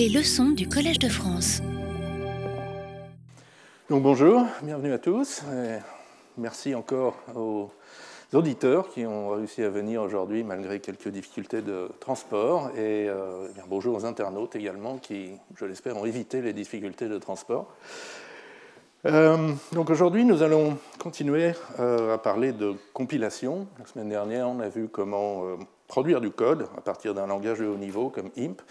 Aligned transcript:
Les 0.00 0.08
leçons 0.08 0.52
du 0.52 0.66
Collège 0.66 0.98
de 0.98 1.10
France. 1.10 1.60
Donc 3.90 4.02
bonjour, 4.02 4.46
bienvenue 4.62 4.94
à 4.94 4.98
tous. 4.98 5.42
Merci 6.38 6.74
encore 6.74 7.18
aux 7.36 7.70
auditeurs 8.32 8.88
qui 8.88 9.04
ont 9.04 9.28
réussi 9.28 9.62
à 9.62 9.68
venir 9.68 10.00
aujourd'hui 10.00 10.42
malgré 10.42 10.80
quelques 10.80 11.08
difficultés 11.08 11.60
de 11.60 11.90
transport. 12.00 12.70
Et 12.78 13.10
euh, 13.10 13.48
bien, 13.52 13.64
bonjour 13.68 13.94
aux 13.94 14.06
internautes 14.06 14.56
également 14.56 14.96
qui, 14.96 15.32
je 15.54 15.66
l'espère, 15.66 15.98
ont 15.98 16.06
évité 16.06 16.40
les 16.40 16.54
difficultés 16.54 17.06
de 17.06 17.18
transport. 17.18 17.68
Euh, 19.04 19.52
donc 19.72 19.90
aujourd'hui, 19.90 20.24
nous 20.24 20.42
allons 20.42 20.78
continuer 20.98 21.52
euh, 21.78 22.14
à 22.14 22.16
parler 22.16 22.52
de 22.52 22.72
compilation. 22.94 23.66
La 23.78 23.84
semaine 23.84 24.08
dernière, 24.08 24.48
on 24.48 24.60
a 24.60 24.68
vu 24.70 24.88
comment 24.88 25.58
produire 25.90 26.20
du 26.20 26.30
code 26.30 26.68
à 26.78 26.80
partir 26.80 27.12
d'un 27.14 27.26
langage 27.26 27.58
de 27.58 27.66
haut 27.66 27.76
niveau 27.76 28.08
comme 28.08 28.30
IMP, 28.36 28.62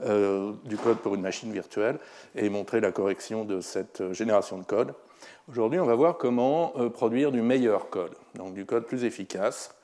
du 0.00 0.76
code 0.76 0.98
pour 0.98 1.14
une 1.14 1.20
machine 1.20 1.52
virtuelle, 1.52 1.98
et 2.34 2.48
montrer 2.48 2.80
la 2.80 2.92
correction 2.92 3.44
de 3.44 3.60
cette 3.60 4.12
génération 4.12 4.58
de 4.58 4.64
code. 4.64 4.94
Aujourd'hui, 5.48 5.78
on 5.78 5.86
va 5.86 5.94
voir 5.94 6.18
comment 6.18 6.72
produire 6.92 7.32
du 7.32 7.42
meilleur 7.42 7.90
code, 7.90 8.14
donc 8.34 8.54
du 8.54 8.66
code 8.66 8.86
plus 8.86 9.04
efficace, 9.04 9.74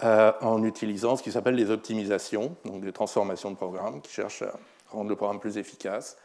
en 0.00 0.62
utilisant 0.64 1.16
ce 1.16 1.22
qui 1.22 1.32
s'appelle 1.32 1.54
les 1.54 1.70
optimisations, 1.70 2.56
donc 2.64 2.82
des 2.82 2.92
transformations 2.92 3.50
de 3.50 3.56
programme 3.56 4.00
qui 4.00 4.12
cherchent 4.12 4.42
à 4.42 4.54
rendre 4.90 5.08
le 5.08 5.16
programme 5.16 5.40
plus 5.40 5.58
efficace 5.58 6.16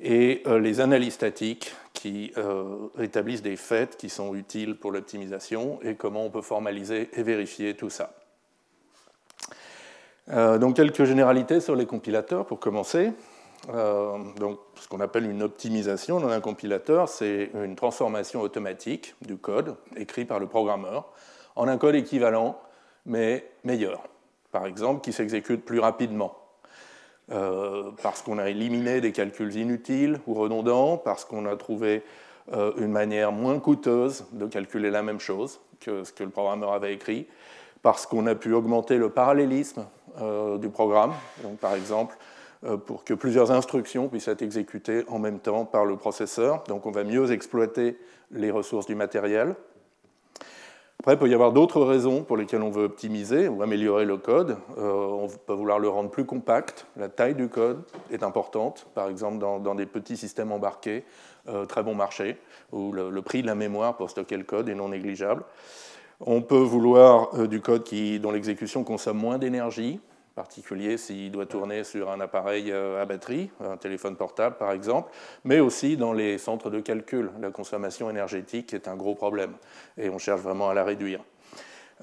et 0.00 0.42
euh, 0.46 0.58
les 0.58 0.80
analyses 0.80 1.14
statiques 1.14 1.74
qui 1.92 2.32
euh, 2.36 2.88
établissent 3.00 3.42
des 3.42 3.56
faits 3.56 3.96
qui 3.96 4.08
sont 4.08 4.34
utiles 4.34 4.76
pour 4.76 4.92
l'optimisation 4.92 5.80
et 5.82 5.96
comment 5.96 6.24
on 6.24 6.30
peut 6.30 6.42
formaliser 6.42 7.10
et 7.12 7.22
vérifier 7.22 7.74
tout 7.74 7.90
ça. 7.90 8.14
Euh, 10.30 10.58
donc 10.58 10.76
quelques 10.76 11.04
généralités 11.04 11.60
sur 11.60 11.74
les 11.74 11.86
compilateurs 11.86 12.46
pour 12.46 12.60
commencer. 12.60 13.12
donc, 14.36 14.58
ce 14.76 14.86
qu'on 14.88 15.00
appelle 15.00 15.28
une 15.28 15.42
optimisation 15.42 16.20
dans 16.20 16.28
un 16.28 16.40
compilateur, 16.40 17.08
c'est 17.08 17.50
une 17.54 17.74
transformation 17.74 18.40
automatique 18.40 19.14
du 19.22 19.36
code 19.36 19.74
écrit 19.96 20.24
par 20.24 20.38
le 20.38 20.46
programmeur 20.46 21.10
en 21.56 21.66
un 21.66 21.76
code 21.76 21.96
équivalent 21.96 22.56
mais 23.04 23.50
meilleur, 23.64 24.02
par 24.52 24.66
exemple 24.66 25.00
qui 25.00 25.12
s'exécute 25.12 25.64
plus 25.64 25.80
rapidement 25.80 26.36
euh, 27.30 27.90
parce 28.02 28.22
qu'on 28.22 28.38
a 28.38 28.48
éliminé 28.48 29.00
des 29.00 29.12
calculs 29.12 29.54
inutiles 29.54 30.20
ou 30.26 30.34
redondants, 30.34 30.96
parce 30.96 31.24
qu'on 31.24 31.44
a 31.44 31.56
trouvé 31.56 32.02
euh, 32.52 32.72
une 32.78 32.90
manière 32.90 33.32
moins 33.32 33.58
coûteuse 33.58 34.24
de 34.32 34.46
calculer 34.46 34.90
la 34.90 35.02
même 35.02 35.20
chose 35.20 35.60
que 35.80 36.04
ce 36.04 36.12
que 36.12 36.24
le 36.24 36.30
programmeur 36.30 36.72
avait 36.72 36.94
écrit, 36.94 37.26
parce 37.82 38.06
qu'on 38.06 38.26
a 38.26 38.34
pu 38.34 38.54
augmenter 38.54 38.96
le 38.96 39.10
parallélisme 39.10 39.80
euh, 39.80 39.97
du 40.60 40.68
programme, 40.68 41.12
donc 41.42 41.58
par 41.58 41.74
exemple 41.74 42.16
pour 42.86 43.04
que 43.04 43.14
plusieurs 43.14 43.52
instructions 43.52 44.08
puissent 44.08 44.26
être 44.26 44.42
exécutées 44.42 45.04
en 45.08 45.20
même 45.20 45.38
temps 45.38 45.64
par 45.64 45.84
le 45.84 45.96
processeur, 45.96 46.64
donc 46.66 46.86
on 46.86 46.90
va 46.90 47.04
mieux 47.04 47.30
exploiter 47.30 47.98
les 48.32 48.50
ressources 48.50 48.86
du 48.86 48.94
matériel. 48.94 49.54
Après, 51.00 51.14
il 51.14 51.18
peut 51.18 51.28
y 51.28 51.34
avoir 51.34 51.52
d'autres 51.52 51.82
raisons 51.82 52.24
pour 52.24 52.36
lesquelles 52.36 52.62
on 52.62 52.70
veut 52.70 52.86
optimiser 52.86 53.46
ou 53.46 53.62
améliorer 53.62 54.04
le 54.04 54.16
code. 54.16 54.56
Euh, 54.78 55.06
on 55.06 55.28
peut 55.28 55.52
vouloir 55.52 55.78
le 55.78 55.88
rendre 55.88 56.10
plus 56.10 56.24
compact. 56.24 56.86
La 56.96 57.08
taille 57.08 57.36
du 57.36 57.48
code 57.48 57.84
est 58.10 58.24
importante, 58.24 58.88
par 58.94 59.08
exemple 59.08 59.38
dans, 59.38 59.74
des 59.76 59.86
petits 59.86 60.16
systèmes 60.16 60.50
embarqués, 60.50 61.04
euh, 61.48 61.66
très 61.66 61.84
bon 61.84 61.94
marché, 61.94 62.36
où 62.72 62.90
le, 62.90 63.22
prix 63.22 63.42
de 63.42 63.46
la 63.46 63.54
mémoire 63.54 63.96
pour 63.96 64.10
stocker 64.10 64.36
le 64.36 64.42
code 64.42 64.68
est 64.68 64.74
non 64.74 64.88
négligeable. 64.88 65.44
On 66.18 66.42
peut 66.42 66.56
vouloir 66.56 67.28
euh, 67.34 67.46
du 67.46 67.60
code 67.60 67.84
qui, 67.84 68.18
dont 68.18 68.32
l'exécution 68.32 68.82
consomme 68.82 69.18
moins 69.18 69.38
d'énergie, 69.38 70.00
particulier 70.38 70.98
s'il 70.98 71.32
doit 71.32 71.46
tourner 71.46 71.82
sur 71.82 72.12
un 72.12 72.20
appareil 72.20 72.70
euh, 72.70 73.02
à 73.02 73.04
batterie, 73.06 73.50
un 73.60 73.76
téléphone 73.76 74.14
portable 74.14 74.56
par 74.56 74.70
exemple, 74.70 75.10
mais 75.42 75.58
aussi 75.58 75.96
dans 75.96 76.12
les 76.12 76.38
centres 76.38 76.70
de 76.70 76.78
calcul. 76.78 77.32
La 77.40 77.50
consommation 77.50 78.08
énergétique 78.08 78.72
est 78.72 78.86
un 78.86 78.94
gros 78.94 79.16
problème 79.16 79.54
et 79.96 80.08
on 80.08 80.18
cherche 80.18 80.40
vraiment 80.40 80.70
à 80.70 80.74
la 80.74 80.84
réduire. 80.84 81.18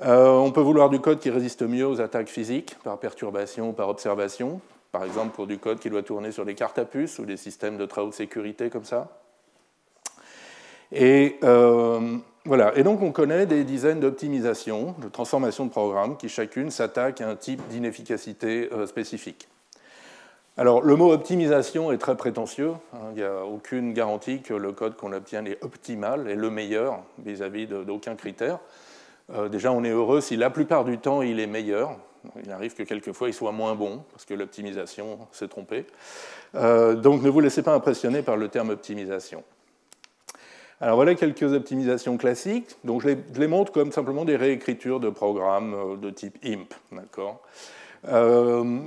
Euh, 0.03 0.28
on 0.31 0.51
peut 0.51 0.59
vouloir 0.59 0.90
du 0.90 1.00
code 1.00 1.19
qui 1.19 1.29
résiste 1.29 1.62
mieux 1.62 1.88
aux 1.88 2.01
attaques 2.01 2.28
physiques 2.28 2.75
par 2.84 3.00
perturbation 3.00 3.69
ou 3.69 3.72
par 3.72 3.88
observation, 3.88 4.59
par 4.91 5.06
exemple 5.06 5.34
pour 5.34 5.47
du 5.47 5.57
code 5.57 5.79
qui 5.79 5.90
doit 5.90 6.03
tourner 6.03 6.34
sur 6.34 6.44
des 6.44 6.56
cartes 6.56 6.78
à 6.78 6.84
puce 6.84 7.19
ou 7.19 7.25
des 7.25 7.38
systèmes 7.38 7.78
de 7.78 7.85
très 7.85 8.02
haute 8.02 8.16
sécurité 8.16 8.69
comme 8.69 8.84
ça. 8.84 9.07
Et 10.91 11.38
euh, 11.46 12.17
voilà. 12.45 12.78
Et 12.78 12.83
donc 12.83 13.01
on 13.01 13.11
connaît 13.11 13.47
des 13.47 13.63
dizaines 13.63 14.00
d'optimisations, 14.00 14.94
de 15.00 15.09
transformations 15.09 15.66
de 15.66 15.72
programmes 15.72 16.16
qui 16.16 16.29
chacune 16.29 16.69
s'attaquent 16.69 17.22
à 17.22 17.28
un 17.28 17.35
type 17.35 17.67
d'inefficacité 17.69 18.69
euh, 18.72 18.85
spécifique. 18.85 19.50
Alors 20.55 20.84
le 20.84 20.95
mot 20.95 21.11
optimisation 21.11 21.91
est 21.91 21.97
très 21.97 22.16
prétentieux. 22.16 22.73
Hein. 22.94 23.00
Il 23.11 23.16
n'y 23.16 23.23
a 23.23 23.44
aucune 23.44 23.94
garantie 23.94 24.44
que 24.44 24.53
le 24.53 24.73
code 24.73 24.95
qu'on 24.95 25.11
obtient 25.11 25.44
est 25.45 25.57
optimal 25.63 26.29
et 26.29 26.35
le 26.35 26.51
meilleur 26.51 27.00
vis-à-vis 27.17 27.66
d'aucun 27.66 28.16
critère. 28.16 28.59
Euh, 29.34 29.50
déjà, 29.50 29.72
on 29.72 29.84
est 29.84 29.89
heureux 29.89 30.22
si 30.22 30.38
la 30.38 30.51
plupart 30.51 30.85
du 30.85 31.00
temps 31.00 31.23
il 31.23 31.39
est 31.39 31.47
meilleur. 31.47 31.97
Il 32.44 32.51
arrive 32.51 32.75
que 32.75 32.84
quelquefois 32.84 33.28
il 33.28 33.34
soit 33.34 33.53
moins 33.53 33.73
bon 33.73 34.03
parce 34.11 34.25
que 34.25 34.35
l'optimisation 34.35 35.17
s'est 35.31 35.47
trompée. 35.47 35.85
donc 36.53 37.22
ne 37.22 37.29
vous 37.29 37.39
laissez 37.39 37.61
pas 37.61 37.73
impressionner 37.73 38.22
par 38.22 38.35
le 38.35 38.50
terme 38.50 38.69
optimisation. 38.69 39.44
Alors 40.81 40.97
voilà 40.97 41.16
quelques 41.16 41.53
optimisations 41.53 42.18
classiques. 42.18 42.75
Donc 42.84 43.02
je 43.02 43.16
les, 43.40 43.47
montre 43.47 43.72
comme 43.72 43.91
simplement 43.91 44.25
des 44.25 44.36
réécritures 44.36 45.00
de 45.00 45.09
programmes 45.09 45.74
euh, 45.74 45.96
de 45.96 46.09
type 46.09 46.38
IMP. 46.44 46.74
Euh, 48.08 48.80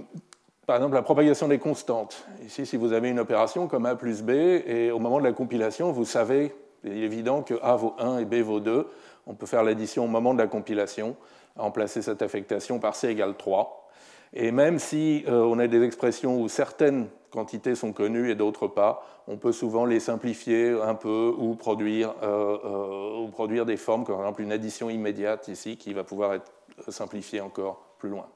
par 0.67 0.77
exemple, 0.77 0.95
la 0.95 1.03
propagation 1.03 1.49
des 1.49 1.59
constantes. 1.59 2.27
Ici, 2.45 2.67
si 2.67 2.77
vous 2.77 2.93
avez 2.93 3.09
une 3.09 3.19
opération 3.19 3.69
comme 3.69 3.87
A 3.87 3.97
plus 3.97 4.23
B, 4.23 4.31
et 4.31 4.91
au 4.91 4.99
moment 4.99 5.19
de 5.19 5.25
la 5.25 5.33
compilation, 5.33 5.91
vous 5.91 6.05
savez, 6.05 6.55
il 6.85 6.93
est 6.93 7.07
évident 7.07 7.43
que 7.43 7.55
A 7.63 7.75
vaut 7.77 7.95
1 7.99 8.19
et 8.19 8.25
B 8.27 8.35
vaut 8.35 8.61
2, 8.61 8.87
on 9.27 9.35
peut 9.35 9.47
faire 9.47 9.63
l'addition 9.63 10.05
au 10.05 10.09
moment 10.09 10.35
de 10.35 10.39
la 10.39 10.47
compilation, 10.47 11.17
remplacer 11.57 12.03
cette 12.03 12.21
affectation 12.21 12.79
par 12.81 12.97
C 12.97 13.09
égale 13.09 13.35
3. 13.35 13.88
Et 14.33 14.51
même 14.53 14.79
si 14.79 15.25
euh, 15.27 15.43
on 15.43 15.59
a 15.59 15.67
des 15.67 15.83
expressions 15.83 16.41
où 16.41 16.49
certaines 16.49 17.09
quantités 17.31 17.75
sont 17.75 17.93
connues 17.93 18.31
et 18.31 18.35
d'autres 18.35 18.69
pas, 18.69 19.05
on 19.27 19.37
peut 19.37 19.53
souvent 19.53 19.85
les 19.85 20.01
simplifier 20.01 20.71
un 20.81 20.95
peu 20.95 21.35
ou 21.37 21.55
produire, 21.55 22.15
euh, 22.23 22.59
euh, 22.65 23.19
ou 23.25 23.29
produire 23.29 23.67
des 23.67 23.77
formes, 23.77 24.05
comme 24.05 24.17
par 24.17 24.25
exemple 24.25 24.43
une 24.43 24.53
addition 24.53 24.91
immédiate 24.91 25.49
ici, 25.49 25.77
qui 25.77 25.93
va 25.93 26.05
pouvoir 26.05 26.35
être 26.35 26.51
simplifiée 26.89 27.41
encore 27.41 27.83
plus 27.99 28.11
loin. 28.11 28.27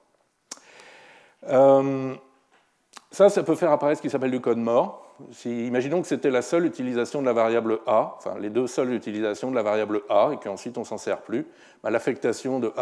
Ça, 3.11 3.29
ça 3.29 3.43
peut 3.43 3.57
faire 3.57 3.73
apparaître 3.73 3.99
ce 3.99 4.03
qui 4.03 4.11
s'appelle 4.11 4.31
du 4.31 4.41
code 4.41 4.59
mort. 4.59 5.02
Si, 5.31 5.67
imaginons 5.67 6.03
que 6.03 6.09
c'était 6.09 6.31
la 6.31 6.43
seule 6.43 6.67
utilisation 6.67 7.21
de 7.21 7.27
la 7.27 7.33
variable 7.33 7.79
a, 7.87 8.15
enfin 8.17 8.39
les 8.39 8.51
deux 8.51 8.67
seules 8.67 8.93
utilisations 8.93 9.51
de 9.51 9.57
la 9.57 9.63
variable 9.63 10.03
a, 10.09 10.31
et 10.33 10.37
qu'ensuite 10.37 10.79
on 10.79 10.85
s'en 10.85 10.99
sert 10.99 11.23
plus, 11.23 11.47
bah, 11.83 11.91
l'affectation 11.91 12.61
de, 12.61 12.73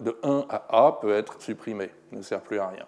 de 0.00 0.16
1 0.22 0.46
à 0.48 0.86
a 0.86 0.92
peut 1.00 1.14
être 1.14 1.40
supprimée, 1.40 1.90
ne 2.12 2.22
sert 2.22 2.40
plus 2.40 2.58
à 2.58 2.68
rien. 2.68 2.86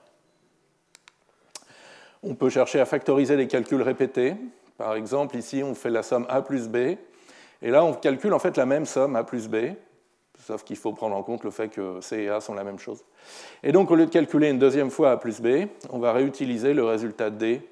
On 2.23 2.35
peut 2.35 2.51
chercher 2.51 2.81
à 2.81 2.85
factoriser 2.85 3.37
les 3.37 3.49
calculs 3.49 3.83
répétés. 3.83 4.37
Par 4.79 4.95
exemple, 4.95 5.37
ici, 5.37 5.63
on 5.63 5.75
fait 5.75 5.91
la 5.91 6.03
somme 6.03 6.27
A 6.29 6.43
plus 6.43 6.69
B, 6.69 6.77
et 7.63 7.71
là, 7.71 7.85
on 7.85 7.95
calcule 7.95 8.33
en 8.33 8.39
fait 8.39 8.57
la 8.57 8.67
même 8.67 8.87
somme 8.87 9.15
A 9.17 9.25
plus 9.25 9.49
B, 9.49 9.57
sauf 10.39 10.65
qu'il 10.65 10.77
faut 10.77 10.93
prendre 10.93 11.15
en 11.17 11.23
compte 11.23 11.45
le 11.45 11.51
fait 11.51 11.69
que 11.69 12.01
C 12.01 12.23
et 12.23 12.29
A 12.29 12.41
sont 12.41 12.55
la 12.55 12.65
même 12.65 12.79
chose. 12.79 13.05
Et 13.63 13.71
donc, 13.71 13.91
au 13.91 13.95
lieu 13.95 14.07
de 14.07 14.11
calculer 14.11 14.51
une 14.51 14.59
deuxième 14.59 14.91
fois 14.91 15.13
A 15.13 15.17
plus 15.17 15.41
B, 15.41 15.69
on 15.91 15.99
va 15.99 16.13
réutiliser 16.13 16.75
le 16.75 16.85
résultat 16.85 17.31
D 17.31 17.63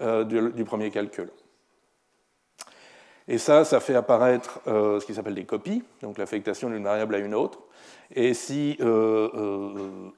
euh, 0.00 0.24
du, 0.24 0.64
premier 0.64 0.90
calcul. 0.90 1.30
Et 3.28 3.38
ça, 3.38 3.64
ça 3.64 3.80
fait 3.80 3.94
apparaître 3.94 4.60
euh, 4.66 5.00
ce 5.00 5.06
qui 5.06 5.14
s'appelle 5.14 5.34
des 5.34 5.44
copies, 5.44 5.82
donc 6.02 6.18
l'affectation 6.18 6.68
d'une 6.68 6.84
variable 6.84 7.14
à 7.14 7.18
une 7.18 7.34
autre. 7.34 7.60
Et 8.14 8.34
si 8.34 8.76
euh, 8.80 10.10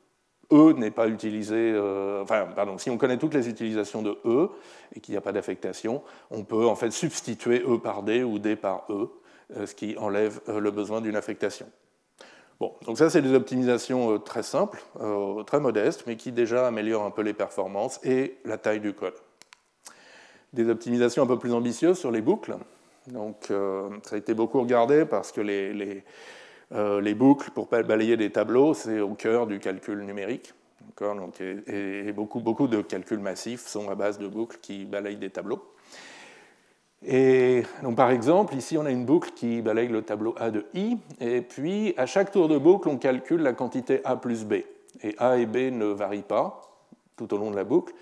E 0.52 0.72
n'est 0.72 0.90
pas 0.90 1.06
utilisé, 1.06 1.78
enfin, 2.22 2.48
pardon, 2.56 2.76
si 2.76 2.90
on 2.90 2.98
connaît 2.98 3.18
toutes 3.18 3.34
les 3.34 3.48
utilisations 3.48 4.02
de 4.02 4.18
E 4.24 4.50
et 4.94 5.00
qu'il 5.00 5.12
n'y 5.12 5.18
a 5.18 5.20
pas 5.20 5.32
d'affectation, 5.32 6.02
on 6.30 6.42
peut 6.42 6.66
en 6.66 6.74
fait 6.74 6.90
substituer 6.90 7.62
E 7.64 7.78
par 7.78 8.02
D 8.02 8.24
ou 8.24 8.38
D 8.38 8.56
par 8.56 8.84
E, 8.90 9.08
ce 9.64 9.74
qui 9.74 9.96
enlève 9.96 10.40
le 10.48 10.70
besoin 10.70 11.00
d'une 11.00 11.16
affectation. 11.16 11.66
Bon, 12.58 12.74
donc 12.84 12.98
ça, 12.98 13.10
c'est 13.10 13.22
des 13.22 13.34
optimisations 13.34 14.18
très 14.18 14.42
simples, 14.42 14.82
très 15.46 15.60
modestes, 15.60 16.04
mais 16.06 16.16
qui 16.16 16.32
déjà 16.32 16.66
améliorent 16.66 17.04
un 17.04 17.10
peu 17.10 17.22
les 17.22 17.34
performances 17.34 18.00
et 18.02 18.38
la 18.44 18.58
taille 18.58 18.80
du 18.80 18.92
code. 18.92 19.14
Des 20.52 20.68
optimisations 20.68 21.22
un 21.22 21.26
peu 21.26 21.38
plus 21.38 21.52
ambitieuses 21.52 21.98
sur 21.98 22.10
les 22.10 22.22
boucles. 22.22 22.56
Donc, 23.08 23.46
ça 23.48 24.14
a 24.14 24.18
été 24.18 24.34
beaucoup 24.34 24.60
regardé 24.60 25.04
parce 25.04 25.32
que 25.32 25.40
les, 25.40 26.02
euh, 26.72 27.00
les 27.00 27.14
boucles 27.14 27.50
pour 27.50 27.66
balayer 27.66 28.16
des 28.16 28.30
tableaux, 28.30 28.74
c'est 28.74 29.00
au 29.00 29.14
cœur 29.14 29.46
du 29.46 29.58
calcul 29.58 30.00
numérique. 30.00 30.52
Donc, 31.00 31.40
et, 31.40 32.12
beaucoup, 32.12 32.40
beaucoup, 32.40 32.66
de 32.66 32.82
calculs 32.82 33.20
massifs 33.20 33.66
sont 33.66 33.88
à 33.88 33.94
base 33.94 34.18
de 34.18 34.26
boucles 34.26 34.58
qui 34.60 34.84
balayent 34.84 35.16
des 35.16 35.30
tableaux. 35.30 35.62
Et 37.06 37.62
donc, 37.84 37.96
par 37.96 38.10
exemple, 38.10 38.56
ici, 38.56 38.76
on 38.76 38.84
a 38.84 38.90
une 38.90 39.04
boucle 39.04 39.30
qui 39.30 39.62
balaye 39.62 39.86
le 39.86 40.02
tableau 40.02 40.34
A 40.38 40.50
de 40.50 40.66
I, 40.74 40.98
et 41.20 41.40
puis 41.40 41.94
à 41.96 42.06
chaque 42.06 42.32
tour 42.32 42.48
de 42.48 42.58
boucle, 42.58 42.88
on 42.88 42.98
calcule 42.98 43.42
la 43.42 43.52
quantité 43.52 44.00
A 44.04 44.16
plus 44.16 44.44
B. 44.44 44.54
Et 45.04 45.14
A 45.18 45.36
et 45.36 45.46
B 45.46 45.70
ne 45.70 45.86
varient 45.86 46.22
pas 46.22 46.60
tout 47.16 47.32
au 47.32 47.38
long 47.38 47.52
de 47.52 47.56
la 47.56 47.64
boucle. 47.64 47.94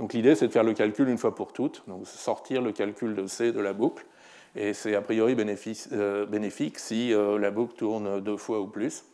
Donc 0.00 0.14
l'idée, 0.14 0.34
c'est 0.34 0.46
de 0.46 0.52
faire 0.52 0.64
le 0.64 0.72
calcul 0.72 1.10
une 1.10 1.18
fois 1.18 1.34
pour 1.34 1.52
toutes, 1.52 1.82
donc 1.86 2.06
sortir 2.06 2.62
le 2.62 2.72
calcul 2.72 3.14
de 3.14 3.26
C 3.26 3.52
de 3.52 3.60
la 3.60 3.74
boucle, 3.74 4.06
et 4.56 4.72
c'est 4.72 4.94
a 4.94 5.02
priori 5.02 5.36
euh, 5.92 6.24
bénéfique 6.24 6.78
si 6.78 7.12
euh, 7.12 7.38
la 7.38 7.50
boucle 7.50 7.74
tourne 7.74 8.18
deux 8.20 8.38
fois 8.38 8.60
ou 8.60 8.66
plus. 8.66 9.04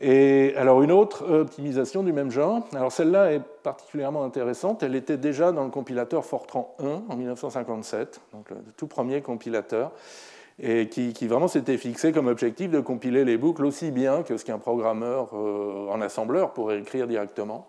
Et 0.00 0.54
alors 0.56 0.82
une 0.82 0.90
autre 0.90 1.24
optimisation 1.30 2.02
du 2.02 2.12
même 2.12 2.32
genre, 2.32 2.66
alors 2.74 2.90
celle-là 2.90 3.32
est 3.32 3.42
particulièrement 3.62 4.24
intéressante, 4.24 4.82
elle 4.82 4.96
était 4.96 5.18
déjà 5.18 5.52
dans 5.52 5.62
le 5.62 5.70
compilateur 5.70 6.24
Fortran 6.24 6.74
1 6.80 7.04
en 7.08 7.16
1957, 7.16 8.20
donc 8.32 8.50
le 8.50 8.56
tout 8.76 8.88
premier 8.88 9.22
compilateur, 9.22 9.92
et 10.58 10.88
qui, 10.88 11.12
vraiment 11.28 11.46
s'était 11.46 11.78
fixé 11.78 12.10
comme 12.10 12.26
objectif 12.26 12.72
de 12.72 12.80
compiler 12.80 13.24
les 13.24 13.36
boucles 13.36 13.64
aussi 13.64 13.92
bien 13.92 14.24
que 14.24 14.36
ce 14.36 14.44
qu'un 14.44 14.58
programmeur 14.58 15.30
euh, 15.34 15.86
en 15.90 16.00
assembleur 16.00 16.54
pourrait 16.54 16.80
écrire 16.80 17.06
directement. 17.06 17.68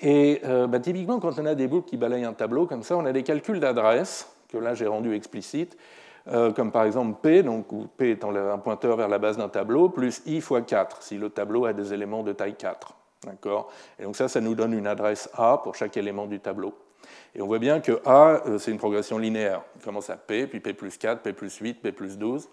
Et 0.00 0.40
euh, 0.44 0.66
bah, 0.66 0.80
typiquement, 0.80 1.20
quand 1.20 1.38
on 1.38 1.46
a 1.46 1.54
des 1.54 1.68
boucles 1.68 1.88
qui 1.88 1.96
balayent 1.96 2.24
un 2.24 2.32
tableau 2.32 2.66
comme 2.66 2.82
ça, 2.82 2.96
on 2.96 3.04
a 3.06 3.12
des 3.12 3.22
calculs 3.22 3.60
d'adresse, 3.60 4.30
que 4.48 4.58
là 4.58 4.74
j'ai 4.74 4.86
rendu 4.86 5.14
explicite, 5.14 5.76
euh, 6.28 6.52
comme 6.52 6.72
par 6.72 6.84
exemple 6.84 7.18
P, 7.22 7.42
donc 7.42 7.72
où 7.72 7.86
P 7.96 8.10
étant 8.10 8.34
un 8.34 8.58
pointeur 8.58 8.96
vers 8.96 9.08
la 9.08 9.18
base 9.18 9.36
d'un 9.36 9.48
tableau, 9.48 9.88
plus 9.88 10.22
I 10.26 10.40
fois 10.40 10.60
4, 10.60 11.02
si 11.02 11.16
le 11.16 11.30
tableau 11.30 11.64
a 11.64 11.72
des 11.72 11.94
éléments 11.94 12.22
de 12.22 12.32
taille 12.32 12.56
4. 12.56 12.94
D'accord? 13.24 13.70
Et 13.98 14.04
donc 14.04 14.16
ça, 14.16 14.28
ça 14.28 14.40
nous 14.40 14.54
donne 14.54 14.72
une 14.72 14.86
adresse 14.86 15.30
A 15.34 15.58
pour 15.58 15.74
chaque 15.74 15.96
élément 15.96 16.26
du 16.26 16.40
tableau. 16.40 16.74
Et 17.34 17.40
on 17.40 17.46
voit 17.46 17.58
bien 17.58 17.80
que 17.80 18.00
A, 18.04 18.42
euh, 18.46 18.58
c'est 18.58 18.70
une 18.70 18.78
progression 18.78 19.18
linéaire. 19.18 19.62
Il 19.76 19.82
commence 19.82 20.10
à 20.10 20.16
P, 20.16 20.46
puis 20.46 20.60
P 20.60 20.74
plus 20.74 20.98
4, 20.98 21.22
P 21.22 21.32
plus 21.32 21.56
8, 21.56 21.74
P 21.74 21.92
plus 21.92 22.18
12. 22.18 22.48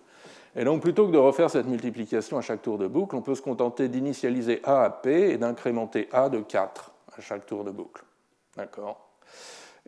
Et 0.56 0.64
donc, 0.64 0.82
plutôt 0.84 1.08
que 1.08 1.12
de 1.12 1.18
refaire 1.18 1.50
cette 1.50 1.66
multiplication 1.66 2.38
à 2.38 2.42
chaque 2.42 2.62
tour 2.62 2.78
de 2.78 2.86
boucle, 2.86 3.16
on 3.16 3.22
peut 3.22 3.34
se 3.34 3.42
contenter 3.42 3.88
d'initialiser 3.88 4.62
A 4.64 4.84
à 4.84 4.90
P 4.92 5.32
et 5.32 5.38
d'incrémenter 5.38 6.08
A 6.12 6.30
de 6.30 6.40
4 6.40 6.93
à 7.18 7.22
chaque 7.22 7.46
tour 7.46 7.64
de 7.64 7.72
boucle. 7.72 8.04
D'accord? 8.56 9.10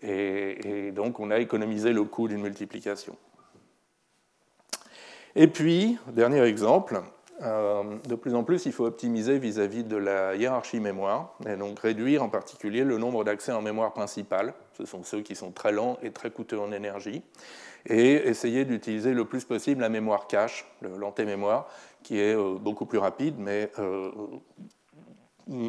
Et, 0.02 0.92
donc, 0.92 1.20
on 1.20 1.32
a 1.32 1.40
économisé 1.40 1.94
le 1.94 2.04
coût 2.04 2.28
d'une 2.28 2.42
multiplication. 2.42 3.16
Et 5.36 5.48
puis, 5.48 5.98
dernier 6.08 6.42
exemple, 6.42 7.02
euh, 7.42 7.84
de 8.08 8.16
plus 8.16 8.36
en 8.36 8.44
plus, 8.44 8.66
il 8.66 8.72
faut 8.72 8.86
optimiser 8.86 9.38
vis-à-vis 9.38 9.84
de 9.84 9.98
la 9.98 10.36
hiérarchie 10.36 10.80
mémoire, 10.80 11.36
et 11.48 11.58
donc 11.58 11.80
réduire 11.80 12.24
en 12.24 12.30
particulier 12.30 12.84
le 12.84 12.98
nombre 12.98 13.24
d'accès 13.24 13.52
en 13.52 13.62
mémoire 13.62 13.94
principale. 13.94 14.54
Ce 14.78 14.86
sont 14.86 15.04
ceux 15.04 15.22
qui 15.22 15.36
sont 15.36 15.52
très 15.52 15.72
lents 15.72 15.98
et 16.02 16.12
très 16.12 16.32
coûteux 16.32 16.60
en 16.60 16.72
énergie. 16.72 17.22
Et 17.88 18.14
essayer 18.28 18.66
d'utiliser 18.66 19.14
le 19.14 19.26
plus 19.26 19.44
possible 19.44 19.82
la 19.82 19.90
mémoire 19.90 20.28
cache, 20.28 20.66
l'antémémoire, 20.82 21.68
qui 22.04 22.20
est 22.20 22.36
euh, 22.36 22.56
beaucoup 22.56 22.86
plus 22.86 22.98
rapide, 22.98 23.36
mais 23.38 23.70
euh, 23.80 24.12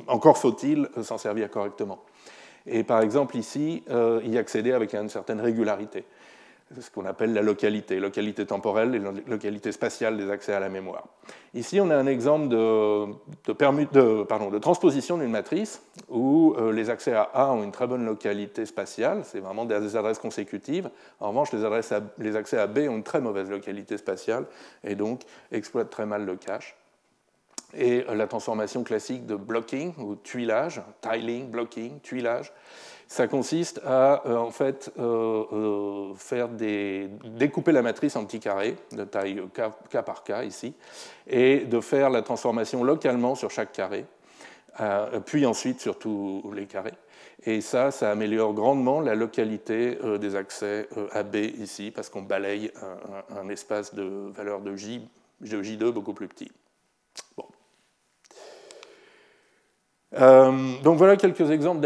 encore 0.06 0.38
faut-il 0.38 0.88
s'en 1.02 1.18
servir 1.18 1.50
correctement. 1.50 1.98
Et 2.66 2.82
par 2.82 3.00
exemple, 3.00 3.36
ici, 3.36 3.84
y 4.24 4.38
accéder 4.38 4.72
avec 4.72 4.94
une 4.94 5.08
certaine 5.08 5.40
régularité 5.40 6.04
ce 6.80 6.90
qu'on 6.90 7.04
appelle 7.04 7.32
la 7.32 7.42
localité, 7.42 8.00
localité 8.00 8.44
temporelle 8.44 8.94
et 8.94 9.28
localité 9.28 9.70
spatiale 9.70 10.16
des 10.16 10.30
accès 10.30 10.52
à 10.52 10.58
la 10.58 10.68
mémoire. 10.68 11.06
Ici, 11.54 11.80
on 11.80 11.90
a 11.90 11.96
un 11.96 12.06
exemple 12.06 12.48
de, 12.48 14.58
transposition 14.58 15.18
d'une 15.18 15.30
matrice 15.30 15.80
où 16.08 16.54
euh, 16.58 16.72
les 16.72 16.90
accès 16.90 17.12
à 17.12 17.22
A 17.22 17.52
ont 17.52 17.62
une 17.62 17.70
très 17.70 17.86
bonne 17.86 18.04
localité 18.04 18.66
spatiale, 18.66 19.22
c'est 19.24 19.38
vraiment 19.38 19.64
des 19.64 19.96
adresses 19.96 20.18
consécutives. 20.18 20.90
En 21.20 21.28
revanche, 21.28 21.52
les, 21.52 21.62
les 22.18 22.36
accès 22.36 22.58
à 22.58 22.66
B 22.66 22.78
ont 22.88 22.96
une 22.96 23.04
très 23.04 23.20
mauvaise 23.20 23.48
localité 23.48 23.96
spatiale 23.96 24.46
et 24.82 24.96
donc 24.96 25.20
exploitent 25.52 25.90
très 25.90 26.06
mal 26.06 26.24
le 26.24 26.34
cache. 26.34 26.76
Et 27.74 28.04
euh, 28.08 28.14
la 28.14 28.26
transformation 28.26 28.84
classique 28.84 29.26
de 29.26 29.36
blocking 29.36 29.94
ou 29.98 30.16
tuilage, 30.16 30.82
tiling, 31.00 31.50
blocking, 31.50 32.00
tuilage, 32.00 32.52
ça 33.08 33.28
consiste 33.28 33.80
à 33.84 34.26
euh, 34.26 34.36
en 34.36 34.50
fait 34.50 34.92
euh, 34.98 36.12
découper 37.24 37.72
la 37.72 37.82
matrice 37.82 38.16
en 38.16 38.24
petits 38.24 38.40
carrés 38.40 38.76
de 38.92 39.04
taille 39.04 39.42
k, 39.54 40.02
par 40.02 40.24
k 40.24 40.44
ici, 40.44 40.74
et 41.26 41.60
de 41.60 41.80
faire 41.80 42.10
la 42.10 42.22
transformation 42.22 42.82
localement 42.82 43.34
sur 43.34 43.50
chaque 43.50 43.72
carré, 43.72 44.06
puis 45.24 45.46
ensuite 45.46 45.80
sur 45.80 45.98
tous 45.98 46.50
les 46.54 46.66
carrés. 46.66 46.94
Et 47.44 47.60
ça, 47.60 47.92
ça 47.92 48.10
améliore 48.10 48.54
grandement 48.54 49.00
la 49.00 49.14
localité 49.14 49.98
des 50.18 50.34
accès 50.34 50.88
à 51.12 51.22
B 51.22 51.36
ici, 51.58 51.92
parce 51.92 52.08
qu'on 52.08 52.22
balaye 52.22 52.72
un, 53.30 53.48
espace 53.48 53.94
de 53.94 54.30
valeur 54.32 54.60
de 54.60 54.74
J, 54.74 55.08
de 55.40 55.62
J2 55.62 55.92
beaucoup 55.92 56.14
plus 56.14 56.28
petit. 56.28 56.50
Euh, 60.14 60.52
donc 60.82 60.98
voilà 60.98 61.16
quelques 61.16 61.50
exemples 61.50 61.80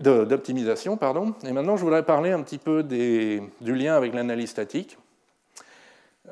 d'optimisation. 0.00 0.98
Et 1.44 1.52
maintenant, 1.52 1.76
je 1.76 1.84
voudrais 1.84 2.04
parler 2.04 2.32
un 2.32 2.42
petit 2.42 2.58
peu 2.58 2.82
du 2.82 3.74
lien 3.74 3.94
avec 3.94 4.14
l'analyse 4.14 4.50
statique. 4.50 4.98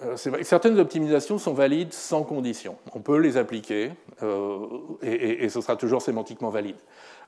Euh, 0.02 0.16
certaines 0.42 0.78
optimisations 0.78 1.38
sont 1.38 1.52
valides 1.52 1.92
sans 1.92 2.22
condition. 2.22 2.76
On 2.94 3.00
peut 3.00 3.18
les 3.18 3.36
appliquer 3.36 3.92
euh, 4.22 4.58
et, 5.02 5.48
ce 5.48 5.60
sera 5.60 5.76
toujours 5.76 6.00
sémantiquement 6.00 6.48
valide. 6.48 6.76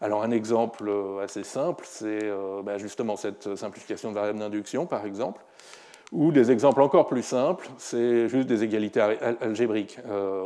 Alors 0.01 0.23
un 0.23 0.31
exemple 0.31 0.91
assez 1.23 1.45
simple, 1.45 1.85
c'est 1.87 2.31
bah, 2.65 2.79
justement 2.79 3.17
cette 3.17 3.55
simplification 3.57 4.11
de 4.11 4.15
variable 4.15 4.39
d'induction, 4.39 4.87
par 4.87 5.07
exemple. 5.07 5.43
Ou 6.13 6.31
des 6.31 6.51
exemples 6.51 6.83
encore 6.83 7.07
plus 7.07 7.23
simples, 7.23 7.69
c'est 7.79 8.29
juste 8.29 8.47
des 8.47 8.65
égalités 8.65 9.01
algébriques 9.41 9.99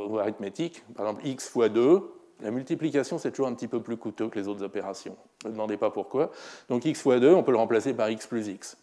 ou 0.09 0.19
arithmétiques. 0.19 0.85
Par 0.95 1.07
exemple, 1.07 1.27
x 1.27 1.49
fois 1.49 1.69
2, 1.69 2.03
la 2.41 2.51
multiplication, 2.51 3.19
c'est 3.19 3.31
toujours 3.31 3.47
un 3.47 3.55
petit 3.55 3.69
peu 3.69 3.81
plus 3.81 3.97
coûteux 3.97 4.29
que 4.29 4.39
les 4.39 4.49
autres 4.49 4.63
opérations. 4.63 5.17
Ne 5.45 5.51
demandez 5.51 5.77
pas 5.77 5.91
pourquoi. 5.91 6.31
Donc 6.69 6.85
x 6.85 7.01
fois 7.01 7.19
2, 7.19 7.35
on 7.35 7.43
peut 7.43 7.53
le 7.53 7.59
remplacer 7.59 7.95
par 7.95 8.11
x 8.11 8.27
plus 8.27 8.49
x. 8.49 8.77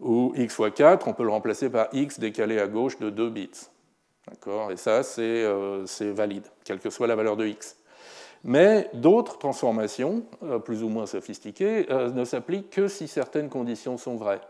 Ou 0.00 0.32
x 0.36 0.54
fois 0.54 0.70
4, 0.70 1.06
on 1.08 1.12
peut 1.12 1.24
le 1.24 1.30
remplacer 1.30 1.70
par 1.70 1.88
x 1.92 2.18
décalé 2.18 2.58
à 2.58 2.66
gauche 2.66 2.98
de 2.98 3.10
2 3.10 3.30
bits. 3.30 3.50
D'accord? 4.28 4.72
Et 4.72 4.76
ça, 4.76 5.02
euh, 5.18 5.84
c'est 5.86 6.10
valide, 6.10 6.44
quelle 6.64 6.80
que 6.80 6.90
soit 6.90 7.06
la 7.06 7.16
valeur 7.16 7.36
de 7.36 7.46
x. 7.46 7.76
Mais 8.44 8.90
d'autres 8.94 9.38
transformations, 9.38 10.24
euh, 10.42 10.58
plus 10.58 10.82
ou 10.82 10.88
moins 10.88 11.06
sophistiquées, 11.06 11.86
euh, 11.90 12.10
ne 12.10 12.24
s'appliquent 12.24 12.70
que 12.70 12.88
si 12.88 13.08
certaines 13.08 13.48
conditions 13.48 13.98
sont 13.98 14.16
vraies. 14.16 14.40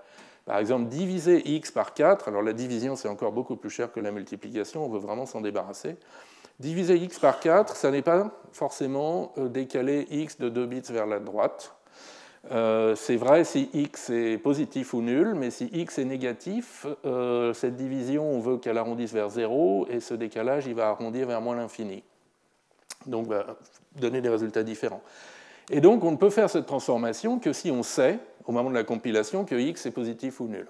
Par 0.45 0.59
exemple, 0.59 0.89
diviser 0.89 1.43
x 1.57 1.73
par 1.73 1.95
4, 1.95 2.29
alors 2.29 2.43
la 2.43 2.53
division 2.53 2.95
c'est 2.95 3.09
encore 3.09 3.33
beaucoup 3.33 3.57
plus 3.57 3.71
cher 3.71 3.91
que 3.91 3.99
la 3.99 4.13
multiplication, 4.13 4.85
on 4.85 4.89
veut 4.89 5.01
vraiment 5.01 5.27
s'en 5.27 5.41
débarrasser. 5.41 5.97
Diviser 6.59 6.97
x 6.97 7.19
par 7.19 7.41
4, 7.41 7.77
ça 7.77 7.91
n'est 7.91 8.03
pas 8.03 8.31
forcément 8.51 9.33
euh, 9.37 9.49
décaler 9.49 10.07
x 10.11 10.39
de 10.39 10.49
2 10.49 10.67
bits 10.67 10.83
vers 10.89 11.07
la 11.07 11.21
droite. 11.21 11.75
Euh, 12.51 12.95
c'est 12.95 13.17
vrai 13.17 13.45
si 13.45 13.69
x 13.75 14.09
est 14.11 14.39
positif 14.39 14.95
ou 14.95 15.03
nul, 15.03 15.35
mais 15.35 15.51
si 15.51 15.67
x 15.67 15.99
est 15.99 16.05
négatif, 16.05 16.87
euh, 17.05 17.53
cette 17.53 17.77
division, 17.77 18.25
on 18.25 18.41
veut 18.41 18.57
qu'elle 18.57 18.79
arrondisse 18.79 19.13
vers 19.13 19.29
0, 19.29 19.89
et 19.91 20.01
ce 20.01 20.15
décalage, 20.15 20.67
il 20.67 20.75
va 20.75 20.89
arrondir 20.89 21.27
vers 21.27 21.43
moins 21.43 21.57
l'infini. 21.57 22.03
Donc, 23.05 23.27
va 23.27 23.59
donner 23.97 24.23
des 24.23 24.29
résultats 24.29 24.63
différents. 24.63 25.03
Et 25.71 25.81
donc, 25.81 26.05
on 26.05 26.13
ne 26.13 26.17
peut 26.17 26.31
faire 26.31 26.49
cette 26.49 26.67
transformation 26.67 27.39
que 27.39 27.53
si 27.53 27.71
on 27.71 27.83
sait, 27.83 28.19
au 28.47 28.53
moment 28.53 28.71
de 28.71 28.75
la 28.75 28.85
compilation, 28.85 29.45
que 29.45 29.57
x 29.57 29.85
est 29.87 29.91
positif 29.91 30.41
ou 30.41 30.47
nul 30.47 30.67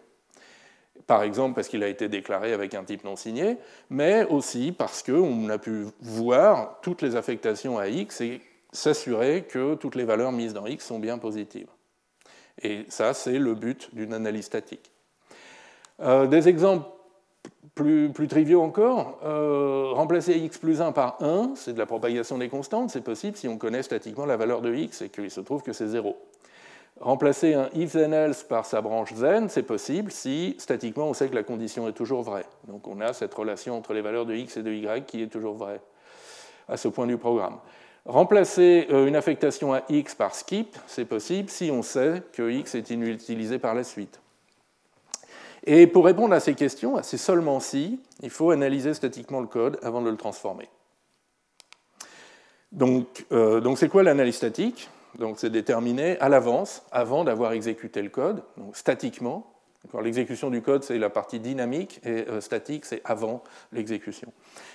par 1.06 1.22
exemple 1.22 1.54
parce 1.54 1.68
qu'il 1.68 1.82
a 1.82 1.88
été 1.88 2.08
déclaré 2.08 2.52
avec 2.52 2.75
un 2.75 2.84
type 2.84 3.04
non 3.04 3.16
signé, 3.16 3.58
mais 3.90 4.25
aussi 4.25 4.72
parce 4.72 5.02
qu'on 5.02 5.48
a 5.48 5.58
pu 5.58 5.86
voir 6.00 6.80
toutes 6.82 7.02
les 7.02 7.16
affectations 7.16 7.78
à 7.78 7.88
x 7.88 8.20
et 8.20 8.40
s'assurer 8.72 9.44
que 9.48 9.75
toutes 9.75 9.94
les 9.94 10.04
valeurs 10.04 10.32
mises 10.32 10.52
dans 10.52 10.66
x 10.66 10.84
sont 10.84 10.98
bien 10.98 11.18
positives. 11.18 11.68
Et 12.62 12.84
ça, 12.88 13.14
c'est 13.14 13.38
le 13.38 13.54
but 13.54 13.94
d'une 13.94 14.14
analyse 14.14 14.46
statique. 14.46 14.90
Euh, 16.00 16.26
des 16.26 16.48
exemples 16.48 16.86
plus, 17.75 18.10
triviaux 18.28 18.62
encore, 18.62 19.18
euh, 19.25 19.90
remplacer 19.92 20.32
x 20.32 20.58
plus 20.58 20.80
1 20.80 20.92
par 20.92 21.22
1, 21.22 21.52
c'est 21.56 21.75
de 21.75 21.78
la 21.78 21.86
propagation 21.86 22.38
des 22.38 22.48
constantes, 22.48 22.90
c'est 22.90 23.02
possible 23.02 23.36
si 23.36 23.48
on 23.48 23.58
connaît 23.58 23.82
statiquement 23.82 24.25
la 24.25 24.36
valeur 24.36 24.62
de 24.62 24.75
x 24.75 25.02
et 25.02 25.10
qu'il 25.10 25.30
se 25.30 25.40
trouve 25.40 25.62
que 25.62 25.75
c'est 25.75 25.86
0. 25.86 26.16
Remplacer 26.98 27.54
un 27.54 27.68
if 27.74 27.92
then 27.92 28.14
else 28.14 28.42
par 28.42 28.64
sa 28.64 28.80
branche 28.80 29.12
then, 29.14 29.50
c'est 29.50 29.62
possible 29.62 30.10
si 30.10 30.56
statiquement 30.58 31.08
on 31.08 31.14
sait 31.14 31.28
que 31.28 31.34
la 31.34 31.42
condition 31.42 31.86
est 31.88 31.92
toujours 31.92 32.22
vraie. 32.22 32.46
Donc 32.68 32.88
on 32.88 33.00
a 33.00 33.12
cette 33.12 33.34
relation 33.34 33.76
entre 33.76 33.92
les 33.92 34.00
valeurs 34.00 34.24
de 34.24 34.34
x 34.34 34.56
et 34.56 34.62
de 34.62 34.72
y 34.72 35.04
qui 35.04 35.22
est 35.22 35.26
toujours 35.26 35.56
vraie 35.56 35.80
à 36.68 36.76
ce 36.76 36.88
point 36.88 37.06
du 37.06 37.18
programme. 37.18 37.58
Remplacer 38.06 38.86
euh, 38.90 39.06
une 39.06 39.16
affectation 39.16 39.74
à 39.74 39.82
x 39.90 40.14
par 40.14 40.34
skip, 40.34 40.76
c'est 40.86 41.04
possible 41.04 41.50
si 41.50 41.70
on 41.70 41.82
sait 41.82 42.22
que 42.32 42.50
x 42.50 42.74
est 42.74 42.88
inutilisé 42.90 43.58
par 43.58 43.74
la 43.74 43.84
suite. 43.84 44.20
Et 45.64 45.88
pour 45.88 46.04
répondre 46.04 46.32
à 46.32 46.40
ces 46.40 46.54
questions, 46.54 46.96
c'est 47.02 47.18
seulement 47.18 47.58
si, 47.58 48.00
il 48.22 48.30
faut 48.30 48.52
analyser 48.52 48.94
statiquement 48.94 49.40
le 49.40 49.48
code 49.48 49.78
avant 49.82 50.00
de 50.00 50.08
le 50.08 50.16
transformer. 50.16 50.68
Donc, 52.70 53.26
euh, 53.32 53.60
donc 53.60 53.76
c'est 53.76 53.88
quoi 53.88 54.04
l'analyse 54.04 54.36
statique? 54.36 54.88
Donc 55.18 55.38
c'est 55.38 55.50
déterminé 55.50 56.18
à 56.20 56.28
l'avance, 56.28 56.82
avant 56.92 57.25
d'avoir 57.25 57.52
exécuté 57.52 58.02
le 58.02 58.11
code, 58.11 58.42
donc 58.56 58.76
statiquement, 58.76 59.56
L'exécution 60.02 60.50
du 60.50 60.62
code, 60.62 60.85
c'est 60.85 60.99
la 60.99 61.11
partie 61.11 61.40
dynamique, 61.40 62.00
et 62.04 62.26
euh, 62.28 62.40
statique, 62.40 62.85
c'est 62.85 63.00
avant 63.04 63.42
l'exécution. 63.73 64.32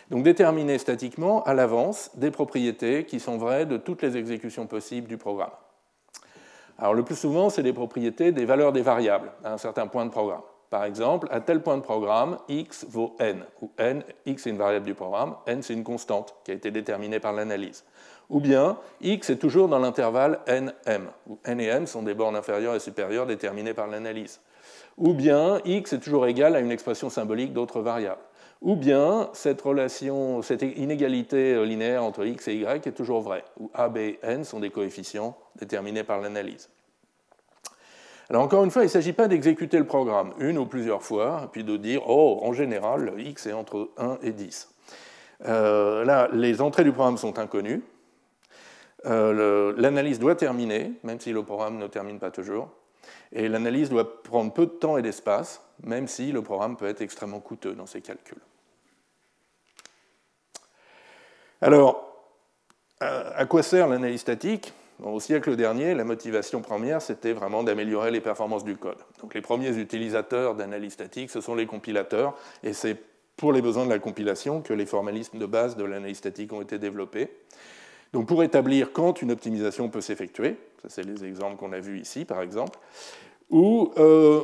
Donc 0.09 0.23
déterminer 0.23 0.77
statiquement 0.77 1.43
à 1.43 1.53
l'avance 1.53 2.11
des 2.15 2.31
propriétés 2.31 3.05
qui 3.05 3.19
sont 3.19 3.37
vraies 3.37 3.65
de 3.65 3.77
toutes 3.77 4.01
les 4.01 4.17
exécutions 4.17 4.67
possibles 4.67 5.07
du 5.07 5.17
programme. 5.17 5.51
Alors 6.77 6.93
le 6.93 7.03
plus 7.03 7.15
souvent, 7.15 7.49
c'est 7.49 7.63
des 7.63 7.73
propriétés 7.73 8.31
des 8.31 8.45
valeurs 8.45 8.71
des 8.71 8.81
variables 8.81 9.31
à 9.43 9.53
un 9.53 9.57
certain 9.57 9.87
point 9.87 10.05
de 10.05 10.11
programme. 10.11 10.41
Par 10.69 10.85
exemple, 10.85 11.27
à 11.31 11.41
tel 11.41 11.61
point 11.61 11.77
de 11.77 11.83
programme, 11.83 12.37
x 12.47 12.85
vaut 12.89 13.15
n, 13.19 13.43
où 13.61 13.71
n, 13.77 14.03
x 14.25 14.47
est 14.47 14.49
une 14.49 14.57
variable 14.57 14.85
du 14.85 14.93
programme, 14.93 15.35
n 15.45 15.61
c'est 15.61 15.73
une 15.73 15.83
constante 15.83 16.33
qui 16.45 16.51
a 16.51 16.53
été 16.53 16.71
déterminée 16.71 17.19
par 17.19 17.33
l'analyse. 17.33 17.83
Ou 18.31 18.39
bien, 18.39 18.77
x 19.01 19.29
est 19.29 19.35
toujours 19.35 19.67
dans 19.67 19.77
l'intervalle 19.77 20.39
nm, 20.47 21.09
où 21.27 21.37
n 21.43 21.59
et 21.59 21.65
m 21.65 21.85
sont 21.85 22.01
des 22.01 22.13
bornes 22.13 22.37
inférieures 22.37 22.75
et 22.75 22.79
supérieures 22.79 23.25
déterminées 23.25 23.73
par 23.73 23.87
l'analyse. 23.87 24.39
Ou 24.97 25.13
bien, 25.13 25.59
x 25.65 25.91
est 25.91 25.99
toujours 25.99 26.25
égal 26.25 26.55
à 26.55 26.61
une 26.61 26.71
expression 26.71 27.09
symbolique 27.09 27.51
d'autres 27.51 27.81
variables. 27.81 28.21
Ou 28.61 28.77
bien, 28.77 29.29
cette 29.33 29.61
relation, 29.61 30.41
cette 30.41 30.61
inégalité 30.61 31.65
linéaire 31.65 32.05
entre 32.05 32.25
x 32.25 32.47
et 32.47 32.55
y 32.55 32.87
est 32.87 32.93
toujours 32.93 33.19
vraie, 33.19 33.43
où 33.59 33.69
a, 33.73 33.89
b, 33.89 34.15
n 34.23 34.45
sont 34.45 34.61
des 34.61 34.69
coefficients 34.69 35.35
déterminés 35.59 36.03
par 36.03 36.21
l'analyse. 36.21 36.69
Alors 38.29 38.43
encore 38.43 38.63
une 38.63 38.71
fois, 38.71 38.83
il 38.83 38.85
ne 38.85 38.91
s'agit 38.91 39.11
pas 39.11 39.27
d'exécuter 39.27 39.77
le 39.77 39.85
programme 39.85 40.31
une 40.39 40.57
ou 40.57 40.65
plusieurs 40.65 41.03
fois, 41.03 41.49
puis 41.51 41.65
de 41.65 41.75
dire, 41.75 42.03
oh, 42.07 42.39
en 42.43 42.53
général, 42.53 43.11
x 43.17 43.45
est 43.47 43.51
entre 43.51 43.89
1 43.97 44.19
et 44.23 44.31
10. 44.31 44.69
Euh, 45.47 46.05
là, 46.05 46.29
les 46.31 46.61
entrées 46.61 46.85
du 46.85 46.93
programme 46.93 47.17
sont 47.17 47.37
inconnues. 47.37 47.81
Euh, 49.05 49.73
l'analyse 49.77 50.19
doit 50.19 50.35
terminer, 50.35 50.93
même 51.03 51.19
si 51.19 51.31
le 51.31 51.43
programme 51.43 51.77
ne 51.77 51.87
termine 51.87 52.19
pas 52.19 52.31
toujours. 52.31 52.69
Et 53.31 53.49
l'analyse 53.49 53.89
doit 53.89 54.21
prendre 54.23 54.53
peu 54.53 54.65
de 54.65 54.71
temps 54.71 54.97
et 54.97 55.01
d'espace, 55.01 55.61
même 55.83 56.07
si 56.07 56.31
le 56.31 56.41
programme 56.41 56.77
peut 56.77 56.87
être 56.87 57.01
extrêmement 57.01 57.39
coûteux 57.39 57.73
dans 57.73 57.85
ses 57.87 58.01
calculs. 58.01 58.37
Alors, 61.61 62.07
à 62.99 63.45
quoi 63.45 63.63
sert 63.63 63.87
l'analyse 63.87 64.21
statique? 64.21 64.73
Au 65.03 65.19
siècle 65.19 65.55
dernier, 65.55 65.95
la 65.95 66.03
motivation 66.03 66.61
première, 66.61 67.01
c'était 67.01 67.33
vraiment 67.33 67.63
d'améliorer 67.63 68.11
les 68.11 68.21
performances 68.21 68.63
du 68.63 68.77
code. 68.77 68.99
Donc 69.19 69.33
les 69.33 69.41
premiers 69.41 69.75
utilisateurs 69.75 70.53
d'analyse 70.53 70.93
statique, 70.93 71.31
ce 71.31 71.41
sont 71.41 71.55
les 71.55 71.65
compilateurs, 71.65 72.35
et 72.61 72.73
c'est 72.73 72.97
pour 73.35 73.51
les 73.51 73.63
besoins 73.63 73.85
de 73.85 73.89
la 73.89 73.97
compilation 73.97 74.61
que 74.61 74.73
les 74.73 74.85
formalismes 74.85 75.39
de 75.39 75.45
base 75.47 75.75
de 75.75 75.83
l'analyse 75.83 76.17
statique 76.17 76.53
ont 76.53 76.61
été 76.61 76.77
développés. 76.77 77.31
Donc 78.13 78.27
pour 78.27 78.43
établir 78.43 78.91
quand 78.91 79.21
une 79.21 79.31
optimisation 79.31 79.89
peut 79.89 80.01
s'effectuer, 80.01 80.57
ça 80.81 80.89
c'est 80.89 81.03
les 81.03 81.23
exemples 81.23 81.57
qu'on 81.57 81.71
a 81.71 81.79
vus 81.79 81.99
ici 81.99 82.25
par 82.25 82.41
exemple, 82.41 82.77
ou 83.49 83.91
euh, 83.97 84.41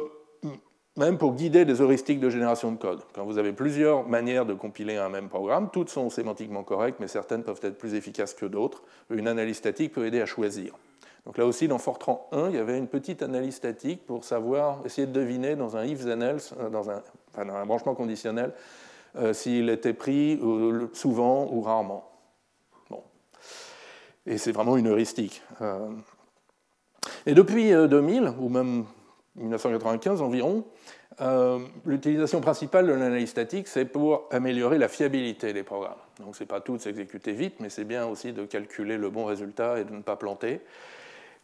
même 0.98 1.18
pour 1.18 1.34
guider 1.34 1.66
des 1.66 1.82
heuristiques 1.82 2.20
de 2.20 2.30
génération 2.30 2.72
de 2.72 2.78
code. 2.78 3.02
Quand 3.14 3.26
vous 3.26 3.38
avez 3.38 3.54
plusieurs 3.54 4.08
manières 4.08 4.46
de 4.46 4.54
compiler 4.54 4.98
un 4.98 5.10
même 5.10 5.30
programme, 5.30 5.70
toutes 5.72 5.90
sont 5.90 6.10
sémantiquement 6.10 6.64
correctes, 6.64 6.98
mais 7.00 7.08
certaines 7.08 7.44
peuvent 7.44 7.60
être 7.62 7.78
plus 7.78 7.94
efficaces 7.94 8.34
que 8.34 8.46
d'autres. 8.46 8.84
Une 9.10 9.28
analyse 9.28 9.58
statique 9.58 9.94
peut 9.94 10.06
aider 10.06 10.22
à 10.22 10.26
choisir. 10.26 10.74
Donc 11.26 11.38
là 11.38 11.46
aussi, 11.46 11.68
dans 11.68 11.78
Fortran 11.78 12.28
1, 12.32 12.50
il 12.50 12.56
y 12.56 12.58
avait 12.58 12.78
une 12.78 12.88
petite 12.88 13.22
analyse 13.22 13.56
statique 13.56 14.06
pour 14.06 14.24
savoir, 14.24 14.80
essayer 14.86 15.06
de 15.06 15.12
deviner 15.12 15.56
dans 15.56 15.76
un 15.76 15.84
if 15.84 16.04
then 16.04 16.22
else, 16.22 16.54
euh, 16.60 16.70
dans 16.70 16.90
un, 16.90 17.66
branchement 17.66 17.94
conditionnel, 17.94 18.54
euh, 19.18 19.34
s'il 19.34 19.70
était 19.70 19.94
pris 19.94 20.40
souvent 20.94 21.48
ou 21.52 21.62
rarement. 21.62 22.10
Et 24.28 24.38
c'est 24.38 24.52
vraiment 24.52 24.78
une 24.78 24.88
heuristique. 24.88 25.42
Et 27.26 27.34
depuis 27.34 27.72
2000, 27.72 28.34
ou 28.40 28.50
même 28.50 28.86
1995 29.38 30.22
environ, 30.22 30.66
euh, 31.20 31.60
l'utilisation 31.86 32.42
principale 32.42 32.86
de 32.88 32.92
l'analyse 32.92 33.30
statique, 33.30 33.68
c'est 33.68 33.86
pour 33.86 34.28
améliorer 34.32 34.78
la 34.78 34.88
fiabilité 34.88 35.52
des 35.52 35.64
programmes. 35.64 35.98
Donc 36.20 36.36
ce 36.36 36.44
n'est 36.44 36.48
pas 36.48 36.62
tout 36.62 36.78
de 36.78 36.82
s'exécuter 36.82 37.32
vite, 37.32 37.56
mais 37.60 37.70
c'est 37.70 37.86
bien 37.86 38.06
aussi 38.06 38.34
de 38.34 38.46
calculer 38.46 38.98
le 38.98 39.10
bon 39.10 39.26
résultat 39.26 39.80
et 39.80 39.84
de 39.84 39.94
ne 39.94 40.02
pas 40.02 40.16
planter. 40.16 40.62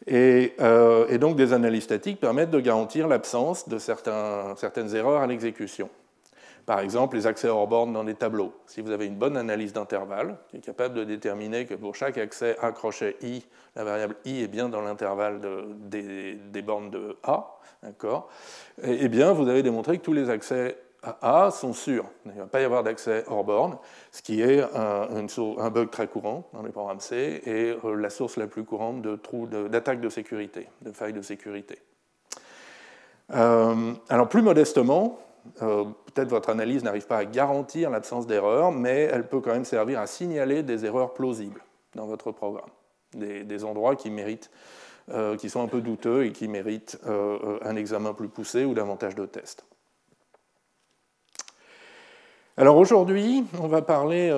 Et, 0.06 0.54
euh, 0.60 1.18
donc 1.18 1.38
des 1.38 1.54
analyses 1.54 1.84
statiques 1.84 2.20
permettent 2.20 2.52
de 2.52 2.60
garantir 2.60 3.08
l'absence 3.08 3.68
de 3.68 3.80
certaines 3.80 4.96
erreurs 4.96 5.22
à 5.22 5.28
l'exécution. 5.28 5.90
Par 6.66 6.80
exemple, 6.80 7.18
les 7.18 7.28
accès 7.28 7.50
hors 7.50 7.68
borne 7.68 7.92
dans 7.92 8.06
des 8.06 8.16
tableaux. 8.16 8.54
Si 8.68 8.82
vous 8.82 8.92
avez 8.92 9.06
une 9.06 9.16
bonne 9.16 9.36
analyse 9.36 9.74
d'intervalle, 9.74 10.38
qui 10.48 10.58
est 10.58 10.62
capable 10.62 10.96
de 10.96 11.04
déterminer 11.04 11.66
que 11.66 11.74
pour 11.74 11.96
chaque 11.96 12.18
accès 12.18 12.58
A 12.62 12.72
crochet 12.72 13.18
I, 13.22 13.44
la 13.76 13.84
variable 13.84 14.16
I 14.26 14.44
est 14.44 14.48
bien 14.48 14.70
dans 14.70 14.82
l'intervalle 14.82 15.42
des, 15.90 16.62
bornes 16.62 16.90
de 16.90 17.18
A, 17.24 17.58
d'accord? 17.82 18.30
Eh 18.82 19.10
bien, 19.10 19.34
vous 19.34 19.50
avez 19.50 19.62
démontré 19.62 19.98
que 19.98 20.04
tous 20.04 20.14
les 20.14 20.30
accès 20.30 20.78
à 21.02 21.48
A 21.48 21.52
sont 21.52 21.74
sûrs. 21.74 22.06
Il 22.26 22.32
ne 22.32 22.40
va 22.40 22.48
pas 22.48 22.62
y 22.62 22.64
avoir 22.64 22.84
d'accès 22.84 23.26
hors 23.28 23.44
borne, 23.44 23.78
ce 24.14 24.22
qui 24.22 24.42
est 24.42 24.64
un, 24.74 25.70
bug 25.70 25.90
très 25.90 26.08
courant 26.08 26.48
dans 26.54 26.64
les 26.64 26.72
programmes 26.72 27.02
C 27.02 27.42
et 27.46 27.76
euh, 27.84 27.96
la 27.96 28.10
source 28.10 28.38
la 28.38 28.48
plus 28.48 28.64
courante 28.64 29.02
d'attaques 29.02 30.00
de, 30.00 30.06
de, 30.06 30.10
sécurité, 30.10 30.70
de 30.82 30.94
failles 30.94 31.12
de 31.12 31.22
sécurité. 31.22 31.78
Euh, 33.34 33.94
alors 34.10 34.30
plus 34.30 34.42
modestement, 34.42 35.20
euh, 35.62 35.86
peut-être 36.14 36.30
votre 36.30 36.50
analyse 36.50 36.84
n'arrive 36.84 37.06
pas 37.06 37.18
à 37.18 37.26
garantir 37.26 37.90
l'absence 37.90 38.28
d'erreurs, 38.28 38.72
mais 38.72 39.10
elle 39.12 39.28
peut 39.28 39.42
quand 39.42 39.52
même 39.52 39.66
servir 39.66 40.00
à 40.00 40.08
signaler 40.08 40.64
des 40.64 40.86
erreurs 40.86 41.14
plausibles 41.14 41.62
dans 41.96 42.06
votre 42.06 42.32
programme, 42.32 42.70
des, 43.14 43.64
endroits 43.64 43.96
qui 43.96 44.10
méritent, 44.10 44.50
euh, 45.10 45.36
qui 45.36 45.50
sont 45.50 45.62
un 45.62 45.68
peu 45.68 45.82
douteux 45.82 46.26
et 46.26 46.32
qui 46.32 46.48
méritent 46.48 47.00
euh, 47.08 47.60
un 47.62 47.76
examen 47.76 48.14
plus 48.14 48.30
poussé 48.30 48.66
ou 48.66 48.74
davantage 48.74 49.16
de 49.16 49.26
tests. 49.26 49.66
Alors 52.56 52.78
aujourd'hui, 52.78 53.44
on 53.60 53.68
va 53.68 53.82
parler 53.82 54.32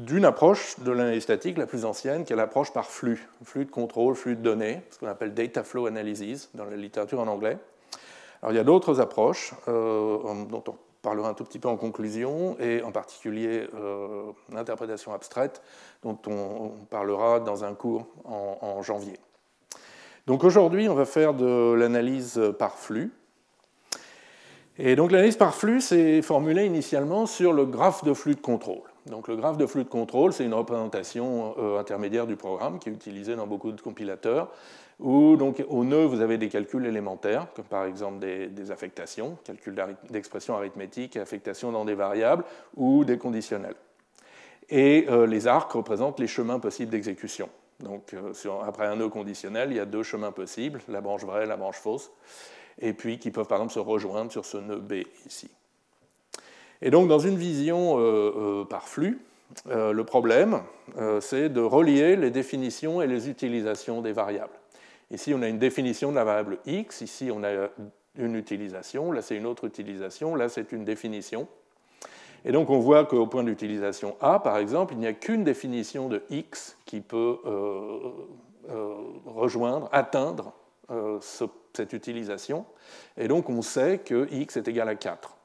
d'une 0.00 0.24
approche 0.24 0.78
de 0.78 0.92
l'analyse 0.92 1.24
statique 1.24 1.58
la 1.58 1.66
plus 1.66 1.84
ancienne, 1.84 2.24
qui 2.24 2.32
est 2.32 2.36
l'approche 2.36 2.72
par 2.72 2.86
flux, 2.86 3.28
flux 3.42 3.64
de 3.64 3.70
contrôle, 3.72 4.14
flux 4.14 4.36
de 4.36 4.40
données, 4.40 4.82
ce 4.90 5.00
qu'on 5.00 5.08
appelle 5.08 5.34
data 5.34 5.64
flow 5.64 5.86
analysis 5.86 6.50
dans 6.54 6.64
la 6.64 6.76
littérature 6.76 7.18
en 7.18 7.26
anglais. 7.26 7.58
Alors, 8.44 8.52
il 8.52 8.56
y 8.56 8.60
a 8.60 8.64
d'autres 8.64 9.00
approches 9.00 9.54
euh, 9.68 10.18
dont 10.50 10.62
on 10.68 10.74
parlera 11.00 11.30
un 11.30 11.32
tout 11.32 11.44
petit 11.44 11.58
peu 11.58 11.68
en 11.68 11.78
conclusion, 11.78 12.58
et 12.60 12.82
en 12.82 12.92
particulier 12.92 13.66
euh, 13.74 14.32
l'interprétation 14.52 15.14
abstraite, 15.14 15.62
dont 16.02 16.18
on, 16.26 16.72
parlera 16.90 17.40
dans 17.40 17.64
un 17.64 17.72
cours 17.72 18.06
en, 18.26 18.82
janvier. 18.82 19.18
Donc 20.26 20.44
aujourd'hui, 20.44 20.90
on 20.90 20.94
va 20.94 21.06
faire 21.06 21.32
de 21.32 21.72
l'analyse 21.72 22.38
par 22.58 22.74
flux. 22.74 23.14
Et 24.76 24.94
donc 24.94 25.10
l'analyse 25.10 25.36
par 25.36 25.54
flux, 25.54 25.80
c'est 25.80 26.20
formulé 26.20 26.66
initialement 26.66 27.24
sur 27.24 27.54
le 27.54 27.64
graphe 27.64 28.04
de 28.04 28.12
flux 28.12 28.34
de 28.34 28.40
contrôle. 28.42 28.90
Donc 29.06 29.28
le 29.28 29.36
graphe 29.36 29.56
de 29.56 29.64
flux 29.64 29.84
de 29.84 29.88
contrôle, 29.88 30.34
c'est 30.34 30.44
une 30.44 30.54
représentation 30.54 31.54
euh, 31.58 31.78
intermédiaire 31.78 32.26
du 32.26 32.36
programme 32.36 32.78
qui 32.78 32.90
est 32.90 32.92
utilisée 32.92 33.36
dans 33.36 33.46
beaucoup 33.46 33.72
de 33.72 33.80
compilateurs 33.80 34.50
où 35.00 35.36
donc, 35.36 35.64
au 35.68 35.84
nœud, 35.84 36.04
vous 36.04 36.20
avez 36.20 36.38
des 36.38 36.48
calculs 36.48 36.86
élémentaires, 36.86 37.48
comme 37.54 37.64
par 37.64 37.84
exemple 37.84 38.18
des, 38.20 38.70
affectations, 38.70 39.36
calculs 39.44 39.74
d'expression 40.10 40.56
arithmétique, 40.56 41.16
affectations 41.16 41.72
dans 41.72 41.84
des 41.84 41.94
variables, 41.94 42.44
ou 42.76 43.04
des 43.04 43.18
conditionnels. 43.18 43.74
Et 44.70 45.06
euh, 45.08 45.26
les 45.26 45.46
arcs 45.46 45.72
représentent 45.72 46.20
les 46.20 46.26
chemins 46.26 46.58
possibles 46.58 46.90
d'exécution. 46.90 47.48
Donc, 47.80 48.14
euh, 48.14 48.32
après 48.66 48.86
un 48.86 48.96
nœud 48.96 49.08
conditionnel, 49.08 49.72
il 49.72 49.76
y 49.76 49.80
a 49.80 49.84
deux 49.84 50.04
chemins 50.04 50.32
possibles, 50.32 50.80
la 50.88 51.00
branche 51.00 51.24
vraie 51.24 51.44
et 51.44 51.46
la 51.46 51.56
branche 51.56 51.76
fausse, 51.76 52.12
et 52.78 52.92
puis 52.92 53.18
qui 53.18 53.30
peuvent 53.30 53.48
par 53.48 53.58
exemple 53.58 53.74
se 53.74 53.80
rejoindre 53.80 54.30
sur 54.30 54.44
ce 54.44 54.58
nœud 54.58 54.78
B 54.78 55.02
ici. 55.26 55.50
Et 56.80 56.90
donc, 56.90 57.08
dans 57.08 57.18
une 57.18 57.36
vision 57.36 57.96
euh, 57.98 58.64
par 58.64 58.88
flux, 58.88 59.20
le 59.66 60.02
problème, 60.02 60.62
c'est 61.20 61.48
de 61.48 61.60
relier 61.60 62.16
les 62.16 62.30
définitions 62.30 63.00
et 63.00 63.06
les 63.06 63.28
utilisations 63.28 64.00
des 64.00 64.12
variables. 64.12 64.58
Ici, 65.14 65.32
on 65.32 65.42
a 65.42 65.48
une 65.48 65.58
définition 65.58 66.10
de 66.10 66.16
la 66.16 66.24
variable 66.24 66.58
x, 66.66 67.00
ici, 67.00 67.30
on 67.32 67.44
a 67.44 67.68
une 68.18 68.34
utilisation, 68.34 69.12
là, 69.12 69.22
c'est 69.22 69.36
une 69.36 69.46
autre 69.46 69.64
utilisation, 69.64 70.34
là, 70.34 70.48
c'est 70.48 70.72
une 70.72 70.84
définition. 70.84 71.46
Et 72.44 72.50
donc, 72.50 72.68
on 72.68 72.80
voit 72.80 73.04
qu'au 73.04 73.28
point 73.28 73.44
d'utilisation 73.44 74.16
A, 74.20 74.40
par 74.40 74.58
exemple, 74.58 74.92
il 74.94 74.98
n'y 74.98 75.06
a 75.06 75.12
qu'une 75.12 75.44
définition 75.44 76.08
de 76.08 76.24
x 76.30 76.76
qui 76.84 77.00
peut 77.00 77.38
euh, 77.46 78.10
euh, 78.70 78.94
rejoindre, 79.24 79.88
atteindre 79.92 80.52
euh, 80.90 81.20
cette 81.20 81.92
utilisation. 81.92 82.66
Et 83.16 83.28
donc, 83.28 83.48
on 83.48 83.62
sait 83.62 83.98
que 83.98 84.26
x 84.32 84.56
est 84.56 84.66
égal 84.66 84.88
à 84.88 84.96
4. 84.96 85.36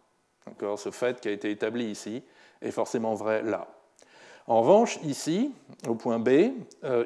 Ce 0.77 0.89
fait 0.89 1.21
qui 1.21 1.27
a 1.27 1.31
été 1.31 1.51
établi 1.51 1.85
ici 1.85 2.23
est 2.63 2.71
forcément 2.71 3.13
vrai 3.13 3.43
là. 3.43 3.67
En 4.47 4.61
revanche, 4.61 4.97
ici, 5.03 5.53
au 5.88 5.93
point 5.93 6.17
B, 6.17 6.53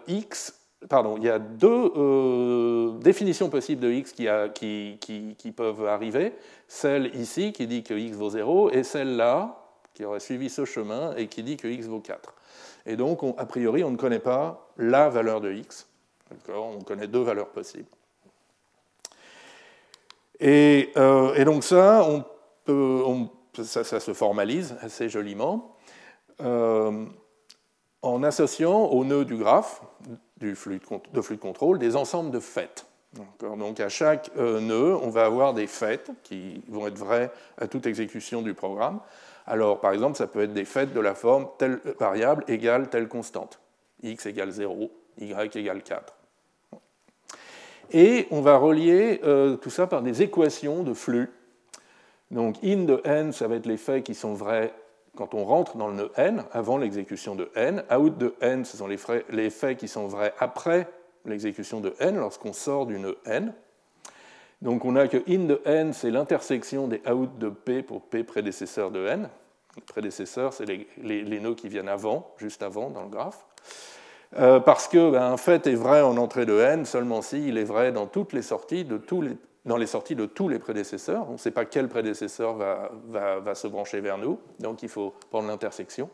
x 0.08 0.63
pardon, 0.90 1.18
il 1.18 1.24
y 1.24 1.30
a 1.30 1.40
deux 1.40 1.92
euh, 1.96 2.98
définitions 3.00 3.50
possibles 3.50 3.82
de 3.82 3.92
x 3.92 4.14
qui, 4.14 5.54
peuvent 5.56 5.86
arriver. 5.86 6.34
Celle 6.68 7.16
ici 7.16 7.54
qui 7.54 7.68
dit 7.68 7.84
que 7.84 7.94
x 7.94 8.16
vaut 8.16 8.30
0 8.30 8.72
et 8.72 8.84
celle-là 8.84 9.60
qui 9.94 10.06
aurait 10.06 10.20
suivi 10.20 10.50
ce 10.50 10.66
chemin 10.66 11.16
et 11.16 11.28
qui 11.28 11.44
dit 11.44 11.58
que 11.58 11.68
x 11.68 11.86
vaut 11.88 12.00
4. 12.00 12.34
Et 12.86 12.96
donc, 12.96 13.22
a 13.38 13.46
priori, 13.46 13.84
on 13.84 13.92
ne 13.92 13.98
connaît 13.98 14.20
pas 14.20 14.70
la 14.78 15.10
valeur 15.10 15.40
de 15.40 15.52
x. 15.52 15.88
On 16.50 16.80
connaît 16.82 17.08
deux 17.08 17.22
valeurs 17.22 17.50
possibles. 17.50 17.90
Et, 20.40 20.92
et 21.36 21.46
donc 21.46 21.64
ça, 21.64 22.06
ça, 22.66 23.84
ça, 23.84 24.00
se 24.00 24.14
formalise 24.14 24.76
assez 24.82 25.08
joliment 25.08 25.78
en 28.04 28.24
associant 28.24 28.86
au 28.86 29.06
nœud 29.06 29.26
du 29.26 29.38
graphe 29.38 29.82
du 30.38 30.56
flux 30.56 30.80
de, 31.14 31.22
flux 31.22 31.36
de 31.36 31.42
contrôle 31.42 31.80
des 31.80 31.96
ensembles 31.96 32.32
de 32.32 32.40
faits. 32.40 32.86
Donc 33.40 33.80
à 33.80 33.90
chaque 33.90 34.32
euh, 34.38 34.60
nœud, 34.60 34.96
on 34.96 35.10
va 35.10 35.26
avoir 35.26 35.54
des 35.54 35.68
faits 35.68 36.10
qui 36.24 36.64
vont 36.68 36.88
être 36.88 36.98
vrais 36.98 37.32
à 37.60 37.68
toute 37.68 37.86
exécution 37.86 38.42
du 38.42 38.54
programme. 38.56 39.00
Alors 39.46 39.80
par 39.80 39.94
exemple, 39.94 40.18
ça 40.18 40.26
peut 40.26 40.42
être 40.42 40.54
des 40.54 40.66
faits 40.66 40.94
de 40.94 41.00
la 41.00 41.14
forme 41.14 41.48
telle 41.58 41.80
variable 42.00 42.44
égale 42.48 42.90
telle 42.90 43.08
constante. 43.08 43.60
x 44.02 44.26
égale 44.26 44.50
0, 44.50 44.92
y 45.20 45.32
égale 45.58 45.84
4. 45.84 46.16
Et 47.92 48.28
on 48.32 48.42
va 48.42 48.58
relier 48.58 49.22
euh, 49.24 49.56
tout 49.58 49.70
ça 49.70 49.86
par 49.86 50.02
des 50.02 50.24
équations 50.24 50.82
de 50.82 50.94
flux. 50.94 51.30
Donc 52.32 52.56
in 52.64 52.86
de 52.86 53.00
n, 53.04 53.32
ça 53.32 53.48
va 53.48 53.56
être 53.56 53.68
les 53.68 53.78
faits 53.78 54.04
qui 54.04 54.16
sont 54.16 54.34
vrais 54.34 54.74
quand 55.16 55.34
on 55.34 55.46
rentre 55.46 55.78
dans 55.78 55.88
le 55.88 55.94
nœud 55.94 56.12
n, 56.18 56.44
avant 56.52 56.78
l'exécution 56.78 57.36
de 57.36 57.52
n. 57.56 57.84
Out 57.96 58.18
de 58.18 58.36
n, 58.42 58.66
ce 58.66 58.78
sont 58.78 58.88
les, 58.88 59.50
faits 59.50 59.78
qui 59.78 59.88
sont 59.88 60.08
vrais 60.08 60.34
après 60.40 60.88
l'exécution 61.26 61.82
de 61.82 61.94
n 62.00 62.18
lorsqu'on 62.18 62.54
sort 62.54 62.86
du 62.86 63.00
nœud 63.00 63.18
n. 63.26 63.54
Donc 64.62 64.86
on 64.86 64.96
a 64.96 65.08
que 65.08 65.18
in 65.28 65.46
de 65.46 65.62
n, 65.66 65.94
c'est 65.94 66.10
l'intersection 66.10 66.88
des 66.88 67.02
out 67.10 67.38
de 67.38 67.50
p 67.50 67.84
pour 67.84 68.02
p 68.02 68.24
prédécesseur 68.24 68.90
de 68.90 69.06
n. 69.06 69.30
prédécesseur, 69.88 70.54
c'est 70.54 70.66
les, 70.66 71.40
nœuds 71.40 71.56
qui 71.56 71.68
viennent 71.68 71.90
avant, 71.90 72.34
juste 72.38 72.64
avant 72.64 72.90
dans 72.90 73.04
le 73.04 73.10
graphe. 73.10 73.46
Euh, 74.40 74.60
parce 74.60 74.88
que 74.88 75.12
ben, 75.12 75.22
un 75.22 75.38
fait 75.38 75.68
est 75.68 75.76
vrai 75.76 76.02
en 76.02 76.18
entrée 76.18 76.48
de 76.48 76.58
n 76.60 76.86
seulement 76.86 77.22
s'il 77.22 77.60
est 77.60 77.64
vrai 77.64 77.92
dans 77.92 78.08
toutes 78.08 78.34
les 78.34 78.42
sorties 78.42 78.84
de 78.84 78.98
tous 78.98 79.22
les, 79.22 79.38
dans 79.66 79.78
les 79.78 79.88
sorties 79.88 80.16
de 80.16 80.26
tous 80.26 80.50
les 80.50 80.60
prédécesseurs. 80.60 81.28
On 81.30 81.34
ne 81.34 81.38
sait 81.38 81.52
pas 81.52 81.66
quel 81.66 81.88
prédécesseur 81.88 82.56
va, 82.56 83.56
se 83.56 83.68
brancher 83.68 84.02
vers 84.02 84.18
nous, 84.18 84.40
donc 84.60 84.84
il 84.84 84.90
faut 84.90 85.14
prendre 85.30 85.48
l'intersection. 85.48 86.10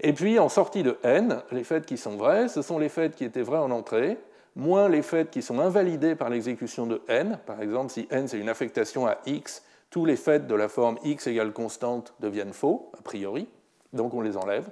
Et 0.00 0.12
puis 0.12 0.38
en 0.38 0.48
sortie 0.48 0.82
de 0.82 0.96
n, 1.02 1.42
les 1.50 1.64
faits 1.64 1.86
qui 1.86 1.96
sont 1.96 2.16
vrais, 2.16 2.48
ce 2.48 2.62
sont 2.62 2.78
les 2.78 2.88
faits 2.88 3.16
qui 3.16 3.24
étaient 3.24 3.42
vrais 3.42 3.58
en 3.58 3.70
entrée, 3.70 4.18
moins 4.54 4.88
les 4.88 5.02
faits 5.02 5.30
qui 5.30 5.42
sont 5.42 5.58
invalidés 5.60 6.14
par 6.14 6.30
l'exécution 6.30 6.86
de 6.86 7.00
n. 7.08 7.38
Par 7.46 7.60
exemple, 7.62 7.90
si 7.90 8.06
n 8.10 8.28
c'est 8.28 8.38
une 8.38 8.48
affectation 8.48 9.06
à 9.06 9.18
x, 9.26 9.62
tous 9.90 10.04
les 10.04 10.16
faits 10.16 10.46
de 10.46 10.54
la 10.54 10.68
forme 10.68 10.98
x 11.02 11.26
égale 11.26 11.52
constante 11.52 12.14
deviennent 12.20 12.52
faux, 12.52 12.92
a 12.98 13.02
priori, 13.02 13.48
donc 13.92 14.14
on 14.14 14.20
les 14.20 14.36
enlève. 14.36 14.68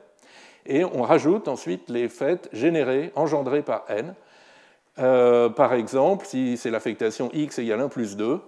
Et 0.66 0.84
on 0.84 1.02
rajoute 1.02 1.48
ensuite 1.48 1.88
les 1.88 2.08
faits 2.08 2.48
générés, 2.52 3.12
engendrés 3.14 3.62
par 3.62 3.84
n. 3.88 4.14
Euh, 4.98 5.48
par 5.48 5.74
exemple, 5.74 6.26
si 6.26 6.56
c'est 6.56 6.70
l'affectation 6.70 7.30
x 7.32 7.58
égale 7.58 7.80
1 7.80 7.88
plus 7.88 8.16
2, 8.16 8.40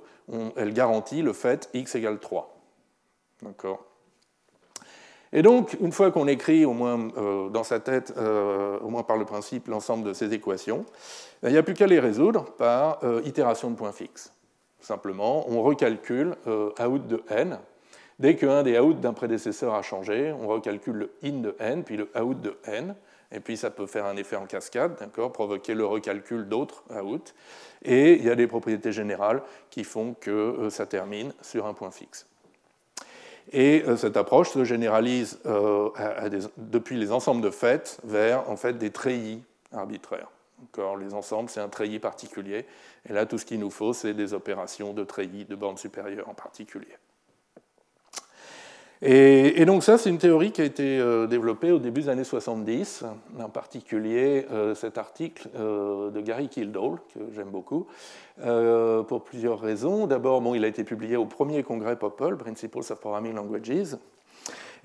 elle 0.57 0.73
garantit 0.73 1.23
le 1.23 1.33
fait 1.33 1.69
x 1.75 1.95
égale 1.95 2.19
3. 2.19 2.55
D'accord 3.43 3.85
et 5.35 5.43
donc, 5.43 5.76
une 5.83 5.93
fois 5.93 6.11
qu'on 6.11 6.26
écrit, 6.26 6.64
au 6.64 6.73
moins 6.73 7.11
euh, 7.19 7.50
dans 7.50 7.62
sa 7.62 7.81
tête, 7.81 8.14
euh, 8.17 8.78
au 8.81 8.88
moins 8.88 9.02
par 9.02 9.19
le 9.19 9.26
principe, 9.26 9.69
l'ensemble 9.69 10.02
de 10.02 10.14
ces 10.14 10.33
équations, 10.33 10.87
ben, 11.43 11.50
il 11.50 11.52
n'y 11.52 11.59
a 11.59 11.62
plus 11.62 11.75
qu'à 11.75 11.87
les 11.87 12.00
résoudre 12.00 12.47
par 12.52 13.00
itération 13.26 13.71
de 13.71 13.76
points 13.76 13.93
fixes. 13.93 14.33
Simplement, 14.81 15.45
on 15.50 15.61
recalcule 15.61 16.35
out 16.47 17.07
de 17.07 17.23
n. 17.28 17.59
Dès 18.19 18.37
qu'un 18.37 18.62
des 18.62 18.78
out 18.81 18.99
d'un 19.00 19.12
prédécesseur 19.12 19.75
a 19.75 19.83
changé, 19.83 20.33
on 20.33 20.49
recalcule 20.49 20.97
le 20.97 21.11
in 21.23 21.40
de 21.43 21.55
n, 21.61 21.85
puis 21.85 21.99
le 21.99 22.09
out 22.19 22.40
de 22.40 22.57
n, 22.64 22.95
et 23.31 23.41
puis 23.41 23.57
ça 23.57 23.71
peut 23.71 23.87
faire 23.87 24.07
un 24.07 24.17
effet 24.17 24.37
en 24.37 24.47
cascade, 24.47 24.97
provoquer 25.33 25.75
le 25.75 25.85
recalcul 25.85 26.49
d'autres 26.49 26.83
out. 27.03 27.35
Et 27.83 28.15
il 28.15 28.25
y 28.25 28.31
a 28.31 28.35
des 28.35 28.47
propriétés 28.47 28.93
générales 28.93 29.43
qui 29.71 29.85
font 29.85 30.15
que 30.15 30.69
ça 30.71 30.87
termine 30.87 31.33
sur 31.43 31.67
un 31.67 31.75
point 31.75 31.91
fixe. 31.91 32.27
Et 33.53 33.83
euh, 33.87 33.97
cette 33.97 34.17
approche 34.17 34.51
se 34.51 34.65
généralise 34.65 35.39
euh, 35.47 35.91
depuis 36.57 36.97
les 36.97 37.13
ensembles 37.13 37.41
de 37.41 37.51
faits 37.51 37.99
vers 38.05 38.49
en 38.51 38.57
fait, 38.57 38.75
des 38.75 38.91
treillis 38.91 39.43
arbitraires. 39.73 40.31
Encore, 40.63 40.97
les 40.97 41.15
ensembles, 41.15 41.49
c'est 41.49 41.61
un 41.61 41.69
treillis 41.69 42.01
particulier. 42.01 42.67
Et 43.09 43.13
là, 43.13 43.27
tout 43.27 43.39
ce 43.39 43.45
qu'il 43.45 43.61
nous 43.61 43.71
faut, 43.71 43.93
c'est 43.93 44.13
des 44.13 44.35
opérations 44.35 44.93
de 44.93 45.05
treillis 45.05 45.45
de 45.45 45.55
bande 45.55 45.79
supérieure 45.79 46.29
en 46.29 46.35
particulier. 46.35 46.97
Et, 49.01 49.65
donc 49.65 49.85
ça, 49.85 49.97
c'est 49.97 50.11
une 50.11 50.19
théorie 50.19 50.51
qui 50.51 50.61
a 50.61 50.65
été 50.65 50.99
euh, 50.99 51.27
développée 51.27 51.71
au 51.71 51.79
début 51.79 52.03
des 52.03 52.09
années 52.09 52.25
70, 52.25 53.05
en 53.41 53.49
particulier 53.49 54.47
euh, 54.51 54.75
cet 54.75 54.99
article 54.99 55.49
euh, 55.57 56.11
de 56.11 56.21
Gary 56.21 56.49
Kildall, 56.49 56.97
que 57.15 57.21
j'aime 57.35 57.51
beaucoup, 57.51 57.87
pour 58.41 59.25
plusieurs 59.25 59.61
raisons. 59.61 60.07
D'abord, 60.07 60.41
bon, 60.41 60.55
il 60.55 60.65
a 60.65 60.69
été 60.69 60.85
publié 60.85 61.17
au 61.17 61.27
premier 61.27 61.63
congrès 61.63 61.97
POPL, 61.97 62.37
Principles 62.37 62.79
of 62.79 63.01
Programming 63.01 63.35
Languages, 63.35 63.97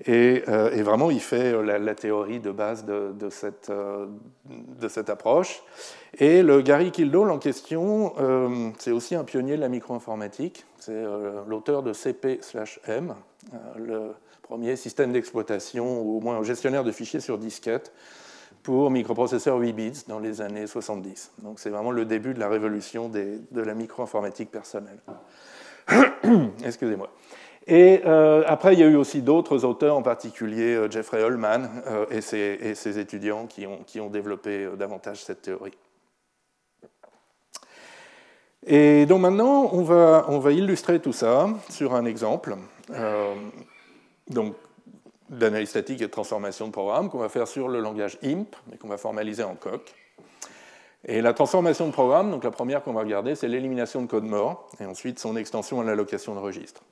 et, 0.06 0.40
vraiment, 0.82 1.12
il 1.12 1.20
fait 1.20 1.62
la, 1.62 1.94
théorie 1.94 2.40
de 2.40 2.50
base 2.50 2.84
de, 2.84 3.30
cette, 3.30 3.70
de, 3.70 4.88
cette, 4.88 5.08
approche. 5.08 5.62
Et 6.18 6.42
le 6.42 6.62
Gary 6.62 6.90
Kildall 6.90 7.30
en 7.30 7.38
question, 7.38 8.12
c'est 8.78 8.90
aussi 8.90 9.14
un 9.14 9.22
pionnier 9.22 9.54
de 9.54 9.60
la 9.60 9.68
microinformatique. 9.68 10.64
C'est 10.80 11.04
l'auteur 11.46 11.84
de 11.84 11.92
CP/M, 11.92 13.14
le 13.76 14.14
premier 14.42 14.76
système 14.76 15.12
d'exploitation, 15.12 16.02
ou 16.02 16.18
au 16.18 16.20
moins 16.20 16.36
un 16.36 16.42
gestionnaire 16.42 16.84
de 16.84 16.92
fichiers 16.92 17.20
sur 17.20 17.38
disquette, 17.38 17.92
pour 18.62 18.90
microprocesseurs 18.90 19.58
8 19.58 19.72
bits 19.72 20.04
dans 20.08 20.18
les 20.18 20.40
années 20.40 20.66
70. 20.66 21.32
Donc 21.42 21.60
c'est 21.60 21.70
vraiment 21.70 21.90
le 21.90 22.04
début 22.04 22.34
de 22.34 22.40
la 22.40 22.48
révolution 22.48 23.08
de 23.08 23.60
la 23.60 23.74
microinformatique 23.74 24.50
personnelle. 24.50 24.98
Excusez-moi. 26.64 27.10
Et 27.66 28.02
euh, 28.04 28.42
après, 28.46 28.74
il 28.74 28.80
y 28.80 28.82
a 28.82 28.86
eu 28.86 28.96
aussi 28.96 29.22
d'autres 29.22 29.64
auteurs, 29.64 29.96
en 29.96 30.02
particulier 30.02 30.74
euh, 30.74 30.90
Jeffrey 30.90 31.22
Ullman 31.22 31.68
et, 32.10 32.20
ses, 32.20 32.98
étudiants 32.98 33.46
qui 33.46 33.66
ont, 33.66 34.10
développé 34.10 34.68
davantage 34.76 35.24
cette 35.24 35.42
théorie. 35.42 35.72
Et 38.66 39.06
donc 39.06 39.20
maintenant, 39.20 39.70
on 39.72 39.82
va, 39.82 40.52
illustrer 40.52 41.00
tout 41.00 41.12
ça 41.12 41.48
sur 41.70 41.94
un 41.94 42.04
exemple 42.04 42.52
euh, 42.52 42.56
donc, 44.28 44.54
d'analyse 45.30 45.70
statique 45.70 46.00
et 46.02 46.06
de 46.06 46.10
transformation 46.10 46.66
de 46.66 46.72
programme 46.72 47.08
qu'on 47.08 47.18
va 47.18 47.28
faire 47.28 47.48
sur 47.48 47.68
le 47.68 47.80
langage 47.80 48.18
IMP, 48.22 48.54
mais 48.70 48.76
qu'on 48.76 48.88
va 48.88 48.98
formaliser 48.98 49.42
en 49.42 49.54
coq. 49.54 49.94
Et 51.06 51.20
la 51.20 51.34
transformation 51.34 51.86
de 51.86 51.92
programme, 51.92 52.30
donc 52.30 52.44
la 52.44 52.50
première 52.50 52.82
qu'on 52.82 52.92
va 52.92 53.00
regarder, 53.00 53.34
c'est 53.34 53.48
l'élimination 53.48 54.02
de 54.02 54.06
code 54.06 54.24
mort, 54.24 54.68
et 54.80 54.86
ensuite 54.86 55.18
son 55.18 55.36
extension 55.36 55.80
à 55.80 55.84
l'allocation 55.84 56.34
de 56.34 56.40
registre. 56.40 56.82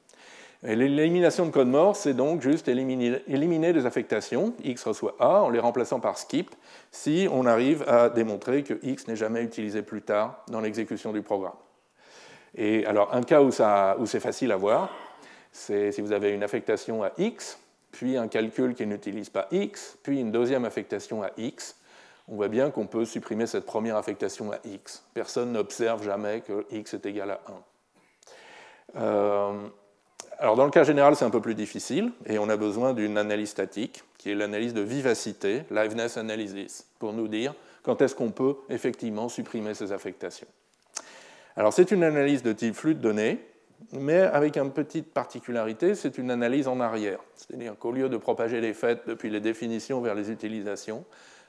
L'élimination 0.63 1.47
de 1.47 1.51
code 1.51 1.69
mort, 1.69 1.97
c'est 1.97 2.15
donc 2.15 2.41
juste 2.41 2.69
éliminer, 2.69 3.23
éliminer, 3.27 3.73
des 3.73 3.85
affectations, 3.85 4.55
x 4.63 4.85
reçoit 4.85 5.17
a, 5.19 5.43
en 5.43 5.51
les 5.51 5.59
remplaçant 5.59 5.99
par 5.99 6.19
skip, 6.19 6.55
si 6.93 7.27
on 7.33 7.47
arrive 7.47 7.83
à 7.89 8.11
démontrer 8.11 8.63
que 8.63 8.75
x 8.83 9.09
n'est 9.09 9.17
jamais 9.17 9.43
utilisé 9.43 9.83
plus 9.83 10.03
tard 10.03 10.45
dans 10.49 10.61
l'exécution 10.61 11.13
du 11.13 11.23
programme. 11.23 11.57
Et 12.55 12.87
alors, 12.87 13.13
un 13.15 13.23
cas 13.23 13.41
où 13.43 13.51
c'est 14.07 14.21
facile 14.21 14.53
à 14.53 14.57
voir, 14.57 14.91
c'est 15.53 15.93
si 15.93 16.01
vous 16.01 16.13
avez 16.13 16.31
une 16.31 16.43
affectation 16.43 17.05
à 17.05 17.13
x, 17.19 17.59
puis 17.93 18.17
un 18.17 18.27
calcul 18.27 18.75
qui 18.75 18.87
n'utilise 18.87 19.29
pas 19.29 19.47
x, 19.51 19.99
puis 20.03 20.19
une 20.19 20.33
deuxième 20.33 20.65
affectation 20.65 21.23
à 21.23 21.31
x, 21.37 21.77
on 22.29 22.37
voit 22.37 22.49
bien 22.49 22.71
qu'on 22.71 22.87
peut 22.87 23.05
supprimer 23.05 23.47
cette 23.47 23.67
première 23.67 23.97
affectation 23.97 24.51
à 24.53 24.59
x. 24.65 25.05
Personne 25.13 25.53
n'observe 25.53 26.03
jamais 26.03 26.41
que 26.41 26.67
x 26.71 26.95
est 26.95 27.07
égal 27.07 27.31
à 27.33 27.41
1. 28.97 29.01
Euh, 29.01 29.69
alors 30.39 30.57
dans 30.57 30.65
le 30.65 30.71
cas 30.71 30.85
général, 30.85 31.15
c'est 31.15 31.25
un 31.25 31.31
peu 31.31 31.41
plus 31.41 31.55
difficile, 31.55 32.13
et 32.27 32.39
on 32.39 32.49
a 32.49 32.57
besoin 32.57 32.95
d'une 32.95 33.19
analyse 33.19 33.51
statique, 33.51 34.03
qui 34.19 34.31
est 34.31 34.35
l'analyse 34.35 34.75
de 34.75 34.81
vivacité, 34.81 35.65
liveness 35.71 36.17
analysis, 36.17 36.87
pour 36.99 37.13
nous 37.13 37.29
dire 37.29 37.55
quand 37.83 38.01
est-ce 38.01 38.15
qu'on 38.15 38.31
peut 38.31 38.57
effectivement 38.71 39.29
supprimer 39.29 39.75
ces 39.75 39.93
affectations. 39.93 40.47
Alors 41.57 41.73
c'est 41.73 41.91
une 41.91 42.05
analyse 42.05 42.43
de 42.43 42.53
type 42.53 42.75
flux 42.75 42.95
de 42.95 43.01
données, 43.01 43.39
mais 43.93 44.21
avec 44.21 44.57
une 44.57 44.71
petite 44.71 45.13
particularité, 45.13 45.95
c'est 45.95 46.19
une 46.19 46.31
analyse 46.31 46.69
en 46.69 46.81
arrière. 46.81 47.19
C'est-à-dire 47.35 47.77
qu'au 47.79 47.93
lieu 47.93 48.09
de 48.09 48.17
propager 48.17 48.61
les 48.61 48.75
faits 48.75 49.07
depuis 49.07 49.31
les 49.31 49.41
définitions 49.41 50.01
vers 50.01 50.15
les 50.15 50.31
utilisations, 50.31 51.05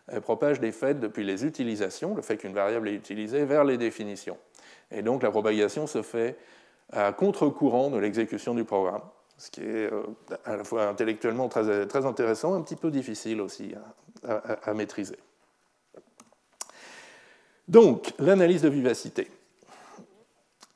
elle 0.08 0.22
propage 0.22 0.60
des 0.60 0.72
faits 0.72 1.00
depuis 1.00 1.24
les 1.24 1.46
utilisations, 1.46 2.15
le 2.15 2.22
fait 2.22 2.38
qu'une 2.38 2.54
variable 2.54 2.89
est 2.89 2.96
utilisée, 2.96 3.46
vers 3.46 3.63
les 3.63 3.78
définitions. 3.78 4.38
Et 4.91 5.02
donc 5.02 5.24
la 5.24 5.32
propagation 5.32 5.88
se 5.88 6.02
fait 6.02 6.38
à 6.91 7.13
contre-courant 7.13 7.89
de 7.89 7.98
l'exécution 7.98 8.54
du 8.54 8.63
programme, 8.65 9.02
ce 9.38 9.50
qui 9.50 9.62
est 9.62 9.91
euh, 9.91 10.04
à 10.46 10.58
la 10.58 10.63
fois 10.63 10.88
intellectuellement 10.88 11.48
très, 11.48 11.88
très 11.88 12.06
intéressant, 12.06 12.54
un 12.54 12.62
petit 12.62 12.76
peu 12.76 12.91
difficile 12.91 13.41
aussi 13.41 13.74
à 14.26 14.74
maîtriser. 14.74 15.17
Donc, 17.67 18.13
l'analyse 18.19 18.62
de 18.62 18.69
vivacité. 18.69 19.28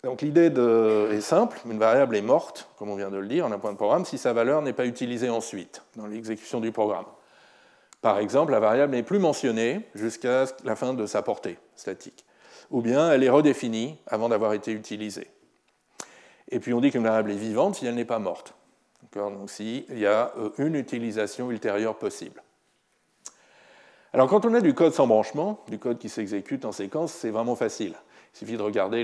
Donc 0.04 0.22
l'idée 0.22 0.52
est 1.12 1.22
simple, 1.22 1.60
une 1.66 1.80
variable 1.80 2.16
est 2.16 2.22
morte, 2.22 2.70
comme 2.78 2.90
on 2.90 2.96
vient 2.96 3.10
de 3.10 3.18
le 3.18 3.28
dire, 3.28 3.46
en 3.46 3.52
un 3.52 3.60
point 3.60 3.72
de 3.72 3.78
programme, 3.78 4.06
si 4.06 4.18
sa 4.18 4.32
valeur 4.32 4.62
n'est 4.62 4.74
pas 4.74 4.86
utilisée 4.86 5.30
ensuite 5.30 5.82
dans 5.96 6.06
l'exécution 6.06 6.60
du 6.60 6.72
programme. 6.72 7.06
Par 8.02 8.20
exemple, 8.20 8.52
la 8.52 8.60
variable 8.60 8.94
n'est 8.94 9.04
plus 9.04 9.20
mentionnée 9.20 9.82
jusqu'à 9.96 10.46
la 10.64 10.76
fin 10.76 10.94
de 10.94 11.06
sa 11.08 11.24
portée 11.24 11.58
statique, 11.76 12.26
ou 12.70 12.82
bien 12.82 13.12
elle 13.12 13.24
est 13.24 13.30
redéfinie 13.30 13.98
avant 14.06 14.30
d'avoir 14.30 14.54
été 14.54 14.72
utilisée. 14.72 15.28
Et 16.50 16.60
puis 16.60 16.74
on 16.74 16.80
dit 16.80 16.92
qu'une 16.92 17.04
variable 17.04 17.32
est 17.32 17.38
vivante 17.38 17.76
si 17.76 17.88
elle 17.88 17.96
n'est 17.96 18.06
pas 18.06 18.20
morte. 18.20 18.54
Donc 19.14 19.50
s'il 19.50 19.98
y 19.98 20.06
a 20.06 20.32
euh, 20.38 20.50
une 20.60 20.76
utilisation 20.76 21.50
ultérieure 21.50 21.98
possible. 21.98 22.44
Alors 24.14 24.30
quand 24.30 24.46
on 24.46 24.54
a 24.54 24.62
du 24.62 24.74
code 24.74 24.94
sans 24.94 25.08
branchement, 25.08 25.64
du 25.68 25.80
code 25.80 25.98
qui 25.98 26.10
s'exécute 26.10 26.66
en 26.66 26.72
séquence, 26.72 27.14
c'est 27.14 27.30
vraiment 27.30 27.56
facile. 27.56 27.96
Il 28.38 28.45
suffit 28.45 28.58
de 28.58 28.62
regarder 28.62 29.04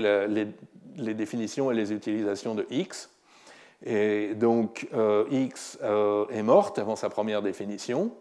les, 0.96 1.14
définitions 1.14 1.72
et 1.72 1.74
les 1.74 1.92
utilisations 1.92 2.54
de 2.54 2.68
x. 2.70 3.10
Et 3.84 4.32
donc 4.36 4.86
euh, 4.94 5.24
x 5.28 5.76
euh, 5.82 6.24
est 6.28 6.44
morte 6.44 6.78
avant 6.78 6.94
sa 6.94 7.10
première 7.10 7.42
définition. 7.42 8.12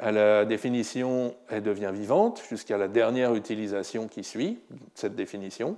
À 0.00 0.12
la 0.12 0.44
définition, 0.44 1.34
elle 1.48 1.64
devient 1.64 1.90
vivante 1.92 2.40
jusqu'à 2.48 2.78
la 2.78 2.86
dernière 2.86 3.34
utilisation 3.34 4.06
qui 4.06 4.22
suit 4.22 4.60
cette 4.94 5.16
définition. 5.16 5.76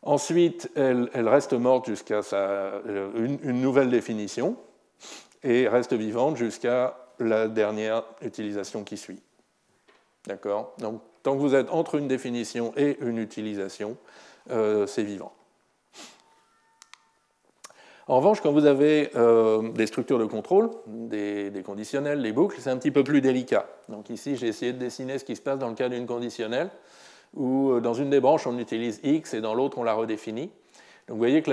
Ensuite, 0.00 0.70
elle, 0.74 1.10
reste 1.14 1.52
morte 1.52 1.84
jusqu'à 1.84 2.22
une, 3.14 3.60
nouvelle 3.60 3.90
définition 3.90 4.56
et 5.42 5.68
reste 5.68 5.92
vivante 5.92 6.38
jusqu'à 6.38 6.96
la 7.18 7.48
dernière 7.48 8.02
utilisation 8.22 8.82
qui 8.82 8.96
suit. 8.96 9.20
D'accord? 10.26 10.74
Tant 11.22 11.34
que 11.34 11.40
vous 11.40 11.54
êtes 11.54 11.70
entre 11.70 11.96
une 11.96 12.08
définition 12.08 12.72
et 12.76 12.98
une 13.00 13.18
utilisation, 13.18 13.96
euh, 14.50 14.86
c'est 14.86 15.02
vivant. 15.02 15.32
En 18.08 18.16
revanche, 18.16 18.40
quand 18.40 18.52
vous 18.52 18.66
avez 18.66 19.10
euh, 19.14 19.70
des 19.70 19.86
structures 19.86 20.18
de 20.18 20.24
contrôle, 20.24 20.70
des, 20.86 21.52
conditionnels, 21.64 22.20
des 22.20 22.32
boucles, 22.32 22.56
c'est 22.58 22.70
un 22.70 22.76
petit 22.76 22.90
peu 22.90 23.04
plus 23.04 23.20
délicat. 23.20 23.66
Donc 23.88 24.10
ici, 24.10 24.36
j'ai 24.36 24.48
essayé 24.48 24.72
de 24.72 24.78
dessiner 24.78 25.18
ce 25.18 25.24
qui 25.24 25.36
se 25.36 25.40
passe 25.40 25.58
dans 25.58 25.68
le 25.68 25.74
cas 25.74 25.88
d'une 25.88 26.06
conditionnelle, 26.06 26.70
où 27.34 27.70
euh, 27.70 27.80
dans 27.80 27.94
une 27.94 28.10
des 28.10 28.20
branches, 28.20 28.46
on 28.46 28.58
utilise 28.58 29.00
x 29.04 29.34
et 29.34 29.40
dans 29.40 29.54
l'autre, 29.54 29.78
on 29.78 29.84
la 29.84 29.94
redéfinit. 29.94 30.50
Donc 31.08 31.16
vous 31.16 31.18
voyez 31.18 31.42
que 31.42 31.50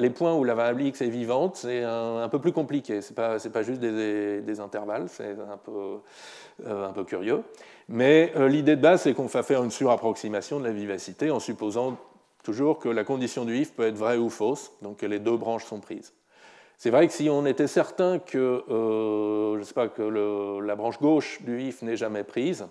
les 0.00 0.10
points 0.10 0.34
où 0.34 0.44
la 0.44 0.54
variable 0.54 0.82
x 0.82 1.00
est 1.02 1.08
vivante, 1.08 1.56
c'est 1.56 1.82
un, 1.84 2.28
peu 2.28 2.40
plus 2.40 2.52
compliqué. 2.52 3.00
Ce 3.00 3.10
n'est 3.10 3.50
pas, 3.50 3.62
juste 3.62 3.80
des, 3.80 4.60
intervalles, 4.60 5.08
c'est 5.08 5.36
un 5.50 5.56
peu, 5.56 6.00
un 6.66 6.92
peu 6.92 7.04
curieux. 7.04 7.42
Mais 7.88 8.32
l'idée 8.48 8.76
de 8.76 8.80
base, 8.80 9.02
c'est 9.02 9.14
qu'on 9.14 9.26
va 9.26 9.42
faire 9.42 9.62
une 9.62 9.70
surapproximation 9.70 10.58
de 10.58 10.64
la 10.64 10.72
vivacité 10.72 11.30
en 11.30 11.38
supposant 11.38 11.96
toujours 12.42 12.78
que 12.78 12.88
la 12.88 13.04
condition 13.04 13.44
du 13.44 13.56
if 13.56 13.74
peut 13.74 13.86
être 13.86 13.96
vraie 13.96 14.18
ou 14.18 14.30
fausse, 14.30 14.72
donc 14.82 14.98
que 14.98 15.06
les 15.06 15.18
deux 15.18 15.36
branches 15.36 15.64
sont 15.64 15.80
prises. 15.80 16.12
C'est 16.76 16.90
vrai 16.90 17.06
que 17.06 17.12
si 17.12 17.30
on 17.30 17.46
était 17.46 17.66
certain 17.66 18.18
que, 18.18 18.64
euh, 18.68 19.88
que 19.94 20.60
la 20.60 20.76
branche 20.76 21.00
gauche 21.00 21.40
du 21.42 21.62
if 21.62 21.82
n'est 21.82 21.96
jamais 21.96 22.24
prise, 22.24 22.66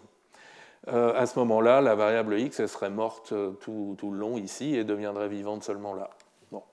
euh, 0.90 1.14
à 1.16 1.26
ce 1.26 1.40
moment-là, 1.40 1.82
la 1.82 1.96
variable 1.96 2.38
x 2.38 2.66
serait 2.66 2.90
morte 2.90 3.32
euh, 3.32 3.52
tout, 3.52 3.98
le 4.02 4.18
long 4.18 4.38
ici 4.38 4.76
et 4.76 4.84
deviendrait 4.84 5.30
vivante 5.30 5.64
seulement 5.64 5.94
là. 5.94 6.10
Bon. 6.52 6.64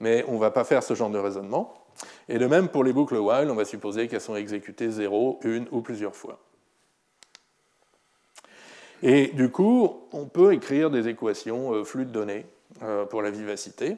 Mais 0.00 0.24
on 0.28 0.34
ne 0.34 0.38
va 0.38 0.50
pas 0.50 0.64
faire 0.64 0.82
ce 0.82 0.94
genre 0.94 1.10
de 1.10 1.18
raisonnement. 1.18 1.74
Et 2.28 2.38
de 2.38 2.46
même 2.46 2.68
pour 2.68 2.84
les 2.84 2.92
boucles 2.92 3.16
while, 3.16 3.50
on 3.50 3.56
va 3.56 3.64
supposer 3.64 4.06
qu'elles 4.06 4.20
sont 4.20 4.36
exécutées 4.36 4.90
zéro, 4.90 5.40
une 5.42 5.66
ou 5.72 5.80
plusieurs 5.80 6.14
fois. 6.14 6.38
Et 9.02 9.28
du 9.28 9.50
coup, 9.50 10.02
on 10.12 10.26
peut 10.26 10.52
écrire 10.52 10.90
des 10.90 11.08
équations 11.08 11.74
euh, 11.74 11.84
flux 11.84 12.04
de 12.04 12.10
données 12.10 12.46
pour 13.10 13.22
la 13.22 13.30
vivacité. 13.30 13.96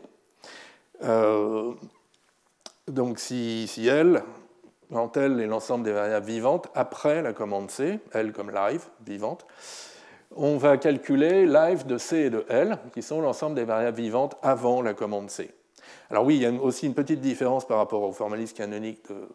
Donc 2.89 3.19
si, 3.19 3.67
si 3.69 3.87
L, 3.89 4.23
quand 4.93 5.17
L 5.17 5.41
est 5.41 5.47
l'ensemble 5.47 5.85
des 5.85 5.93
variables 5.93 6.27
vivantes 6.27 6.69
après 6.75 7.23
la 7.23 7.33
commande 7.33 7.71
C, 7.71 8.01
L 8.13 8.33
comme 8.33 8.51
live, 8.51 8.85
vivante, 9.07 9.47
on 10.37 10.57
va 10.57 10.77
calculer 10.77 11.47
live 11.47 11.87
de 11.87 11.99
C 11.99 12.19
et 12.19 12.31
de 12.31 12.45
L, 12.49 12.79
qui 12.93 13.03
sont 13.03 13.21
l'ensemble 13.21 13.57
des 13.57 13.65
variables 13.65 13.97
vivantes 13.97 14.37
avant 14.43 14.83
la 14.83 14.95
commande 14.95 15.31
C. 15.31 15.51
Alors 16.11 16.25
oui, 16.25 16.37
il 16.37 16.43
y 16.43 16.47
a 16.47 16.53
aussi 16.53 16.87
une 16.87 16.95
petite 16.95 17.21
différence 17.21 17.67
par 17.67 17.79
rapport 17.79 18.03
au 18.03 18.13
formalisme 18.13 18.57
canonique 18.57 19.09
de, 19.09 19.29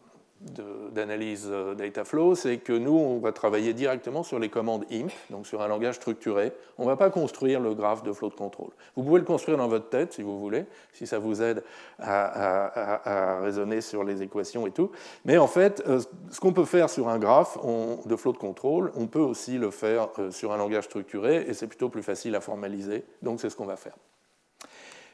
d'analyse 0.46 1.48
euh, 1.50 1.74
data 1.74 2.04
flow, 2.04 2.36
c'est 2.36 2.58
que 2.58 2.74
nous, 2.74 2.96
on 2.96 3.20
va 3.20 3.32
travailler 3.32 3.74
directement 3.74 4.24
sur 4.24 4.40
les 4.40 4.50
commandes 4.50 4.86
IMP, 4.92 5.12
donc 5.30 5.48
sur 5.48 5.62
un 5.62 5.68
langage 5.68 5.96
structuré. 5.96 6.52
On 6.78 6.84
ne 6.84 6.88
va 6.88 6.96
pas 6.96 7.10
construire 7.10 7.60
le 7.60 7.74
graphe 7.74 8.04
de 8.04 8.14
flow 8.14 8.30
de 8.30 8.36
contrôle. 8.36 8.70
Vous 8.96 9.04
pouvez 9.04 9.20
le 9.20 9.26
construire 9.26 9.58
dans 9.58 9.68
votre 9.68 9.90
tête, 9.90 10.14
si 10.14 10.22
vous 10.22 10.40
voulez, 10.40 10.66
si 10.94 11.08
ça 11.08 11.20
vous 11.20 11.42
aide 11.42 11.64
à, 12.00 13.40
raisonner 13.42 13.82
sur 13.82 14.04
les 14.04 14.22
équations 14.22 14.68
et 14.68 14.72
tout. 14.72 14.92
Mais 15.26 15.38
en 15.38 15.48
fait, 15.48 15.84
euh, 15.88 16.00
ce 16.30 16.40
qu'on 16.40 16.54
peut 16.54 16.66
faire 16.66 16.90
sur 16.90 17.10
un 17.10 17.18
graphe 17.18 17.58
de 18.06 18.16
flow 18.16 18.32
de 18.32 18.38
contrôle, 18.38 18.92
on 18.96 19.08
peut 19.08 19.20
aussi 19.20 19.58
le 19.58 19.72
faire 19.72 20.10
euh, 20.20 20.32
sur 20.32 20.52
un 20.52 20.58
langage 20.58 20.86
structuré, 20.86 21.46
et 21.48 21.54
c'est 21.54 21.68
plutôt 21.68 21.90
plus 21.90 22.04
facile 22.04 22.36
à 22.36 22.42
formaliser. 22.42 23.04
Donc 23.22 23.42
c'est 23.42 23.50
ce 23.50 23.56
qu'on 23.56 23.66
va 23.66 23.78
faire. 23.78 23.96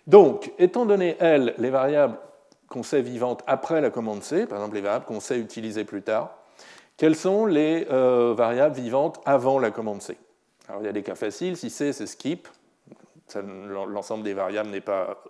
Donc, 0.08 0.52
étant 0.58 0.86
donné, 0.86 1.16
L, 1.20 1.54
les 1.58 1.70
variables 1.70 2.18
qu'on 2.72 2.84
sait 2.84 3.02
vivantes 3.02 3.44
après 3.46 3.82
la 3.82 3.90
commande 3.90 4.24
C, 4.24 4.48
par 4.48 4.58
exemple 4.58 4.76
les 4.76 4.82
variables 4.82 5.06
qu'on 5.06 5.20
sait 5.20 5.38
utiliser 5.38 5.84
plus 5.84 6.02
tard, 6.02 6.38
quelles 6.98 7.16
sont 7.16 7.46
les 7.46 7.86
euh, 7.92 8.34
variables 8.36 8.76
vivantes 8.76 9.20
avant 9.26 9.60
la 9.60 9.72
commande 9.72 10.02
C? 10.02 10.18
Alors 10.68 10.82
il 10.82 10.86
y 10.86 10.90
a 10.90 10.94
des 10.94 11.04
cas 11.04 11.16
faciles, 11.16 11.58
si 11.58 11.70
C 11.70 11.92
c'est 11.94 12.08
skip, 12.08 12.48
l'ensemble 13.36 14.24
des 14.24 14.34
variables 14.34 14.70
n'est 14.70 14.82
pas, 14.82 15.22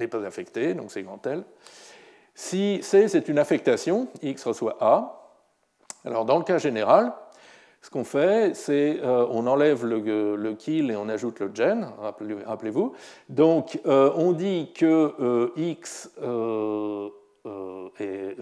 euh, 0.00 0.08
pas 0.08 0.26
affecté, 0.26 0.74
donc 0.74 0.90
c'est 0.90 1.02
grand 1.02 1.24
L. 1.26 1.44
Si 2.34 2.80
C 2.82 3.08
c'est 3.08 3.28
une 3.28 3.38
affectation, 3.38 4.08
X 4.22 4.44
reçoit 4.44 4.76
A, 4.80 5.32
alors 6.04 6.24
dans 6.24 6.38
le 6.38 6.44
cas 6.44 6.58
général, 6.58 7.12
ce 7.86 7.90
qu'on 7.92 8.02
fait, 8.02 8.56
c'est 8.56 8.98
euh, 9.04 9.24
on 9.30 9.46
enlève 9.46 9.86
le, 9.86 10.54
kill 10.54 10.90
et 10.90 10.96
on 10.96 11.08
ajoute 11.08 11.38
le 11.38 11.54
gen, 11.54 11.88
rappelez-vous. 12.44 12.94
Donc 13.28 13.78
euh, 13.86 14.10
on 14.16 14.32
dit 14.32 14.72
que 14.74 15.14
euh, 15.20 15.52
x 15.54 16.10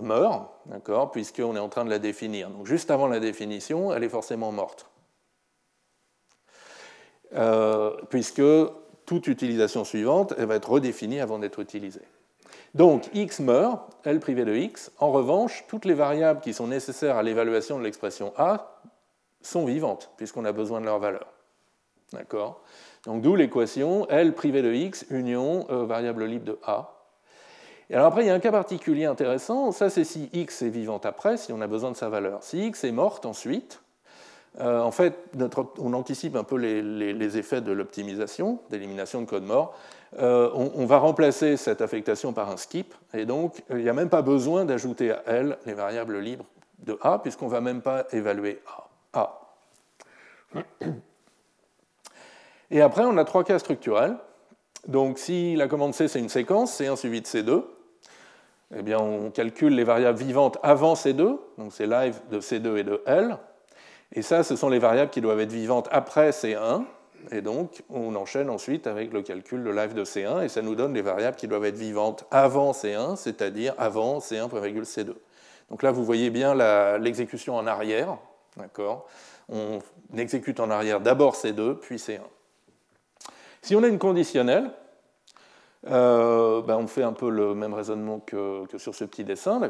meurt, 0.00 0.48
d'accord, 0.64 1.11
puisqu'on 1.11 1.57
est 1.57 1.61
en 1.61 1.68
train 1.68 1.85
de 1.85 1.90
la 1.90 1.98
définir. 1.98 2.48
Donc 2.48 2.64
juste 2.64 2.90
avant 2.90 3.07
la 3.07 3.20
définition, 3.20 3.92
elle 3.92 4.02
est 4.02 4.09
forcément 4.09 4.50
morte. 4.50 4.87
puisque 8.09 8.42
toute 9.04 9.26
utilisation 9.26 9.85
suivante, 9.85 10.33
elle 10.38 10.46
va 10.46 10.54
être 10.54 10.70
redéfinie 10.70 11.20
avant 11.20 11.38
d'être 11.38 11.61
utilisée. 11.61 12.09
Donc 12.72 13.11
x 13.12 13.40
meurt, 13.40 13.83
L 14.04 14.20
privée 14.20 14.46
de 14.46 14.54
x. 14.54 14.90
En 14.98 15.12
revanche, 15.12 15.66
toutes 15.68 15.85
les 15.85 15.92
variables 15.92 16.40
qui 16.40 16.54
sont 16.54 16.66
nécessaires 16.66 17.18
à 17.18 17.22
l'évaluation 17.22 17.78
de 17.78 17.85
l'expression 17.85 18.33
A 18.38 18.73
sont 19.46 19.64
vivantes, 19.64 20.11
puisqu'on 20.16 20.44
a 20.44 20.52
besoin 20.52 20.80
de 20.80 20.87
leur 20.87 20.98
valeur. 20.98 21.26
D'accord? 22.12 22.62
Donc 23.07 23.22
d'où 23.22 23.37
l'équation 23.37 24.09
L 24.09 24.35
privée 24.35 24.62
de 24.62 24.72
x, 24.72 25.07
union 25.11 25.66
euh, 25.70 25.85
variable 25.85 26.24
libre 26.24 26.44
de 26.44 26.59
A. 26.64 26.90
Et 27.90 27.94
alors 27.94 28.07
après, 28.07 28.24
il 28.24 28.28
y 28.28 28.30
a 28.30 28.35
un 28.35 28.40
cas 28.40 28.52
particulier 28.52 29.04
intéressant, 29.04 29.72
ça 29.72 29.90
c'est 29.90 30.04
si 30.04 30.30
x 30.33 30.62
est 30.62 30.70
vivante 30.70 31.04
après, 31.04 31.37
si 31.37 31.52
on 31.52 31.61
a 31.61 31.66
besoin 31.66 31.90
de 31.90 31.96
sa 31.96 32.09
valeur. 32.09 32.42
Si 32.42 32.66
x 32.66 32.85
est 32.85 32.92
morte 32.92 33.26
ensuite, 33.26 33.83
euh, 34.61 34.80
en 34.80 34.92
fait, 34.92 35.14
on 35.78 35.92
anticipe 35.94 36.37
un 36.37 36.44
peu 36.44 36.57
les, 36.57 37.38
effets 37.38 37.61
de 37.61 37.72
l'optimisation, 37.72 38.61
d'élimination 38.70 39.20
de 39.20 39.26
code 39.26 39.42
mort. 39.42 39.76
Euh, 40.18 40.48
on, 40.54 40.70
on, 40.76 40.87
va 40.87 40.98
remplacer 40.98 41.57
cette 41.57 41.80
affectation 41.80 42.33
par 42.33 42.48
un 42.50 42.57
skip, 42.57 42.94
et 43.12 43.26
donc 43.26 43.64
il 43.70 43.78
n'y 43.78 43.88
a 43.88 43.92
même 43.92 44.09
pas 44.09 44.22
besoin 44.22 44.64
d'ajouter 44.64 45.11
à 45.11 45.22
L 45.26 45.59
les 45.66 45.74
variables 45.74 46.18
libres 46.20 46.46
de 46.78 46.96
A, 47.02 47.18
puisqu'on 47.18 47.46
ne 47.46 47.50
va 47.50 47.61
même 47.61 47.83
pas 47.83 48.04
évaluer 48.12 48.61
A. 48.68 48.85
A. 49.14 49.40
Et 52.70 52.81
après, 52.81 53.05
on 53.05 53.16
a 53.16 53.24
trois 53.24 53.44
cas 53.44 53.59
structurels. 53.59 54.16
Donc, 54.88 55.18
si 55.18 55.57
la 55.57 55.68
commande 55.68 55.94
C, 55.94 56.09
c'est 56.09 56.18
une 56.18 56.29
séquence, 56.29 56.79
C1 56.81 56.96
suivi 56.96 57.20
de 57.20 57.27
C2, 57.27 57.64
eh 58.77 58.83
bien, 58.83 58.98
on 58.98 59.31
calcule 59.31 59.74
les 59.74 59.85
variables 59.85 60.18
vivantes 60.18 60.59
avant 60.62 60.94
C2, 60.94 61.38
donc 61.59 61.72
c'est 61.72 61.87
live 61.87 62.20
de 62.31 62.40
C2 62.40 62.77
et 62.77 62.85
de 62.85 63.03
L. 63.07 63.38
Et 64.12 64.22
ça, 64.22 64.42
ce 64.42 64.57
sont 64.57 64.68
les 64.68 64.79
variables 64.79 65.11
qui 65.11 65.20
doivent 65.20 65.40
être 65.40 65.53
vivantes 65.53 65.88
après 65.90 66.31
C1. 66.31 66.85
Et 67.31 67.40
donc, 67.40 67.83
on 67.88 68.14
enchaîne 68.16 68.50
ensuite 68.50 68.87
avec 68.87 69.12
le 69.12 69.22
calcul 69.22 69.64
de 69.64 69.70
live 69.70 69.94
de 69.94 70.05
C1, 70.05 70.44
et 70.44 70.48
ça 70.48 70.61
nous 70.61 70.74
donne 70.74 70.92
les 70.92 71.03
variables 71.03 71.37
qui 71.37 71.48
doivent 71.48 71.64
être 71.64 71.77
vivantes 71.77 72.27
avant 72.31 72.72
C1, 72.72 73.16
c'est-à-dire 73.16 73.74
avant 73.79 74.18
C1,C2. 74.18 75.14
Donc 75.70 75.83
là, 75.83 75.90
vous 75.90 76.05
voyez 76.05 76.31
bien 76.31 76.55
l'exécution 76.98 77.57
en 77.57 77.66
arrière, 77.66 78.18
D'accord 78.57 79.07
On 79.49 79.81
exécute 80.17 80.61
en 80.61 80.71
arrière 80.71 81.01
d'abord 81.01 81.35
C2, 81.35 81.75
puis 81.77 81.97
C1. 81.97 82.21
Si 83.62 83.75
on 83.75 83.83
a 83.83 83.88
une 83.88 83.99
conditionnelle, 83.99 84.71
euh, 85.90 86.62
ben 86.62 86.77
on 86.77 86.87
fait 86.87 87.03
un 87.03 87.12
peu 87.12 87.29
le 87.29 87.55
même 87.55 87.75
raisonnement 87.75 88.21
que, 88.21 88.64
sur 88.79 88.95
ce 88.95 89.05
petit 89.05 89.25
dessin, 89.25 89.61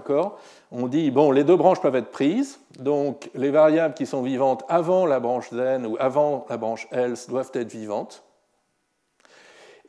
On 0.71 0.87
dit, 0.87 1.11
bon, 1.11 1.31
les 1.33 1.45
deux 1.45 1.57
branches 1.57 1.81
peuvent 1.81 1.97
être 1.97 2.11
prises, 2.11 2.61
donc 2.79 3.31
les 3.35 3.51
variables 3.51 3.95
qui 3.95 4.07
sont 4.07 4.23
vivantes 4.23 4.65
avant 4.69 5.07
la 5.07 5.19
branche 5.19 5.51
zen 5.51 5.87
ou 5.87 5.97
avant 5.99 6.47
la 6.49 6.57
branche 6.57 6.87
else 6.93 7.29
doivent 7.29 7.51
être 7.55 7.71
vivantes. 7.71 8.23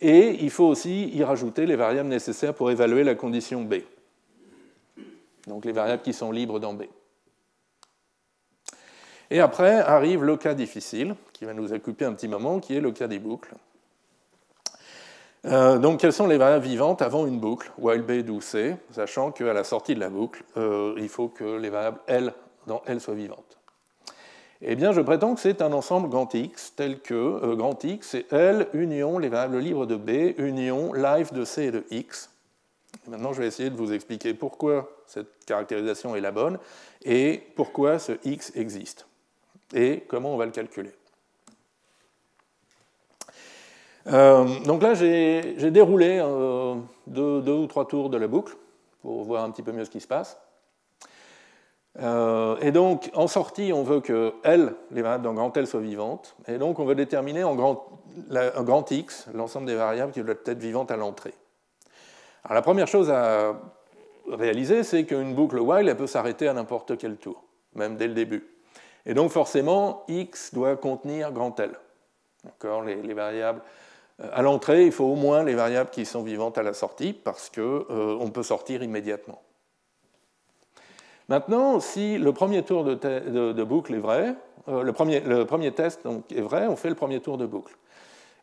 Et 0.01 0.43
il 0.43 0.49
faut 0.49 0.65
aussi 0.65 1.09
y 1.09 1.23
rajouter 1.23 1.65
les 1.65 1.75
variables 1.75 2.09
nécessaires 2.09 2.53
pour 2.53 2.71
évaluer 2.71 3.03
la 3.03 3.15
condition 3.15 3.61
B. 3.61 3.75
Donc 5.47 5.63
les 5.65 5.71
variables 5.71 6.01
qui 6.01 6.13
sont 6.13 6.31
libres 6.31 6.59
dans 6.59 6.73
B. 6.73 6.83
Et 9.31 9.39
après 9.39 9.79
arrive 9.79 10.23
le 10.23 10.37
cas 10.37 10.53
difficile, 10.53 11.15
qui 11.33 11.45
va 11.45 11.53
nous 11.53 11.73
occuper 11.73 12.05
un 12.05 12.13
petit 12.13 12.27
moment, 12.27 12.59
qui 12.59 12.75
est 12.75 12.81
le 12.81 12.91
cas 12.91 13.07
des 13.07 13.19
boucles. 13.19 13.55
Euh, 15.45 15.77
donc, 15.77 15.99
quelles 15.99 16.13
sont 16.13 16.27
les 16.27 16.37
variables 16.37 16.65
vivantes 16.65 17.01
avant 17.01 17.27
une 17.27 17.39
boucle, 17.39 17.71
while 17.77 18.01
b 18.01 18.23
d'où 18.23 18.41
c, 18.41 18.75
sachant 18.91 19.31
qu'à 19.31 19.53
la 19.53 19.63
sortie 19.63 19.93
de 19.93 19.99
la 19.99 20.09
boucle, 20.09 20.43
euh, 20.57 20.95
il 20.97 21.09
faut 21.09 21.27
que 21.27 21.57
les 21.57 21.69
variables 21.69 21.99
L 22.07 22.33
dans 22.65 22.81
L 22.87 22.99
soient 22.99 23.13
vivantes 23.13 23.57
Eh 24.61 24.75
bien, 24.75 24.91
je 24.91 25.01
prétends 25.01 25.35
que 25.35 25.41
c'est 25.41 25.61
un 25.61 25.71
ensemble 25.71 26.09
grand 26.09 26.33
X, 26.33 26.73
tel 26.75 26.99
que 26.99 27.13
euh, 27.13 27.55
grand 27.55 27.83
X, 27.83 28.07
c'est 28.09 28.33
L 28.33 28.67
union 28.73 29.19
les 29.19 29.29
variables 29.29 29.59
libres 29.59 29.85
de 29.85 29.95
B, 29.95 30.39
union 30.39 30.93
live 30.93 31.31
de 31.31 31.45
C 31.45 31.65
et 31.65 31.71
de 31.71 31.83
X. 31.91 32.31
maintenant, 33.07 33.33
je 33.33 33.41
vais 33.41 33.47
essayer 33.47 33.69
de 33.69 33.77
vous 33.77 33.93
expliquer 33.93 34.33
pourquoi 34.33 34.89
cette 35.05 35.45
caractérisation 35.45 36.15
est 36.15 36.21
la 36.21 36.31
bonne 36.31 36.57
et 37.03 37.43
pourquoi 37.55 37.99
ce 37.99 38.13
X 38.23 38.51
existe 38.55 39.05
et 39.75 40.05
comment 40.07 40.33
on 40.33 40.37
va 40.37 40.45
le 40.45 40.51
calculer. 40.51 40.91
Euh, 44.07 44.45
donc 44.65 44.81
là, 44.81 44.93
j'ai 44.93 45.71
déroulé 45.71 46.19
euh, 46.23 46.75
deux, 47.07 47.51
ou 47.51 47.67
trois 47.67 47.85
tours 47.87 48.09
de 48.09 48.17
la 48.17 48.27
boucle 48.27 48.55
pour 49.01 49.23
voir 49.23 49.43
un 49.43 49.51
petit 49.51 49.63
peu 49.63 49.71
mieux 49.71 49.85
ce 49.85 49.89
qui 49.89 49.99
se 49.99 50.07
passe. 50.07 50.39
Euh, 52.01 52.57
et 52.61 52.71
donc, 52.71 53.09
en 53.13 53.27
sortie, 53.27 53.71
on 53.73 53.83
veut 53.83 54.01
que 54.01 54.33
L, 54.43 54.73
les 54.91 55.01
variables 55.01 55.23
dans 55.23 55.33
grand 55.33 55.55
L, 55.55 55.65
soient 55.65 55.79
vivantes. 55.79 56.35
Et 56.47 56.57
donc, 56.57 56.79
on 56.79 56.85
veut 56.85 56.95
déterminer 56.95 57.43
en 57.43 57.55
grand, 57.55 57.87
grand 58.59 58.89
X 58.91 59.27
l'ensemble 59.33 59.67
des 59.67 59.75
variables 59.75 60.11
qui 60.11 60.21
doivent 60.21 60.37
être 60.45 60.59
vivantes 60.59 60.91
à 60.91 60.97
l'entrée. 60.97 61.33
Alors, 62.43 62.55
la 62.55 62.61
première 62.61 62.87
chose 62.87 63.09
à 63.09 63.59
réaliser, 64.29 64.83
c'est 64.83 65.05
qu'une 65.05 65.33
boucle 65.33 65.59
while, 65.59 65.87
elle 65.87 65.97
peut 65.97 66.07
s'arrêter 66.07 66.47
à 66.47 66.53
n'importe 66.53 66.97
quel 66.97 67.17
tour, 67.17 67.43
même 67.73 67.95
dès 67.95 68.07
le 68.07 68.13
début. 68.13 68.54
Et 69.05 69.13
donc, 69.13 69.31
forcément, 69.31 70.03
X 70.07 70.53
doit 70.53 70.75
contenir 70.75 71.31
grand 71.31 71.59
L. 71.59 71.71
D'accord 72.43 72.83
les, 72.83 72.95
les 72.95 73.13
variables 73.13 73.61
euh, 74.21 74.29
à 74.31 74.41
l'entrée, 74.41 74.85
il 74.85 74.91
faut 74.91 75.05
au 75.05 75.15
moins 75.15 75.43
les 75.43 75.55
variables 75.55 75.89
qui 75.89 76.05
sont 76.05 76.23
vivantes 76.23 76.57
à 76.57 76.63
la 76.63 76.73
sortie 76.73 77.13
parce 77.13 77.49
qu'on 77.49 77.85
euh, 77.89 78.29
peut 78.33 78.43
sortir 78.43 78.83
immédiatement. 78.83 79.41
Maintenant, 81.27 81.79
si 81.79 82.17
le 82.17 82.31
premier 82.33 82.63
tour 82.63 82.83
de, 82.83 83.63
boucle 83.63 83.95
est 83.95 83.99
vrai, 83.99 84.35
euh, 84.67 84.83
le, 84.83 84.93
premier, 84.93 85.71
test 85.71 86.01
est 86.29 86.41
vrai, 86.41 86.67
on 86.67 86.75
fait 86.75 86.89
le 86.89 86.95
premier 86.95 87.19
tour 87.19 87.37
de 87.37 87.47
boucle. 87.47 87.75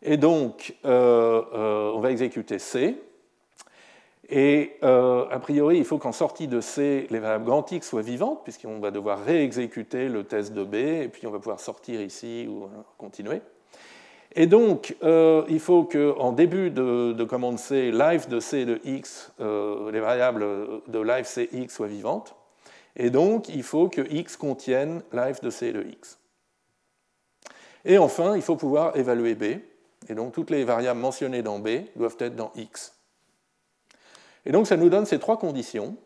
Et 0.03 0.17
donc, 0.17 0.75
on 0.83 2.01
va 2.01 2.11
exécuter 2.11 2.59
C. 2.59 3.01
Et 4.29 4.79
a 4.83 5.39
priori, 5.41 5.79
il 5.79 5.85
faut 5.85 5.99
qu'en 5.99 6.13
sortie 6.13 6.49
de 6.49 6.61
C, 6.61 7.07
les 7.11 7.19
variables 7.19 7.45
grand 7.45 7.71
X 7.71 7.89
soient 7.89 8.03
vivantes, 8.03 8.43
puisqu'on 8.45 8.79
va 8.79 8.91
devoir 8.91 9.25
réexécuter 9.25 10.09
le 10.09 10.25
test 10.25 10.53
de 10.53 10.65
B, 10.65 10.75
et 10.75 11.09
puis 11.09 11.27
on 11.27 11.31
va 11.31 11.39
pouvoir 11.39 11.61
sortir 11.61 12.01
ici 12.01 12.47
ou 12.49 12.69
continuer. 12.99 13.43
Et 14.35 14.47
donc, 14.47 14.97
euh, 15.03 15.45
il 15.49 15.61
faut 15.61 15.85
qu'en 15.85 16.33
début 16.33 16.71
de, 16.71 17.25
commande 17.25 17.59
C, 17.59 17.91
live 17.91 18.29
de 18.29 18.41
C 18.41 18.65
de 18.65 18.81
x, 18.85 19.33
euh, 19.41 19.91
les 19.91 20.01
variables 20.01 20.45
de 20.89 20.99
live 21.01 21.27
cx 21.27 21.69
soient 21.73 21.87
vivantes. 21.87 22.35
Et 22.97 23.11
donc, 23.11 23.49
il 23.49 23.63
faut 23.63 23.89
que 23.89 24.01
x 24.11 24.37
contienne 24.37 25.03
live 25.13 25.41
de 25.43 25.51
C 25.51 25.73
de 25.73 25.83
x. 25.83 26.19
Et 27.85 27.99
enfin, 27.99 28.37
il 28.37 28.43
faut 28.43 28.57
pouvoir 28.57 28.97
évaluer 28.97 29.35
B. 29.35 29.45
Et 30.09 30.15
donc, 30.15 30.33
toutes 30.33 30.51
les 30.51 30.65
variables 30.65 31.01
mentionnées 31.01 31.43
dans 31.43 31.59
B 31.59 31.69
doivent 31.97 32.17
être 32.19 32.37
dans 32.37 32.53
x. 32.55 32.97
Et 34.45 34.53
donc, 34.53 34.67
ça 34.67 34.77
nous 34.77 34.89
donne 34.89 35.07
ces 35.07 35.19
trois 35.19 35.39
conditions 35.39 35.97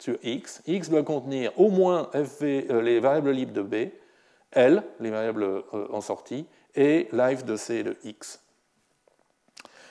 sur 0.00 0.18
x. 0.22 0.62
x 0.66 0.90
doit 0.90 1.02
contenir 1.02 1.52
au 1.58 1.70
moins 1.70 2.10
euh, 2.14 2.82
les 2.82 3.00
variables 3.00 3.30
libres 3.30 3.52
de 3.52 3.62
B, 3.62 3.90
L, 4.52 4.82
les 5.00 5.10
variables 5.10 5.64
en 5.72 6.00
sortie, 6.00 6.46
et 6.74 7.08
live 7.12 7.44
de 7.44 7.56
C 7.56 7.82
de 7.82 7.96
X. 8.04 8.40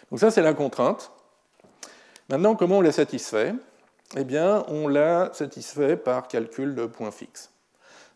Donc 0.10 0.20
ça, 0.20 0.32
c'est 0.32 0.42
la 0.42 0.54
contrainte. 0.54 1.12
Maintenant, 2.30 2.56
comment 2.56 2.80
on 2.80 2.82
la 2.82 2.92
satisfait? 2.92 3.54
Eh 4.18 4.24
bien, 4.24 4.66
on 4.68 4.88
la 4.88 5.32
satisfait 5.34 5.96
par 5.96 6.28
calcul 6.28 6.76
de 6.76 6.86
points 6.86 7.12
fixes. 7.12 7.52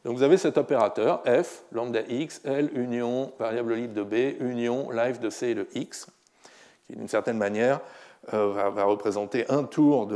Donc 0.04 0.17
vous 0.17 0.23
avez 0.23 0.38
cet 0.38 0.58
opérateur 0.58 1.23
f, 1.23 1.63
lambda 1.71 2.01
x, 2.08 2.41
L 2.43 2.69
union 2.75 3.34
variable 3.39 3.73
libre 3.73 3.93
de 3.93 4.04
B, 4.04 4.41
union 4.41 4.91
live 4.91 5.19
de 5.19 5.30
C 5.30 5.56
de 5.56 5.67
x, 5.73 6.08
qui 6.86 6.95
d'une 6.95 7.08
certaine 7.08 7.38
manière 7.38 7.80
euh, 8.34 8.52
va, 8.52 8.84
représenter 8.84 9.50
un 9.50 9.64
tour 9.64 10.08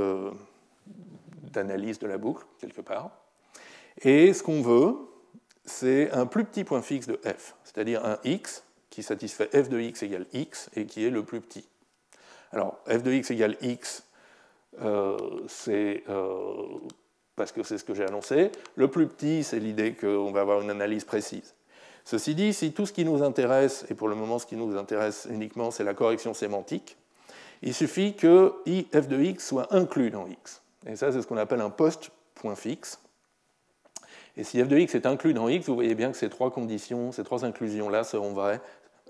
d'analyse 1.52 2.00
de, 2.00 2.06
de 2.06 2.12
la 2.12 2.18
boucle, 2.18 2.46
quelque 2.60 2.82
part. 2.82 3.12
Et 4.02 4.34
ce 4.34 4.44
qu'on 4.44 4.62
veut, 4.62 4.96
c'est 5.66 6.12
un 6.12 6.26
plus 6.26 6.46
petit 6.46 6.64
point 6.64 6.82
fixe 6.82 7.08
de 7.08 7.20
f, 7.24 7.56
c'est-à-dire 7.64 8.06
un 8.06 8.18
x 8.24 8.64
qui 8.90 9.04
satisfait 9.04 9.50
f 9.52 9.70
de 9.70 9.80
x 9.80 10.04
égale 10.04 10.26
x 10.34 10.70
et 10.76 10.86
qui 10.86 11.06
est 11.06 11.10
le 11.10 11.24
plus 11.24 11.42
petit. 11.42 11.68
Alors, 12.52 12.80
f 12.88 13.04
de 13.04 13.12
x 13.12 13.32
égale 13.32 13.58
x, 13.62 14.04
euh, 14.82 15.18
c'est 15.48 16.04
euh, 16.10 16.80
parce 17.36 17.52
que 17.52 17.64
c'est 17.64 17.78
ce 17.78 17.84
que 17.84 17.94
j'ai 17.94 18.06
annoncé. 18.06 18.52
Le 18.76 18.88
plus 18.88 19.08
petit, 19.08 19.44
c'est 19.44 19.60
l'idée 19.60 19.94
qu'on 19.94 20.32
va 20.32 20.42
avoir 20.42 20.62
une 20.62 20.72
analyse 20.72 21.04
précise. 21.04 21.56
Ceci 22.06 22.34
dit, 22.34 22.54
si 22.54 22.74
tout 22.74 22.86
ce 22.86 22.94
qui 22.94 23.06
nous 23.06 23.22
intéresse, 23.22 23.86
et 23.90 23.94
pour 23.94 24.08
le 24.08 24.16
moment 24.16 24.40
ce 24.40 24.46
qui 24.46 24.56
nous 24.56 24.76
intéresse 24.78 25.28
uniquement, 25.30 25.70
c'est 25.70 25.84
la 25.84 25.94
correction 25.94 26.34
sémantique, 26.34 26.98
il 27.62 27.74
suffit 27.74 28.16
que 28.16 28.54
i 28.66 28.88
f 28.94 29.08
de 29.08 29.20
x 29.20 29.48
soit 29.48 29.74
inclus 29.74 30.12
dans 30.12 30.28
x. 30.28 30.62
Et 30.88 30.96
ça, 30.96 31.12
c'est 31.12 31.22
ce 31.22 31.28
qu'on 31.28 31.38
appelle 31.38 31.62
un 31.62 31.70
post-point 31.70 32.56
fixe. 32.56 33.00
Et 34.38 34.44
si 34.44 34.64
f 34.64 34.68
de 34.68 34.78
x 34.78 34.96
est 34.96 35.06
inclus 35.06 35.34
dans 35.34 35.50
x, 35.50 35.68
vous 35.68 35.76
voyez 35.76 35.96
bien 35.96 36.12
que 36.12 36.18
ces 36.18 36.30
trois 36.30 36.52
conditions, 36.52 37.12
ces 37.12 37.24
trois 37.24 37.44
inclusions-là 37.44 38.04
seront 38.04 38.32
vraies 38.32 38.62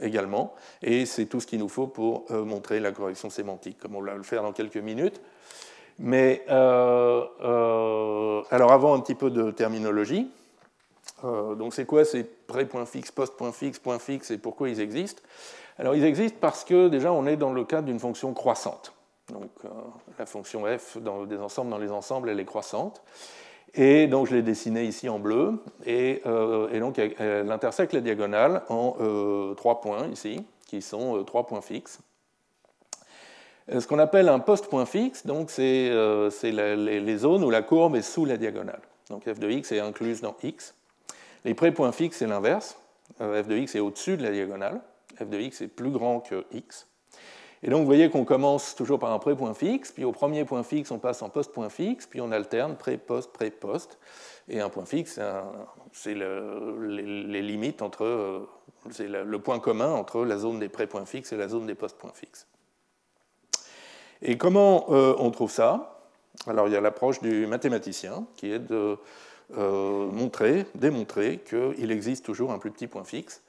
également. 0.01 0.55
Et 0.81 1.05
c'est 1.05 1.25
tout 1.25 1.39
ce 1.39 1.47
qu'il 1.47 1.59
nous 1.59 1.69
faut 1.69 1.87
pour 1.87 2.25
euh, 2.31 2.43
montrer 2.43 2.79
la 2.79 2.91
correction 2.91 3.29
sémantique, 3.29 3.77
comme 3.79 3.95
on 3.95 4.01
va 4.01 4.15
le 4.15 4.23
faire 4.23 4.41
dans 4.41 4.53
quelques 4.53 4.77
minutes. 4.77 5.21
Mais 5.99 6.43
euh, 6.49 7.25
euh, 7.41 8.41
alors 8.49 8.71
avant 8.71 8.95
un 8.95 9.01
petit 9.01 9.15
peu 9.15 9.29
de 9.29 9.51
terminologie. 9.51 10.31
donc 11.23 11.73
c'est 11.73 11.85
quoi 11.85 12.05
ces 12.05 12.23
pré-points 12.23 12.85
fixes, 12.85 13.11
post-points 13.11 13.51
fixes, 13.51 13.79
points 13.79 13.99
fixes 13.99 14.31
et 14.31 14.37
pourquoi 14.37 14.69
ils 14.69 14.79
existent? 14.79 15.21
Alors 15.79 15.95
ils 15.95 16.03
existent 16.03 16.37
parce 16.39 16.63
que 16.63 16.89
déjà 16.89 17.11
on 17.11 17.25
est 17.25 17.37
dans 17.37 17.53
le 17.53 17.63
cadre 17.63 17.87
d'une 17.87 17.99
fonction 17.99 18.33
croissante. 18.33 18.93
Donc 19.31 19.49
la 20.17 20.25
fonction 20.25 20.65
f 20.65 20.97
dans 20.97 21.23
les 21.23 21.91
ensembles, 21.91 22.29
elle 22.29 22.39
est 22.39 22.45
croissante. 22.45 23.01
Et 23.75 24.07
donc 24.07 24.27
je 24.27 24.35
l'ai 24.35 24.41
dessiné 24.41 24.83
ici 24.83 25.09
en 25.09 25.19
bleu, 25.19 25.61
et, 25.85 26.21
euh, 26.25 26.79
donc 26.79 26.97
elle 26.97 27.51
intersecte 27.51 27.93
la 27.93 28.01
diagonale 28.01 28.63
en 28.69 28.95
euh, 28.99 29.53
trois 29.53 29.81
points 29.81 30.07
ici, 30.07 30.43
qui 30.67 30.81
sont 30.81 31.17
euh, 31.17 31.23
trois 31.23 31.45
points 31.45 31.61
fixes. 31.61 31.99
Ce 33.71 33.85
qu'on 33.85 33.99
appelle 33.99 34.29
un 34.29 34.39
post-point 34.39 34.87
fixe, 34.87 35.27
donc 35.27 35.51
c'est 35.51 35.91
les, 36.43 37.17
zones 37.17 37.43
où 37.43 37.51
la 37.51 37.61
courbe 37.61 37.95
est 37.95 38.01
sous 38.01 38.25
la 38.25 38.37
diagonale. 38.37 38.81
Donc 39.11 39.31
f 39.31 39.37
de 39.37 39.47
x 39.47 39.71
est 39.71 39.79
incluse 39.79 40.21
dans 40.21 40.35
x. 40.41 40.73
Les 41.45 41.53
pré-points 41.53 41.91
fixes, 41.91 42.17
c'est 42.17 42.27
l'inverse. 42.27 42.79
f 43.19 43.47
de 43.47 43.55
x 43.55 43.75
est 43.75 43.79
au-dessus 43.79 44.17
de 44.17 44.23
la 44.23 44.31
diagonale. 44.31 44.81
F 45.17 45.27
de 45.27 45.39
x 45.39 45.61
est 45.61 45.67
plus 45.67 45.91
grand 45.91 46.19
que 46.19 46.45
x. 46.51 46.87
Et 47.61 47.69
donc 47.69 47.81
vous 47.81 47.85
voyez 47.85 48.09
qu'on 48.09 48.23
commence 48.23 48.75
toujours 48.75 48.99
par 48.99 49.11
un 49.11 49.19
pré-point 49.19 49.53
fixe, 49.53 49.91
puis 49.91 50.05
au 50.05 50.11
premier 50.11 50.45
point 50.45 50.63
fixe, 50.63 50.91
on 50.91 50.99
passe 50.99 51.21
en 51.21 51.29
post-point 51.29 51.69
fixe, 51.69 52.07
puis 52.07 52.21
on 52.21 52.31
alterne 52.31 52.77
pré-post, 52.77 53.33
pré-post. 53.33 53.99
Et 54.47 54.61
un 54.61 54.69
point 54.69 54.85
fixe, 54.85 55.19
c'est 55.91 56.15
les, 56.15 57.41
limites 57.41 57.81
entre, 57.81 58.05
euh, 58.05 58.49
c'est 58.89 59.07
le 59.07 59.39
point 59.39 59.59
commun 59.59 59.91
entre 59.91 60.23
la 60.23 60.37
zone 60.37 60.59
des 60.59 60.69
pré-points 60.69 61.05
fixes 61.05 61.33
et 61.33 61.37
la 61.37 61.49
zone 61.49 61.65
des 61.65 61.75
post-points 61.75 62.13
fixes. 62.13 62.47
Et 64.21 64.37
comment 64.37 64.85
euh, 64.89 65.15
on 65.17 65.31
trouve 65.31 65.51
ça? 65.51 66.01
Alors 66.47 66.67
il 66.67 66.73
y 66.73 66.77
a 66.77 66.81
l'approche 66.81 67.21
du 67.21 67.47
mathématicien 67.47 68.25
qui 68.35 68.51
est 68.51 68.59
de 68.59 68.97
euh, 69.57 70.11
montrer, 70.11 70.65
démontrer 70.75 71.39
qu'il 71.39 71.91
existe 71.91 72.25
toujours 72.25 72.51
un 72.51 72.59
plus 72.59 72.71
petit 72.71 72.87
point 72.87 73.03
fixe. 73.03 73.41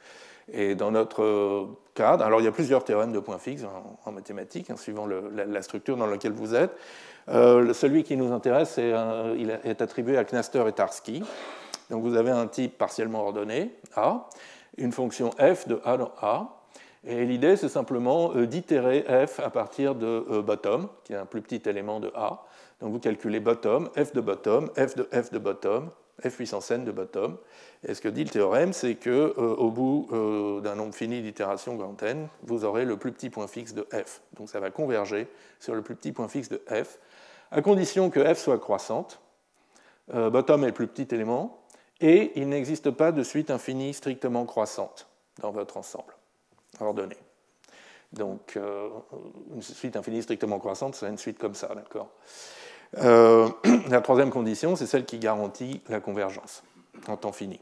Et 0.53 0.75
dans 0.75 0.91
notre 0.91 1.69
cadre, 1.95 2.25
alors 2.25 2.41
il 2.41 2.45
y 2.45 2.49
a 2.49 2.53
plusieurs 2.53 2.85
théorèmes 2.85 3.13
de 3.13 3.21
points 3.21 3.39
fixes 3.39 3.65
en, 4.05 4.13
mathématiques, 4.13 4.71
hein, 4.71 4.77
suivant 4.77 5.07
la, 5.07 5.63
structure 5.63 5.97
dans 5.97 6.07
laquelle 6.07 6.33
vous 6.33 6.55
êtes. 6.55 6.73
Euh, 7.29 7.73
celui 7.73 8.03
qui 8.03 8.17
nous 8.17 8.33
intéresse 8.33 8.79
est, 8.79 8.93
il 9.37 9.51
est 9.51 9.83
attribué 9.83 10.17
à 10.19 10.25
Knaster 10.25 10.65
et 10.67 10.73
Tarski. 10.73 11.23
Donc 11.91 12.03
vous 12.03 12.17
avez 12.17 12.31
un 12.31 12.47
type 12.47 12.79
partiellement 12.79 13.25
ordonné, 13.25 13.75
A, 13.97 14.29
une 14.79 14.93
fonction 14.93 15.31
f 15.33 15.67
de 15.67 15.81
A 15.85 15.97
dans 15.97 16.13
A, 16.23 16.61
et 17.05 17.25
l'idée 17.25 17.57
c'est 17.57 17.69
simplement 17.69 18.33
euh, 18.37 18.47
d'itérer 18.47 19.05
f 19.27 19.41
à 19.41 19.51
partir 19.51 19.95
de 19.95 20.25
euh, 20.31 20.43
bottom, 20.43 20.89
qui 21.05 21.13
est 21.15 21.17
un 21.17 21.27
plus 21.27 21.43
petit 21.43 21.69
élément 21.69 21.99
de 21.99 22.13
A. 22.15 22.45
Donc 22.81 22.93
vous 22.93 23.01
calculez 23.01 23.41
bottom, 23.41 23.91
f 23.97 24.13
de 24.13 24.21
bottom, 24.21 24.71
f 24.77 24.95
de 24.95 25.09
f 25.13 25.33
de 25.33 25.39
bottom, 25.39 25.91
f 26.23 26.35
puissance 26.35 26.71
n 26.71 26.85
de 26.85 26.93
bottom. 26.93 27.39
Et 27.87 27.95
ce 27.95 28.01
que 28.01 28.09
dit 28.09 28.25
le 28.25 28.31
théorème, 28.31 28.73
c'est 28.73 28.95
qu'au 28.97 29.11
euh, 29.11 29.71
bout 29.71 30.09
euh, 30.13 30.61
d'un 30.61 30.75
nombre 30.75 30.95
fini 30.95 31.23
d'itérations 31.23 31.77
grand 31.77 32.03
n, 32.03 32.29
vous 32.43 32.65
aurez 32.65 32.85
le 32.85 32.97
plus 32.97 33.13
petit 33.13 33.31
point 33.31 33.47
fixe 33.47 33.75
de 33.75 33.87
f. 33.93 34.23
Donc 34.35 34.49
ça 34.49 34.61
va 34.61 34.71
converger 34.71 35.29
sur 35.59 35.75
le 35.75 35.83
plus 35.83 35.95
petit 35.95 36.13
point 36.13 36.29
fixe 36.29 36.49
de 36.49 36.61
f, 36.69 36.99
à 37.51 37.63
condition 37.63 38.11
que 38.11 38.23
f 38.23 38.39
soit 38.39 38.59
croissante. 38.59 39.21
Euh, 40.15 40.31
bottom 40.31 40.65
est 40.65 40.69
le 40.69 40.73
plus 40.73 40.89
petit 40.89 41.15
élément, 41.15 41.63
et 42.01 42.33
il 42.37 42.49
n'existe 42.49 42.91
pas 42.91 43.13
de 43.13 43.23
suite 43.23 43.51
infinie 43.51 43.95
strictement 43.95 44.45
croissante 44.47 45.09
dans 45.41 45.51
votre 45.51 45.77
ensemble 45.77 46.15
ordonné. 46.81 47.17
Donc, 48.13 48.59
une 49.55 49.63
suite 49.63 49.95
infinie 49.95 50.23
strictement 50.23 50.59
croissante, 50.59 50.97
c'est 50.97 51.07
une 51.07 51.19
suite 51.19 51.39
comme 51.39 51.55
ça, 51.55 51.69
d'accord? 51.75 52.09
La 52.97 54.01
troisième 54.03 54.31
condition, 54.31 54.77
c'est 54.77 54.87
celle 54.87 55.05
qui 55.05 55.19
garantit 55.19 55.81
la 55.89 56.01
convergence 56.01 56.63
en 57.09 57.17
temps 57.17 57.33
fini. 57.33 57.61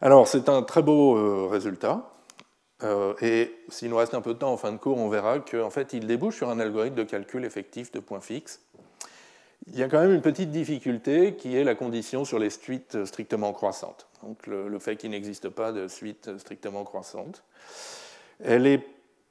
Alors, 0.00 0.28
c'est 0.28 0.48
un 0.48 0.62
très 0.62 0.82
beau 0.82 1.48
résultat. 1.48 2.10
et 3.20 3.54
s'il 3.68 3.90
nous 3.90 3.96
reste 3.96 4.14
un 4.14 4.20
peu 4.20 4.34
de 4.34 4.38
temps 4.38 4.52
en 4.52 4.56
fin 4.56 4.72
de 4.72 4.76
cours, 4.76 4.98
on 4.98 5.08
verra 5.08 5.38
qu'en 5.38 5.70
fait, 5.70 5.92
il 5.92 6.06
débouche 6.06 6.36
sur 6.36 6.50
un 6.50 6.60
algorithme 6.60 6.96
de 6.96 7.04
calcul 7.04 7.44
effectif 7.44 7.92
de 7.92 8.00
points 8.00 8.20
fixes 8.20 8.60
il 9.68 9.78
y 9.78 9.82
a 9.82 9.88
quand 9.88 10.00
même 10.00 10.12
une 10.12 10.22
petite 10.22 10.50
difficulté 10.50 11.34
qui 11.34 11.56
est 11.56 11.64
la 11.64 11.74
condition 11.74 12.24
sur 12.24 12.38
les 12.38 12.50
suites 12.50 13.04
strictement 13.04 13.52
croissantes. 13.52 14.06
Donc 14.22 14.46
le, 14.46 14.78
fait 14.78 14.96
qu'il 14.96 15.10
n'existe 15.10 15.48
pas 15.48 15.72
de 15.72 15.88
suite 15.88 16.38
strictement 16.38 16.84
croissante. 16.84 17.42
Elle 18.42 18.62
n'est 18.62 18.86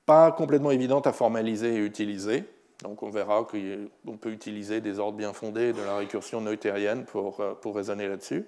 pas 0.05 0.31
complètement 0.31 0.71
évidente 0.71 1.07
à 1.07 1.13
formaliser 1.13 1.75
et 1.75 1.77
utiliser. 1.77 2.43
Donc 2.83 3.03
on 3.03 3.09
verra 3.09 3.43
qu'on 3.43 4.17
peut 4.17 4.31
utiliser 4.31 4.81
des 4.81 4.99
ordres 4.99 5.17
bien 5.17 5.33
fondés 5.33 5.73
de 5.73 5.81
la 5.81 5.97
récursion 5.97 6.41
neutérienne 6.41 7.05
pour, 7.05 7.39
euh, 7.39 7.53
pour 7.53 7.75
raisonner 7.75 8.07
là-dessus. 8.07 8.45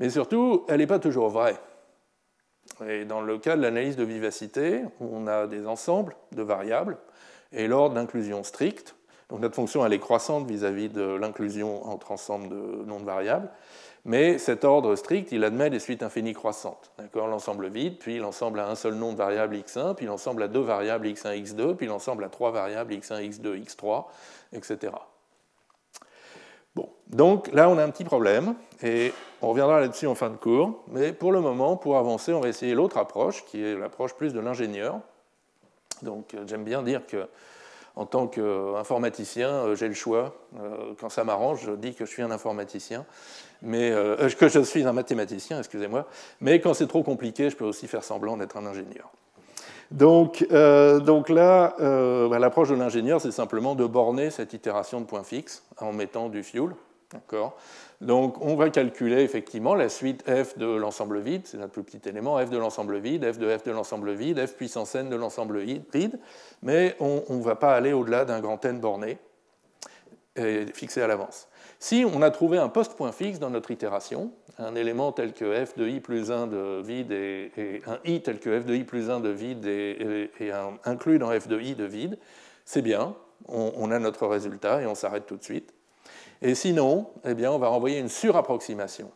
Mais 0.00 0.10
surtout, 0.10 0.64
elle 0.68 0.78
n'est 0.78 0.86
pas 0.86 0.98
toujours 0.98 1.28
vraie. 1.28 1.56
Et 2.86 3.04
dans 3.04 3.20
le 3.20 3.38
cas 3.38 3.56
de 3.56 3.62
l'analyse 3.62 3.96
de 3.96 4.04
vivacité, 4.04 4.82
on 5.00 5.26
a 5.26 5.46
des 5.46 5.66
ensembles 5.66 6.16
de 6.32 6.42
variables 6.42 6.98
et 7.52 7.66
l'ordre 7.68 7.96
d'inclusion 7.96 8.44
stricte 8.44 8.94
donc 9.32 9.40
notre 9.40 9.54
fonction 9.54 9.84
elle 9.86 9.94
est 9.94 9.98
croissante 9.98 10.46
vis-à-vis 10.46 10.90
de 10.90 11.14
l'inclusion 11.14 11.86
entre 11.88 12.12
ensemble 12.12 12.50
de 12.50 12.84
nombres 12.84 13.06
variables, 13.06 13.48
mais 14.04 14.38
cet 14.38 14.64
ordre 14.64 14.96
strict 14.96 15.32
il 15.32 15.44
admet 15.44 15.70
des 15.70 15.78
suites 15.78 16.02
infinies 16.02 16.32
croissantes. 16.32 16.90
L'ensemble 17.14 17.68
vide, 17.68 17.98
puis 17.98 18.18
l'ensemble 18.18 18.60
à 18.60 18.68
un 18.68 18.74
seul 18.74 18.94
nom 18.94 19.12
de 19.12 19.18
variable 19.18 19.56
x1, 19.56 19.94
puis 19.94 20.06
l'ensemble 20.06 20.42
à 20.42 20.48
deux 20.48 20.60
variables 20.60 21.06
x1, 21.06 21.42
x2, 21.42 21.76
puis 21.76 21.86
l'ensemble 21.86 22.24
à 22.24 22.28
trois 22.28 22.50
variables 22.50 22.92
x1, 22.92 23.28
x2, 23.30 23.64
x3, 23.64 24.06
etc. 24.52 24.92
Bon, 26.74 26.88
donc 27.08 27.52
là 27.52 27.68
on 27.68 27.78
a 27.78 27.84
un 27.84 27.90
petit 27.90 28.04
problème, 28.04 28.54
et 28.82 29.12
on 29.40 29.50
reviendra 29.50 29.80
là-dessus 29.80 30.06
en 30.06 30.14
fin 30.14 30.30
de 30.30 30.36
cours, 30.36 30.82
mais 30.88 31.12
pour 31.12 31.32
le 31.32 31.40
moment, 31.40 31.76
pour 31.76 31.96
avancer, 31.96 32.32
on 32.32 32.40
va 32.40 32.48
essayer 32.48 32.74
l'autre 32.74 32.96
approche, 32.96 33.44
qui 33.44 33.62
est 33.62 33.76
l'approche 33.76 34.14
plus 34.14 34.32
de 34.32 34.40
l'ingénieur. 34.40 35.00
Donc 36.02 36.34
j'aime 36.46 36.64
bien 36.64 36.82
dire 36.82 37.06
que 37.06 37.28
en 37.94 38.06
tant 38.06 38.26
qu'informaticien, 38.26 39.48
euh, 39.48 39.74
j'ai 39.74 39.88
le 39.88 39.94
choix. 39.94 40.34
Euh, 40.58 40.94
quand 40.98 41.10
ça 41.10 41.24
m'arrange, 41.24 41.60
je 41.66 41.72
dis 41.72 41.94
que 41.94 42.06
je 42.06 42.10
suis 42.10 42.22
un 42.22 42.30
informaticien, 42.30 43.04
mais 43.60 43.90
euh, 43.90 44.28
que 44.38 44.48
je 44.48 44.60
suis 44.60 44.84
un 44.84 44.92
mathématicien, 44.92 45.58
excusez-moi. 45.58 46.06
Mais 46.40 46.60
quand 46.60 46.74
c'est 46.74 46.86
trop 46.86 47.02
compliqué, 47.02 47.50
je 47.50 47.56
peux 47.56 47.64
aussi 47.64 47.88
faire 47.88 48.04
semblant 48.04 48.36
d'être 48.36 48.56
un 48.56 48.66
ingénieur. 48.66 49.10
Donc, 49.90 50.42
donc 50.48 51.28
là, 51.28 51.74
bah, 51.78 52.38
l'approche 52.38 52.70
de 52.70 52.74
l'ingénieur, 52.74 53.20
c'est 53.20 53.30
simplement 53.30 53.74
de 53.74 53.84
borner 53.84 54.30
cette 54.30 54.54
itération 54.54 55.02
de 55.02 55.04
points 55.04 55.22
fixes 55.22 55.64
en 55.76 55.92
mettant 55.92 56.30
du 56.30 56.42
fuel. 56.42 56.70
D'accord 57.12 57.58
donc 58.02 58.44
on 58.44 58.56
va 58.56 58.68
calculer 58.68 59.22
effectivement 59.22 59.76
la 59.76 59.88
suite 59.88 60.24
f 60.28 60.58
de 60.58 60.66
l'ensemble 60.66 61.20
vide, 61.20 61.42
c'est 61.44 61.56
notre 61.56 61.72
plus 61.72 61.84
petit 61.84 62.08
élément, 62.08 62.36
f 62.44 62.50
de 62.50 62.58
l'ensemble 62.58 62.98
vide, 62.98 63.24
f 63.32 63.38
de 63.38 63.56
f 63.56 63.62
de 63.62 63.70
l'ensemble 63.70 64.12
vide, 64.12 64.44
f 64.44 64.54
puissance 64.54 64.96
n 64.96 65.08
de 65.08 65.14
l'ensemble 65.14 65.60
vide, 65.60 66.18
mais 66.62 66.96
on 66.98 67.22
ne 67.30 67.42
va 67.42 67.54
pas 67.54 67.76
aller 67.76 67.92
au-delà 67.92 68.24
d'un 68.24 68.40
grand 68.40 68.62
n 68.64 68.80
borné 68.80 69.18
et 70.34 70.66
fixé 70.74 71.00
à 71.00 71.06
l'avance. 71.06 71.46
Si 71.78 72.04
on 72.04 72.22
a 72.22 72.30
trouvé 72.32 72.58
un 72.58 72.68
post-point 72.68 73.12
fixe 73.12 73.38
dans 73.38 73.50
notre 73.50 73.70
itération, 73.70 74.32
un 74.58 74.74
élément 74.74 75.12
tel 75.12 75.32
que 75.32 75.64
f 75.64 75.76
de 75.76 75.86
i 75.86 76.00
plus 76.00 76.32
1 76.32 76.48
de 76.48 76.82
vide 76.84 77.12
et, 77.12 77.82
un 77.86 77.98
i 78.04 78.20
tel 78.20 78.40
que 78.40 78.60
f 78.60 78.66
de 78.66 78.74
i 78.74 78.82
plus 78.82 79.10
1 79.10 79.20
de 79.20 79.28
vide 79.28 79.64
et, 79.64 80.30
inclus 80.84 81.20
dans 81.20 81.30
f 81.30 81.46
de 81.46 81.60
i 81.60 81.76
de 81.76 81.84
vide, 81.84 82.18
c'est 82.64 82.82
bien, 82.82 83.14
on 83.46 83.92
a 83.92 84.00
notre 84.00 84.26
résultat 84.26 84.82
et 84.82 84.86
on 84.86 84.96
s'arrête 84.96 85.26
tout 85.26 85.36
de 85.36 85.44
suite. 85.44 85.72
Et 86.42 86.54
sinon, 86.54 87.06
eh 87.24 87.34
bien, 87.34 87.52
on 87.52 87.58
va 87.58 87.68
renvoyer 87.68 87.98
une 87.98 88.08
surapproximation. 88.08 89.10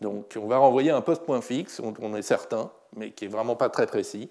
Donc 0.00 0.36
on 0.40 0.46
va 0.46 0.58
renvoyer 0.58 0.90
un 0.90 1.00
post-point 1.00 1.40
fixe, 1.40 1.80
on 1.80 2.14
est 2.16 2.22
certain, 2.22 2.72
mais 2.96 3.12
qui 3.12 3.24
n'est 3.24 3.30
vraiment 3.30 3.54
pas 3.54 3.68
très 3.68 3.86
précis. 3.86 4.28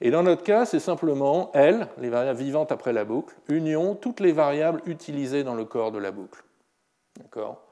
Et 0.00 0.10
dans 0.10 0.22
notre 0.22 0.42
cas, 0.42 0.64
c'est 0.64 0.80
simplement 0.80 1.50
L, 1.52 1.88
les 1.98 2.08
variables 2.08 2.38
vivantes 2.38 2.72
après 2.72 2.92
la 2.92 3.04
boucle, 3.04 3.34
union 3.48 3.94
toutes 3.94 4.20
les 4.20 4.32
variables 4.32 4.80
utilisées 4.86 5.44
dans 5.44 5.54
le 5.54 5.64
corps 5.64 5.92
de 5.92 5.98
la 5.98 6.10
boucle. 6.10 6.42
D'accord? 7.18 7.62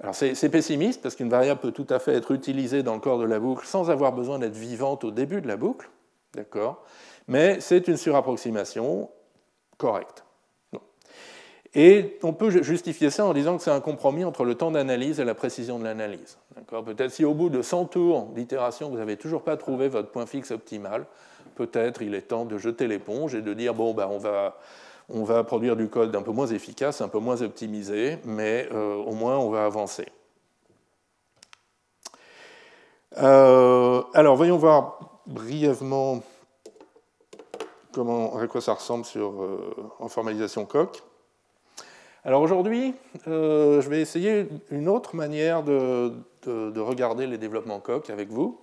Alors 0.00 0.14
c'est 0.14 0.48
pessimiste, 0.48 1.02
parce 1.02 1.14
qu'une 1.14 1.28
variable 1.28 1.60
peut 1.60 1.72
tout 1.72 1.86
à 1.90 1.98
fait 1.98 2.14
être 2.14 2.30
utilisée 2.30 2.82
dans 2.82 2.94
le 2.94 3.00
corps 3.00 3.18
de 3.18 3.26
la 3.26 3.38
boucle 3.38 3.66
sans 3.66 3.90
avoir 3.90 4.12
besoin 4.12 4.38
d'être 4.38 4.56
vivante 4.56 5.04
au 5.04 5.10
début 5.10 5.42
de 5.42 5.48
la 5.48 5.58
boucle. 5.58 5.90
D'accord? 6.34 6.82
Mais 7.28 7.60
c'est 7.60 7.86
une 7.86 7.98
surapproximation 7.98 9.10
correcte. 9.76 10.24
Et 11.74 12.18
on 12.24 12.32
peut 12.32 12.50
justifier 12.50 13.10
ça 13.10 13.24
en 13.24 13.32
disant 13.32 13.56
que 13.56 13.62
c'est 13.62 13.70
un 13.70 13.80
compromis 13.80 14.24
entre 14.24 14.44
le 14.44 14.56
temps 14.56 14.72
d'analyse 14.72 15.20
et 15.20 15.24
la 15.24 15.34
précision 15.34 15.78
de 15.78 15.84
l'analyse. 15.84 16.36
Peut-être 16.68 17.12
si 17.12 17.24
au 17.24 17.32
bout 17.32 17.48
de 17.48 17.62
100 17.62 17.86
tours 17.86 18.26
d'itération, 18.34 18.88
vous 18.88 18.96
n'avez 18.96 19.16
toujours 19.16 19.42
pas 19.42 19.56
trouvé 19.56 19.88
votre 19.88 20.10
point 20.10 20.26
fixe 20.26 20.50
optimal, 20.50 21.06
peut-être 21.54 22.02
il 22.02 22.14
est 22.14 22.22
temps 22.22 22.44
de 22.44 22.58
jeter 22.58 22.88
l'éponge 22.88 23.36
et 23.36 23.42
de 23.42 23.54
dire 23.54 23.74
bon, 23.74 23.94
ben, 23.94 24.08
on, 24.10 24.18
va, 24.18 24.58
on 25.08 25.22
va 25.22 25.44
produire 25.44 25.76
du 25.76 25.88
code 25.88 26.14
un 26.16 26.22
peu 26.22 26.32
moins 26.32 26.48
efficace, 26.48 27.00
un 27.00 27.08
peu 27.08 27.20
moins 27.20 27.40
optimisé, 27.40 28.18
mais 28.24 28.68
euh, 28.72 28.96
au 28.96 29.12
moins 29.12 29.38
on 29.38 29.50
va 29.50 29.64
avancer. 29.64 30.06
Euh, 33.18 34.02
alors 34.14 34.34
voyons 34.34 34.56
voir 34.56 34.98
brièvement 35.26 36.20
comment, 37.92 38.36
à 38.36 38.46
quoi 38.48 38.60
ça 38.60 38.74
ressemble 38.74 39.04
sur, 39.04 39.42
euh, 39.42 39.74
en 40.00 40.08
formalisation 40.08 40.64
coq. 40.64 41.02
Alors 42.22 42.42
aujourd'hui, 42.42 42.92
euh, 43.28 43.80
je 43.80 43.88
vais 43.88 44.02
essayer 44.02 44.46
une 44.70 44.88
autre 44.88 45.16
manière 45.16 45.62
de, 45.62 46.12
regarder 46.46 47.26
les 47.26 47.38
développements 47.38 47.80
coq 47.80 48.10
avec 48.10 48.28
vous. 48.28 48.60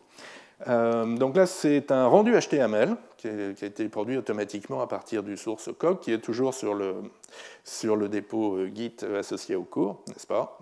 Euh, 0.67 1.17
donc 1.17 1.35
là, 1.35 1.47
c'est 1.47 1.91
un 1.91 2.05
rendu 2.05 2.33
HTML 2.33 2.95
qui, 3.17 3.27
a 3.27 3.65
été 3.65 3.89
produit 3.89 4.17
automatiquement 4.17 4.81
à 4.81 4.87
partir 4.87 5.23
du 5.23 5.37
source 5.37 5.71
coq, 5.75 6.01
qui 6.01 6.11
est 6.11 6.19
toujours 6.19 6.53
sur 6.53 6.75
le, 6.75 8.09
dépôt 8.09 8.57
euh, 8.57 8.69
Git 8.73 8.97
associé 9.17 9.55
au 9.55 9.63
cours, 9.63 10.03
n'est-ce 10.07 10.27
pas? 10.27 10.59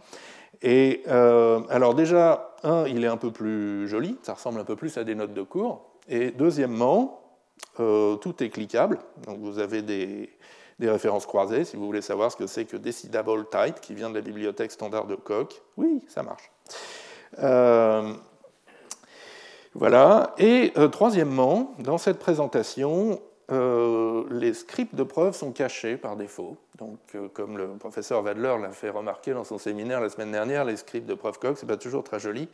Et 0.61 1.03
alors 1.07 1.95
déjà, 1.95 2.55
un, 2.63 2.85
il 2.87 3.03
est 3.03 3.07
un 3.07 3.17
peu 3.17 3.29
plus 3.29 3.89
joli, 3.89 4.17
ça 4.23 4.35
ressemble 4.35 4.61
un 4.61 4.63
peu 4.63 4.77
plus 4.77 4.97
à 4.97 5.03
des 5.03 5.13
notes 5.13 5.33
de 5.33 5.41
cours. 5.41 5.85
Et 6.07 6.31
deuxièmement, 6.31 7.21
tout 7.75 8.35
est 8.39 8.49
cliquable, 8.49 8.99
donc 9.27 9.39
vous 9.39 9.59
avez 9.59 9.81
des, 9.81 10.29
des 10.79 10.89
références 10.89 11.25
croisées, 11.25 11.63
si 11.63 11.77
vous 11.77 11.85
voulez 11.85 12.01
savoir 12.01 12.31
ce 12.31 12.37
que 12.37 12.47
c'est 12.47 12.65
que 12.65 12.77
Decidable 12.77 13.45
Type, 13.49 13.79
qui 13.81 13.93
vient 13.93 14.09
de 14.09 14.15
la 14.15 14.21
bibliothèque 14.21 14.71
standard 14.71 15.05
de 15.05 15.15
Coq. 15.15 15.61
Oui, 15.77 16.03
ça 16.07 16.21
marche. 16.23 16.51
Euh, 17.39 18.13
voilà. 19.73 20.33
Et 20.37 20.73
euh, 20.77 20.87
troisièmement, 20.87 21.73
dans 21.79 21.97
cette 21.97 22.19
présentation, 22.19 23.21
euh, 23.51 24.23
les 24.31 24.53
scripts 24.53 24.95
de 24.95 25.03
preuve 25.03 25.33
sont 25.33 25.51
cachés 25.51 25.97
par 25.97 26.17
défaut. 26.17 26.57
Donc, 26.77 26.99
comme 27.33 27.57
le 27.57 27.67
professeur 27.77 28.21
Wadler 28.21 28.55
l'a 28.61 28.71
fait 28.71 28.89
remarquer 28.89 29.33
dans 29.33 29.45
son 29.45 29.57
séminaire 29.57 30.01
la 30.01 30.09
semaine 30.09 30.31
dernière, 30.31 30.65
les 30.65 30.75
scripts 30.75 31.07
de 31.07 31.13
preuve 31.13 31.39
Coq, 31.39 31.57
c'est 31.57 31.67
pas 31.67 31.77
toujours 31.77 32.03
très 32.03 32.19
joli. 32.19 32.49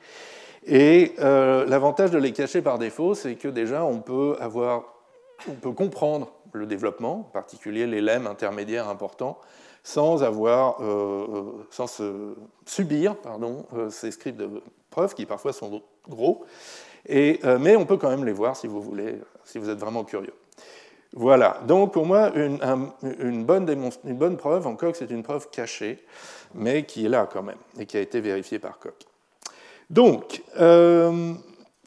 Et 0.68 1.14
l'avantage 1.18 2.12
de 2.12 2.20
les 2.20 2.34
cacher 2.34 2.62
par 2.62 2.78
défaut, 2.78 3.16
c'est 3.16 3.34
que 3.34 3.48
déjà, 3.48 3.84
on 3.84 4.00
peut 4.00 4.36
avoir, 4.40 5.01
on 5.50 5.54
peut 5.54 5.72
comprendre 5.72 6.32
le 6.54 6.66
développement, 6.66 7.20
en 7.20 7.32
particulier 7.32 7.88
les 7.88 8.02
lemmes 8.02 8.28
intermédiaires 8.28 8.90
importants, 8.90 9.40
sans 9.84 10.24
avoir, 10.24 10.82
euh, 10.82 11.28
euh, 11.34 11.44
sans 11.72 12.02
subir 12.66 13.16
pardon, 13.16 13.66
euh, 13.74 13.90
ces 13.90 14.12
scripts 14.12 14.40
de 14.40 14.62
preuve 14.90 15.16
qui 15.16 15.26
parfois 15.26 15.54
sont 15.54 15.82
gros. 16.08 16.46
Mais 17.10 17.76
on 17.76 17.86
peut 17.86 17.98
quand 17.98 18.10
même 18.10 18.26
les 18.26 18.32
voir 18.32 18.56
si 18.56 18.68
vous 18.68 18.82
voulez, 18.82 19.20
si 19.44 19.58
vous 19.58 19.70
êtes 19.70 19.80
vraiment 19.80 20.04
curieux. 20.04 20.34
Voilà, 21.14 21.60
donc 21.68 21.92
pour 21.92 22.06
moi, 22.06 22.32
une, 22.36 23.44
bonne, 23.44 24.38
preuve 24.38 24.66
en 24.66 24.76
Coq, 24.76 24.96
c'est 24.96 25.12
une 25.12 25.24
preuve 25.24 25.50
cachée, 25.50 26.00
mais 26.54 26.84
qui 26.84 27.06
est 27.06 27.10
là 27.10 27.28
quand 27.32 27.44
même, 27.44 27.58
et 27.78 27.86
qui 27.86 27.98
a 27.98 28.00
été 28.00 28.22
vérifiée 28.22 28.60
par 28.60 28.80
Coq. 28.80 28.94
Donc, 29.90 30.42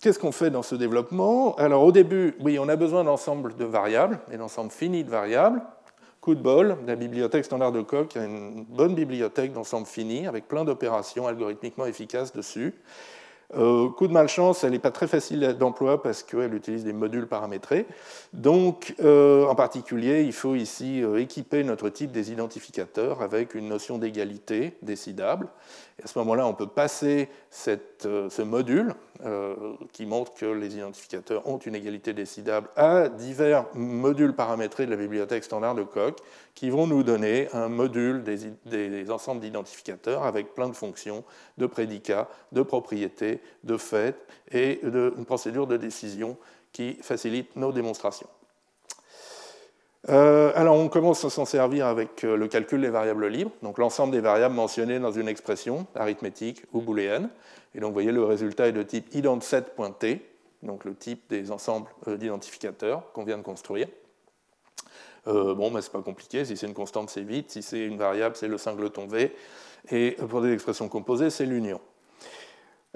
Qu'est-ce 0.04 0.18
qu'on 0.18 0.32
fait 0.32 0.50
dans 0.50 0.62
ce 0.62 0.74
développement? 0.74 1.54
Alors 1.54 1.82
au 1.82 1.90
début, 1.90 2.34
oui, 2.40 2.58
on 2.58 2.68
a 2.68 2.76
besoin 2.76 3.04
d'ensemble 3.04 3.56
de 3.56 3.64
variables 3.64 4.18
et 4.30 4.36
d'ensemble 4.36 4.70
fini 4.70 5.02
de 5.02 5.08
variables. 5.08 5.62
Coup 6.20 6.34
de 6.34 6.42
bol, 6.42 6.76
la 6.86 6.94
bibliothèque 6.94 7.46
standard 7.46 7.72
de 7.72 7.80
Coq 7.80 8.14
a 8.18 8.22
une 8.26 8.66
bonne 8.68 8.94
bibliothèque 8.94 9.54
d'ensemble 9.54 9.86
fini 9.86 10.26
avec 10.26 10.46
plein 10.46 10.66
d'opérations 10.66 11.26
algorithmiquement 11.26 11.86
efficaces 11.86 12.34
dessus. 12.34 12.74
Euh, 13.56 13.88
coup 13.88 14.06
de 14.06 14.12
malchance, 14.12 14.64
elle 14.64 14.72
n'est 14.72 14.78
pas 14.78 14.90
très 14.90 15.06
facile 15.06 15.40
d'emploi 15.58 16.02
parce 16.02 16.22
qu'elle 16.22 16.54
utilise 16.54 16.84
des 16.84 16.92
modules 16.92 17.26
paramétrés. 17.26 17.86
Donc, 18.32 18.94
euh, 19.00 19.46
en 19.46 19.54
particulier, 19.54 20.22
il 20.22 20.32
faut 20.32 20.54
ici 20.54 21.02
euh, 21.02 21.20
équiper 21.20 21.62
notre 21.62 21.88
type 21.88 22.10
des 22.10 22.32
identificateurs 22.32 23.22
avec 23.22 23.54
une 23.54 23.68
notion 23.68 23.98
d'égalité 23.98 24.76
décidable. 24.82 25.48
Et 25.98 26.04
à 26.04 26.06
ce 26.06 26.18
moment-là, 26.18 26.46
on 26.46 26.54
peut 26.54 26.66
passer 26.66 27.28
ce 27.50 28.42
module 28.42 28.94
qui 29.92 30.06
montre 30.06 30.34
que 30.34 30.46
les 30.46 30.76
identificateurs 30.76 31.46
ont 31.46 31.58
une 31.58 31.74
égalité 31.74 32.12
décidable 32.12 32.68
à 32.76 33.08
divers 33.08 33.66
modules 33.74 34.34
paramétrés 34.34 34.86
de 34.86 34.90
la 34.90 34.96
bibliothèque 34.96 35.44
standard 35.44 35.74
de 35.74 35.84
Coq 35.84 36.18
qui 36.54 36.70
vont 36.70 36.86
nous 36.86 37.02
donner 37.02 37.48
un 37.52 37.68
module 37.68 38.24
des, 38.24 39.10
ensembles 39.10 39.40
d'identificateurs 39.40 40.24
avec 40.24 40.54
plein 40.54 40.68
de 40.68 40.74
fonctions, 40.74 41.24
de 41.58 41.66
prédicats, 41.66 42.28
de 42.52 42.62
propriétés, 42.62 43.40
de 43.62 43.76
fait 43.76 44.16
et 44.50 44.80
une 44.82 45.24
procédure 45.24 45.66
de 45.66 45.76
décision 45.76 46.36
qui 46.72 46.94
facilite 46.94 47.54
nos 47.54 47.72
démonstrations. 47.72 48.28
Euh, 50.10 50.52
alors 50.54 50.76
on 50.76 50.88
commence 50.88 51.24
à 51.24 51.30
s'en 51.30 51.46
servir 51.46 51.86
avec 51.86 52.24
euh, 52.24 52.36
le 52.36 52.46
calcul 52.46 52.82
des 52.82 52.90
variables 52.90 53.26
libres, 53.26 53.52
donc 53.62 53.78
l'ensemble 53.78 54.12
des 54.12 54.20
variables 54.20 54.54
mentionnées 54.54 54.98
dans 54.98 55.12
une 55.12 55.28
expression 55.28 55.86
arithmétique 55.94 56.62
ou 56.74 56.82
booléenne. 56.82 57.30
Et 57.74 57.80
donc 57.80 57.88
vous 57.88 57.94
voyez 57.94 58.12
le 58.12 58.22
résultat 58.22 58.68
est 58.68 58.72
de 58.72 58.82
type 58.82 59.14
ident7.t, 59.14 60.20
donc 60.62 60.84
le 60.84 60.94
type 60.94 61.22
des 61.30 61.50
ensembles 61.50 61.88
euh, 62.08 62.18
d'identificateurs 62.18 63.10
qu'on 63.12 63.24
vient 63.24 63.38
de 63.38 63.42
construire. 63.42 63.88
bon, 65.24 65.70
mais 65.70 65.80
c'est 65.80 65.92
pas 65.92 66.02
compliqué, 66.02 66.44
si 66.44 66.56
c'est 66.56 66.66
une 66.66 66.74
constante 66.74 67.08
c'est 67.08 67.22
vite, 67.22 67.50
si 67.50 67.62
c'est 67.62 67.86
une 67.86 67.96
variable 67.96 68.36
c'est 68.36 68.48
le 68.48 68.58
singleton 68.58 69.06
v, 69.08 69.34
et 69.90 70.12
pour 70.28 70.42
des 70.42 70.52
expressions 70.52 70.88
composées 70.88 71.30
c'est 71.30 71.46
l'union. 71.46 71.80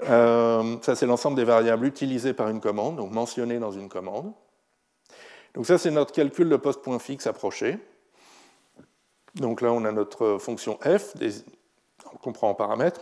Ça, 0.01 0.95
c'est 0.95 1.05
l'ensemble 1.05 1.35
des 1.35 1.43
variables 1.43 1.85
utilisées 1.85 2.33
par 2.33 2.47
une 2.47 2.61
commande, 2.61 2.95
donc 2.97 3.11
mentionnées 3.11 3.59
dans 3.59 3.71
une 3.71 3.89
commande. 3.89 4.31
Donc 5.53 5.65
ça, 5.65 5.77
c'est 5.77 5.91
notre 5.91 6.13
calcul 6.13 6.49
de 6.49 6.55
post-point 6.55 6.99
fixe 6.99 7.27
approché. 7.27 7.77
Donc 9.35 9.61
là, 9.61 9.71
on 9.71 9.85
a 9.85 9.91
notre 9.91 10.37
fonction 10.37 10.77
f, 10.83 11.13
qu'on 12.21 12.33
prend 12.33 12.49
en 12.49 12.55
paramètre, 12.55 13.01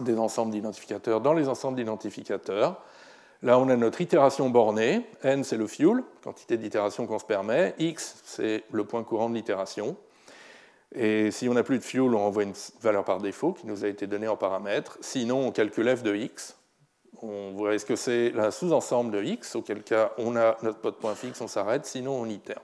des 0.00 0.18
ensembles 0.18 0.52
d'identificateurs 0.52 1.20
dans 1.20 1.32
les 1.32 1.48
ensembles 1.48 1.76
d'identificateurs. 1.76 2.82
Là, 3.42 3.58
on 3.58 3.68
a 3.68 3.76
notre 3.76 4.00
itération 4.00 4.48
bornée. 4.48 5.06
n, 5.22 5.44
c'est 5.44 5.56
le 5.56 5.66
fuel, 5.66 6.02
quantité 6.22 6.56
d'itération 6.56 7.06
qu'on 7.06 7.18
se 7.18 7.26
permet. 7.26 7.74
x, 7.78 8.22
c'est 8.24 8.64
le 8.72 8.84
point 8.84 9.04
courant 9.04 9.28
de 9.28 9.34
l'itération. 9.34 9.96
Et 10.94 11.30
si 11.30 11.48
on 11.48 11.54
n'a 11.54 11.62
plus 11.62 11.78
de 11.78 11.84
fuel, 11.84 12.14
on 12.14 12.24
envoie 12.24 12.44
une 12.44 12.54
valeur 12.80 13.04
par 13.04 13.18
défaut 13.18 13.52
qui 13.52 13.66
nous 13.66 13.84
a 13.84 13.88
été 13.88 14.06
donnée 14.06 14.28
en 14.28 14.36
paramètre. 14.36 14.96
Sinon, 15.00 15.48
on 15.48 15.52
calcule 15.52 15.94
f 15.94 16.02
de 16.02 16.14
x. 16.14 16.56
On 17.26 17.52
voit 17.52 17.74
est-ce 17.74 17.86
que 17.86 17.96
c'est 17.96 18.32
un 18.36 18.50
sous-ensemble 18.50 19.12
de 19.12 19.22
x, 19.22 19.56
auquel 19.56 19.82
cas 19.82 20.12
on 20.18 20.36
a 20.36 20.56
notre 20.62 20.78
pot 20.78 20.94
point 20.96 21.14
fixe, 21.14 21.40
on 21.40 21.48
s'arrête, 21.48 21.86
sinon 21.86 22.20
on 22.20 22.26
itère. 22.26 22.60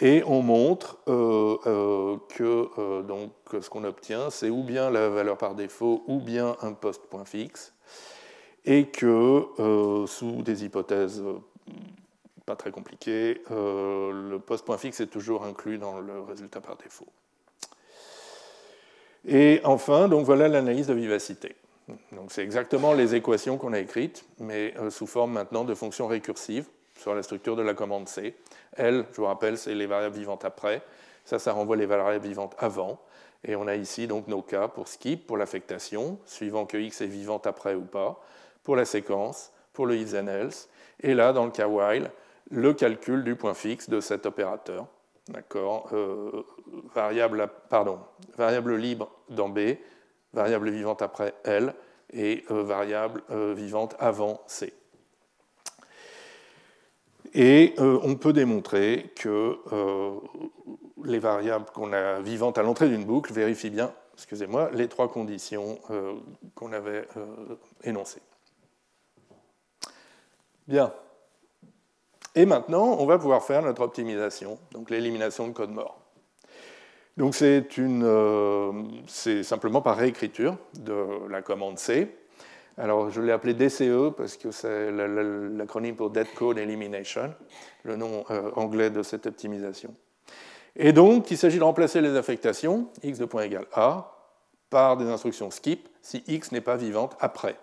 Et 0.00 0.22
on 0.26 0.42
montre 0.42 0.98
euh, 1.08 1.56
euh, 1.66 2.16
que 2.28 2.68
euh, 2.78 3.60
ce 3.60 3.70
qu'on 3.70 3.84
obtient, 3.84 4.30
c'est 4.30 4.50
ou 4.50 4.62
bien 4.62 4.90
la 4.90 5.08
valeur 5.08 5.38
par 5.38 5.54
défaut, 5.54 6.04
ou 6.06 6.20
bien 6.20 6.56
un 6.62 6.72
post 6.72 7.02
point 7.06 7.24
fixe, 7.24 7.72
et 8.64 8.86
que 8.86 9.46
sous 10.06 10.42
des 10.42 10.64
hypothèses 10.64 11.22
pas 12.48 12.56
très 12.56 12.70
compliqué. 12.70 13.42
Euh, 13.50 14.30
le 14.30 14.38
post-point 14.38 14.78
fixe 14.78 15.00
est 15.00 15.08
toujours 15.08 15.44
inclus 15.44 15.76
dans 15.76 16.00
le 16.00 16.22
résultat 16.22 16.62
par 16.62 16.76
défaut. 16.76 17.06
Et 19.26 19.60
enfin, 19.64 20.08
donc 20.08 20.24
voilà 20.24 20.48
l'analyse 20.48 20.86
de 20.86 20.94
vivacité. 20.94 21.54
Donc 22.12 22.32
c'est 22.32 22.42
exactement 22.42 22.92
les 22.92 23.14
équations 23.14 23.56
qu'on 23.56 23.72
a 23.72 23.78
écrites, 23.78 24.24
mais 24.38 24.74
euh, 24.78 24.90
sous 24.90 25.06
forme 25.06 25.32
maintenant 25.32 25.64
de 25.64 25.74
fonctions 25.74 26.06
récursives 26.06 26.66
sur 26.96 27.14
la 27.14 27.22
structure 27.22 27.56
de 27.56 27.62
la 27.62 27.74
commande 27.74 28.08
C. 28.08 28.34
L, 28.76 29.04
je 29.12 29.16
vous 29.16 29.26
rappelle, 29.26 29.56
c'est 29.56 29.74
les 29.74 29.86
variables 29.86 30.16
vivantes 30.16 30.44
après. 30.44 30.82
Ça, 31.24 31.38
ça 31.38 31.52
renvoie 31.52 31.76
les 31.76 31.86
variables 31.86 32.26
vivantes 32.26 32.54
avant. 32.58 33.00
Et 33.44 33.54
on 33.54 33.66
a 33.68 33.76
ici 33.76 34.06
donc 34.06 34.26
nos 34.26 34.42
cas 34.42 34.68
pour 34.68 34.88
skip, 34.88 35.26
pour 35.26 35.36
l'affectation, 35.36 36.18
suivant 36.24 36.66
que 36.66 36.76
x 36.76 37.00
est 37.00 37.06
vivante 37.06 37.46
après 37.46 37.74
ou 37.74 37.82
pas, 37.82 38.20
pour 38.64 38.74
la 38.74 38.84
séquence, 38.84 39.52
pour 39.72 39.86
le 39.86 39.96
if 39.96 40.12
and 40.14 40.26
else, 40.26 40.68
et 41.00 41.14
là, 41.14 41.32
dans 41.32 41.44
le 41.44 41.52
cas 41.52 41.68
while, 41.68 42.10
le 42.50 42.74
calcul 42.74 43.22
du 43.22 43.36
point 43.36 43.54
fixe 43.54 43.88
de 43.88 44.00
cet 44.00 44.26
opérateur. 44.26 44.86
D'accord 45.28 45.90
euh, 45.92 46.44
variable, 46.94 47.48
pardon, 47.68 48.00
variable 48.36 48.74
libre 48.74 49.10
dans 49.28 49.48
B, 49.48 49.76
variable 50.38 50.70
vivante 50.70 51.02
après 51.02 51.34
L 51.44 51.74
et 52.12 52.44
euh, 52.50 52.62
variable 52.62 53.22
euh, 53.30 53.54
vivante 53.54 53.96
avant 53.98 54.40
C. 54.46 54.72
Et 57.34 57.74
on 57.78 58.16
peut 58.16 58.32
démontrer 58.32 59.12
que 59.14 59.58
les 61.04 61.18
variables 61.18 61.66
qu'on 61.74 61.92
a 61.92 62.20
vivantes 62.20 62.56
à 62.56 62.62
l'entrée 62.62 62.88
d'une 62.88 63.04
boucle 63.04 63.34
vérifient 63.34 63.68
bien, 63.68 63.92
excusez-moi, 64.14 64.70
les 64.72 64.88
trois 64.88 65.10
conditions 65.10 65.78
qu'on 66.54 66.72
avait 66.72 67.06
énoncées. 67.84 68.22
Bien. 70.66 70.90
Et 72.34 72.46
maintenant, 72.46 72.96
on 72.98 73.04
va 73.04 73.18
pouvoir 73.18 73.42
faire 73.42 73.60
notre 73.60 73.82
optimisation, 73.82 74.58
donc 74.72 74.88
l'élimination 74.88 75.48
de 75.48 75.52
code 75.52 75.70
mort. 75.70 76.00
Donc 77.18 77.34
c'est 77.34 77.66
euh, 77.80 78.72
simplement 79.42 79.82
par 79.82 79.96
réécriture 79.96 80.56
de 80.78 81.28
la 81.28 81.42
commande 81.42 81.76
C. 81.76 82.16
Alors 82.76 83.10
je 83.10 83.20
l'ai 83.20 83.32
appelé 83.32 83.54
DCE 83.54 84.14
parce 84.16 84.36
que 84.36 84.52
c'est 84.52 84.92
l'acronyme 84.92 85.96
pour 85.96 86.10
Dead 86.10 86.28
Code 86.36 86.58
Elimination, 86.58 87.34
le 87.82 87.96
nom 87.96 88.24
euh, 88.30 88.52
anglais 88.54 88.90
de 88.90 89.02
cette 89.02 89.26
optimisation. 89.26 89.92
Et 90.76 90.92
donc 90.92 91.32
il 91.32 91.36
s'agit 91.36 91.58
de 91.58 91.64
remplacer 91.64 92.00
les 92.00 92.16
affectations, 92.16 92.88
x 93.02 93.18
de 93.18 93.24
point 93.24 93.42
égal 93.42 93.66
a, 93.72 94.14
par 94.70 94.96
des 94.96 95.06
instructions 95.06 95.50
skip 95.50 95.88
si 96.00 96.22
x 96.28 96.52
n'est 96.52 96.60
pas 96.60 96.76
vivante 96.76 97.16
après. 97.18 97.56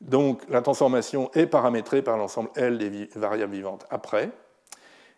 Donc 0.00 0.48
la 0.48 0.62
transformation 0.62 1.30
est 1.34 1.46
paramétrée 1.46 2.00
par 2.00 2.16
l'ensemble 2.16 2.48
L 2.56 2.78
des 2.78 3.10
variables 3.16 3.52
vivantes 3.52 3.84
après. 3.90 4.30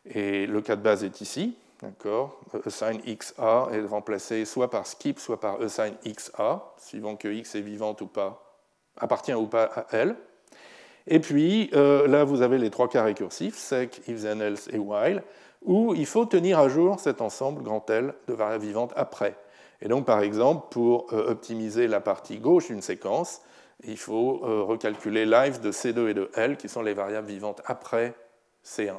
Et 0.07 0.45
le 0.49 0.61
cas 0.61 0.75
de 0.75 0.83
base 0.83 1.05
est 1.05 1.21
ici. 1.21 1.57
D'accord 1.85 2.41
Assign 2.65 2.99
xa 3.05 3.69
est 3.71 3.85
remplacé 3.85 4.47
soit 4.47 4.71
par 4.71 4.87
skip, 4.87 5.19
soit 5.19 5.39
par 5.39 5.61
assign 5.61 5.95
xa, 6.03 6.73
suivant 6.79 7.15
que 7.15 7.29
x 7.29 7.57
est 7.57 7.61
vivante 7.61 8.01
ou 8.01 8.07
pas, 8.07 8.59
appartient 8.97 9.35
ou 9.35 9.47
pas 9.47 9.65
à 9.65 9.87
L. 9.95 10.17
Et 11.07 11.21
puis 11.21 11.69
euh, 11.75 12.09
là, 12.09 12.25
vous 12.25 12.41
avez 12.41 12.57
les 12.57 12.71
trois 12.71 12.89
cas 12.89 13.03
récursifs, 13.03 13.59
sec, 13.59 14.01
if, 14.09 14.23
then, 14.23 14.41
else 14.41 14.67
et 14.73 14.79
while, 14.79 15.23
où 15.61 15.95
il 15.95 16.07
faut 16.07 16.25
tenir 16.25 16.59
à 16.59 16.71
jour 16.71 16.99
cet 17.01 17.21
ensemble 17.21 17.63
grand 17.63 17.91
L 17.91 18.15
de 18.29 18.33
variables 18.33 18.65
vivantes 18.65 18.95
après. 18.97 19.37
Et 19.83 19.89
donc, 19.89 20.07
par 20.07 20.23
exemple, 20.23 20.69
pour 20.71 21.13
euh, 21.13 21.33
optimiser 21.33 21.87
la 21.87 22.01
partie 22.01 22.39
gauche 22.39 22.69
d'une 22.69 22.81
séquence, 22.81 23.43
il 23.83 23.99
faut 23.99 24.41
euh, 24.43 24.63
recalculer 24.63 25.27
live 25.27 25.61
de 25.61 25.71
C2 25.71 26.09
et 26.09 26.15
de 26.15 26.31
L, 26.35 26.57
qui 26.57 26.71
sont 26.71 26.81
les 26.81 26.95
variables 26.95 27.29
vivantes 27.29 27.61
après 27.67 28.15
C1, 28.65 28.95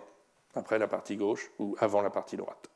après 0.54 0.78
la 0.78 0.88
partie 0.88 1.16
gauche 1.16 1.50
ou 1.58 1.76
avant 1.80 2.04
la 2.04 2.12
partie 2.12 2.38
droite. 2.38 2.70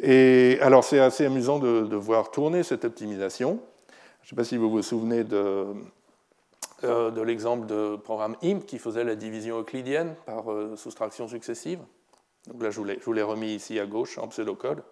Et 0.00 0.58
alors 0.60 0.84
c'est 0.84 0.98
assez 0.98 1.26
amusant 1.26 1.58
de, 1.58 1.96
voir 1.96 2.30
tourner 2.30 2.62
cette 2.62 2.84
optimisation. 2.84 3.60
Je 4.22 4.26
ne 4.26 4.28
sais 4.30 4.36
pas 4.36 4.44
si 4.44 4.56
vous 4.56 4.70
vous 4.70 4.82
souvenez 4.82 5.24
de, 5.24 5.66
euh, 6.84 7.24
l'exemple 7.24 7.66
de 7.66 7.96
programme 7.96 8.36
IMP 8.42 8.64
qui 8.64 8.78
faisait 8.78 9.04
la 9.04 9.14
division 9.14 9.58
euclidienne 9.58 10.14
par 10.26 10.50
euh, 10.50 10.76
soustraction 10.76 11.28
successive. 11.28 11.80
Donc 12.48 12.62
là, 12.62 12.70
je 12.70 12.80
vous 12.80 13.12
l'ai 13.12 13.22
remis 13.22 13.54
ici 13.54 13.78
à 13.78 13.86
gauche 13.86 14.18
en 14.18 14.28
pseudocode. 14.28 14.82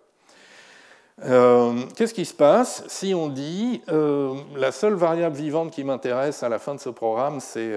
Euh, 1.24 1.82
qu'est-ce 1.96 2.14
qui 2.14 2.24
se 2.24 2.32
passe 2.32 2.84
si 2.88 3.12
on 3.12 3.28
dit 3.28 3.82
euh, 3.88 4.34
la 4.57 4.72
seule 4.72 4.94
variable 4.94 5.36
vivante 5.36 5.70
qui 5.70 5.84
m'intéresse 5.84 6.42
à 6.42 6.48
la 6.48 6.59
fin 6.59 6.74
de 6.74 6.80
ce 6.80 6.88
programme, 6.88 7.40
c'est 7.40 7.76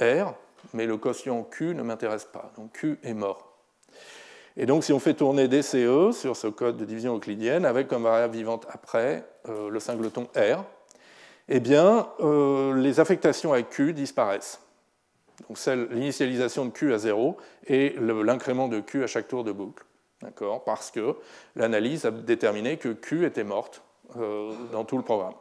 R, 0.00 0.34
mais 0.72 0.86
le 0.86 0.96
quotient 0.96 1.42
Q 1.42 1.74
ne 1.74 1.82
m'intéresse 1.82 2.26
pas, 2.26 2.52
donc 2.56 2.72
Q 2.72 2.98
est 3.02 3.14
mort. 3.14 3.51
Et 4.56 4.66
donc 4.66 4.84
si 4.84 4.92
on 4.92 4.98
fait 4.98 5.14
tourner 5.14 5.48
DCE 5.48 6.12
sur 6.12 6.36
ce 6.36 6.46
code 6.46 6.76
de 6.76 6.84
division 6.84 7.16
euclidienne 7.16 7.64
avec 7.64 7.88
comme 7.88 8.02
variable 8.02 8.34
vivante 8.34 8.66
après 8.70 9.24
le 9.48 9.80
singleton 9.80 10.26
R, 10.36 10.62
eh 11.48 11.60
bien 11.60 12.06
les 12.76 13.00
affectations 13.00 13.52
à 13.52 13.62
Q 13.62 13.94
disparaissent. 13.94 14.60
Donc 15.48 15.58
l'initialisation 15.90 16.66
de 16.66 16.70
Q 16.70 16.92
à 16.92 16.98
0 16.98 17.36
et 17.66 17.96
l'incrément 17.98 18.68
de 18.68 18.80
Q 18.80 19.04
à 19.04 19.06
chaque 19.06 19.28
tour 19.28 19.42
de 19.42 19.52
boucle 19.52 19.84
parce 20.64 20.90
que 20.90 21.16
l'analyse 21.56 22.04
a 22.04 22.10
déterminé 22.10 22.76
que 22.76 22.90
Q 22.90 23.26
était 23.26 23.44
morte 23.44 23.82
euh, 24.16 24.52
dans 24.72 24.84
tout 24.84 24.96
le 24.96 25.02
programme. 25.02 25.34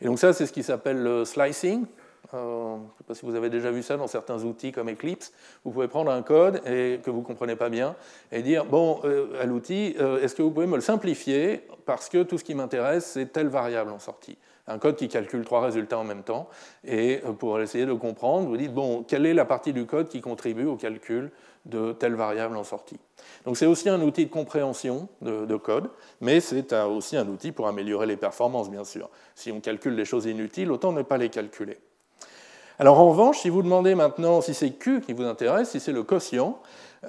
Et 0.00 0.06
donc 0.06 0.18
ça, 0.18 0.32
c'est 0.32 0.46
ce 0.46 0.52
qui 0.52 0.62
s'appelle 0.62 1.02
le 1.02 1.24
slicing. 1.24 1.86
Euh, 2.34 2.76
je 2.76 2.82
ne 2.82 2.88
sais 2.98 3.04
pas 3.06 3.14
si 3.14 3.26
vous 3.26 3.34
avez 3.34 3.50
déjà 3.50 3.70
vu 3.70 3.82
ça 3.82 3.96
dans 3.96 4.06
certains 4.06 4.44
outils 4.44 4.72
comme 4.72 4.90
Eclipse. 4.90 5.32
Vous 5.64 5.70
pouvez 5.70 5.88
prendre 5.88 6.10
un 6.10 6.22
code 6.22 6.60
et, 6.66 7.00
que 7.02 7.10
vous 7.10 7.20
ne 7.20 7.24
comprenez 7.24 7.56
pas 7.56 7.70
bien 7.70 7.96
et 8.32 8.42
dire 8.42 8.64
bon, 8.64 9.00
euh, 9.04 9.40
à 9.40 9.46
l'outil, 9.46 9.94
euh, 9.98 10.20
est-ce 10.22 10.34
que 10.34 10.42
vous 10.42 10.50
pouvez 10.50 10.66
me 10.66 10.76
le 10.76 10.82
simplifier 10.82 11.62
parce 11.86 12.08
que 12.08 12.22
tout 12.22 12.38
ce 12.38 12.44
qui 12.44 12.54
m'intéresse, 12.54 13.06
c'est 13.06 13.32
telle 13.32 13.48
variable 13.48 13.90
en 13.90 13.98
sortie 13.98 14.36
un 14.68 14.78
code 14.78 14.96
qui 14.96 15.08
calcule 15.08 15.44
trois 15.44 15.62
résultats 15.62 15.98
en 15.98 16.04
même 16.04 16.22
temps. 16.22 16.48
Et 16.84 17.22
pour 17.38 17.60
essayer 17.60 17.86
de 17.86 17.92
comprendre, 17.94 18.48
vous 18.48 18.56
dites, 18.56 18.72
bon, 18.72 19.02
quelle 19.02 19.26
est 19.26 19.34
la 19.34 19.44
partie 19.44 19.72
du 19.72 19.86
code 19.86 20.08
qui 20.08 20.20
contribue 20.20 20.66
au 20.66 20.76
calcul 20.76 21.30
de 21.64 21.92
telle 21.92 22.14
variable 22.14 22.56
en 22.56 22.64
sortie? 22.64 23.00
Donc 23.44 23.56
c'est 23.56 23.66
aussi 23.66 23.88
un 23.88 24.00
outil 24.02 24.26
de 24.26 24.30
compréhension 24.30 25.08
de, 25.22 25.56
code, 25.56 25.90
mais 26.20 26.40
c'est 26.40 26.72
aussi 26.84 27.16
un 27.16 27.26
outil 27.28 27.50
pour 27.50 27.66
améliorer 27.66 28.06
les 28.06 28.16
performances, 28.16 28.70
bien 28.70 28.84
sûr. 28.84 29.08
Si 29.34 29.50
on 29.50 29.60
calcule 29.60 29.96
des 29.96 30.04
choses 30.04 30.26
inutiles, 30.26 30.70
autant 30.70 30.92
ne 30.92 31.02
pas 31.02 31.16
les 31.16 31.30
calculer. 31.30 31.78
Alors 32.80 33.00
en 33.00 33.10
revanche, 33.10 33.40
si 33.40 33.48
vous 33.48 33.62
demandez 33.62 33.94
maintenant 33.96 34.40
si 34.40 34.54
c'est 34.54 34.70
Q 34.70 35.00
qui 35.00 35.12
vous 35.12 35.24
intéresse, 35.24 35.70
si 35.70 35.80
c'est 35.80 35.92
le 35.92 36.04
quotient, 36.04 36.60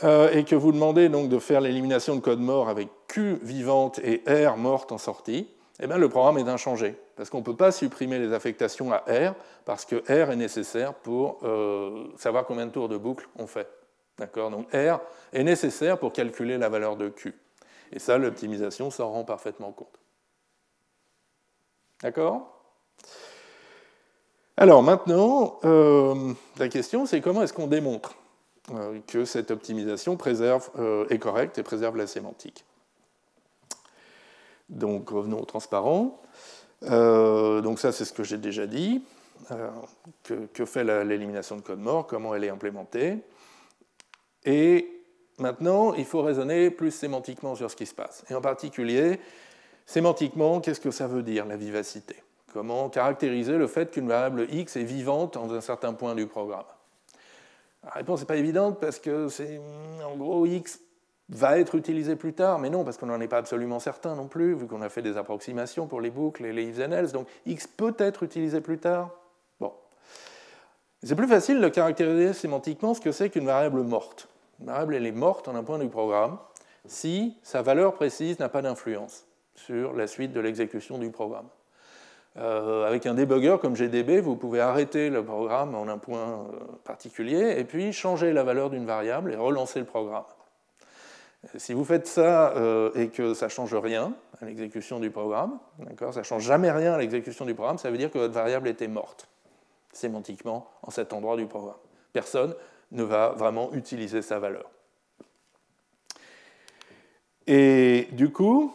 euh, 0.04 0.32
et 0.32 0.44
que 0.44 0.56
vous 0.56 0.72
demandez 0.72 1.10
donc 1.10 1.30
de 1.30 1.38
faire 1.38 1.62
l'élimination 1.62 2.16
de 2.16 2.22
code 2.22 2.40
mort 2.40 2.70
avec 2.70 2.90
Q 3.08 3.38
vivante 3.44 4.00
et 4.00 4.24
R 4.28 4.58
morte 4.58 4.92
en 4.92 4.98
sortie, 4.98 5.48
eh 5.82 5.88
bien, 5.88 5.98
le 5.98 6.10
programme 6.10 6.38
est 6.38 6.50
inchangé, 6.50 6.98
parce 7.16 7.30
qu'on 7.30 7.40
ne 7.40 7.44
peut 7.44 7.56
pas 7.56 7.72
supprimer 7.72 8.20
les 8.20 8.34
affectations 8.34 8.92
à 8.92 8.98
R, 8.98 9.34
parce 9.64 9.86
que 9.86 9.96
R 9.96 10.32
est 10.32 10.36
nécessaire 10.36 10.94
pour 10.94 11.40
euh, 11.44 12.08
savoir 12.18 12.46
combien 12.46 12.66
de 12.66 12.72
tours 12.72 12.90
de 12.90 12.98
boucle 12.98 13.30
on 13.38 13.48
fait. 13.48 13.70
D'accord? 14.18 14.50
Donc 14.50 14.68
R 14.74 15.00
est 15.32 15.44
nécessaire 15.44 15.98
pour 15.98 16.12
calculer 16.12 16.58
la 16.58 16.68
valeur 16.68 16.98
de 16.98 17.10
Q. 17.10 17.34
Et 17.94 18.00
ça, 18.00 18.18
l'optimisation 18.18 18.92
s'en 18.92 19.10
rend 19.10 19.24
parfaitement 19.24 19.72
compte. 19.72 20.00
D'accord? 22.02 22.59
Alors 24.60 24.84
maintenant, 24.84 25.58
euh, 25.64 26.34
la 26.58 26.68
question 26.68 27.06
c'est 27.06 27.22
comment 27.22 27.42
est-ce 27.44 27.54
qu'on 27.54 27.68
démontre 27.68 28.16
euh, 28.74 29.00
que 29.08 29.24
cette 29.24 29.52
optimisation 29.52 30.18
euh, 30.78 31.06
est 31.10 31.18
correcte 31.18 31.58
et 31.58 31.64
préserve 31.64 31.96
la 31.96 32.08
sémantique? 32.08 32.66
Donc 34.68 35.12
revenons 35.12 35.40
au 35.40 35.46
transparent. 35.46 36.22
donc 36.82 37.80
ça 37.80 37.94
c'est 37.94 38.04
ce 38.04 38.12
que 38.12 38.26
j'ai 38.26 38.38
déjà 38.38 38.68
dit. 38.68 39.02
Que, 40.26 40.66
fait 40.66 40.84
l'élimination 40.84 41.56
de 41.56 41.62
code 41.62 41.80
mort, 41.80 42.06
comment 42.06 42.36
elle 42.36 42.44
est 42.44 42.50
implémentée? 42.50 43.18
Et 44.44 44.90
maintenant, 45.38 45.94
il 45.94 46.04
faut 46.04 46.22
raisonner 46.22 46.70
plus 46.70 46.92
sémantiquement 46.92 47.56
sur 47.56 47.72
ce 47.72 47.78
qui 47.78 47.86
se 47.86 47.96
passe. 47.96 48.26
Et 48.30 48.36
en 48.36 48.42
particulier, 48.42 49.22
sémantiquement, 49.86 50.60
qu'est-ce 50.60 50.82
que 50.82 50.92
ça 50.92 51.08
veut 51.08 51.24
dire 51.24 51.46
la 51.46 51.56
vivacité? 51.56 52.18
Comment 52.54 52.90
caractériser 52.90 53.58
le 53.58 53.68
fait 53.68 53.92
qu'une 53.92 54.08
variable 54.08 54.48
x 54.50 54.76
est 54.76 54.84
vivante 54.84 55.36
dans 55.36 55.54
un 55.54 55.62
certain 55.62 55.94
point 55.94 56.16
du 56.16 56.26
programme? 56.26 56.66
La 57.84 57.92
réponse 57.92 58.22
n'est 58.22 58.26
pas 58.26 58.38
évidente 58.38 58.80
parce 58.80 59.00
que 59.00 59.30
c'est 59.30 59.62
en 60.04 60.16
gros 60.16 60.46
x 60.46 60.80
va 61.30 61.60
être 61.60 61.76
utilisé 61.76 62.16
plus 62.16 62.34
tard, 62.34 62.58
mais 62.60 62.70
non, 62.70 62.84
parce 62.84 62.98
qu'on 62.98 63.06
n'en 63.06 63.22
est 63.22 63.28
pas 63.28 63.38
absolument 63.38 63.80
certain 63.80 64.16
non 64.16 64.28
plus, 64.28 64.56
vu 64.56 64.66
qu'on 64.66 64.82
a 64.82 64.90
fait 64.90 65.04
des 65.04 65.16
approximations 65.16 65.86
pour 65.86 66.02
les 66.02 66.10
boucles 66.10 66.46
et 66.46 66.54
les 66.54 66.70
ifs 66.70 66.80
and 66.80 66.92
else, 66.92 67.12
donc 67.12 67.28
x 67.46 67.68
peut 67.68 67.96
être 68.00 68.24
utilisé 68.24 68.62
plus 68.62 68.80
tard. 68.80 69.12
Bon. 69.60 69.72
C'est 71.04 71.16
plus 71.16 71.28
facile 71.28 71.62
de 71.62 71.70
caractériser 71.70 72.34
sémantiquement 72.34 72.96
ce 72.96 73.02
que 73.02 73.12
c'est 73.12 73.30
qu'une 73.30 73.46
variable 73.46 73.84
morte. 73.84 74.28
Une 74.60 74.66
variable, 74.66 74.96
elle 74.96 75.06
est 75.06 75.12
morte 75.12 75.48
en 75.48 75.56
un 75.56 75.64
point 75.64 75.78
du 75.78 75.88
programme 75.88 76.40
si 76.88 77.38
sa 77.44 77.62
valeur 77.62 77.94
précise 77.94 78.40
n'a 78.40 78.50
pas 78.50 78.64
d'influence 78.64 79.26
sur 79.54 79.94
la 79.94 80.08
suite 80.08 80.34
de 80.34 80.40
l'exécution 80.40 80.98
du 80.98 81.12
programme. 81.12 81.48
Euh, 82.40 82.88
avec 82.88 83.06
un 83.06 83.16
debugger 83.16 83.58
comme 83.62 83.76
GDB, 83.76 84.22
vous 84.22 84.38
pouvez 84.38 84.62
arrêter 84.62 85.10
le 85.10 85.26
programme 85.26 85.76
en 85.76 85.88
un 85.90 85.98
point 85.98 86.20
euh, 86.20 86.60
particulier 86.86 87.56
et 87.58 87.66
puis 87.66 87.92
changer 87.92 88.32
la 88.32 88.44
valeur 88.44 88.70
d'une 88.70 88.86
variable 88.86 89.34
et 89.34 89.36
relancer 89.36 89.80
le 89.80 89.86
programme. 89.86 90.24
Si 91.58 91.74
vous 91.74 91.84
faites 91.84 92.08
ça 92.08 92.52
euh, 92.56 92.92
et 92.96 93.10
que 93.10 93.34
ça 93.34 93.48
ne 93.48 93.52
change 93.52 93.76
rien 93.76 94.14
à 94.42 94.46
l'exécution 94.46 95.02
du 95.02 95.12
programme, 95.12 95.60
ça 96.12 96.20
ne 96.20 96.24
change 96.24 96.44
jamais 96.44 96.72
rien 96.72 96.94
à 96.94 96.98
l'exécution 96.98 97.46
du 97.46 97.54
programme, 97.56 97.78
ça 97.78 97.92
veut 97.92 97.98
dire 97.98 98.10
que 98.10 98.18
votre 98.18 98.34
variable 98.34 98.70
était 98.70 98.88
morte, 98.88 99.28
sémantiquement, 99.92 100.70
en 100.82 100.92
cet 100.92 101.12
endroit 101.12 101.36
du 101.36 101.46
programme. 101.46 101.78
Personne 102.14 102.56
ne 102.92 103.04
va 103.04 103.30
vraiment 103.30 103.74
utiliser 103.74 104.22
sa 104.22 104.40
valeur. 104.40 104.70
Et 107.48 108.08
du 108.14 108.32
coup, 108.32 108.74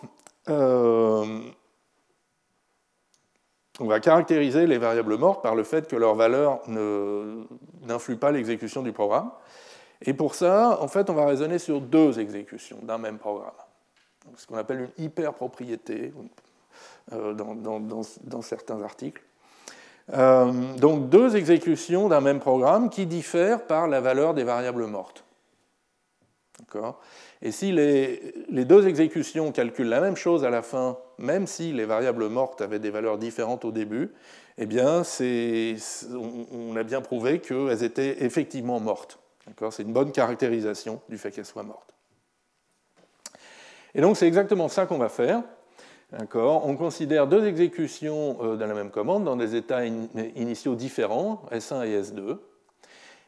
on 3.81 3.87
va 3.87 4.01
caractériser 4.01 4.67
les 4.67 4.79
variables 4.79 5.17
mortes 5.17 5.43
par 5.43 5.55
le 5.55 5.65
fait 5.65 5.89
que 5.89 5.97
leur 5.97 6.15
valeur 6.15 6.61
n'influe 6.69 8.17
pas 8.17 8.31
l'exécution 8.31 8.83
du 8.83 8.93
programme. 8.93 9.31
Et 10.03 10.13
pour 10.13 10.35
ça, 10.35 10.79
en 10.81 10.89
fait, 10.89 11.11
on 11.11 11.15
va 11.15 11.27
raisonner 11.27 11.59
sur 11.59 11.81
deux 11.81 12.19
exécutions 12.21 12.79
d'un 12.83 12.99
même 12.99 13.19
programme. 13.19 13.53
ce 14.37 14.47
qu'on 14.47 14.57
appelle 14.57 14.91
une 14.97 15.05
hyperpropriété 15.05 16.13
euh, 17.13 17.35
dans, 17.35 18.43
certains 18.43 18.83
articles. 18.83 19.23
Euh, 20.13 20.53
donc 20.77 21.09
deux 21.09 21.37
exécutions 21.37 22.09
d'un 22.09 22.21
même 22.21 22.41
programme 22.41 22.91
qui 22.91 23.07
diffèrent 23.07 23.67
par 23.67 23.89
la 23.89 24.01
valeur 24.01 24.35
des 24.35 24.45
variables 24.45 24.87
mortes. 24.87 25.24
Et 27.43 27.53
si 27.53 27.73
les, 27.73 28.35
deux 28.51 28.87
exécutions 28.87 29.53
calculent 29.53 29.89
la 29.89 30.01
même 30.01 30.17
chose 30.17 30.45
à 30.45 30.51
la 30.51 30.63
fin, 30.63 30.99
même 31.19 31.47
si 31.47 31.73
les 31.73 31.85
variables 31.85 32.29
mortes 32.29 32.61
avaient 32.61 32.79
des 32.79 32.91
valeurs 32.91 33.19
différentes 33.19 33.65
au 33.65 33.73
début, 33.73 34.13
eh 34.59 34.67
bien, 34.67 35.03
on 36.13 36.77
a 36.77 36.83
bien 36.83 37.01
prouvé 37.01 37.41
qu'elles 37.41 37.83
étaient 37.83 38.25
effectivement 38.25 38.81
mortes. 38.81 39.19
C'est 39.71 39.83
une 39.83 39.93
bonne 39.93 40.13
caractérisation 40.13 41.01
du 41.09 41.19
fait 41.19 41.31
qu'elles 41.31 41.45
soient 41.45 41.65
mortes. 41.65 41.93
Et 43.95 44.01
donc, 44.01 44.17
c'est 44.17 44.27
exactement 44.27 44.69
ça 44.69 44.87
qu'on 44.87 44.99
va 44.99 45.09
faire. 45.09 45.43
On 46.35 46.77
considère 46.77 47.27
deux 47.27 47.47
exécutions 47.47 48.39
euh, 48.41 48.57
de 48.57 48.65
la 48.65 48.75
même 48.75 48.91
commande 48.91 49.25
dans 49.25 49.37
des 49.37 49.57
états 49.57 49.85
initiaux 49.85 50.77
différents, 50.77 51.43
S1 51.51 51.87
et 51.87 52.01
S2. 52.03 52.39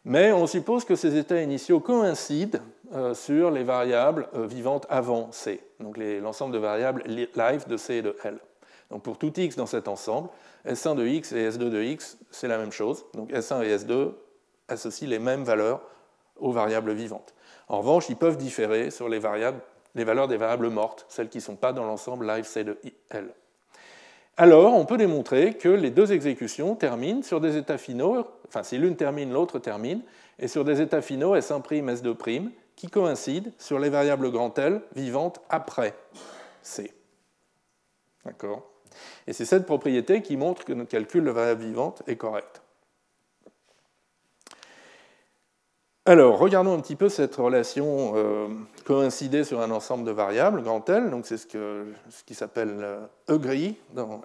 Mais 0.05 0.31
on 0.31 0.47
suppose 0.47 0.85
que 0.85 0.95
ces 0.95 1.17
états 1.17 1.43
initiaux 1.43 1.81
coïncident 1.81 2.61
sur 3.15 3.51
les 3.51 3.65
variables 3.65 4.29
euh, 4.35 4.47
vivantes 4.47 4.87
avant 4.89 5.31
C, 5.33 5.63
donc 5.81 5.97
l'ensemble 5.99 6.53
de 6.53 6.59
variables 6.59 7.03
live 7.07 7.67
de 7.67 7.77
C 7.77 7.95
et 7.95 8.03
de 8.03 8.17
L. 8.25 8.39
Donc 8.91 9.03
pour 9.03 9.19
tout 9.19 9.33
x 9.39 9.57
dans 9.57 9.67
cet 9.67 9.89
ensemble, 9.89 10.29
S1 10.67 10.95
de 10.95 11.07
x 11.07 11.33
et 11.33 11.51
S2 11.51 11.71
de 11.71 11.83
x, 11.83 12.19
c'est 12.31 12.49
la 12.49 12.59
même 12.59 12.73
chose. 12.73 13.05
Donc 13.15 13.31
S1 13.33 13.65
et 13.65 13.77
S2 13.77 14.13
associent 14.69 15.09
les 15.09 15.19
mêmes 15.19 15.43
valeurs 15.43 15.83
aux 16.37 16.53
variables 16.53 16.93
vivantes. 16.93 17.35
En 17.69 17.79
revanche, 17.79 18.09
ils 18.09 18.17
peuvent 18.17 18.37
différer 18.37 18.91
sur 18.91 19.09
les, 19.09 19.19
variables, 19.19 19.61
les 19.97 20.05
valeurs 20.05 20.29
des 20.29 20.37
variables 20.37 20.69
mortes, 20.69 21.07
celles 21.09 21.29
qui 21.29 21.39
ne 21.39 21.43
sont 21.43 21.57
pas 21.57 21.73
dans 21.73 21.85
l'ensemble 21.85 22.27
live 22.27 22.45
C 22.45 22.63
de 22.63 22.79
L 23.11 23.33
alors 24.39 24.75
on 24.75 24.85
peut 24.85 24.99
démontrer 24.99 25.55
que 25.55 25.69
les 25.71 25.91
deux 25.91 26.13
exécutions 26.13 26.75
terminent 26.75 27.23
sur 27.23 27.41
des 27.41 27.57
états 27.57 27.79
finaux, 27.79 28.27
enfin 28.47 28.63
si 28.63 28.77
l'une 28.77 28.95
termine, 28.95 29.33
l'autre 29.33 29.59
termine, 29.59 30.03
et 30.39 30.47
sur 30.47 30.63
des 30.63 30.83
états 30.83 31.01
finaux 31.01 31.35
S1', 31.35 31.63
S2', 31.63 32.51
qui 32.77 32.89
coïncident 32.89 33.51
sur 33.59 33.79
les 33.79 33.89
variables 33.89 34.31
grand 34.31 34.57
L 34.59 34.83
vivantes 34.95 35.41
après 35.49 35.95
C. 36.63 36.93
D'accord? 38.25 38.71
Et 39.27 39.33
c'est 39.33 39.45
cette 39.45 39.67
propriété 39.67 40.23
qui 40.23 40.37
montre 40.37 40.65
que 40.65 40.73
notre 40.73 40.91
calcul 40.91 41.25
de 41.25 41.31
variable 41.31 41.65
vivante 41.65 42.03
est 42.07 42.17
correct. 42.17 42.63
Alors, 46.09 46.39
regardons 46.39 46.73
un 46.73 46.81
petit 46.81 46.95
peu 46.95 47.09
cette 47.09 47.35
relation 47.35 48.13
euh, 48.15 48.47
coïncidée 48.85 49.43
sur 49.43 49.61
un 49.61 49.73
ensemble 49.73 50.05
de 50.05 50.13
variables, 50.13 50.63
grand 50.63 50.89
L. 50.89 51.11
Donc, 51.11 51.27
c'est 51.27 51.37
ce, 51.37 51.49
qui 52.25 52.35
s'appelle 52.35 52.79
euh, 52.81 53.07
agree, 53.27 53.77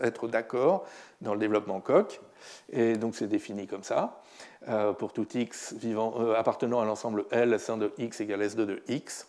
être 0.04 0.28
d'accord 0.28 0.86
dans 1.22 1.34
le 1.34 1.40
développement 1.40 1.80
coq. 1.80 2.22
Et 2.72 2.98
donc, 2.98 3.16
c'est 3.16 3.26
défini 3.26 3.66
comme 3.66 3.84
ça. 3.84 4.21
Euh, 4.70 4.94
pour 4.94 5.12
tout 5.12 5.26
x 5.34 5.74
vivant, 5.74 6.14
appartenant 6.36 6.82
à 6.82 6.86
l'ensemble 6.86 7.26
L, 7.32 7.52
S1 7.54 7.80
de 7.80 7.92
x 7.98 8.22
égale 8.22 8.44
S2 8.44 8.66
de 8.66 8.84
x. 8.88 9.28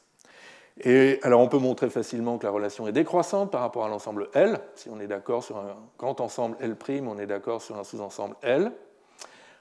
Et 0.81 1.19
alors, 1.23 1.41
on 1.41 1.49
peut 1.49 1.59
montrer 1.59 1.91
facilement 1.91 2.39
que 2.39 2.45
la 2.45 2.51
relation 2.51 2.87
est 2.89 2.93
décroissante 2.93 3.51
par 3.51 3.61
rapport 3.61 3.85
à 3.85 3.89
l'ensemble 3.89 4.29
L. 4.35 4.61
Si 4.75 4.89
on 4.91 5.01
est 5.01 5.07
d'accord 5.07 5.43
sur 5.43 5.59
un 5.59 5.77
grand 5.99 6.21
ensemble 6.21 6.57
L', 6.61 6.77
on 7.07 7.19
est 7.19 7.27
d'accord 7.27 7.63
sur 7.63 7.79
un 7.79 7.85
sous-ensemble 7.85 8.37
L. 8.43 8.73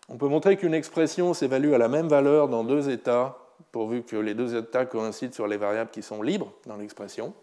On 0.09 0.17
peut 0.17 0.28
montrer 0.28 0.57
qu'une 0.57 0.74
expression 0.74 1.34
s'évalue 1.34 1.74
à 1.74 1.78
la 1.78 1.88
même 1.88 2.07
valeur 2.07 2.47
dans 2.47 2.63
deux 2.63 2.89
états, 2.89 3.38
pourvu 3.72 4.03
que 4.03 4.15
les 4.15 4.34
deux 4.34 4.55
états 4.55 4.86
coïncident 4.86 5.34
sur 5.34 5.47
les 5.47 5.57
variables 5.57 5.91
qui 5.91 6.01
sont 6.01 6.22
libres 6.22 6.51
dans 6.65 6.78
l'expression. 6.78 7.34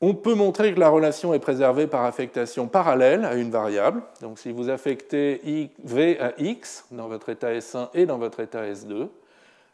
On 0.00 0.14
peut 0.14 0.34
montrer 0.34 0.72
que 0.72 0.78
la 0.78 0.90
relation 0.90 1.34
est 1.34 1.40
préservée 1.40 1.88
par 1.88 2.04
affectation 2.04 2.68
parallèle 2.68 3.24
à 3.24 3.34
une 3.34 3.50
variable. 3.50 4.02
Donc 4.20 4.38
si 4.38 4.52
vous 4.52 4.70
affectez 4.70 5.40
V 5.82 6.20
à 6.20 6.34
X 6.38 6.86
dans 6.92 7.08
votre 7.08 7.30
état 7.30 7.52
S1 7.52 7.88
et 7.94 8.06
dans 8.06 8.18
votre 8.18 8.38
état 8.38 8.64
S2, 8.64 9.08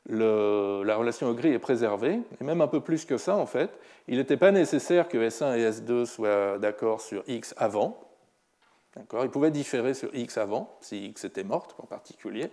la 0.09 0.97
relation 0.97 1.31
gris 1.33 1.53
est 1.53 1.59
préservée, 1.59 2.21
et 2.41 2.45
même 2.45 2.63
un 2.63 2.67
peu 2.69 2.81
plus 2.81 3.05
que 3.05 3.19
ça 3.19 3.37
en 3.37 3.47
fait. 3.47 3.71
Il 4.09 4.17
n'était 4.17 4.39
pas 4.39 4.51
nécessaire 4.51 5.09
que 5.09 5.19
S1 5.19 5.59
et 5.59 5.71
S2 5.71 6.07
soient 6.07 6.59
d'accord 6.59 7.03
sur 7.03 7.23
X 7.27 7.55
avant, 7.59 7.99
Il 8.97 9.29
pouvait 9.31 9.51
différer 9.51 9.93
sur 9.93 10.15
x 10.15 10.39
avant, 10.39 10.71
si 10.81 11.07
x 11.07 11.25
était 11.25 11.45
morte 11.45 11.75
en 11.79 11.87
particulier, 11.87 12.51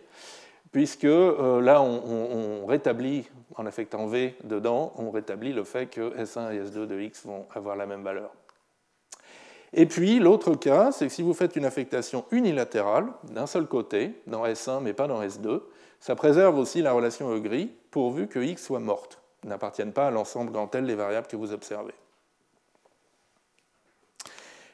puisque 0.72 1.06
euh, 1.06 1.62
là, 1.62 1.82
on, 1.82 2.66
rétablit, 2.66 3.28
en 3.56 3.66
affectant 3.66 4.08
v 4.08 4.36
dedans, 4.44 4.94
on 4.98 5.12
rétablit 5.12 5.54
le 5.54 5.64
fait 5.64 5.88
que 5.88 6.16
S1 6.18 6.54
et 6.54 6.64
S2 6.64 6.88
de 6.88 7.00
x 7.00 7.26
vont 7.26 7.46
avoir 7.54 7.76
la 7.76 7.86
même 7.86 8.04
valeur. 8.04 8.32
Et 9.74 9.86
puis, 9.86 10.20
l'autre 10.20 10.56
cas, 10.56 10.92
c'est 10.92 11.08
que 11.08 11.14
si 11.14 11.22
vous 11.22 11.34
faites 11.34 11.56
une 11.56 11.66
affectation 11.66 12.26
unilatérale 12.32 13.08
d'un 13.32 13.48
seul 13.48 13.68
côté, 13.68 14.22
dans 14.28 14.46
S1 14.46 14.82
mais 14.82 14.94
pas 14.94 15.08
dans 15.08 15.22
S2, 15.22 15.62
ça 16.00 16.16
préserve 16.16 16.58
aussi 16.58 16.82
la 16.82 16.94
relation 16.94 17.34
E 17.34 17.40
gris, 17.40 17.72
pourvu 17.92 18.28
que 18.28 18.40
x 18.40 18.66
soit 18.66 18.80
morte, 18.80 19.22
n'appartienne 19.44 19.94
pas 19.94 20.08
à 20.08 20.12
l'ensemble 20.12 20.52
grand 20.52 20.74
L 20.76 20.88
des 20.88 20.96
variables 20.96 21.28
que 21.28 21.36
vous 21.36 21.54
observez. 21.54 21.94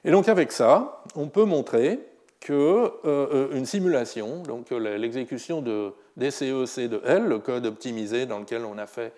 Et 0.03 0.11
donc 0.11 0.29
avec 0.29 0.51
ça, 0.51 1.03
on 1.15 1.27
peut 1.27 1.43
montrer 1.43 1.99
qu'une 2.47 2.55
euh, 2.55 3.49
euh, 3.51 3.65
simulation, 3.65 4.41
donc 4.41 4.71
euh, 4.71 4.97
l'exécution 4.97 5.61
de 5.61 5.93
DCEC 6.15 6.87
de 6.87 7.01
L, 7.03 7.25
le 7.25 7.39
code 7.39 7.65
optimisé 7.65 8.25
dans 8.25 8.39
lequel 8.39 8.63
on 8.63 8.77
a 8.77 8.87
fait 8.87 9.11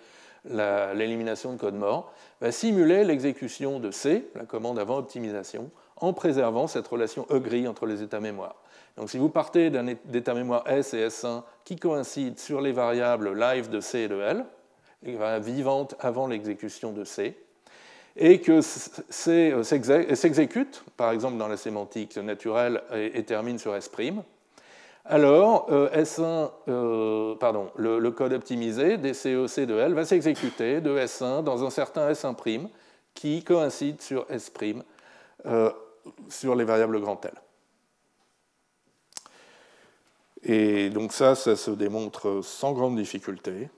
l'élimination 0.94 1.52
de 1.52 1.58
code 1.58 1.76
mort, 1.76 2.12
va 2.40 2.50
simuler 2.50 3.04
l'exécution 3.04 3.78
de 3.78 3.92
C, 3.92 4.28
la 4.34 4.46
commande 4.46 4.80
avant 4.80 4.98
optimisation, 4.98 5.70
en 5.96 6.12
préservant 6.12 6.66
cette 6.66 6.88
relation 6.88 7.24
E 7.30 7.38
gris 7.38 7.68
entre 7.68 7.86
les 7.86 8.02
états 8.02 8.18
mémoire. 8.18 8.56
Donc 8.96 9.10
si 9.10 9.18
vous 9.18 9.28
partez 9.28 9.70
d'un 9.70 9.86
état 9.86 10.34
mémoire 10.34 10.64
S 10.66 10.92
et 10.94 11.06
S1 11.06 11.44
qui 11.64 11.76
coïncident 11.76 12.36
sur 12.36 12.60
les 12.60 12.72
variables 12.72 13.38
live 13.38 13.70
de 13.70 13.78
C 13.78 14.00
et 14.00 14.08
de 14.08 14.20
L, 14.20 14.44
les 15.04 15.14
variables 15.14 15.44
vivantes 15.44 15.94
avant 16.00 16.26
l'exécution 16.26 16.90
de 16.92 17.04
C, 17.04 17.36
et 18.16 18.40
que 18.40 18.60
euh, 19.28 19.62
s'exécute, 20.14 20.84
par 20.96 21.12
exemple 21.12 21.36
dans 21.36 21.48
la 21.48 21.56
sémantique 21.56 22.16
naturelle, 22.16 22.82
et, 22.92 23.22
termine 23.24 23.58
sur 23.58 23.74
S', 23.74 23.90
alors 25.06 25.66
euh, 25.70 25.88
S1, 25.90 26.50
euh, 26.68 27.34
pardon, 27.36 27.70
le, 27.76 28.10
code 28.10 28.32
optimisé 28.32 28.98
DCEC 28.98 29.66
de 29.66 29.78
L 29.78 29.94
va 29.94 30.04
s'exécuter 30.04 30.80
de 30.80 30.96
S1 30.96 31.42
dans 31.42 31.64
un 31.64 31.70
certain 31.70 32.10
S1' 32.10 32.68
qui 33.14 33.42
coïncide 33.42 34.00
sur 34.02 34.26
S' 34.30 34.52
sur 36.28 36.54
les 36.54 36.64
variables 36.64 37.00
grand 37.00 37.24
L. 37.24 37.32
Et 40.42 40.90
donc 40.90 41.12
ça, 41.12 41.34
ça 41.34 41.56
se 41.56 41.70
démontre 41.70 42.40
sans 42.42 42.72
grande 42.72 42.96
difficulté. 42.96 43.68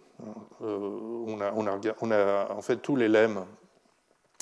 on, 0.60 1.40
a, 1.40 1.52
on, 2.00 2.10
a, 2.10 2.52
en 2.52 2.62
fait 2.62 2.76
tous 2.76 2.96
les 2.96 3.08
lemmes 3.08 3.44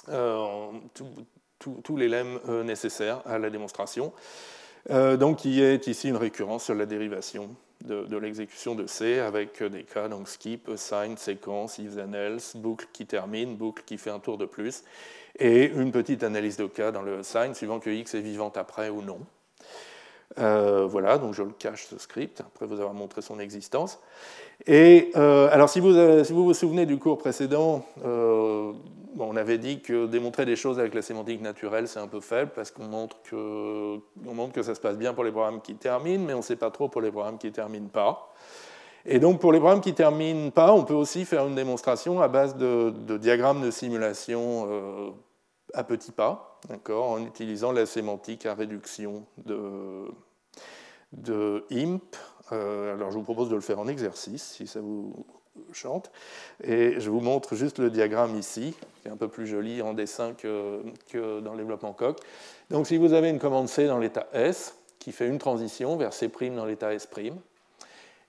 tous 0.06 1.96
les 1.96 2.08
lemmes 2.08 2.40
euh, 2.48 2.64
nécessaires 2.64 3.22
à 3.26 3.38
la 3.38 3.50
démonstration. 3.50 4.12
Euh, 4.90 5.16
donc, 5.16 5.44
il 5.44 5.54
y 5.54 5.62
a 5.62 5.74
ici 5.74 6.08
une 6.08 6.16
récurrence 6.16 6.64
sur 6.64 6.74
la 6.74 6.86
dérivation 6.86 7.50
de, 7.84 8.16
l'exécution 8.16 8.74
de 8.74 8.86
C 8.86 9.18
avec 9.18 9.62
des 9.62 9.84
cas, 9.84 10.08
donc 10.08 10.28
skip, 10.28 10.68
assign, 10.68 11.16
séquence, 11.16 11.78
if 11.78 11.94
then 11.94 12.14
else, 12.14 12.54
boucle 12.56 12.86
qui 12.92 13.06
termine, 13.06 13.56
boucle 13.56 13.82
qui 13.84 13.96
fait 13.96 14.10
un 14.10 14.18
tour 14.18 14.36
de 14.36 14.44
plus, 14.44 14.84
et 15.38 15.66
une 15.66 15.90
petite 15.90 16.22
analyse 16.22 16.56
de 16.56 16.66
cas 16.66 16.92
dans 16.92 17.02
le 17.02 17.20
assign, 17.20 17.54
suivant 17.54 17.80
que 17.80 17.88
X 17.88 18.14
est 18.14 18.20
vivant 18.20 18.52
après 18.54 18.90
ou 18.90 19.00
non. 19.00 19.20
Voilà, 20.36 21.18
donc 21.18 21.34
je 21.34 21.42
le 21.42 21.50
cache 21.50 21.86
ce 21.86 21.98
script, 21.98 22.40
après 22.40 22.66
vous 22.66 22.80
avoir 22.80 22.94
montré 22.94 23.22
son 23.22 23.38
existence. 23.40 23.98
Et 24.66 25.10
alors, 25.14 25.68
si 25.68 25.80
vous, 25.80 25.92
si 26.24 26.32
vous, 26.32 26.44
vous 26.44 26.54
souvenez 26.54 26.86
du 26.86 26.98
cours 26.98 27.18
précédent, 27.18 27.84
on 29.18 29.36
avait 29.36 29.58
dit 29.58 29.80
que 29.80 30.06
démontrer 30.06 30.44
des 30.44 30.56
choses 30.56 30.78
avec 30.78 30.94
la 30.94 31.02
sémantique 31.02 31.40
naturelle, 31.40 31.88
c'est 31.88 31.98
un 31.98 32.06
peu 32.06 32.20
faible 32.20 32.52
parce 32.54 32.70
qu'on 32.70 32.84
montre, 32.84 33.16
que, 33.22 33.98
montre 34.22 34.52
que 34.52 34.62
ça 34.62 34.74
se 34.74 34.80
passe 34.80 34.96
bien 34.96 35.14
pour 35.14 35.24
les 35.24 35.30
programmes 35.30 35.60
qui 35.60 35.74
terminent, 35.74 36.24
mais 36.24 36.34
on 36.34 36.38
ne 36.38 36.42
sait 36.42 36.56
pas 36.56 36.70
trop 36.70 36.88
pour 36.88 37.00
les 37.00 37.10
programmes 37.10 37.38
qui 37.38 37.48
ne 37.48 37.52
terminent 37.52 37.88
pas. 37.88 38.32
Et 39.06 39.18
donc 39.18 39.40
pour 39.40 39.52
les 39.52 39.58
programmes 39.58 39.80
qui 39.80 39.90
ne 39.90 39.96
terminent 39.96 40.50
pas, 40.50 40.72
on 40.72 40.84
peut 40.84 40.94
aussi 40.94 41.24
faire 41.24 41.46
une 41.46 41.54
démonstration 41.54 42.20
à 42.20 42.28
base 42.28 42.56
de, 42.56 42.92
diagrammes 43.16 43.62
de 43.62 43.70
simulation 43.70 44.66
euh, 44.68 45.10
à 45.74 45.84
petits 45.84 46.12
pas, 46.12 46.49
en 46.88 47.24
utilisant 47.24 47.72
la 47.72 47.86
sémantique 47.86 48.46
à 48.46 48.54
réduction 48.54 49.24
de, 49.38 50.12
IMP. 51.70 52.16
Euh, 52.52 52.94
alors 52.94 53.10
je 53.10 53.16
vous 53.16 53.22
propose 53.22 53.48
de 53.48 53.54
le 53.54 53.60
faire 53.60 53.78
en 53.78 53.88
exercice, 53.88 54.42
si 54.42 54.66
ça 54.66 54.80
vous 54.80 55.26
chante. 55.72 56.10
Et 56.64 57.00
je 57.00 57.10
vous 57.10 57.20
montre 57.20 57.54
juste 57.54 57.78
le 57.78 57.90
diagramme 57.90 58.36
ici, 58.38 58.74
qui 59.02 59.08
est 59.08 59.10
un 59.10 59.16
peu 59.16 59.28
plus 59.28 59.46
joli 59.46 59.82
en 59.82 59.92
dessin 59.94 60.32
que, 60.34 60.82
dans 61.40 61.52
le 61.52 61.58
développement 61.58 61.92
coq. 61.92 62.18
Donc 62.70 62.86
si 62.86 62.96
vous 62.96 63.12
avez 63.12 63.30
une 63.30 63.38
commande 63.38 63.68
C 63.68 63.86
dans 63.86 63.98
l'état 63.98 64.26
S, 64.32 64.74
qui 64.98 65.12
fait 65.12 65.28
une 65.28 65.38
transition 65.38 65.96
vers 65.96 66.12
C' 66.12 66.28
dans 66.54 66.66
l'état 66.66 66.92
S', 66.92 67.08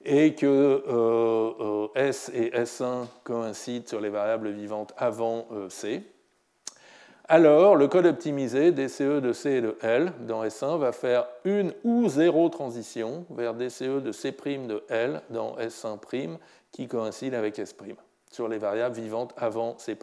et 0.04 0.34
que 0.34 0.46
euh, 0.46 1.52
euh, 1.60 1.88
S 1.96 2.32
et 2.34 2.50
S1 2.52 3.08
coïncident 3.24 3.88
sur 3.88 4.02
les 4.02 4.10
variables 4.10 4.50
vivantes 4.50 4.94
avant 4.98 5.48
C, 5.70 6.04
alors 7.28 7.76
le 7.76 7.88
code 7.88 8.06
optimisé 8.06 8.72
DCE 8.72 9.22
de 9.22 9.32
C 9.32 9.52
et 9.52 9.62
de 9.62 9.78
L 9.82 10.12
dans 10.28 10.44
S1 10.44 10.78
va 10.78 10.92
faire 10.92 11.28
une 11.46 11.74
ou 11.84 12.10
zéro 12.10 12.50
transition 12.50 13.26
vers 13.30 13.54
DCE 13.54 14.02
de 14.02 14.12
C' 14.12 14.34
de 14.68 14.84
L 14.90 15.22
dans 15.30 15.56
S1' 15.58 16.38
qui 16.72 16.88
coïncide 16.88 17.34
avec 17.34 17.58
S' 17.60 17.76
sur 18.32 18.48
les 18.48 18.58
variables 18.58 18.96
vivantes 18.96 19.34
avant 19.38 19.78
C'. 19.78 19.96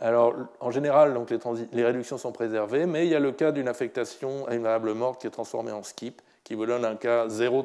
Alors, 0.00 0.34
en 0.60 0.70
général, 0.70 1.12
donc, 1.12 1.30
les, 1.30 1.84
réductions 1.84 2.16
sont 2.16 2.32
préservées, 2.32 2.86
mais 2.86 3.06
il 3.06 3.10
y 3.10 3.14
a 3.14 3.20
le 3.20 3.32
cas 3.32 3.52
d'une 3.52 3.68
affectation 3.68 4.46
à 4.48 4.54
une 4.54 4.62
variable 4.62 4.94
morte 4.94 5.20
qui 5.20 5.26
est 5.26 5.30
transformée 5.30 5.72
en 5.72 5.82
skip, 5.82 6.22
qui 6.42 6.54
vous 6.54 6.64
donne 6.64 6.86
un 6.86 6.96
cas 6.96 7.28
zéro, 7.28 7.62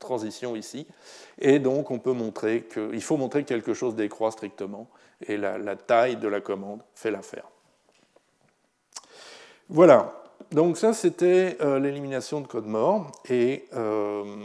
transition 0.00 0.56
ici. 0.56 0.88
Et 1.38 1.60
donc, 1.60 1.92
on 1.92 2.00
peut 2.00 2.12
montrer 2.12 2.64
qu'il 2.64 3.02
faut 3.02 3.16
montrer 3.16 3.44
que 3.44 3.48
quelque 3.48 3.72
chose 3.72 3.94
décroît 3.94 4.32
strictement, 4.32 4.88
et 5.28 5.36
la, 5.36 5.76
taille 5.76 6.16
de 6.16 6.26
la 6.26 6.40
commande 6.40 6.82
fait 6.94 7.12
l'affaire. 7.12 7.51
Voilà. 9.68 10.22
Donc 10.52 10.76
ça, 10.76 10.92
c'était 10.92 11.56
euh, 11.60 11.78
l'élimination 11.78 12.40
de 12.40 12.46
code 12.46 12.66
mort. 12.66 13.12
Et 13.28 13.64
euh, 13.74 14.44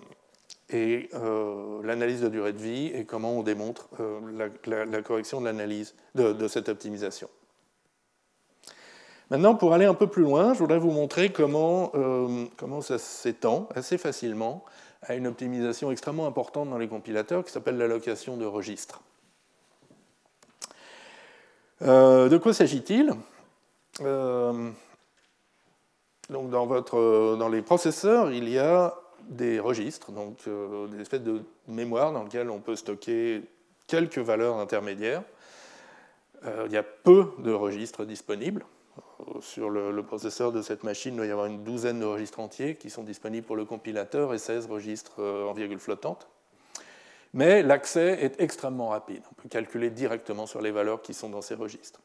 euh, 0.73 1.81
l'analyse 1.83 2.21
de 2.21 2.29
durée 2.29 2.53
de 2.53 2.57
vie 2.57 2.87
et 2.87 3.05
comment 3.05 3.31
on 3.31 3.43
démontre 3.43 3.89
la, 4.65 5.01
correction 5.01 5.41
de 5.41 6.47
cette 6.47 6.69
optimisation. 6.69 7.29
Maintenant, 9.29 9.55
pour 9.55 9.73
aller 9.73 9.85
un 9.85 9.93
peu 9.93 10.07
plus 10.07 10.23
loin, 10.23 10.53
je 10.53 10.59
voudrais 10.59 10.79
vous 10.79 10.91
montrer 10.91 11.31
comment, 11.31 11.91
comment 12.55 12.81
ça 12.81 12.97
s'étend 12.97 13.67
assez 13.75 13.97
facilement 13.97 14.63
à 15.01 15.15
une 15.15 15.27
optimisation 15.27 15.91
extrêmement 15.91 16.27
importante 16.27 16.69
dans 16.69 16.77
les 16.77 16.87
compilateurs 16.87 17.43
qui 17.43 17.51
s'appelle 17.51 17.77
l'allocation 17.77 18.37
de 18.37 18.45
registres. 18.45 19.01
de 21.81 22.37
quoi 22.37 22.53
s'agit-il? 22.53 23.13
Donc 26.29 26.49
dans, 26.49 27.49
les 27.49 27.61
processeurs, 27.61 28.31
il 28.31 28.49
y 28.49 28.57
a 28.57 28.95
des 29.29 29.59
registres, 29.59 30.11
donc 30.11 30.39
euh, 30.47 30.87
des 30.87 31.01
espèces 31.01 31.21
de 31.21 31.41
mémoire 31.67 32.11
dans 32.11 32.23
lesquelles 32.23 32.49
on 32.49 32.59
peut 32.59 32.75
stocker 32.75 33.43
quelques 33.87 34.19
valeurs 34.19 34.57
intermédiaires. 34.57 35.23
Euh, 36.45 36.65
il 36.67 36.73
y 36.73 36.77
a 36.77 36.83
peu 36.83 37.31
de 37.39 37.51
registres 37.51 38.05
disponibles. 38.05 38.65
Euh, 39.21 39.41
sur 39.41 39.69
le, 39.69 40.03
processeur 40.03 40.51
de 40.51 40.61
cette 40.61 40.83
machine, 40.83 41.13
il 41.13 41.17
doit 41.17 41.25
y 41.25 41.31
avoir 41.31 41.45
une 41.45 41.63
douzaine 41.63 41.99
de 41.99 42.05
registres 42.05 42.39
entiers 42.39 42.75
qui 42.75 42.89
sont 42.89 43.03
disponibles 43.03 43.45
pour 43.45 43.55
le 43.55 43.65
compilateur 43.65 44.33
et 44.33 44.37
16 44.37 44.67
registres 44.67 45.21
en 45.21 45.53
virgule 45.53 45.79
flottante. 45.79 46.27
Mais 47.33 47.63
l'accès 47.63 48.17
est 48.21 48.39
extrêmement 48.41 48.89
rapide. 48.89 49.21
On 49.31 49.41
peut 49.41 49.49
calculer 49.49 49.89
directement 49.89 50.45
sur 50.45 50.61
les 50.61 50.71
valeurs 50.71 51.01
qui 51.01 51.13
sont 51.13 51.29
dans 51.29 51.41
ces 51.41 51.55
registres. 51.55 52.01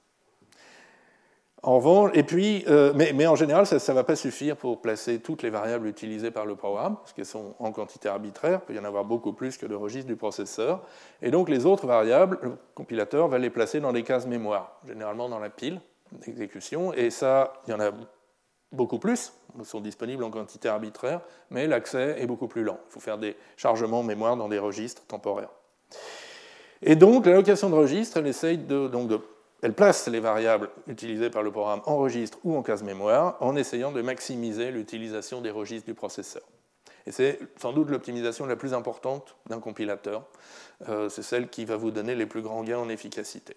En 1.64 1.76
revanche, 1.76 2.10
et 2.14 2.24
puis, 2.24 2.64
euh, 2.66 2.92
mais, 2.96 3.26
en 3.28 3.36
général, 3.36 3.66
ça 3.66 3.76
ne 3.76 3.94
va 3.94 4.02
pas 4.02 4.16
suffire 4.16 4.56
pour 4.56 4.80
placer 4.80 5.20
toutes 5.20 5.42
les 5.42 5.50
variables 5.50 5.86
utilisées 5.86 6.32
par 6.32 6.44
le 6.44 6.56
programme, 6.56 6.96
parce 6.96 7.12
qu'elles 7.12 7.24
sont 7.24 7.54
en 7.60 7.70
quantité 7.70 8.08
arbitraire, 8.08 8.60
il 8.62 8.66
peut 8.66 8.74
y 8.74 8.80
en 8.80 8.84
avoir 8.84 9.04
beaucoup 9.04 9.32
plus 9.32 9.56
que 9.56 9.66
le 9.66 9.76
registre 9.76 10.08
du 10.08 10.16
processeur. 10.16 10.82
Et 11.20 11.30
donc 11.30 11.48
les 11.48 11.64
autres 11.64 11.86
variables, 11.86 12.40
le 12.42 12.52
compilateur 12.74 13.28
va 13.28 13.38
les 13.38 13.50
placer 13.50 13.78
dans 13.78 13.92
des 13.92 14.02
cases 14.02 14.26
mémoire, 14.26 14.80
généralement 14.88 15.28
dans 15.28 15.38
la 15.38 15.50
pile 15.50 15.80
d'exécution, 16.10 16.92
et 16.94 17.10
ça, 17.10 17.52
il 17.68 17.70
y 17.70 17.74
en 17.74 17.80
a 17.80 17.92
beaucoup 18.72 18.98
plus, 18.98 19.32
sont 19.62 19.80
disponibles 19.80 20.24
en 20.24 20.30
quantité 20.30 20.68
arbitraire, 20.68 21.20
mais 21.50 21.68
l'accès 21.68 22.16
est 22.18 22.26
beaucoup 22.26 22.48
plus 22.48 22.64
lent. 22.64 22.80
Il 22.88 22.92
faut 22.92 23.00
faire 23.00 23.18
des 23.18 23.36
chargements 23.56 24.02
mémoire 24.02 24.36
dans 24.36 24.48
des 24.48 24.58
registres 24.58 25.06
temporaires. 25.06 25.50
Et 26.82 26.96
donc, 26.96 27.26
l'allocation 27.26 27.70
de 27.70 27.76
registres, 27.76 28.16
elle 28.16 28.26
essaye 28.26 28.58
de 28.58 28.88
elle 29.62 29.74
place 29.74 30.08
les 30.08 30.20
variables 30.20 30.70
utilisées 30.88 31.30
par 31.30 31.44
le 31.44 31.52
programme 31.52 31.82
en 31.86 31.96
registre 31.96 32.38
ou 32.42 32.56
en 32.56 32.62
case 32.62 32.82
mémoire 32.82 33.36
en 33.40 33.54
essayant 33.54 33.92
de 33.92 34.02
maximiser 34.02 34.72
l'utilisation 34.72 35.40
des 35.40 35.50
registres 35.50 35.86
du 35.86 35.94
processeur. 35.94 36.42
Et 37.06 37.12
c'est 37.12 37.38
sans 37.60 37.72
doute 37.72 37.88
l'optimisation 37.90 38.46
la 38.46 38.56
plus 38.56 38.74
importante 38.74 39.36
d'un 39.48 39.60
compilateur. 39.60 40.24
Euh, 40.88 41.08
c'est 41.08 41.22
celle 41.22 41.48
qui 41.48 41.64
va 41.64 41.76
vous 41.76 41.90
donner 41.90 42.14
les 42.14 42.26
plus 42.26 42.42
grands 42.42 42.64
gains 42.64 42.78
en 42.78 42.88
efficacité. 42.88 43.56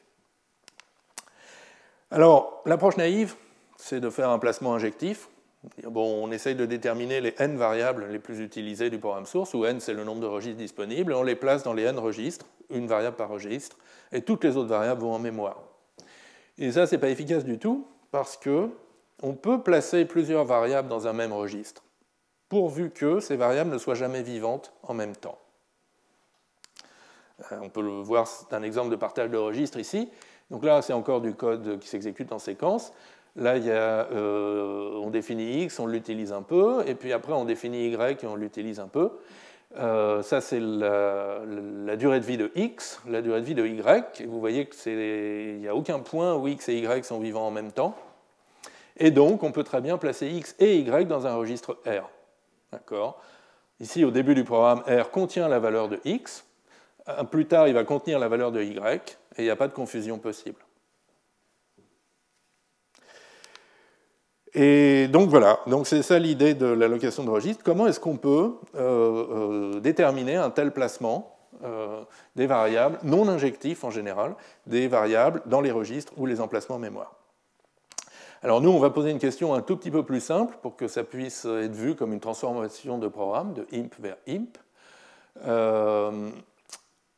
Alors, 2.12 2.62
l'approche 2.66 2.98
naïve, 2.98 3.36
c'est 3.78 4.00
de 4.00 4.10
faire 4.10 4.30
un 4.30 4.40
placement 4.40 4.76
injectif. 4.76 5.30
On 5.84 6.32
essaye 6.32 6.56
de 6.56 6.68
déterminer 6.68 7.22
les 7.22 7.34
n 7.40 7.58
variables 7.58 8.08
les 8.12 8.20
plus 8.20 8.40
utilisées 8.40 8.92
du 8.92 9.00
programme 9.00 9.26
source, 9.26 9.56
où 9.56 9.66
n 9.66 9.80
c'est 9.80 9.94
le 9.94 10.04
nombre 10.04 10.22
de 10.22 10.28
registres 10.28 10.60
disponibles, 10.60 11.12
et 11.12 11.16
on 11.16 11.24
les 11.24 11.36
place 11.36 11.64
dans 11.64 11.74
les 11.74 11.84
n 11.84 11.98
registres, 11.98 12.46
une 12.70 12.88
variable 12.88 13.16
par 13.16 13.30
registre, 13.30 13.78
et 14.12 14.22
toutes 14.22 14.44
les 14.44 14.58
autres 14.58 14.70
variables 14.70 15.02
vont 15.02 15.14
en 15.14 15.20
mémoire. 15.20 15.58
Et 16.58 16.72
ça, 16.72 16.88
ce 16.88 16.96
n'est 16.96 17.02
pas 17.02 17.10
efficace 17.10 17.44
du 17.44 17.60
tout, 17.60 17.88
parce 18.12 18.38
que 18.38 18.70
on 19.24 19.34
peut 19.34 19.62
placer 19.62 20.06
plusieurs 20.06 20.46
variables 20.46 20.88
dans 20.88 21.08
un 21.08 21.14
même 21.14 21.34
registre, 21.34 21.84
pourvu 22.50 22.92
que 22.92 23.20
ces 23.20 23.36
variables 23.36 23.72
ne 23.72 23.78
soient 23.78 23.96
jamais 23.96 24.24
vivantes 24.24 24.74
en 24.84 24.94
même 24.94 25.16
temps. 25.16 25.40
Euh, 27.52 27.60
on 27.62 27.70
peut 27.70 27.82
le 27.82 28.02
voir, 28.02 28.28
c'est 28.28 28.54
un 28.54 28.64
exemple 28.64 28.90
de 28.90 28.96
partage 28.96 29.30
de 29.30 29.38
registre 29.38 29.80
ici. 29.80 30.10
Donc 30.52 30.64
là, 30.64 30.82
c'est 30.82 30.94
encore 30.94 31.22
du 31.22 31.34
code 31.34 31.80
qui 31.80 31.88
s'exécute 31.88 32.32
en 32.32 32.40
séquence. 32.40 32.94
Là, 33.36 33.58
il 33.58 33.66
y 33.66 33.72
a, 33.72 34.08
euh, 34.12 34.94
on 34.96 35.10
définit 35.10 35.64
x, 35.64 35.80
on 35.80 35.88
l'utilise 35.88 36.32
un 36.32 36.42
peu, 36.42 36.84
et 36.88 36.96
puis 36.96 37.12
après, 37.12 37.34
on 37.34 37.44
définit 37.44 37.90
y 37.90 37.94
et 37.94 38.18
on 38.28 38.36
l'utilise 38.36 38.80
un 38.80 38.88
peu. 38.88 39.12
Euh, 39.78 40.22
ça, 40.22 40.42
c'est 40.42 40.60
la, 40.60 41.96
durée 41.98 42.20
de 42.20 42.26
vie 42.26 42.38
de 42.38 42.52
x, 42.56 43.02
la 43.08 43.22
durée 43.22 43.42
de 43.42 43.46
vie 43.46 43.56
de 43.56 43.66
y. 43.66 44.26
Vous 44.26 44.40
voyez 44.40 44.68
qu'il 44.68 45.60
n'y 45.60 45.68
a 45.68 45.76
aucun 45.76 46.00
point 46.00 46.36
où 46.36 46.48
x 46.48 46.70
et 46.70 46.78
y 46.78 47.04
sont 47.04 47.20
vivants 47.20 47.48
en 47.48 47.52
même 47.52 47.72
temps. 47.72 47.96
Et 48.98 49.12
donc, 49.12 49.44
on 49.44 49.52
peut 49.52 49.64
très 49.64 49.82
bien 49.82 49.98
placer 49.98 50.28
x 50.28 50.56
et 50.60 50.78
y 50.78 51.08
dans 51.08 51.28
un 51.28 51.36
registre 51.36 51.78
R. 51.86 52.10
D'accord? 52.72 53.22
Ici, 53.80 54.06
au 54.06 54.12
début 54.12 54.36
du 54.36 54.46
programme, 54.46 54.84
R 54.88 55.12
contient 55.12 55.50
la 55.50 55.60
valeur 55.60 55.90
de 55.90 56.00
x. 56.06 56.46
Plus 57.30 57.46
tard, 57.46 57.68
il 57.68 57.74
va 57.74 57.84
contenir 57.84 58.20
la 58.20 58.30
valeur 58.30 58.52
de 58.52 58.64
y, 58.64 58.78
et 59.38 59.42
il 59.42 59.44
n'y 59.44 59.50
a 59.50 59.56
pas 59.56 59.68
de 59.68 59.74
confusion 59.74 60.18
possible. 60.18 60.65
Et 64.58 65.10
donc 65.10 65.30
voilà, 65.30 65.60
donc 65.68 65.86
c'est 65.86 66.02
ça 66.02 66.18
l'idée 66.18 66.54
de 66.54 66.66
l'allocation 66.66 67.26
de 67.26 67.30
registre. 67.30 67.62
Comment 67.62 67.88
est-ce 67.88 68.00
qu'on 68.00 68.16
peut 68.16 68.54
euh, 68.76 69.26
euh, 69.76 69.80
déterminer 69.82 70.38
un 70.38 70.50
tel 70.50 70.72
placement 70.72 71.36
euh, 71.66 72.02
des 72.38 72.48
variables 72.48 72.98
non 73.04 73.28
injectifs 73.28 73.84
en 73.84 73.90
général, 73.90 74.34
des 74.66 74.88
variables 74.88 75.42
dans 75.46 75.60
les 75.60 75.72
registres 75.72 76.14
ou 76.16 76.26
les 76.26 76.40
emplacements 76.40 76.80
mémoire? 76.80 77.16
Alors 78.44 78.62
nous, 78.62 78.70
on 78.70 78.80
va 78.80 78.92
poser 78.92 79.12
une 79.12 79.20
question 79.20 79.54
un 79.54 79.62
tout 79.62 79.76
petit 79.76 79.92
peu 79.92 80.04
plus 80.04 80.22
simple 80.22 80.56
pour 80.62 80.78
que 80.78 80.88
ça 80.88 81.04
puisse 81.04 81.44
être 81.44 81.76
vu 81.76 81.96
comme 81.96 82.14
une 82.14 82.22
transformation 82.22 82.98
de 82.98 83.10
programme, 83.10 83.54
de 83.54 83.68
imp 83.74 83.94
vers 84.00 84.16
imp. 84.26 84.58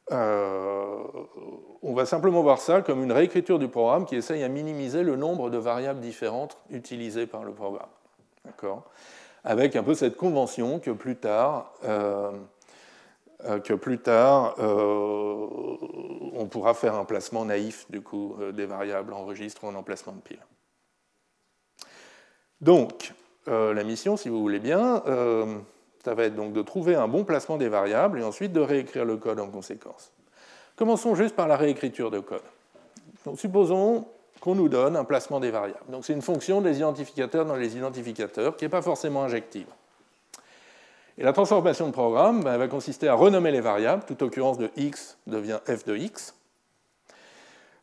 On 0.09 1.93
va 1.93 2.05
simplement 2.05 2.41
voir 2.41 2.59
ça 2.59 2.81
comme 2.81 3.03
une 3.03 3.11
réécriture 3.11 3.59
du 3.59 3.67
programme 3.67 4.05
qui 4.05 4.15
essaye 4.15 4.43
à 4.43 4.47
minimiser 4.47 5.03
le 5.03 5.15
nombre 5.15 5.49
de 5.49 5.57
variables 5.57 5.99
différentes 5.99 6.57
utilisées 6.69 7.27
par 7.27 7.43
le 7.43 7.51
programme. 7.53 7.89
D'accord? 8.45 8.83
Avec 9.43 9.75
un 9.75 9.83
peu 9.83 9.93
cette 9.93 10.15
convention 10.17 10.79
que 10.79 10.91
plus 10.91 11.17
tard, 11.17 11.73
euh, 11.83 12.31
euh, 13.45 13.59
que 13.59 13.73
plus 13.73 13.99
tard 13.99 14.55
on 14.59 16.47
pourra 16.49 16.73
faire 16.73 16.95
un 16.95 17.05
placement 17.05 17.45
naïf 17.45 17.85
du 17.89 18.01
coup, 18.01 18.35
des 18.53 18.65
variables 18.65 19.13
en 19.13 19.25
registre 19.25 19.63
ou 19.63 19.67
en 19.67 19.75
emplacement 19.75 20.13
de 20.13 20.21
pile. 20.21 20.45
Donc, 22.61 23.13
la 23.47 23.83
mission, 23.83 24.17
si 24.17 24.29
vous 24.29 24.39
voulez 24.39 24.59
bien, 24.59 25.03
ça 26.07 26.13
va 26.13 26.23
être 26.23 26.35
donc 26.35 26.53
de 26.53 26.61
trouver 26.61 26.95
un 26.95 27.09
bon 27.09 27.25
placement 27.25 27.57
des 27.57 27.67
variables 27.67 28.21
et 28.21 28.23
ensuite 28.23 28.53
de 28.53 28.61
réécrire 28.61 29.03
le 29.03 29.17
code 29.17 29.41
en 29.41 29.47
conséquence. 29.47 30.13
Commençons 30.77 31.15
juste 31.15 31.35
par 31.35 31.49
la 31.49 31.57
réécriture 31.57 32.11
de 32.11 32.21
code. 32.21 32.39
Supposons 33.35 34.05
qu'on 34.39 34.55
nous 34.55 34.69
donne 34.69 34.95
un 34.95 35.03
placement 35.03 35.41
des 35.41 35.51
variables. 35.51 35.83
Donc 35.89 36.05
c'est 36.05 36.13
une 36.13 36.21
fonction 36.21 36.61
des 36.61 36.77
identificateurs 36.77 37.43
dans 37.43 37.57
les 37.57 37.75
identificateurs 37.75 38.55
qui 38.55 38.63
n'est 38.63 38.69
pas 38.69 38.81
forcément 38.81 39.23
injective. 39.23 39.67
Et 41.17 41.23
la 41.23 41.33
transformation 41.33 41.87
de 41.87 41.91
programme 41.91 42.41
ben, 42.41 42.55
va 42.55 42.69
consister 42.69 43.09
à 43.09 43.13
renommer 43.13 43.51
les 43.51 43.59
variables, 43.59 44.03
toute 44.07 44.21
occurrence 44.21 44.57
de 44.57 44.69
x 44.77 45.17
devient 45.27 45.59
f 45.65 45.83
de 45.83 45.97
x. 45.97 46.35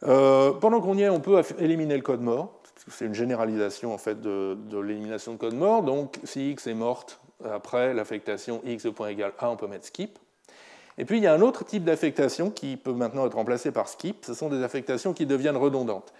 Euh, 0.04 0.52
pendant 0.52 0.80
qu'on 0.80 0.96
y 0.96 1.02
est, 1.02 1.10
on 1.10 1.20
peut 1.20 1.42
éliminer 1.58 1.96
le 1.96 2.02
code 2.02 2.22
mort, 2.22 2.54
c'est 2.88 3.04
une 3.04 3.14
généralisation 3.14 3.92
en 3.92 3.98
fait 3.98 4.18
de, 4.22 4.56
de 4.70 4.78
l'élimination 4.78 5.34
de 5.34 5.36
code 5.36 5.54
mort. 5.54 5.82
Donc 5.82 6.18
si 6.24 6.52
x 6.52 6.66
est 6.68 6.72
morte, 6.72 7.20
après 7.42 7.94
l'affectation 7.94 8.60
x 8.64 8.84
de 8.84 8.90
point 8.90 9.08
égal 9.08 9.32
a, 9.38 9.50
on 9.50 9.56
peut 9.56 9.66
mettre 9.66 9.86
skip. 9.86 10.18
Et 10.96 11.04
puis 11.04 11.18
il 11.18 11.24
y 11.24 11.26
a 11.26 11.34
un 11.34 11.40
autre 11.40 11.64
type 11.64 11.84
d'affectation 11.84 12.50
qui 12.50 12.76
peut 12.76 12.92
maintenant 12.92 13.26
être 13.26 13.34
remplacé 13.34 13.72
par 13.72 13.88
skip. 13.88 14.24
Ce 14.24 14.34
sont 14.34 14.48
des 14.48 14.62
affectations 14.62 15.12
qui 15.12 15.26
deviennent 15.26 15.56
redondantes. 15.56 16.12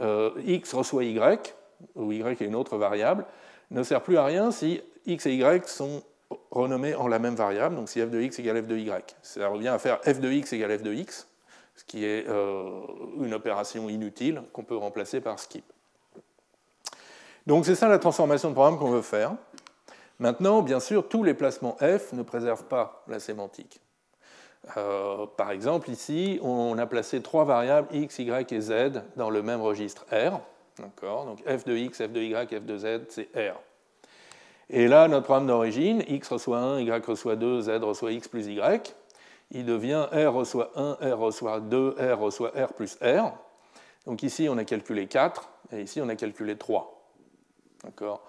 Euh, 0.00 0.30
x 0.44 0.74
reçoit 0.74 1.04
y, 1.04 1.54
ou 1.94 2.12
y 2.12 2.20
est 2.20 2.40
une 2.40 2.54
autre 2.54 2.76
variable, 2.76 3.24
ne 3.70 3.82
sert 3.82 4.02
plus 4.02 4.18
à 4.18 4.24
rien 4.24 4.50
si 4.50 4.82
x 5.06 5.26
et 5.26 5.34
y 5.34 5.66
sont 5.66 6.02
renommés 6.50 6.94
en 6.94 7.08
la 7.08 7.18
même 7.18 7.34
variable, 7.34 7.74
donc 7.74 7.88
si 7.88 8.00
f 8.00 8.10
de 8.10 8.20
x 8.20 8.38
égale 8.38 8.62
f 8.62 8.66
de 8.66 8.76
y. 8.76 9.16
Ça 9.22 9.48
revient 9.48 9.68
à 9.68 9.78
faire 9.78 10.00
f 10.02 10.20
de 10.20 10.30
x 10.30 10.52
égale 10.52 10.78
f 10.78 10.82
de 10.82 10.92
x, 10.92 11.26
ce 11.74 11.84
qui 11.84 12.04
est 12.04 12.28
euh, 12.28 12.82
une 13.20 13.32
opération 13.32 13.88
inutile 13.88 14.42
qu'on 14.52 14.64
peut 14.64 14.76
remplacer 14.76 15.20
par 15.20 15.38
skip. 15.38 15.64
Donc 17.46 17.64
c'est 17.64 17.74
ça 17.74 17.88
la 17.88 17.98
transformation 17.98 18.50
de 18.50 18.54
programme 18.54 18.78
qu'on 18.78 18.90
veut 18.90 19.02
faire. 19.02 19.32
Maintenant, 20.18 20.62
bien 20.62 20.80
sûr, 20.80 21.08
tous 21.08 21.22
les 21.22 21.34
placements 21.34 21.76
f 21.80 22.12
ne 22.12 22.22
préservent 22.22 22.64
pas 22.64 23.04
la 23.06 23.20
sémantique. 23.20 23.80
Euh, 24.76 25.26
par 25.36 25.50
exemple, 25.52 25.90
ici, 25.90 26.40
on 26.42 26.76
a 26.78 26.86
placé 26.86 27.22
trois 27.22 27.44
variables 27.44 27.88
x, 27.94 28.18
y 28.18 28.52
et 28.52 28.60
z 28.60 29.02
dans 29.16 29.30
le 29.30 29.42
même 29.42 29.60
registre 29.60 30.04
R. 30.10 30.40
Donc 30.78 31.42
f 31.46 31.64
de 31.64 31.76
x, 31.76 31.98
f 31.98 32.10
de 32.10 32.20
y, 32.20 32.48
f 32.48 32.64
de 32.64 32.76
z, 32.76 33.00
c'est 33.08 33.28
R. 33.34 33.60
Et 34.70 34.86
là, 34.86 35.08
notre 35.08 35.24
programme 35.24 35.46
d'origine, 35.46 36.02
x 36.06 36.28
reçoit 36.28 36.58
1, 36.58 36.80
y 36.80 36.90
reçoit 37.06 37.36
2, 37.36 37.62
z 37.62 37.68
reçoit 37.82 38.12
x 38.12 38.28
plus 38.28 38.48
y, 38.48 38.94
il 39.50 39.64
devient 39.64 40.06
R 40.12 40.32
reçoit 40.32 40.72
1, 40.76 41.14
R 41.14 41.18
reçoit 41.18 41.60
2, 41.60 41.96
R 41.98 42.18
reçoit 42.18 42.50
R 42.50 42.72
plus 42.74 42.98
R. 43.00 43.32
Donc 44.06 44.22
ici, 44.22 44.48
on 44.48 44.58
a 44.58 44.64
calculé 44.64 45.06
4, 45.06 45.48
et 45.72 45.82
ici, 45.82 46.00
on 46.00 46.08
a 46.08 46.16
calculé 46.16 46.56
3. 46.56 47.02
D'accord? 47.84 48.22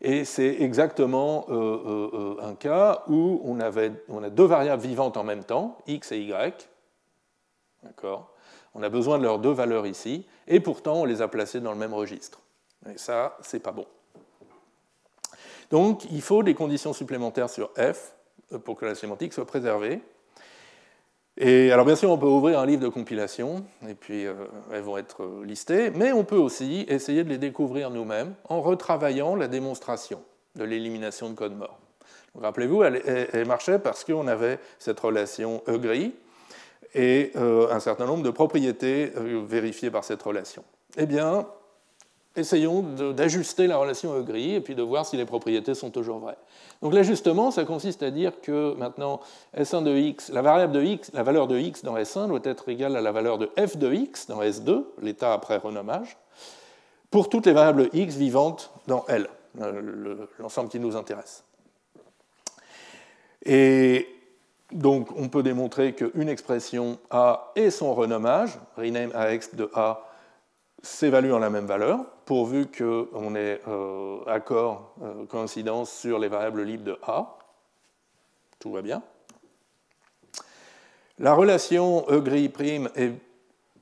Et 0.00 0.24
c'est 0.24 0.60
exactement 0.60 1.46
euh, 1.48 1.54
euh, 1.54 2.10
euh, 2.14 2.48
un 2.48 2.54
cas 2.54 3.02
où 3.08 3.40
on, 3.44 3.58
avait, 3.58 3.92
on, 4.08 4.22
a 4.22 4.30
deux 4.30 4.44
variables 4.44 4.82
vivantes 4.82 5.16
en 5.16 5.24
même 5.24 5.42
temps, 5.42 5.78
x 5.88 6.12
et 6.12 6.20
y. 6.20 6.68
D'accord? 7.82 8.30
On 8.74 8.82
a 8.82 8.88
besoin 8.88 9.18
de 9.18 9.24
leurs 9.24 9.40
deux 9.40 9.50
valeurs 9.50 9.86
ici, 9.86 10.24
et 10.46 10.60
pourtant 10.60 11.00
on 11.00 11.04
les 11.04 11.20
a 11.20 11.26
placées 11.26 11.60
dans 11.60 11.72
le 11.72 11.78
même 11.78 11.94
registre. 11.94 12.40
Et 12.88 12.96
ça, 12.96 13.36
c'est 13.40 13.58
pas 13.58 13.72
bon. 13.72 13.86
Donc 15.70 16.04
il 16.12 16.22
faut 16.22 16.44
des 16.44 16.54
conditions 16.54 16.92
supplémentaires 16.92 17.50
sur 17.50 17.70
f 17.76 18.14
pour 18.64 18.76
que 18.76 18.86
la 18.86 18.94
sémantique 18.94 19.32
soit 19.32 19.46
préservée. 19.46 20.00
Et 21.40 21.70
alors 21.70 21.86
bien 21.86 21.94
sûr, 21.94 22.10
on 22.10 22.18
peut 22.18 22.26
ouvrir 22.26 22.58
un 22.58 22.66
livre 22.66 22.82
de 22.82 22.88
compilation, 22.88 23.64
et 23.88 23.94
puis 23.94 24.26
euh, 24.26 24.34
elles 24.72 24.82
vont 24.82 24.98
être 24.98 25.22
euh, 25.22 25.44
listées, 25.44 25.90
mais 25.90 26.10
on 26.10 26.24
peut 26.24 26.36
aussi 26.36 26.84
essayer 26.88 27.22
de 27.22 27.28
les 27.28 27.38
découvrir 27.38 27.90
nous-mêmes 27.90 28.34
en 28.48 28.60
retravaillant 28.60 29.36
la 29.36 29.46
démonstration 29.46 30.20
de 30.56 30.64
l'élimination 30.64 31.30
de 31.30 31.36
code 31.36 31.56
mort. 31.56 31.78
Rappelez-vous, 32.34 32.82
elle, 32.82 33.46
marchait 33.46 33.78
parce 33.78 34.04
qu'on 34.04 34.26
avait 34.26 34.58
cette 34.80 34.98
relation 34.98 35.62
E 35.68 35.78
gris 35.78 36.12
et 36.94 37.30
euh, 37.36 37.70
un 37.70 37.80
certain 37.80 38.06
nombre 38.06 38.24
de 38.24 38.30
propriétés 38.30 39.12
vérifiées 39.16 39.90
par 39.90 40.02
cette 40.02 40.22
relation. 40.22 40.64
Eh 40.96 41.06
bien, 41.06 41.46
essayons 42.38 42.82
d'ajuster 42.82 43.66
la 43.66 43.76
relation 43.76 44.18
E 44.18 44.22
gris 44.22 44.54
et 44.54 44.60
puis 44.60 44.74
de 44.74 44.82
voir 44.82 45.04
si 45.06 45.16
les 45.16 45.24
propriétés 45.24 45.74
sont 45.74 45.90
toujours 45.90 46.18
vraies. 46.18 46.38
Donc 46.82 46.94
l'ajustement, 46.94 47.50
ça 47.50 47.64
consiste 47.64 48.02
à 48.02 48.10
dire 48.10 48.40
que 48.40 48.74
maintenant 48.74 49.20
S1 49.56 49.82
de 49.82 49.96
x, 49.96 50.30
la 50.30 50.42
variable 50.42 50.72
de 50.72 50.82
x, 50.82 51.10
la 51.12 51.22
valeur 51.22 51.48
de 51.48 51.58
x 51.58 51.82
dans 51.82 51.96
S1 51.96 52.28
doit 52.28 52.40
être 52.44 52.68
égale 52.68 52.96
à 52.96 53.00
la 53.00 53.12
valeur 53.12 53.38
de 53.38 53.50
f 53.58 53.76
de 53.76 53.92
x 53.92 54.26
dans 54.26 54.40
S2, 54.40 54.84
l'état 55.02 55.32
après 55.32 55.56
renommage, 55.56 56.16
pour 57.10 57.28
toutes 57.28 57.46
les 57.46 57.52
variables 57.52 57.88
x 57.92 58.14
vivantes 58.14 58.70
dans 58.86 59.04
L, 59.08 59.28
euh, 59.60 60.26
l'ensemble 60.38 60.68
qui 60.68 60.78
nous 60.78 60.96
intéresse. 60.96 61.44
Et 63.44 64.08
donc 64.72 65.08
on 65.16 65.28
peut 65.28 65.42
démontrer 65.42 65.94
qu'une 65.94 66.28
expression 66.28 66.98
A 67.10 67.52
et 67.56 67.70
son 67.70 67.94
renommage, 67.94 68.58
rename 68.76 69.10
AX 69.14 69.54
de 69.54 69.70
A, 69.74 70.07
s'évaluent 70.82 71.32
en 71.32 71.38
la 71.38 71.50
même 71.50 71.66
valeur, 71.66 72.04
pourvu 72.24 72.66
qu'on 72.66 73.34
ait 73.34 73.60
euh, 73.68 74.24
accord, 74.26 74.94
euh, 75.02 75.26
coïncidence 75.26 75.90
sur 75.90 76.18
les 76.18 76.28
variables 76.28 76.62
libres 76.62 76.84
de 76.84 76.98
A. 77.02 77.38
Tout 78.58 78.72
va 78.72 78.82
bien. 78.82 79.02
La 81.18 81.34
relation 81.34 82.06
E 82.08 82.48
prime 82.48 82.90
est 82.94 83.12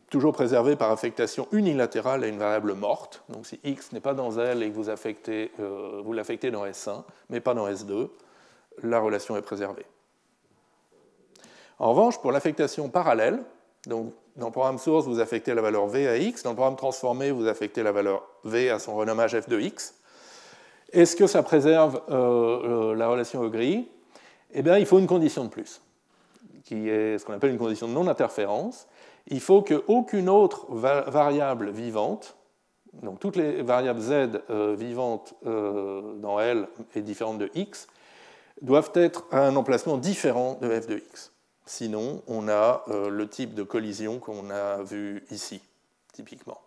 toujours 0.09 0.33
préservée 0.33 0.77
par 0.77 0.91
affectation 0.91 1.49
unilatérale 1.53 2.25
à 2.25 2.29
une 2.29 2.39
variable 2.39 2.75
morte. 2.75 3.25
Donc 3.29 3.47
si 3.47 3.61
x 3.65 3.93
n'est 3.93 4.01
pas 4.01 4.15
dans 4.15 4.39
L 4.39 4.63
et 4.63 4.71
que 4.71 4.75
vous, 4.75 4.89
euh, 4.89 6.15
l'affectez 6.15 6.51
dans 6.51 6.65
S1, 6.65 7.05
mais 7.29 7.41
pas 7.41 7.55
dans 7.55 7.69
S2, 7.69 8.09
la 8.83 9.01
relation 9.01 9.37
est 9.37 9.43
préservée. 9.43 9.85
En 11.79 11.91
revanche, 11.91 12.19
pour 12.21 12.33
l'affectation 12.33 12.89
parallèle, 12.89 13.43
donc 13.87 14.15
dans 14.37 14.47
le 14.47 14.53
programme 14.53 14.79
source, 14.79 15.07
vous 15.07 15.21
affectez 15.21 15.55
la 15.55 15.63
valeur 15.63 15.87
v 15.87 16.07
à 16.09 16.17
x. 16.19 16.43
Dans 16.43 16.51
le 16.51 16.57
programme 16.57 16.77
transformé, 16.77 17.31
vous 17.31 17.47
affectez 17.47 17.83
la 17.83 17.93
valeur 17.93 18.23
v 18.45 18.71
à 18.71 18.79
son 18.79 18.95
renommage 18.95 19.39
f 19.39 19.49
de 19.49 19.59
x. 19.61 19.95
Est-ce 20.93 21.17
que 21.17 21.27
ça 21.27 21.43
préserve 21.43 22.01
la 22.09 23.09
relation 23.09 23.41
au 23.41 23.49
gris? 23.49 23.89
Eh 24.53 24.63
bien, 24.63 24.79
il 24.79 24.87
faut 24.87 24.99
une 24.99 25.07
condition 25.07 25.45
de 25.45 25.49
plus, 25.49 25.83
qui 26.65 26.89
est 26.89 27.19
ce 27.19 27.25
qu'on 27.25 27.33
appelle 27.33 27.51
une 27.51 27.59
condition 27.59 27.89
de 27.89 27.93
non-interférence. 27.93 28.87
Il 29.29 29.41
faut 29.41 29.63
qu'aucune 29.63 30.29
autre 30.29 30.67
variable 30.71 31.71
vivante, 31.71 32.37
donc 33.03 33.19
toutes 33.19 33.37
les 33.37 33.63
variables 33.63 34.01
z 34.01 34.41
vivantes 34.79 35.35
dans 35.45 36.39
L 36.39 36.69
et 36.95 37.03
différentes 37.03 37.39
de 37.39 37.51
x, 37.55 37.89
doivent 38.63 38.93
être 38.95 39.25
à 39.33 39.41
un 39.41 39.57
emplacement 39.57 39.99
différent 39.99 40.57
de 40.63 40.69
f 40.69 40.87
de 40.87 40.99
x. 40.99 41.33
Sinon, 41.67 42.23
on 42.29 42.49
a 42.49 42.85
euh, 42.89 43.11
le 43.11 43.29
type 43.29 43.55
de 43.55 43.65
collision 43.65 44.21
qu'on 44.21 44.51
a 44.51 44.83
vu 44.83 45.25
ici, 45.31 45.61
typiquement. 46.13 46.61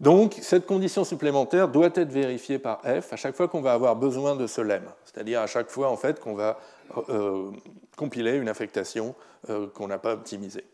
Donc, 0.00 0.36
cette 0.40 0.66
condition 0.66 1.04
supplémentaire 1.04 1.68
doit 1.68 1.90
être 1.94 2.10
vérifiée 2.10 2.58
par 2.58 2.80
f 2.80 3.12
à 3.12 3.16
chaque 3.16 3.36
fois 3.36 3.48
qu'on 3.48 3.60
va 3.60 3.74
avoir 3.74 3.96
besoin 3.96 4.34
de 4.34 4.46
ce 4.46 4.60
lemme, 4.60 4.90
c'est-à-dire 5.04 5.40
à 5.40 5.46
chaque 5.46 5.70
fois 5.70 5.90
en 5.90 5.96
fait, 5.96 6.20
qu'on 6.20 6.34
va 6.34 6.58
euh, 7.10 7.50
compiler 7.96 8.36
une 8.36 8.48
affectation 8.48 9.14
euh, 9.50 9.68
qu'on 9.68 9.86
n'a 9.86 9.98
pas 9.98 10.14
optimisée. 10.14 10.64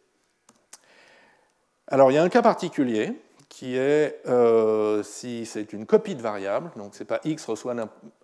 Alors, 1.88 2.10
il 2.10 2.14
y 2.14 2.18
a 2.18 2.22
un 2.22 2.28
cas 2.28 2.42
particulier 2.42 3.20
qui 3.50 3.76
est 3.76 4.22
euh, 4.26 5.02
si 5.02 5.44
c'est 5.44 5.74
une 5.74 5.84
copie 5.84 6.14
de 6.14 6.22
variable, 6.22 6.70
donc 6.76 6.94
ce 6.94 7.00
n'est 7.00 7.06
pas 7.06 7.20
x 7.24 7.44
reçoit 7.44 7.74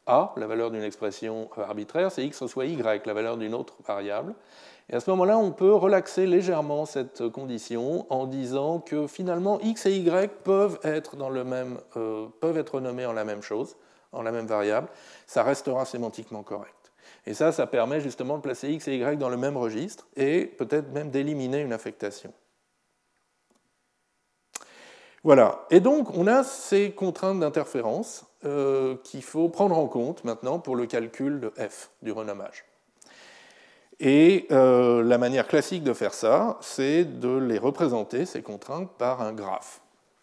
a, 0.07 0.33
la 0.37 0.47
valeur 0.47 0.71
d'une 0.71 0.85
expression 0.85 1.51
arbitraire, 1.59 2.11
c'est 2.11 2.25
x 2.25 2.41
reçoit 2.41 2.65
y, 2.65 2.77
la 3.05 3.13
valeur 3.13 3.37
d'une 3.37 3.53
autre 3.53 3.75
variable. 3.87 4.35
Et 4.89 4.95
à 4.95 5.01
ce 5.01 5.11
moment-là, 5.11 5.37
on 5.37 5.51
peut 5.51 5.75
relaxer 5.75 6.27
légèrement 6.27 6.87
cette 6.87 7.29
condition 7.29 8.07
en 8.09 8.27
disant 8.27 8.79
que 8.79 9.09
finalement 9.09 9.59
x 9.61 9.87
et 9.87 9.97
y 9.97 10.31
peuvent 10.45 10.79
être, 10.85 11.17
dans 11.17 11.29
le 11.29 11.43
même, 11.43 11.79
euh, 11.97 12.29
peuvent 12.41 12.57
être 12.57 12.81
nommés 12.81 13.05
en 13.05 13.13
la 13.13 13.25
même 13.25 13.43
chose, 13.43 13.77
en 14.13 14.23
la 14.23 14.31
même 14.31 14.47
variable, 14.47 14.89
ça 15.27 15.43
restera 15.43 15.85
sémantiquement 15.85 16.45
correct. 16.45 16.93
Et 17.27 17.35
ça, 17.35 17.51
ça 17.51 17.67
permet 17.67 18.01
justement 18.01 18.37
de 18.37 18.43
placer 18.43 18.69
x 18.69 18.87
et 18.87 18.97
y 18.97 19.19
dans 19.19 19.29
le 19.29 19.37
même 19.37 19.57
registre 19.57 20.07
et 20.17 20.47
peut-être 20.47 20.93
même 20.93 21.11
d'éliminer 21.11 21.61
une 21.61 21.73
affectation. 21.73 22.33
Voilà. 25.27 25.67
Et 25.71 25.81
donc, 25.81 26.17
on 26.17 26.29
a 26.29 26.45
ces 26.45 26.93
contraintes 26.93 27.41
d'interférence 27.41 28.27
euh, 28.45 28.95
qu'il 29.03 29.25
faut 29.25 29.49
prendre 29.49 29.77
en 29.77 29.89
compte 29.89 30.23
maintenant 30.23 30.61
pour 30.61 30.77
le 30.77 30.87
calcul 30.87 31.41
de 31.41 31.53
f, 31.59 31.91
du 32.01 32.13
renommage. 32.13 32.65
Et 33.99 34.47
euh, 34.53 35.03
la 35.03 35.19
manière 35.19 35.49
classique 35.49 35.83
de 35.83 35.93
faire 35.95 36.15
ça, 36.15 36.59
c'est 36.61 37.03
de 37.03 37.39
les 37.39 37.59
représenter, 37.59 38.25
ces 38.25 38.41
contraintes, 38.41 38.89
par 38.99 39.21
un 39.21 39.33
graphe. 39.33 39.81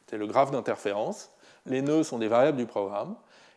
C'est 0.09 0.17
le 0.17 0.25
graphe 0.25 0.51
d'interférence. 0.51 1.31
Les 1.65 1.81
nœuds 1.81 2.03
sont 2.03 2.19
des 2.19 2.29
variables 2.29 2.57
du 2.57 2.65
programme. 2.65 3.15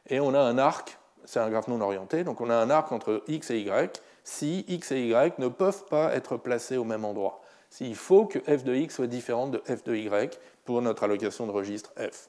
Et 0.08 0.18
on 0.18 0.34
a 0.34 0.40
un 0.40 0.58
arc, 0.58 0.98
c'est 1.26 1.38
un 1.38 1.48
graphe 1.48 1.68
non 1.68 1.80
orienté, 1.80 2.24
donc 2.24 2.40
on 2.40 2.50
a 2.50 2.56
un 2.56 2.70
arc 2.70 2.90
entre 2.90 3.22
x 3.28 3.52
et 3.52 3.60
y 3.60 4.00
si 4.24 4.64
x 4.66 4.90
et 4.90 5.06
y 5.06 5.38
ne 5.38 5.46
peuvent 5.46 5.84
pas 5.84 6.12
être 6.12 6.38
placés 6.38 6.76
au 6.76 6.82
même 6.82 7.04
endroit. 7.04 7.40
S'il 7.70 7.94
faut 7.94 8.24
que 8.24 8.40
f 8.40 8.64
de 8.64 8.74
x 8.74 8.96
soit 8.96 9.06
différente 9.06 9.52
de 9.52 9.62
f 9.64 9.84
de 9.84 9.94
y 9.94 10.36
pour 10.66 10.82
notre 10.82 11.04
allocation 11.04 11.46
de 11.46 11.52
registre 11.52 11.92
F. 11.96 12.28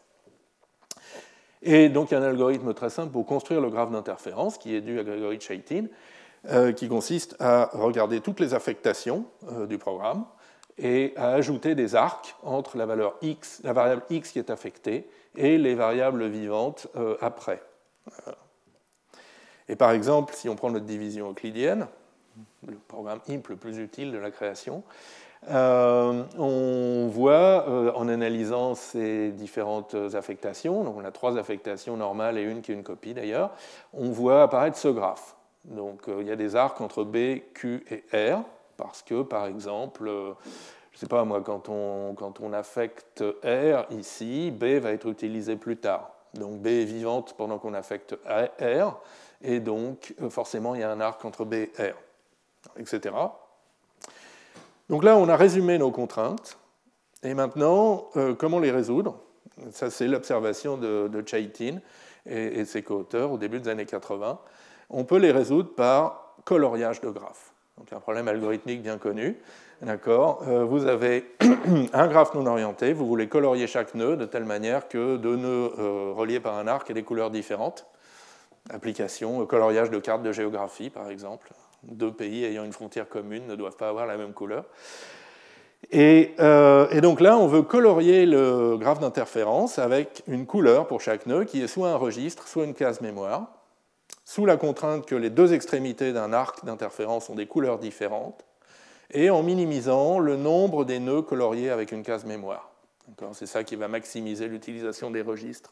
Et 1.61 1.89
donc 1.89 2.11
il 2.11 2.13
y 2.13 2.17
a 2.17 2.19
un 2.21 2.23
algorithme 2.23 2.73
très 2.73 2.89
simple 2.89 3.11
pour 3.11 3.25
construire 3.25 3.61
le 3.61 3.69
graphe 3.69 3.91
d'interférence 3.91 4.57
qui 4.57 4.75
est 4.75 4.81
dû 4.81 4.99
à 4.99 5.03
Gregory 5.03 5.39
Chaitin, 5.41 5.87
euh, 6.49 6.71
qui 6.71 6.87
consiste 6.87 7.35
à 7.39 7.71
regarder 7.73 8.21
toutes 8.21 8.39
les 8.39 8.53
affectations 8.53 9.25
euh, 9.51 9.65
du 9.65 9.77
programme 9.77 10.25
et 10.77 11.13
à 11.17 11.29
ajouter 11.29 11.73
des 11.73 11.95
arcs 11.95 12.35
entre 12.43 12.77
la, 12.77 12.85
valeur 12.85 13.15
x, 13.21 13.61
la 13.63 13.73
variable 13.73 14.03
x 14.11 14.31
qui 14.31 14.39
est 14.39 14.51
affectée 14.51 15.09
et 15.35 15.57
les 15.57 15.73
variables 15.73 16.27
vivantes 16.27 16.87
euh, 16.95 17.17
après. 17.21 17.61
Et 19.67 19.75
par 19.75 19.91
exemple, 19.91 20.33
si 20.35 20.47
on 20.47 20.55
prend 20.55 20.69
notre 20.69 20.85
division 20.85 21.31
euclidienne, 21.31 21.87
le 22.65 22.77
programme 22.87 23.19
IMP 23.27 23.49
le 23.49 23.55
plus 23.55 23.79
utile 23.79 24.11
de 24.11 24.17
la 24.17 24.31
création, 24.31 24.83
euh, 25.49 26.23
on 26.37 27.07
voit, 27.07 27.67
euh, 27.69 27.91
en 27.93 28.09
analysant 28.09 28.75
ces 28.75 29.31
différentes 29.31 29.95
affectations, 30.13 30.83
donc 30.83 30.95
on 30.97 31.05
a 31.05 31.11
trois 31.11 31.37
affectations 31.37 31.95
normales 31.95 32.37
et 32.37 32.41
une 32.41 32.61
qui 32.61 32.71
est 32.71 32.75
une 32.75 32.83
copie 32.83 33.13
d'ailleurs, 33.13 33.51
on 33.93 34.09
voit 34.09 34.43
apparaître 34.43 34.77
ce 34.77 34.87
graphe. 34.87 35.35
Donc 35.65 36.07
euh, 36.07 36.17
il 36.21 36.27
y 36.27 36.31
a 36.31 36.35
des 36.35 36.55
arcs 36.55 36.81
entre 36.81 37.03
B, 37.03 37.39
Q 37.53 37.85
et 37.91 38.31
R, 38.31 38.41
parce 38.77 39.01
que 39.03 39.21
par 39.21 39.45
exemple, 39.45 40.05
je 40.05 40.97
ne 40.97 40.99
sais 40.99 41.07
pas 41.07 41.23
moi, 41.23 41.41
quand 41.41 41.69
on, 41.69 42.13
quand 42.15 42.39
on 42.41 42.51
affecte 42.51 43.23
R 43.43 43.85
ici, 43.91 44.51
B 44.51 44.79
va 44.79 44.91
être 44.91 45.07
utilisé 45.07 45.55
plus 45.55 45.77
tard. 45.77 46.11
Donc 46.33 46.59
B 46.59 46.67
est 46.67 46.85
vivante 46.85 47.35
pendant 47.37 47.57
qu'on 47.57 47.73
affecte 47.73 48.17
R, 48.25 48.99
et 49.41 49.59
donc 49.59 50.15
forcément 50.29 50.75
il 50.75 50.81
y 50.81 50.83
a 50.83 50.91
un 50.91 50.99
arc 50.99 51.23
entre 51.23 51.45
B 51.45 51.53
et 51.53 51.71
R, 51.79 51.95
etc. 52.77 53.13
Donc 54.89 55.03
là, 55.03 55.17
on 55.17 55.27
a 55.27 55.35
résumé 55.35 55.77
nos 55.77 55.91
contraintes. 55.91 56.57
Et 57.23 57.33
maintenant, 57.33 58.07
euh, 58.15 58.33
comment 58.35 58.59
les 58.59 58.71
résoudre? 58.71 59.19
Ça, 59.71 59.89
c'est 59.89 60.07
l'observation 60.07 60.77
de, 60.77 61.23
Chaitin 61.25 61.79
et, 62.25 62.63
ses 62.65 62.83
co-auteurs 62.83 63.31
au 63.31 63.37
début 63.37 63.59
des 63.59 63.69
années 63.69 63.85
80. 63.85 64.39
On 64.89 65.03
peut 65.03 65.17
les 65.17 65.31
résoudre 65.31 65.73
par 65.73 66.35
coloriage 66.45 67.01
de 67.01 67.09
graphes. 67.09 67.51
Donc 67.77 67.91
un 67.91 67.99
problème 67.99 68.27
algorithmique 68.27 68.81
bien 68.81 68.97
connu. 68.97 69.37
D'accord? 69.81 70.43
Euh, 70.47 70.63
Vous 70.63 70.85
avez 70.85 71.25
un 71.93 72.07
graphe 72.07 72.33
non 72.33 72.45
orienté, 72.45 72.93
vous 72.93 73.05
voulez 73.05 73.27
colorier 73.27 73.67
chaque 73.67 73.93
nœud 73.93 74.15
de 74.15 74.25
telle 74.25 74.45
manière 74.45 74.87
que 74.87 75.17
deux 75.17 75.35
nœuds 75.35 75.71
euh, 75.77 76.13
reliés 76.15 76.39
par 76.39 76.55
un 76.57 76.67
arc 76.67 76.89
aient 76.89 76.95
des 76.95 77.03
couleurs 77.03 77.29
différentes. 77.29 77.85
Application, 78.69 79.45
coloriage 79.45 79.89
de 79.89 79.99
cartes 79.99 80.23
de 80.23 80.31
géographie, 80.31 80.89
par 80.89 81.09
exemple 81.09 81.51
deux 81.83 82.11
pays 82.11 82.43
ayant 82.45 82.63
une 82.63 82.73
frontière 82.73 83.07
commune 83.07 83.47
ne 83.47 83.55
doivent 83.55 83.77
pas 83.77 83.89
avoir 83.89 84.05
la 84.05 84.17
même 84.17 84.33
couleur. 84.33 84.65
Euh, 85.93 86.87
et, 86.91 87.01
donc 87.01 87.21
là, 87.21 87.37
on 87.37 87.47
veut 87.47 87.61
colorier 87.61 88.25
le 88.25 88.77
graphe 88.77 88.99
d'interférence 88.99 89.79
avec 89.79 90.23
une 90.27 90.45
couleur 90.45 90.87
pour 90.87 91.01
chaque 91.01 91.25
nœud 91.25 91.45
qui 91.45 91.61
est 91.61 91.67
soit 91.67 91.89
un 91.89 91.95
registre, 91.95 92.47
soit 92.47 92.65
une 92.65 92.73
case 92.73 93.01
mémoire, 93.01 93.47
sous 94.25 94.45
la 94.45 94.57
contrainte 94.57 95.05
que 95.05 95.15
les 95.15 95.29
deux 95.29 95.53
extrémités 95.53 96.11
d'un 96.11 96.33
arc 96.33 96.65
d'interférence 96.65 97.29
ont 97.29 97.35
des 97.35 97.45
couleurs 97.45 97.79
différentes, 97.79 98.43
et 99.11 99.29
en 99.29 99.41
minimisant 99.41 100.19
le 100.19 100.35
nombre 100.35 100.83
des 100.83 100.99
nœuds 100.99 101.21
coloriés 101.21 101.69
avec 101.69 101.93
une 101.93 102.03
case 102.03 102.25
mémoire. 102.25 102.71
C'est 103.31 103.45
ça 103.45 103.63
qui 103.63 103.77
va 103.77 103.87
maximiser 103.87 104.49
l'utilisation 104.49 105.11
des 105.11 105.21
registres. 105.21 105.71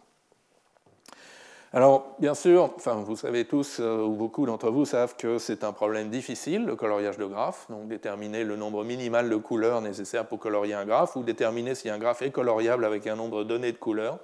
Alors, 1.76 2.16
bien 2.20 2.36
sûr, 2.36 2.72
enfin, 2.78 3.04
vous 3.06 3.18
savez 3.18 3.44
tous, 3.44 3.82
euh, 3.82 3.98
ou 3.98 4.14
beaucoup 4.14 4.46
d'entre 4.46 4.72
vous 4.72 4.86
savent 4.86 5.18
que 5.18 5.40
c'est 5.40 5.62
un 5.66 5.74
problème 5.74 6.08
difficile, 6.08 6.64
le 6.64 6.78
coloriage 6.78 7.18
de 7.18 7.26
graphes, 7.26 7.66
donc 7.70 7.90
déterminer 7.90 8.46
le 8.46 8.56
nombre 8.56 8.86
minimal 8.86 9.30
de 9.30 9.36
couleurs 9.36 9.82
nécessaires 9.82 10.26
pour 10.26 10.40
colorier 10.40 10.74
un 10.74 10.86
graphe, 10.86 11.18
ou 11.18 11.24
déterminer 11.24 11.76
si 11.76 11.90
un 11.90 11.98
graphe 11.98 12.22
est 12.22 12.32
coloriable 12.32 12.86
avec 12.86 13.08
un 13.08 13.18
nombre 13.18 13.44
donné 13.44 13.74
de 13.74 13.78
couleurs. 13.78 14.20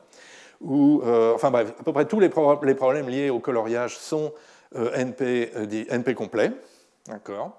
Ou, 0.61 1.01
euh, 1.03 1.33
enfin 1.35 1.51
bref, 1.51 1.73
à 1.77 1.83
peu 1.83 1.91
près 1.91 2.05
tous 2.05 2.21
les, 2.21 2.29
problèmes 2.29 3.09
liés 3.09 3.29
au 3.29 3.39
coloriage 3.39 3.97
sont 3.97 4.31
euh, 4.77 4.93
NP, 4.93 5.51
NP 5.89 6.13
complets. 6.13 6.53
D'accord 7.07 7.57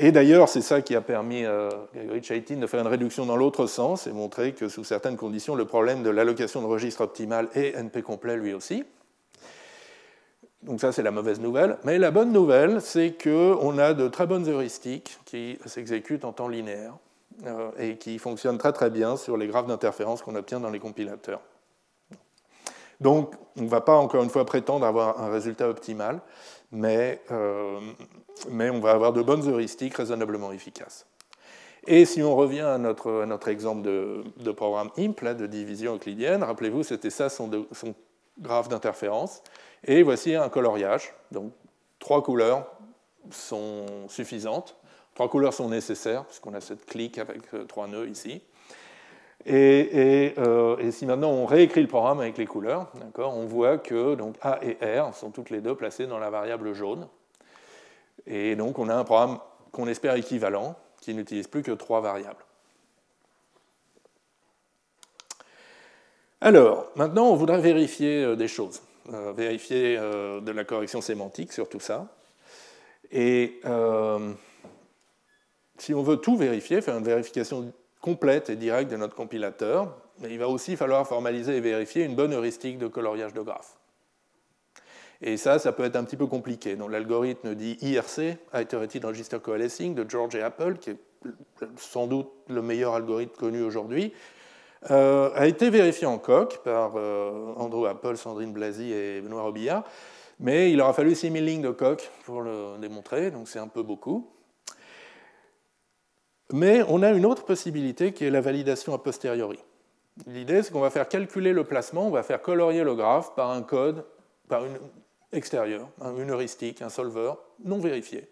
et 0.00 0.12
d'ailleurs, 0.12 0.48
c'est 0.48 0.60
ça 0.60 0.80
qui 0.80 0.94
a 0.94 1.00
permis 1.00 1.44
à 1.44 1.68
Gregory 1.94 2.22
Chaitin 2.22 2.56
de 2.56 2.66
faire 2.66 2.80
une 2.80 2.86
réduction 2.86 3.26
dans 3.26 3.36
l'autre 3.36 3.66
sens 3.66 4.06
et 4.06 4.12
montrer 4.12 4.52
que 4.52 4.68
sous 4.68 4.84
certaines 4.84 5.16
conditions, 5.16 5.54
le 5.54 5.64
problème 5.64 6.02
de 6.02 6.10
l'allocation 6.10 6.62
de 6.62 6.66
registre 6.66 7.02
optimale 7.02 7.48
est 7.54 7.76
NP 7.76 8.02
complet 8.02 8.36
lui 8.36 8.54
aussi. 8.54 8.84
Donc 10.62 10.80
ça, 10.80 10.92
c'est 10.92 11.02
la 11.02 11.10
mauvaise 11.10 11.40
nouvelle. 11.40 11.78
Mais 11.84 11.98
la 11.98 12.10
bonne 12.10 12.32
nouvelle, 12.32 12.80
c'est 12.80 13.14
qu'on 13.22 13.78
a 13.78 13.94
de 13.94 14.08
très 14.08 14.26
bonnes 14.26 14.48
heuristiques 14.48 15.18
qui 15.24 15.58
s'exécutent 15.66 16.24
en 16.24 16.32
temps 16.32 16.48
linéaire 16.48 16.94
euh, 17.46 17.70
et 17.78 17.96
qui 17.96 18.18
fonctionnent 18.18 18.58
très 18.58 18.72
très 18.72 18.90
bien 18.90 19.16
sur 19.16 19.36
les 19.36 19.46
graphes 19.46 19.66
d'interférence 19.66 20.22
qu'on 20.22 20.34
obtient 20.34 20.60
dans 20.60 20.70
les 20.70 20.80
compilateurs. 20.80 21.40
Donc, 23.00 23.34
on 23.56 23.62
ne 23.62 23.68
va 23.68 23.80
pas 23.80 23.94
encore 23.94 24.24
une 24.24 24.30
fois 24.30 24.44
prétendre 24.44 24.84
avoir 24.84 25.22
un 25.22 25.30
résultat 25.30 25.68
optimal, 25.68 26.20
mais, 26.72 27.20
euh, 27.30 27.80
mais 28.50 28.70
on 28.70 28.80
va 28.80 28.92
avoir 28.92 29.12
de 29.12 29.22
bonnes 29.22 29.48
heuristiques 29.48 29.94
raisonnablement 29.94 30.52
efficaces. 30.52 31.06
Et 31.86 32.04
si 32.04 32.22
on 32.22 32.36
revient 32.36 32.60
à 32.60 32.78
notre, 32.78 33.24
notre 33.24 33.48
exemple 33.48 33.82
de, 33.82 34.52
programme 34.52 34.90
IMP, 34.98 35.24
de 35.34 35.46
division 35.46 35.94
euclidienne, 35.94 36.42
rappelez-vous, 36.42 36.82
c'était 36.82 37.10
ça 37.10 37.28
son, 37.28 37.50
son 37.72 37.94
graphe 38.38 38.68
d'interférence. 38.68 39.42
Et 39.84 40.02
voici 40.02 40.34
un 40.34 40.48
coloriage. 40.48 41.14
Donc, 41.30 41.52
trois 41.98 42.22
couleurs 42.22 42.66
sont 43.30 43.86
suffisantes. 44.08 44.76
Trois 45.14 45.28
couleurs 45.28 45.54
sont 45.54 45.68
nécessaires, 45.68 46.24
puisqu'on 46.24 46.54
a 46.54 46.60
cette 46.60 46.84
clique 46.84 47.18
avec 47.18 47.42
euh, 47.54 47.64
trois 47.64 47.88
nœuds 47.88 48.08
ici. 48.08 48.42
Euh, 49.46 50.76
et, 50.78 50.90
si 50.90 51.06
maintenant 51.06 51.30
on 51.30 51.46
réécrit 51.46 51.82
le 51.82 51.88
programme 51.88 52.20
avec 52.20 52.38
les 52.38 52.46
couleurs, 52.46 52.90
on 53.16 53.46
voit 53.46 53.78
que 53.78 54.14
donc, 54.14 54.36
A 54.42 54.58
et 54.62 54.98
R 54.98 55.14
sont 55.14 55.30
toutes 55.30 55.50
les 55.50 55.60
deux 55.60 55.74
placées 55.74 56.06
dans 56.06 56.18
la 56.18 56.30
variable 56.30 56.72
jaune. 56.74 57.06
Et 58.26 58.56
donc 58.56 58.78
on 58.78 58.88
a 58.88 58.94
un 58.94 59.04
programme 59.04 59.38
qu'on 59.72 59.86
espère 59.86 60.14
équivalent, 60.14 60.76
qui 61.00 61.14
n'utilise 61.14 61.46
plus 61.46 61.62
que 61.62 61.70
trois 61.70 62.00
variables. 62.00 62.44
Alors, 66.40 66.86
maintenant, 66.94 67.26
on 67.26 67.34
voudrait 67.34 67.60
vérifier 67.60 68.22
euh, 68.22 68.36
des 68.36 68.48
choses, 68.48 68.82
euh, 69.12 69.32
vérifier 69.32 69.96
de 69.96 70.50
la 70.50 70.64
correction 70.64 71.00
sémantique 71.00 71.52
sur 71.52 71.68
tout 71.68 71.80
ça. 71.80 72.08
Et 73.10 73.60
si 75.78 75.94
on 75.94 76.02
veut 76.02 76.16
tout 76.16 76.36
vérifier, 76.36 76.80
faire 76.82 76.98
une 76.98 77.04
vérification 77.04 77.72
complète 78.00 78.50
et 78.50 78.56
directe 78.56 78.90
de 78.90 78.96
notre 78.96 79.14
compilateur, 79.14 79.96
il 80.22 80.38
va 80.38 80.48
aussi 80.48 80.76
falloir 80.76 81.06
formaliser 81.06 81.56
et 81.56 81.60
vérifier 81.60 82.04
une 82.04 82.14
bonne 82.14 82.32
heuristique 82.32 82.78
de 82.78 82.86
coloriage 82.86 83.32
de 83.32 83.40
graphes. 83.40 83.76
Et 85.20 85.36
ça, 85.36 85.58
ça 85.58 85.72
peut 85.72 85.84
être 85.84 85.96
un 85.96 86.04
petit 86.04 86.16
peu 86.16 86.26
compliqué. 86.26 86.76
Donc 86.76 86.92
l'algorithme 86.92 87.54
dit 87.54 87.76
IRC, 87.82 88.38
Iterated 88.54 89.04
Register 89.04 89.38
Coalescing, 89.40 89.94
de 89.94 90.08
George 90.08 90.36
et 90.36 90.42
Apple, 90.42 90.76
qui 90.78 90.90
est 90.90 90.98
sans 91.76 92.06
doute 92.06 92.30
le 92.48 92.62
meilleur 92.62 92.94
algorithme 92.94 93.34
connu 93.36 93.62
aujourd'hui, 93.62 94.12
euh, 94.90 95.30
a 95.34 95.46
été 95.48 95.70
vérifié 95.70 96.06
en 96.06 96.18
coq 96.18 96.60
par 96.62 96.92
euh, 96.96 97.52
Andrew 97.56 97.86
Apple, 97.86 98.16
Sandrine 98.16 98.52
Blasi 98.52 98.92
et 98.92 99.20
Benoît 99.20 99.42
Robillard, 99.42 99.82
mais 100.38 100.70
il 100.70 100.80
aura 100.80 100.92
fallu 100.92 101.16
6000 101.16 101.44
lignes 101.44 101.62
de 101.62 101.70
coq 101.70 102.08
pour 102.24 102.42
le 102.42 102.78
démontrer, 102.80 103.32
donc 103.32 103.48
c'est 103.48 103.58
un 103.58 103.66
peu 103.66 103.82
beaucoup. 103.82 104.30
Mais 106.52 106.82
on 106.88 107.02
a 107.02 107.10
une 107.10 107.26
autre 107.26 107.44
possibilité 107.44 108.12
qui 108.12 108.24
est 108.24 108.30
la 108.30 108.40
validation 108.40 108.94
a 108.94 108.98
posteriori. 108.98 109.58
L'idée, 110.26 110.62
c'est 110.62 110.72
qu'on 110.72 110.80
va 110.80 110.90
faire 110.90 111.08
calculer 111.08 111.52
le 111.52 111.64
placement, 111.64 112.06
on 112.06 112.10
va 112.10 112.22
faire 112.22 112.42
colorier 112.42 112.82
le 112.84 112.94
graphe 112.94 113.34
par 113.34 113.50
un 113.50 113.62
code, 113.62 114.04
par 114.48 114.64
une 114.64 114.78
extérieur, 115.32 115.88
une 116.02 116.30
heuristique, 116.30 116.82
un 116.82 116.88
solver 116.88 117.32
non 117.64 117.78
vérifié. 117.78 118.28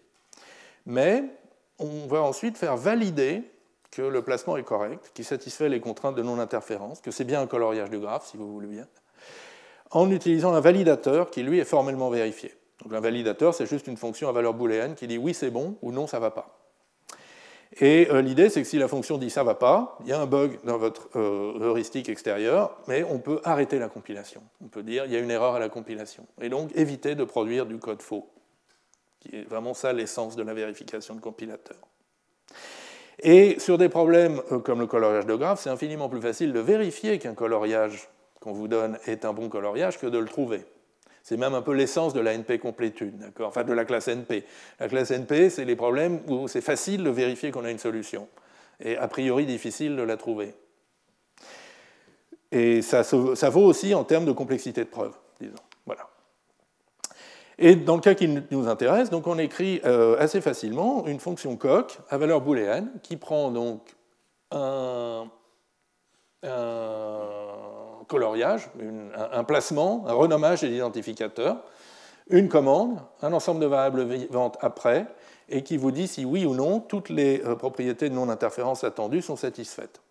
Mais 0.85 1.23
on 1.79 2.07
va 2.07 2.21
ensuite 2.21 2.57
faire 2.57 2.75
valider 2.75 3.43
que 3.91 4.01
le 4.01 4.21
placement 4.21 4.57
est 4.57 4.63
correct, 4.63 5.11
qui 5.13 5.23
satisfait 5.23 5.69
les 5.69 5.79
contraintes 5.79 6.15
de 6.15 6.23
non-interférence, 6.23 7.01
que 7.01 7.11
c'est 7.11 7.23
bien 7.23 7.41
un 7.41 7.47
coloriage 7.47 7.89
du 7.89 7.99
graphe, 7.99 8.27
si 8.27 8.37
vous 8.37 8.51
voulez 8.51 8.67
bien, 8.67 8.87
en 9.91 10.11
utilisant 10.11 10.53
un 10.53 10.59
validateur 10.59 11.29
qui, 11.29 11.43
lui, 11.43 11.59
est 11.59 11.65
formellement 11.65 12.09
vérifié. 12.09 12.53
Donc 12.83 12.93
un 12.93 12.99
validateur, 12.99 13.53
c'est 13.53 13.65
juste 13.65 13.87
une 13.87 13.97
fonction 13.97 14.27
à 14.27 14.31
valeur 14.31 14.53
booléenne 14.53 14.95
qui 14.95 15.07
dit 15.07 15.17
oui, 15.17 15.33
c'est 15.33 15.49
bon 15.49 15.77
ou 15.81 15.91
non, 15.91 16.07
ça 16.07 16.17
ne 16.17 16.21
va 16.21 16.31
pas. 16.31 16.56
Et 17.79 18.07
euh, 18.09 18.21
l'idée, 18.21 18.49
c'est 18.49 18.61
que 18.61 18.67
si 18.67 18.77
la 18.77 18.87
fonction 18.87 19.17
dit 19.17 19.29
ça 19.29 19.43
va 19.43 19.55
pas, 19.55 19.97
il 20.01 20.07
y 20.07 20.13
a 20.13 20.19
un 20.19 20.25
bug 20.25 20.59
dans 20.63 20.77
votre 20.77 21.09
euh, 21.15 21.59
heuristique 21.59 22.09
extérieure, 22.09 22.77
mais 22.87 23.03
on 23.03 23.19
peut 23.19 23.39
arrêter 23.43 23.77
la 23.77 23.89
compilation. 23.89 24.41
On 24.63 24.67
peut 24.67 24.83
dire 24.83 25.05
il 25.05 25.11
y 25.11 25.15
a 25.15 25.19
une 25.19 25.31
erreur 25.31 25.55
à 25.55 25.59
la 25.59 25.69
compilation. 25.69 26.25
Et 26.41 26.49
donc 26.49 26.71
éviter 26.75 27.15
de 27.15 27.23
produire 27.23 27.65
du 27.65 27.77
code 27.77 28.01
faux, 28.01 28.29
qui 29.19 29.35
est 29.35 29.43
vraiment 29.43 29.73
ça 29.73 29.93
l'essence 29.93 30.35
de 30.35 30.43
la 30.43 30.53
vérification 30.53 31.15
de 31.15 31.21
compilateur. 31.21 31.77
Et 33.19 33.59
sur 33.59 33.77
des 33.77 33.89
problèmes 33.89 34.41
euh, 34.51 34.59
comme 34.59 34.79
le 34.79 34.87
coloriage 34.87 35.25
de 35.25 35.35
graphe, 35.35 35.61
c'est 35.61 35.69
infiniment 35.69 36.07
plus 36.07 36.21
facile 36.21 36.53
de 36.53 36.59
vérifier 36.59 37.19
qu'un 37.19 37.33
coloriage 37.33 38.09
qu'on 38.39 38.53
vous 38.53 38.67
donne 38.67 38.97
est 39.07 39.25
un 39.25 39.33
bon 39.33 39.49
coloriage 39.49 39.99
que 39.99 40.07
de 40.07 40.17
le 40.17 40.27
trouver. 40.27 40.63
C'est 41.27 41.35
même 41.35 41.55
un 41.55 41.61
peu 41.61 41.73
l'essence 41.73 42.13
de 42.13 42.21
la 42.21 42.33
NP 42.37 42.57
complétude, 42.57 43.13
enfin 43.41 43.65
de 43.65 43.73
la 43.73 43.83
classe 43.83 44.07
NP. 44.07 44.45
La 44.79 44.87
classe 44.87 45.11
NP, 45.11 45.49
c'est 45.49 45.65
les 45.65 45.75
problèmes 45.75 46.21
où 46.29 46.47
c'est 46.47 46.61
facile 46.61 47.03
de 47.03 47.09
vérifier 47.09 47.51
qu'on 47.51 47.65
a 47.65 47.69
une 47.69 47.79
solution, 47.79 48.29
et 48.79 48.95
a 48.95 49.09
priori 49.09 49.45
difficile 49.45 49.97
de 49.97 50.03
la 50.03 50.15
trouver. 50.15 50.55
Et 52.53 52.81
ça, 52.81 53.03
ça 53.03 53.49
vaut 53.49 53.65
aussi 53.65 53.93
en 53.93 54.05
termes 54.05 54.23
de 54.23 54.31
complexité 54.31 54.85
de 54.85 54.89
preuve, 54.89 55.15
disons. 55.41 55.51
Voilà. 55.85 56.07
Et 57.57 57.75
dans 57.75 57.95
le 57.95 58.01
cas 58.01 58.15
qui 58.15 58.29
nous 58.49 58.69
intéresse, 58.69 59.09
donc 59.09 59.27
on 59.27 59.37
écrit 59.37 59.81
euh, 59.83 60.17
assez 60.19 60.39
facilement 60.39 61.05
une 61.07 61.19
fonction 61.19 61.57
coq 61.57 61.99
à 62.09 62.17
valeur 62.17 62.39
booléenne 62.39 62.89
qui 63.03 63.17
prend 63.17 63.51
donc 63.51 63.81
un, 64.51 65.29
coloriage, 68.07 68.69
un, 69.33 69.43
placement, 69.43 70.05
un 70.07 70.13
renommage 70.13 70.61
des 70.61 70.75
identificateurs, 70.75 71.57
une 72.29 72.49
commande, 72.49 72.99
un 73.21 73.33
ensemble 73.33 73.59
de 73.59 73.65
variables 73.65 74.03
vivantes 74.03 74.57
après, 74.61 75.05
et 75.49 75.63
qui 75.63 75.77
vous 75.77 75.91
dit 75.91 76.07
si 76.07 76.25
oui 76.25 76.45
ou 76.45 76.53
non 76.53 76.79
toutes 76.79 77.09
les 77.09 77.41
euh, 77.45 77.55
propriétés 77.55 78.09
de 78.09 78.15
non-interférence 78.15 78.83
attendues 78.83 79.21
sont 79.21 79.37
satisfaites. 79.37 80.01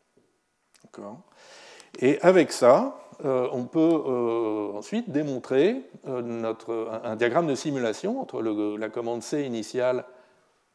Et 1.98 2.18
avec 2.22 2.52
ça, 2.52 2.98
euh, 3.24 3.48
on 3.52 3.64
peut 3.64 3.80
euh, 3.80 4.72
ensuite 4.72 5.10
démontrer 5.10 5.82
un, 6.06 7.16
diagramme 7.16 7.46
de 7.46 7.54
simulation 7.54 8.20
entre 8.20 8.42
la 8.42 8.88
commande 8.88 9.22
C 9.22 9.42
initiale 9.42 10.04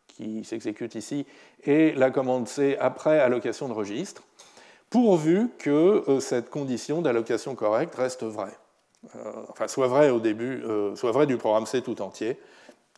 qui 0.08 0.44
s'exécute 0.44 0.96
ici 0.96 1.26
et 1.64 1.94
la 1.94 2.12
commande 2.12 2.48
C 2.48 2.78
après 2.80 3.20
allocation 3.20 3.68
de 3.68 3.74
registre, 3.74 4.24
pourvu 4.92 5.50
que 5.58 6.20
cette 6.20 6.52
condition 6.52 7.02
d'allocation 7.02 7.56
correcte 7.56 7.96
reste 7.96 8.24
vraie. 8.24 8.56
enfin, 9.50 9.68
soit 9.68 9.88
vraie 9.88 10.10
au 10.10 10.20
début, 10.20 10.64
soit 10.96 11.12
vraie 11.12 11.26
du 11.26 11.38
programme 11.38 11.66
C 11.66 11.82
tout 11.82 12.02
entier, 12.02 12.40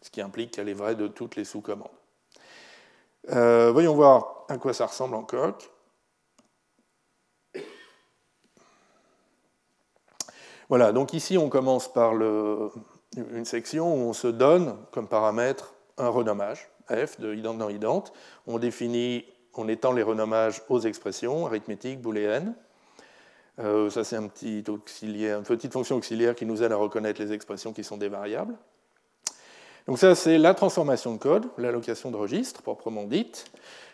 ce 0.02 0.10
qui 0.10 0.22
implique 0.22 0.52
qu'elle 0.52 0.70
est 0.70 0.74
vraie 0.74 0.96
de 0.96 1.08
toutes 1.08 1.36
les 1.36 1.46
sous-commandes. 1.46 1.88
voyons 3.28 3.96
voir 3.96 4.46
à 4.50 4.58
quoi 4.58 4.74
ça 4.74 4.86
ressemble 4.86 5.16
en 5.16 5.24
coq. 5.24 5.70
Voilà, 10.70 10.92
donc 10.92 11.14
ici 11.14 11.38
on 11.38 11.50
commence 11.50 11.92
par 11.92 12.14
une 12.14 13.46
section 13.46 13.94
où 13.94 14.10
on 14.10 14.14
se 14.14 14.28
donne 14.28 14.76
comme 14.92 15.08
paramètre 15.08 15.76
un 15.98 16.10
renommage, 16.10 16.70
f 16.90 17.20
de 17.20 17.34
ident 17.36 17.54
dans 17.54 17.70
ident. 17.70 18.06
On 18.48 18.58
définit, 18.58 19.26
on 19.58 19.68
étend 19.68 19.92
les 19.92 20.04
renommages 20.04 20.62
aux 20.70 20.80
expressions 20.80 21.46
arithmétiques, 21.46 22.02
booléennes. 22.02 22.56
Euh, 23.60 23.90
ça 23.90 24.04
c'est 24.04 24.16
un 24.16 24.28
petit 24.28 24.60
une 24.60 25.44
petite 25.44 25.74
fonction 25.74 25.98
auxiliaire 25.98 26.36
qui 26.36 26.46
nous 26.46 26.64
aide 26.64 26.72
à 26.72 26.76
reconnaître 26.76 27.22
les 27.22 27.34
expressions 27.34 27.72
qui 27.72 27.84
sont 27.84 27.98
des 27.98 28.10
variables. 28.10 28.56
Donc 29.88 30.00
ça 30.00 30.16
c'est 30.16 30.38
la 30.38 30.54
transformation 30.54 31.14
de 31.14 31.20
code, 31.20 31.46
l'allocation 31.58 32.10
de 32.10 32.18
registre 32.18 32.62
proprement 32.62 33.04
dite. 33.04 33.46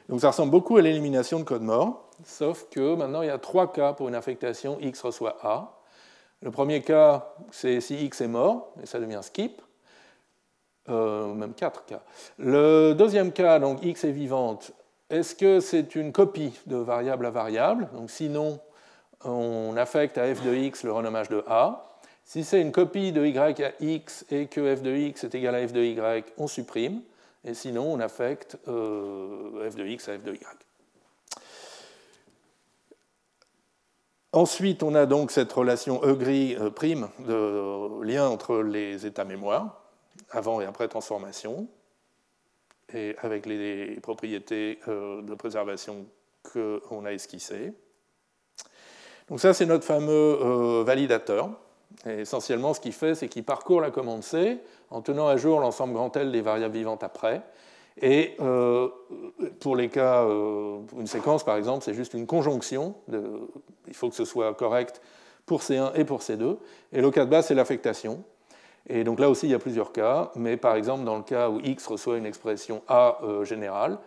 Donc 0.07 0.21
ça 0.21 0.29
ressemble 0.29 0.51
beaucoup 0.51 0.77
à 0.77 0.81
l'élimination 0.81 1.39
de 1.39 1.43
code 1.43 1.61
mort, 1.61 2.09
sauf 2.25 2.67
que 2.71 2.95
maintenant 2.95 3.21
il 3.21 3.27
y 3.27 3.31
a 3.31 3.37
trois 3.37 3.71
cas 3.71 3.93
pour 3.93 4.07
une 4.07 4.15
affectation 4.15 4.79
x 4.79 5.01
reçoit 5.01 5.37
a. 5.43 5.75
Le 6.41 6.51
premier 6.51 6.81
cas, 6.81 7.35
c'est 7.51 7.81
si 7.81 8.05
x 8.05 8.21
est 8.21 8.27
mort, 8.27 8.71
et 8.81 8.85
ça 8.85 8.99
devient 8.99 9.19
skip, 9.21 9.61
euh, 10.87 11.33
même 11.33 11.53
quatre 11.53 11.85
cas. 11.85 12.01
Le 12.37 12.93
deuxième 12.93 13.33
cas, 13.33 13.59
donc 13.59 13.83
x 13.83 14.05
est 14.05 14.11
vivante, 14.11 14.71
est-ce 15.09 15.35
que 15.35 15.59
c'est 15.59 15.95
une 15.95 16.11
copie 16.11 16.53
de 16.67 16.75
variable 16.75 17.25
à 17.25 17.31
variable? 17.31 17.89
Donc 17.93 18.11
sinon, 18.11 18.59
on 19.23 19.75
affecte 19.77 20.17
à 20.17 20.33
f 20.33 20.43
de 20.43 20.53
x 20.53 20.83
le 20.83 20.91
renommage 20.91 21.29
de 21.29 21.43
a. 21.47 21.85
Si 22.23 22.43
c'est 22.43 22.61
une 22.61 22.71
copie 22.71 23.11
de 23.11 23.25
y 23.25 23.63
à 23.63 23.71
x 23.79 24.25
et 24.29 24.45
que 24.45 24.75
f 24.75 24.81
de 24.81 24.95
x 24.95 25.23
est 25.23 25.33
égal 25.33 25.55
à 25.55 25.67
f 25.67 25.73
de 25.73 25.81
y, 25.81 26.31
on 26.37 26.47
supprime. 26.47 27.01
Et 27.43 27.53
sinon, 27.53 27.91
on 27.91 27.99
affecte 27.99 28.57
euh, 28.67 29.69
f 29.69 29.75
de 29.75 29.85
x 29.85 30.09
à 30.09 30.17
f 30.17 30.23
de 30.23 30.33
y. 30.33 30.39
Ensuite, 34.31 34.83
on 34.83 34.93
a 34.93 35.07
donc 35.07 35.31
cette 35.31 35.51
relation 35.51 36.01
E-prime 36.03 37.09
de 37.19 38.03
lien 38.03 38.27
entre 38.27 38.61
les 38.61 39.07
états 39.07 39.25
mémoire, 39.25 39.81
avant 40.29 40.61
et 40.61 40.65
après 40.65 40.87
transformation, 40.87 41.67
et 42.93 43.15
avec 43.21 43.45
les 43.45 43.99
propriétés 44.01 44.79
euh, 44.87 45.21
de 45.21 45.35
préservation 45.35 46.05
qu'on 46.43 47.05
a 47.05 47.11
esquissées. 47.11 47.73
Donc 49.27 49.39
ça, 49.39 49.53
c'est 49.53 49.65
notre 49.65 49.85
fameux 49.85 50.39
euh, 50.41 50.83
validateur. 50.83 51.51
Et 52.05 52.21
essentiellement, 52.21 52.73
ce 52.73 52.79
qu'il 52.79 52.93
fait, 52.93 53.15
c'est 53.15 53.27
qu'il 53.27 53.43
parcourt 53.43 53.81
la 53.81 53.91
commande 53.91 54.23
C 54.23 54.59
en 54.89 55.01
tenant 55.01 55.27
à 55.27 55.37
jour 55.37 55.59
l'ensemble 55.59 55.93
grand 55.93 56.15
L 56.15 56.31
des 56.31 56.41
variables 56.41 56.75
vivantes 56.75 57.03
après, 57.03 57.41
et 58.01 58.35
euh, 58.39 58.87
pour 59.59 59.75
les 59.75 59.89
cas, 59.89 60.23
une 60.23 61.07
séquence 61.07 61.43
par 61.43 61.57
exemple, 61.57 61.83
c'est 61.83 61.93
juste 61.93 62.13
une 62.13 62.27
conjonction. 62.27 62.95
il 63.87 63.93
faut 63.93 64.07
que 64.07 64.15
ce 64.15 64.23
soit 64.23 64.53
correct 64.53 65.01
pour 65.45 65.61
C1 65.61 65.91
et 65.95 66.05
pour 66.05 66.21
C2. 66.21 66.57
Et 66.93 67.01
le 67.01 67.11
cas 67.11 67.25
de 67.25 67.29
base, 67.29 67.47
c'est 67.47 67.55
l'affectation. 67.55 68.23
Et 68.89 69.03
donc 69.03 69.19
là 69.19 69.29
aussi, 69.29 69.45
il 69.45 69.51
y 69.51 69.55
a 69.55 69.59
plusieurs 69.59 69.91
cas. 69.91 70.31
Mais 70.35 70.57
par 70.57 70.75
exemple, 70.75 71.03
dans 71.03 71.17
le 71.17 71.23
cas 71.23 71.49
où 71.49 71.59
x 71.59 71.85
reçoit 71.85 72.17
une 72.17 72.25
expression 72.25 72.81
A 72.87 73.19
euh, 73.23 73.45
générale, 73.45 73.99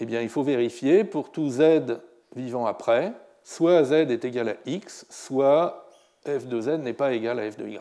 eh 0.00 0.06
bien, 0.06 0.22
il 0.22 0.28
faut 0.28 0.42
vérifier 0.42 1.04
pour 1.04 1.30
tout 1.30 1.50
z 1.50 1.98
vivant 2.34 2.66
après, 2.66 3.12
soit 3.44 3.84
z 3.84 3.92
est 3.92 4.24
égal 4.24 4.48
à 4.48 4.56
x, 4.66 5.06
soit 5.10 5.88
f 6.26 6.46
de 6.46 6.60
z 6.60 6.68
n'est 6.80 6.94
pas 6.94 7.12
égal 7.12 7.38
à 7.38 7.50
f 7.50 7.56
de 7.56 7.68
y. 7.68 7.78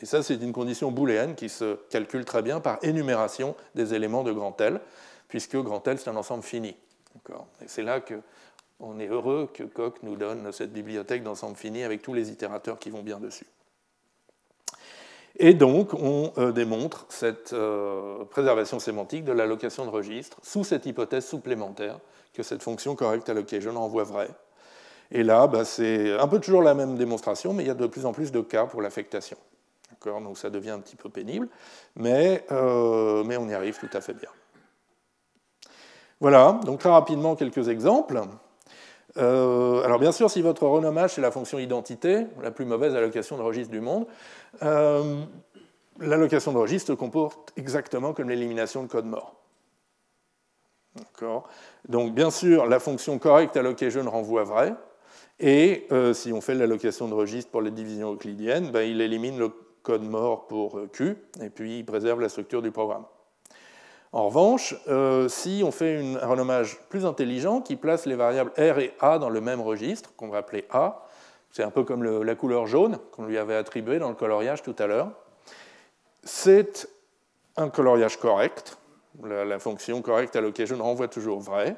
Et 0.00 0.06
ça, 0.06 0.22
c'est 0.22 0.36
une 0.36 0.52
condition 0.52 0.90
booléenne 0.90 1.34
qui 1.34 1.48
se 1.48 1.76
calcule 1.90 2.24
très 2.24 2.42
bien 2.42 2.58
par 2.58 2.78
énumération 2.82 3.54
des 3.74 3.94
éléments 3.94 4.24
de 4.24 4.32
grand 4.32 4.58
L, 4.60 4.80
puisque 5.28 5.56
grand 5.56 5.86
L, 5.86 5.98
c'est 5.98 6.10
un 6.10 6.16
ensemble 6.16 6.42
fini. 6.42 6.74
Et 7.60 7.66
c'est 7.66 7.82
là 7.82 8.00
qu'on 8.00 8.98
est 8.98 9.06
heureux 9.06 9.50
que 9.52 9.62
Coq 9.62 10.02
nous 10.02 10.16
donne 10.16 10.50
cette 10.50 10.72
bibliothèque 10.72 11.22
d'ensemble 11.22 11.56
fini 11.56 11.84
avec 11.84 12.00
tous 12.00 12.14
les 12.14 12.30
itérateurs 12.30 12.78
qui 12.78 12.90
vont 12.90 13.02
bien 13.02 13.20
dessus. 13.20 13.46
Et 15.38 15.54
donc, 15.54 15.94
on 15.94 16.32
euh, 16.38 16.52
démontre 16.52 17.06
cette 17.08 17.52
euh, 17.52 18.24
préservation 18.24 18.78
sémantique 18.78 19.24
de 19.24 19.32
l'allocation 19.32 19.84
de 19.84 19.90
registre 19.90 20.38
sous 20.42 20.64
cette 20.64 20.86
hypothèse 20.86 21.26
supplémentaire 21.26 21.98
que 22.34 22.42
cette 22.42 22.62
fonction 22.62 22.94
correct 22.94 23.28
allocation 23.28 23.72
renvoie 23.72 24.04
vrai. 24.04 24.28
Et 25.10 25.22
là, 25.22 25.46
bah, 25.46 25.64
c'est 25.64 26.18
un 26.18 26.28
peu 26.28 26.38
toujours 26.38 26.62
la 26.62 26.74
même 26.74 26.96
démonstration, 26.96 27.52
mais 27.52 27.64
il 27.64 27.66
y 27.66 27.70
a 27.70 27.74
de 27.74 27.86
plus 27.86 28.06
en 28.06 28.12
plus 28.12 28.32
de 28.32 28.40
cas 28.40 28.66
pour 28.66 28.82
l'affectation. 28.82 29.36
Donc 30.04 30.38
ça 30.38 30.50
devient 30.50 30.70
un 30.70 30.80
petit 30.80 30.96
peu 30.96 31.08
pénible, 31.08 31.48
mais, 31.96 32.44
euh, 32.50 33.22
mais 33.24 33.36
on 33.36 33.48
y 33.48 33.54
arrive 33.54 33.78
tout 33.78 33.90
à 33.92 34.00
fait 34.00 34.14
bien. 34.14 34.28
Voilà, 36.20 36.60
donc 36.64 36.80
très 36.80 36.90
rapidement 36.90 37.36
quelques 37.36 37.68
exemples. 37.68 38.20
Euh, 39.18 39.82
alors 39.82 39.98
bien 39.98 40.12
sûr, 40.12 40.30
si 40.30 40.40
votre 40.42 40.66
renommage 40.66 41.14
c'est 41.14 41.20
la 41.20 41.30
fonction 41.30 41.58
identité, 41.58 42.26
la 42.42 42.50
plus 42.50 42.64
mauvaise 42.64 42.94
allocation 42.94 43.36
de 43.36 43.42
registre 43.42 43.70
du 43.70 43.80
monde, 43.80 44.06
euh, 44.62 45.22
l'allocation 45.98 46.52
de 46.52 46.58
registre 46.58 46.94
comporte 46.94 47.52
exactement 47.56 48.14
comme 48.14 48.30
l'élimination 48.30 48.82
de 48.82 48.88
code 48.88 49.06
mort. 49.06 49.36
Donc 51.88 52.14
bien 52.14 52.30
sûr, 52.30 52.66
la 52.66 52.80
fonction 52.80 53.18
correct 53.18 53.56
allocation 53.56 54.08
renvoie 54.10 54.44
vrai, 54.44 54.74
et 55.38 55.86
euh, 55.92 56.12
si 56.14 56.32
on 56.32 56.40
fait 56.40 56.54
l'allocation 56.54 57.08
de 57.08 57.14
registre 57.14 57.50
pour 57.50 57.62
les 57.62 57.70
divisions 57.70 58.12
euclidiennes, 58.12 58.70
ben, 58.70 58.82
il 58.82 59.00
élimine 59.00 59.38
le 59.38 59.50
code 59.82 60.02
mort 60.02 60.46
pour 60.46 60.80
Q, 60.92 61.16
et 61.40 61.50
puis 61.50 61.78
il 61.78 61.84
préserve 61.84 62.20
la 62.20 62.28
structure 62.28 62.62
du 62.62 62.70
programme. 62.70 63.04
En 64.12 64.26
revanche, 64.26 64.74
euh, 64.88 65.26
si 65.28 65.62
on 65.64 65.70
fait 65.70 65.98
un 66.20 66.26
renommage 66.26 66.78
plus 66.90 67.06
intelligent 67.06 67.62
qui 67.62 67.76
place 67.76 68.04
les 68.04 68.14
variables 68.14 68.52
R 68.58 68.78
et 68.78 68.94
A 69.00 69.18
dans 69.18 69.30
le 69.30 69.40
même 69.40 69.60
registre, 69.62 70.14
qu'on 70.16 70.28
va 70.28 70.38
appeler 70.38 70.66
A, 70.70 71.06
c'est 71.50 71.62
un 71.62 71.70
peu 71.70 71.82
comme 71.82 72.02
la 72.04 72.34
couleur 72.34 72.66
jaune 72.66 72.98
qu'on 73.10 73.24
lui 73.24 73.38
avait 73.38 73.56
attribuée 73.56 73.98
dans 73.98 74.10
le 74.10 74.14
coloriage 74.14 74.62
tout 74.62 74.76
à 74.78 74.86
l'heure, 74.86 75.10
c'est 76.22 76.88
un 77.56 77.70
coloriage 77.70 78.18
correct, 78.18 78.78
la, 79.22 79.58
fonction 79.58 80.00
correct 80.02 80.36
allocation 80.36 80.82
renvoie 80.82 81.08
toujours 81.08 81.40
vrai, 81.40 81.76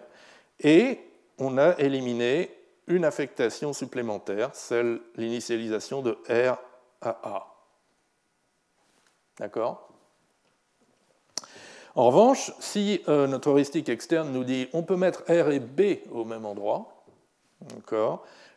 et 0.61 1.01
on 1.39 1.57
a 1.59 1.77
éliminé 1.79 2.51
une 2.87 3.05
affectation 3.05 3.73
supplémentaire, 3.73 4.51
celle 4.55 5.01
l'initialisation 5.17 6.03
de 6.03 6.19
R 6.29 6.59
à 7.01 7.19
A. 7.23 7.47
D'accord? 9.39 9.94
En 11.97 12.09
revanche, 12.09 12.53
si 12.59 13.03
euh, 13.09 13.29
notre 13.29 13.51
heuristique 13.51 13.89
externe 13.89 14.33
nous 14.33 14.43
dit 14.43 14.69
on 14.73 14.83
peut 14.83 14.97
mettre 14.97 15.23
R 15.29 15.51
et 15.51 15.61
B 15.61 15.99
au 16.11 16.25
même 16.25 16.45
endroit, 16.45 17.05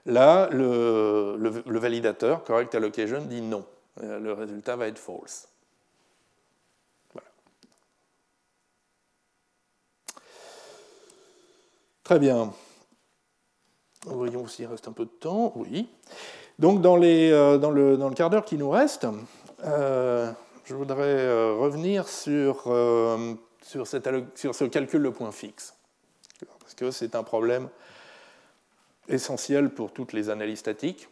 là, 0.05 0.49
le, 0.51 1.77
validateur, 1.77 2.43
correct 2.43 2.73
allocation, 2.73 3.21
dit 3.25 3.41
non. 3.41 3.63
Euh, 4.01 4.19
le 4.19 4.33
résultat 4.33 4.75
va 4.75 4.87
être 4.87 4.97
false. 4.97 5.49
Très 12.03 12.19
bien. 12.19 12.53
Voyons 14.05 14.47
s'il 14.47 14.65
reste 14.65 14.87
un 14.87 14.93
peu 14.93 15.03
de 15.03 15.09
temps. 15.09 15.51
Oui. 15.55 15.89
Donc, 16.57 16.81
dans, 16.81 16.97
euh, 17.03 17.57
le, 17.57 18.13
quart 18.15 18.29
d'heure 18.29 18.45
qui 18.45 18.55
nous 18.55 18.69
reste, 18.69 19.05
je 20.67 20.75
voudrais 20.75 21.07
euh, 21.07 21.53
revenir 21.53 22.07
sur, 22.07 22.63
sur, 23.61 23.87
sur, 23.87 24.55
ce 24.55 24.65
calcul 24.65 25.01
de 25.01 25.09
point 25.09 25.31
fixe. 25.31 25.75
Parce 26.59 26.75
que 26.75 26.91
c'est 26.91 27.15
un 27.15 27.23
problème 27.23 27.69
essentiel 29.07 29.69
pour 29.69 29.93
toutes 29.93 30.13
les 30.13 30.29
analyses 30.29 30.59
statiques. 30.59 31.07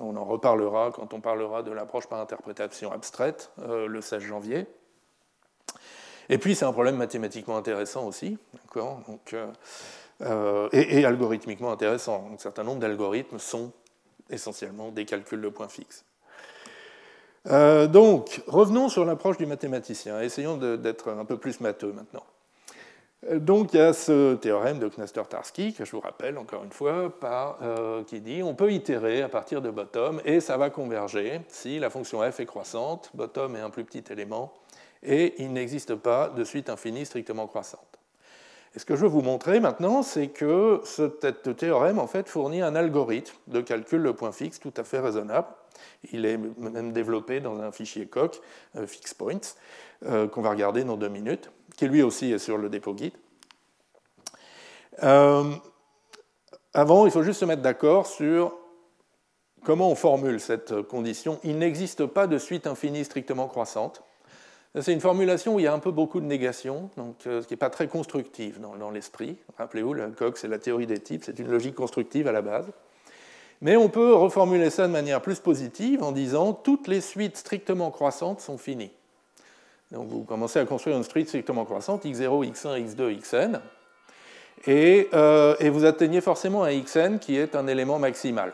On 0.00 0.16
en 0.16 0.24
reparlera 0.24 0.92
quand 0.94 1.12
on 1.12 1.20
parlera 1.20 1.62
de 1.62 1.72
l'approche 1.72 2.06
par 2.06 2.20
interprétation 2.20 2.92
abstraite 2.92 3.50
le 3.58 4.00
16 4.00 4.22
janvier. 4.22 4.66
Et 6.28 6.38
puis, 6.38 6.54
c'est 6.54 6.64
un 6.64 6.72
problème 6.72 6.96
mathématiquement 6.96 7.56
intéressant 7.56 8.06
aussi. 8.06 8.38
Donc, 8.76 9.34
euh, 10.22 10.68
et, 10.72 11.04
algorithmiquement 11.04 11.72
intéressant. 11.72 12.30
Un 12.34 12.38
certain 12.38 12.62
nombre 12.62 12.80
d'algorithmes 12.80 13.38
sont 13.38 13.72
essentiellement 14.28 14.90
des 14.90 15.04
calculs 15.04 15.40
de 15.40 15.48
points 15.48 15.68
fixes. 15.68 16.04
Euh, 17.48 17.86
donc, 17.86 18.42
revenons 18.46 18.88
sur 18.88 19.04
l'approche 19.04 19.38
du 19.38 19.46
mathématicien. 19.46 20.20
Essayons 20.20 20.56
d'être 20.56 21.08
un 21.08 21.24
peu 21.24 21.38
plus 21.38 21.60
matheux 21.60 21.92
maintenant. 21.92 22.24
Euh, 23.30 23.38
donc, 23.38 23.72
il 23.72 23.78
y 23.78 23.80
a 23.80 23.92
ce 23.92 24.34
théorème 24.34 24.78
de 24.78 24.88
Knaster-Tarski, 24.88 25.72
que 25.72 25.84
je 25.84 25.92
vous 25.92 26.00
rappelle 26.00 26.36
encore 26.36 26.64
une 26.64 26.72
fois, 26.72 27.12
qui 28.06 28.20
dit 28.20 28.42
on 28.42 28.54
peut 28.54 28.72
itérer 28.72 29.22
à 29.22 29.28
partir 29.28 29.62
de 29.62 29.70
bottom 29.70 30.20
et 30.24 30.40
ça 30.40 30.56
va 30.56 30.70
converger 30.70 31.40
si 31.48 31.78
la 31.78 31.88
fonction 31.88 32.20
f 32.30 32.40
est 32.40 32.46
croissante, 32.46 33.10
bottom 33.14 33.56
est 33.56 33.60
un 33.60 33.70
plus 33.70 33.84
petit 33.84 34.04
élément, 34.12 34.52
et 35.02 35.42
il 35.42 35.52
n'existe 35.52 35.94
pas 35.94 36.28
de 36.28 36.44
suite 36.44 36.68
infinie 36.68 37.06
strictement 37.06 37.46
croissante. 37.46 37.86
Et 38.74 38.78
ce 38.78 38.84
que 38.84 38.94
je 38.94 39.02
veux 39.02 39.08
vous 39.08 39.22
montrer 39.22 39.58
maintenant, 39.58 40.02
c'est 40.02 40.28
que 40.28 40.80
ce 40.84 41.02
théorème 41.02 41.98
en 41.98 42.06
fait, 42.06 42.28
fournit 42.28 42.62
un 42.62 42.76
algorithme 42.76 43.36
de 43.48 43.60
calcul 43.62 44.02
de 44.02 44.10
points 44.12 44.30
fixes 44.30 44.60
tout 44.60 44.74
à 44.76 44.84
fait 44.84 45.00
raisonnable. 45.00 45.48
Il 46.12 46.24
est 46.26 46.38
même 46.38 46.92
développé 46.92 47.40
dans 47.40 47.60
un 47.60 47.72
fichier 47.72 48.06
coq, 48.06 48.40
euh, 48.76 48.86
fixpoints, 48.86 49.54
euh, 50.06 50.28
qu'on 50.28 50.42
va 50.42 50.50
regarder 50.50 50.84
dans 50.84 50.96
deux 50.96 51.08
minutes, 51.08 51.50
qui 51.76 51.86
lui 51.88 52.02
aussi 52.02 52.32
est 52.32 52.38
sur 52.38 52.56
le 52.58 52.68
dépôt 52.68 52.94
guide. 52.94 53.12
Euh, 55.02 55.52
avant, 56.72 57.06
il 57.06 57.12
faut 57.12 57.22
juste 57.22 57.40
se 57.40 57.44
mettre 57.44 57.62
d'accord 57.62 58.06
sur 58.06 58.56
comment 59.64 59.90
on 59.90 59.94
formule 59.94 60.40
cette 60.40 60.82
condition. 60.82 61.38
Il 61.44 61.58
n'existe 61.58 62.06
pas 62.06 62.26
de 62.26 62.38
suite 62.38 62.66
infinie 62.66 63.04
strictement 63.04 63.48
croissante. 63.48 64.02
C'est 64.80 64.92
une 64.92 65.00
formulation 65.00 65.56
où 65.56 65.58
il 65.58 65.64
y 65.64 65.66
a 65.66 65.74
un 65.74 65.80
peu 65.80 65.90
beaucoup 65.90 66.20
de 66.20 66.26
négation, 66.26 66.90
donc, 66.96 67.16
ce 67.24 67.44
qui 67.44 67.54
n'est 67.54 67.58
pas 67.58 67.70
très 67.70 67.88
constructive 67.88 68.60
dans, 68.60 68.90
l'esprit. 68.90 69.36
Rappelez-vous, 69.58 69.94
le 69.94 70.12
c'est 70.36 70.46
la 70.46 70.60
théorie 70.60 70.86
des 70.86 71.00
types, 71.00 71.24
c'est 71.24 71.40
une 71.40 71.50
logique 71.50 71.74
constructive 71.74 72.28
à 72.28 72.32
la 72.32 72.40
base. 72.40 72.68
Mais 73.62 73.76
on 73.76 73.88
peut 73.88 74.14
reformuler 74.14 74.70
ça 74.70 74.86
de 74.86 74.92
manière 74.92 75.20
plus 75.20 75.38
positive 75.38 76.02
en 76.02 76.12
disant 76.12 76.52
toutes 76.52 76.88
les 76.88 77.00
suites 77.00 77.36
strictement 77.36 77.90
croissantes 77.90 78.40
sont 78.40 78.58
finies. 78.58 78.92
Donc 79.90 80.08
vous 80.08 80.22
commencez 80.22 80.58
à 80.58 80.64
construire 80.64 80.96
une 80.96 81.04
suite 81.04 81.28
strictement 81.28 81.64
croissante, 81.64 82.04
x0, 82.04 82.52
x1, 82.52 82.86
x2, 82.86 83.20
xn, 83.20 83.60
et, 84.66 85.08
vous 85.70 85.84
atteignez 85.84 86.20
forcément 86.20 86.64
un 86.64 86.80
xn 86.80 87.18
qui 87.18 87.36
est 87.36 87.56
un 87.56 87.66
élément 87.66 87.98
maximal, 87.98 88.52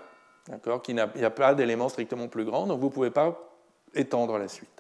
il 0.89 0.95
n'y 0.95 1.25
a 1.25 1.31
pas 1.31 1.55
d'élément 1.55 1.89
strictement 1.89 2.29
plus 2.29 2.45
grand, 2.45 2.67
donc 2.67 2.81
vous 2.81 2.87
ne 2.87 2.93
pouvez 2.93 3.11
pas 3.11 3.39
étendre 3.95 4.39
la 4.39 4.49
suite. 4.49 4.71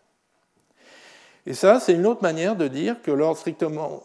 Et 1.47 1.55
ça, 1.55 1.79
c'est 1.81 1.93
une 1.93 2.07
autre 2.07 2.22
manière 2.22 2.57
de 2.57 2.68
dire 2.68 3.03
que 3.03 3.11
l'ordre 3.11 3.39
strictement 3.39 4.03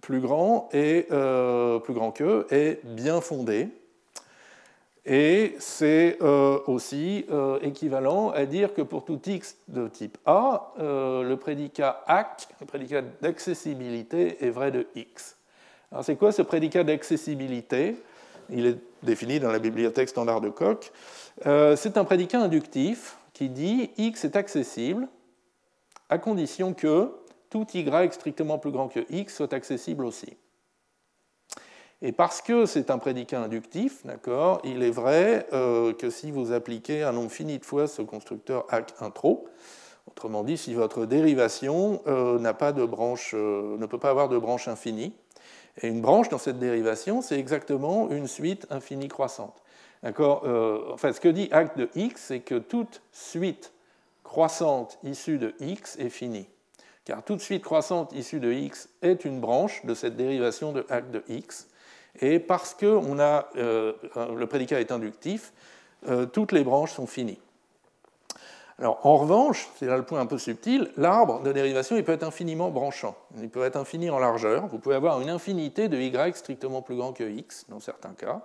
plus 0.00 0.20
grand, 0.20 0.68
et, 0.72 1.06
euh, 1.10 1.78
plus 1.80 1.94
grand 1.94 2.12
que 2.12 2.46
est 2.50 2.80
bien 2.84 3.20
fondé. 3.20 3.68
Et 5.04 5.54
c'est 5.58 6.18
euh, 6.20 6.58
aussi 6.66 7.24
euh, 7.30 7.58
équivalent 7.62 8.30
à 8.30 8.44
dire 8.44 8.74
que 8.74 8.82
pour 8.82 9.04
tout 9.04 9.20
x 9.26 9.56
de 9.68 9.88
type 9.88 10.18
A, 10.26 10.72
le 10.78 11.34
prédicat 11.36 12.02
ACK, 12.06 12.48
le 12.60 12.66
prédicat 12.66 13.02
d'accessibilité, 13.22 14.44
est 14.44 14.50
vrai 14.50 14.70
de 14.70 14.86
x. 14.94 15.36
Alors 15.90 16.04
c'est 16.04 16.16
quoi 16.16 16.32
ce 16.32 16.42
prédicat 16.42 16.84
d'accessibilité? 16.84 17.96
Il 18.50 18.66
est 18.66 18.78
défini 19.02 19.40
dans 19.40 19.52
la 19.52 19.58
bibliothèque 19.58 20.08
standard 20.08 20.40
de 20.40 20.50
Koch. 20.50 20.90
c'est 21.44 21.96
un 21.96 22.04
prédicat 22.04 22.40
inductif 22.40 23.16
qui 23.32 23.48
dit 23.48 23.90
x 23.96 24.24
est 24.24 24.36
accessible 24.36 25.08
à 26.08 26.18
condition 26.18 26.74
que 26.74 27.12
tout 27.50 27.66
y 27.74 28.12
strictement 28.12 28.58
plus 28.58 28.70
grand 28.70 28.88
que 28.88 29.00
x 29.10 29.36
soit 29.36 29.52
accessible 29.52 30.04
aussi. 30.04 30.36
Et 32.00 32.12
parce 32.12 32.40
que 32.40 32.64
c'est 32.64 32.90
un 32.90 32.98
prédicat 32.98 33.40
inductif, 33.40 34.04
il 34.62 34.82
est 34.84 34.90
vrai 34.90 35.48
euh, 35.52 35.92
que 35.92 36.10
si 36.10 36.30
vous 36.30 36.52
appliquez 36.52 37.02
un 37.02 37.12
nombre 37.12 37.30
fini 37.30 37.58
de 37.58 37.64
fois 37.64 37.88
ce 37.88 38.02
constructeur 38.02 38.66
hack 38.68 38.94
intro, 39.00 39.48
autrement 40.06 40.44
dit, 40.44 40.56
si 40.56 40.74
votre 40.74 41.06
dérivation 41.06 42.00
euh, 42.06 42.52
pas 42.52 42.72
de 42.72 42.84
branche, 42.84 43.32
euh, 43.34 43.76
ne 43.78 43.86
peut 43.86 43.98
pas 43.98 44.10
avoir 44.10 44.28
de 44.28 44.38
branche 44.38 44.68
infinie, 44.68 45.12
et 45.82 45.88
une 45.88 46.00
branche 46.00 46.28
dans 46.28 46.38
cette 46.38 46.60
dérivation, 46.60 47.20
c'est 47.20 47.38
exactement 47.38 48.10
une 48.10 48.28
suite 48.28 48.66
infinie 48.70 49.08
croissante. 49.08 49.62
D'accord 50.04 50.44
enfin, 50.92 51.12
ce 51.12 51.20
que 51.20 51.28
dit 51.28 51.48
hack 51.50 51.76
de 51.76 51.88
x, 51.96 52.26
c'est 52.28 52.40
que 52.40 52.56
toute 52.56 53.02
suite 53.10 53.72
croissante 54.22 54.98
issue 55.02 55.38
de 55.38 55.54
x 55.60 55.96
est 55.98 56.10
finie. 56.10 56.46
Car 57.04 57.24
toute 57.24 57.40
suite 57.40 57.64
croissante 57.64 58.12
issue 58.12 58.38
de 58.38 58.52
x 58.52 58.88
est 59.02 59.24
une 59.24 59.40
branche 59.40 59.84
de 59.84 59.94
cette 59.94 60.16
dérivation 60.16 60.72
de 60.72 60.86
hack 60.88 61.10
de 61.10 61.24
x. 61.28 61.67
Et 62.20 62.38
parce 62.38 62.74
que 62.74 62.86
euh, 62.86 63.92
le 64.16 64.46
prédicat 64.46 64.80
est 64.80 64.92
inductif, 64.92 65.52
euh, 66.08 66.26
toutes 66.26 66.52
les 66.52 66.64
branches 66.64 66.92
sont 66.92 67.06
finies. 67.06 67.38
Alors, 68.78 69.04
en 69.04 69.16
revanche, 69.16 69.68
c'est 69.76 69.86
là 69.86 69.96
le 69.96 70.04
point 70.04 70.20
un 70.20 70.26
peu 70.26 70.38
subtil, 70.38 70.90
l'arbre 70.96 71.42
de 71.42 71.50
dérivation 71.50 71.96
il 71.96 72.04
peut 72.04 72.12
être 72.12 72.22
infiniment 72.22 72.70
branchant. 72.70 73.16
Il 73.40 73.48
peut 73.48 73.64
être 73.64 73.76
infini 73.76 74.08
en 74.08 74.20
largeur. 74.20 74.68
Vous 74.68 74.78
pouvez 74.78 74.94
avoir 74.94 75.20
une 75.20 75.30
infinité 75.30 75.88
de 75.88 75.98
y 75.98 76.36
strictement 76.36 76.80
plus 76.80 76.96
grand 76.96 77.12
que 77.12 77.24
x, 77.24 77.66
dans 77.68 77.80
certains 77.80 78.12
cas, 78.12 78.40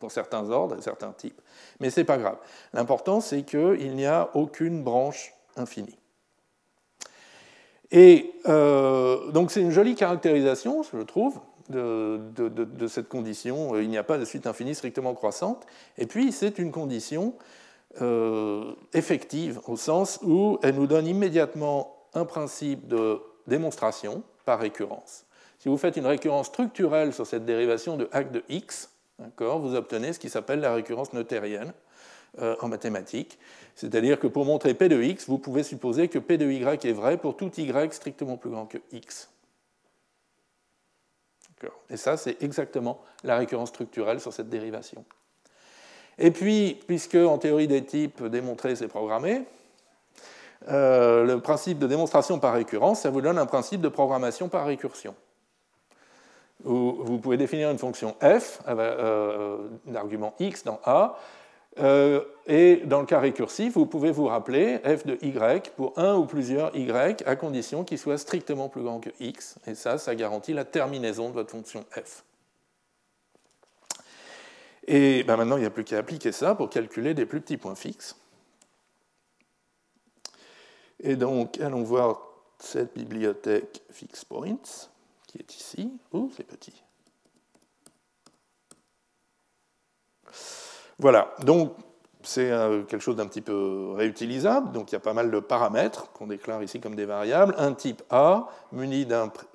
pour 0.00 0.10
certains 0.10 0.50
ordres 0.50 0.76
et 0.76 0.82
certains 0.82 1.12
types. 1.12 1.40
Mais 1.78 1.90
ce 1.90 2.00
n'est 2.00 2.04
pas 2.04 2.18
grave. 2.18 2.36
L'important, 2.72 3.20
c'est 3.20 3.42
qu'il 3.42 3.94
n'y 3.94 4.06
a 4.06 4.30
aucune 4.34 4.82
branche 4.82 5.32
infinie. 5.56 5.98
Et 7.92 8.34
euh, 8.48 9.30
donc 9.30 9.52
c'est 9.52 9.60
une 9.60 9.70
jolie 9.70 9.94
caractérisation, 9.94 10.82
je 10.82 10.98
trouve, 11.02 11.38
de, 11.70 12.86
cette 12.88 13.08
condition. 13.08 13.74
Euh, 13.74 13.82
il 13.82 13.88
n'y 13.88 13.98
a 13.98 14.04
pas 14.04 14.18
de 14.18 14.24
suite 14.24 14.46
infinie 14.46 14.74
strictement 14.74 15.14
croissante. 15.14 15.66
Et 15.98 16.06
puis, 16.06 16.32
c'est 16.32 16.58
une 16.58 16.70
condition 16.70 17.34
euh, 18.02 18.74
effective, 18.92 19.60
au 19.66 19.76
sens 19.76 20.18
où 20.22 20.58
elle 20.62 20.74
nous 20.74 20.86
donne 20.86 21.06
immédiatement 21.06 21.96
un 22.14 22.24
principe 22.24 22.86
de 22.88 23.20
démonstration 23.46 24.22
par 24.44 24.58
récurrence. 24.58 25.24
Si 25.58 25.68
vous 25.68 25.76
faites 25.76 25.96
une 25.96 26.06
récurrence 26.06 26.46
structurelle 26.46 27.12
sur 27.12 27.26
cette 27.26 27.44
dérivation 27.44 27.96
de 27.96 28.08
hack 28.12 28.30
de 28.32 28.42
x, 28.48 28.90
vous 29.18 29.74
obtenez 29.74 30.12
ce 30.12 30.18
qui 30.18 30.28
s'appelle 30.28 30.60
la 30.60 30.74
récurrence 30.74 31.12
noethérienne 31.12 31.72
euh, 32.38 32.54
en 32.60 32.68
mathématiques. 32.68 33.38
C'est-à-dire 33.74 34.18
que 34.18 34.26
pour 34.26 34.44
montrer 34.44 34.74
P 34.74 34.88
de 34.88 35.02
x, 35.02 35.26
vous 35.26 35.38
pouvez 35.38 35.62
supposer 35.62 36.08
que 36.08 36.18
P 36.18 36.36
de 36.36 36.50
y 36.50 36.86
est 36.86 36.92
vrai 36.92 37.16
pour 37.16 37.36
tout 37.36 37.50
y 37.58 37.92
strictement 37.92 38.36
plus 38.36 38.50
grand 38.50 38.66
que 38.66 38.78
x. 38.92 39.30
Et 41.90 41.96
ça, 41.96 42.16
c'est 42.16 42.42
exactement 42.42 43.00
la 43.24 43.36
récurrence 43.36 43.70
structurelle 43.70 44.20
sur 44.20 44.32
cette 44.32 44.48
dérivation. 44.48 45.04
Et 46.18 46.30
puis, 46.30 46.80
puisque 46.86 47.14
en 47.14 47.38
théorie 47.38 47.68
des 47.68 47.84
types, 47.84 48.22
démontrer, 48.24 48.76
c'est 48.76 48.88
programmer, 48.88 49.42
euh, 50.68 51.24
le 51.24 51.40
principe 51.40 51.78
de 51.78 51.86
démonstration 51.86 52.38
par 52.38 52.54
récurrence, 52.54 53.00
ça 53.00 53.10
vous 53.10 53.20
donne 53.20 53.38
un 53.38 53.46
principe 53.46 53.80
de 53.80 53.88
programmation 53.88 54.48
par 54.48 54.66
récursion. 54.66 55.14
vous 56.64 57.18
pouvez 57.18 57.36
définir 57.36 57.70
une 57.70 57.78
fonction 57.78 58.16
f, 58.22 58.60
euh, 58.66 59.68
d'argument 59.84 60.34
x 60.38 60.64
dans 60.64 60.80
A, 60.84 61.18
euh, 61.78 62.24
et 62.46 62.76
dans 62.84 63.00
le 63.00 63.06
cas 63.06 63.20
récursif, 63.20 63.74
vous 63.74 63.86
pouvez 63.86 64.10
vous 64.10 64.26
rappeler 64.26 64.78
f 64.78 65.04
de 65.04 65.18
y 65.22 65.70
pour 65.76 65.98
un 65.98 66.14
ou 66.14 66.26
plusieurs 66.26 66.74
y 66.76 66.90
à 66.90 67.36
condition 67.36 67.84
qu'il 67.84 67.98
soit 67.98 68.18
strictement 68.18 68.68
plus 68.68 68.82
grand 68.82 69.00
que 69.00 69.10
x. 69.20 69.56
Et 69.66 69.74
ça, 69.74 69.98
ça 69.98 70.14
garantit 70.14 70.52
la 70.52 70.64
terminaison 70.64 71.28
de 71.28 71.34
votre 71.34 71.50
fonction 71.50 71.84
f. 71.90 72.24
Et 74.86 75.24
ben 75.24 75.36
maintenant, 75.36 75.56
il 75.56 75.60
n'y 75.60 75.66
a 75.66 75.70
plus 75.70 75.84
qu'à 75.84 75.98
appliquer 75.98 76.32
ça 76.32 76.54
pour 76.54 76.70
calculer 76.70 77.12
des 77.12 77.26
plus 77.26 77.40
petits 77.40 77.56
points 77.56 77.74
fixes. 77.74 78.16
Et 81.00 81.16
donc, 81.16 81.60
allons 81.60 81.82
voir 81.82 82.22
cette 82.58 82.94
bibliothèque 82.94 83.82
FixPoints, 83.90 84.88
qui 85.26 85.38
est 85.38 85.56
ici. 85.56 85.92
Ouh, 86.12 86.30
c'est 86.34 86.44
petit. 86.44 86.82
Voilà, 90.98 91.34
donc 91.44 91.72
c'est 92.22 92.50
euh, 92.50 92.82
quelque 92.82 93.02
chose 93.02 93.16
d'un 93.16 93.26
petit 93.26 93.40
peu 93.40 93.92
réutilisable, 93.94 94.72
donc 94.72 94.90
il 94.90 94.94
y 94.94 94.96
a 94.96 95.00
pas 95.00 95.12
mal 95.12 95.30
de 95.30 95.40
paramètres 95.40 96.10
qu'on 96.12 96.26
déclare 96.26 96.62
ici 96.62 96.80
comme 96.80 96.94
des 96.94 97.04
variables. 97.04 97.54
Un 97.58 97.72
type 97.74 98.02
A 98.10 98.48
muni 98.72 99.06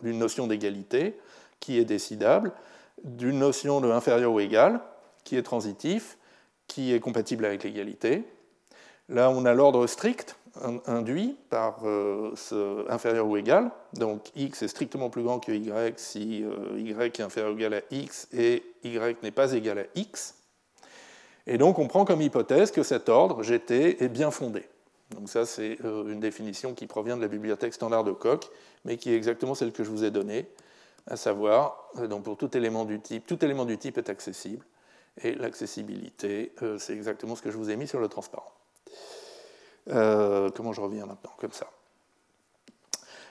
d'une 0.01 0.19
notion 0.19 0.47
d'égalité 0.47 1.19
qui 1.59 1.79
est 1.79 1.85
décidable, 1.85 2.51
d'une 3.03 3.39
notion 3.39 3.81
de 3.81 3.89
inférieur 3.89 4.31
ou 4.31 4.39
égal 4.39 4.81
qui 5.23 5.35
est 5.37 5.43
transitif, 5.43 6.17
qui 6.67 6.93
est 6.93 6.99
compatible 6.99 7.45
avec 7.45 7.63
l'égalité. 7.63 8.23
Là, 9.09 9.29
on 9.29 9.45
a 9.45 9.53
l'ordre 9.53 9.85
strict 9.87 10.37
induit 10.85 11.37
par 11.49 11.79
euh, 11.85 12.31
ce 12.35 12.89
inférieur 12.89 13.27
ou 13.27 13.37
égal. 13.37 13.71
Donc 13.93 14.31
x 14.35 14.63
est 14.63 14.67
strictement 14.67 15.09
plus 15.09 15.23
grand 15.23 15.39
que 15.39 15.51
y 15.51 15.93
si 15.97 16.43
euh, 16.43 16.79
y 16.79 16.91
est 16.91 17.21
inférieur 17.21 17.53
ou 17.53 17.57
égal 17.57 17.73
à 17.75 17.81
x 17.91 18.27
et 18.33 18.63
y 18.83 19.23
n'est 19.23 19.31
pas 19.31 19.53
égal 19.53 19.79
à 19.79 19.83
x. 19.95 20.35
Et 21.47 21.57
donc 21.57 21.79
on 21.79 21.87
prend 21.87 22.05
comme 22.05 22.21
hypothèse 22.21 22.71
que 22.71 22.83
cet 22.83 23.09
ordre, 23.09 23.43
GT, 23.43 24.03
est 24.03 24.09
bien 24.09 24.31
fondé. 24.31 24.63
Donc 25.15 25.29
ça, 25.29 25.45
c'est 25.45 25.77
euh, 25.83 26.11
une 26.11 26.19
définition 26.19 26.73
qui 26.73 26.87
provient 26.87 27.17
de 27.17 27.21
la 27.21 27.27
bibliothèque 27.27 27.73
standard 27.73 28.03
de 28.03 28.11
Koch, 28.11 28.49
mais 28.85 28.97
qui 28.97 29.11
est 29.11 29.15
exactement 29.15 29.55
celle 29.55 29.71
que 29.71 29.83
je 29.83 29.89
vous 29.89 30.03
ai 30.03 30.11
donnée, 30.11 30.47
à 31.07 31.17
savoir, 31.17 31.89
euh, 31.97 32.07
donc 32.07 32.23
pour 32.23 32.37
tout 32.37 32.55
élément 32.55 32.85
du 32.85 32.99
type, 32.99 33.25
tout 33.27 33.43
élément 33.43 33.65
du 33.65 33.77
type 33.77 33.97
est 33.97 34.09
accessible, 34.09 34.65
et 35.21 35.35
l'accessibilité, 35.35 36.53
euh, 36.61 36.77
c'est 36.77 36.93
exactement 36.93 37.35
ce 37.35 37.41
que 37.41 37.51
je 37.51 37.57
vous 37.57 37.69
ai 37.69 37.75
mis 37.75 37.87
sur 37.87 37.99
le 37.99 38.07
transparent. 38.07 38.51
comment 39.85 40.73
je 40.73 40.81
reviens 40.81 41.05
maintenant 41.05 41.31
Comme 41.37 41.51
ça? 41.51 41.67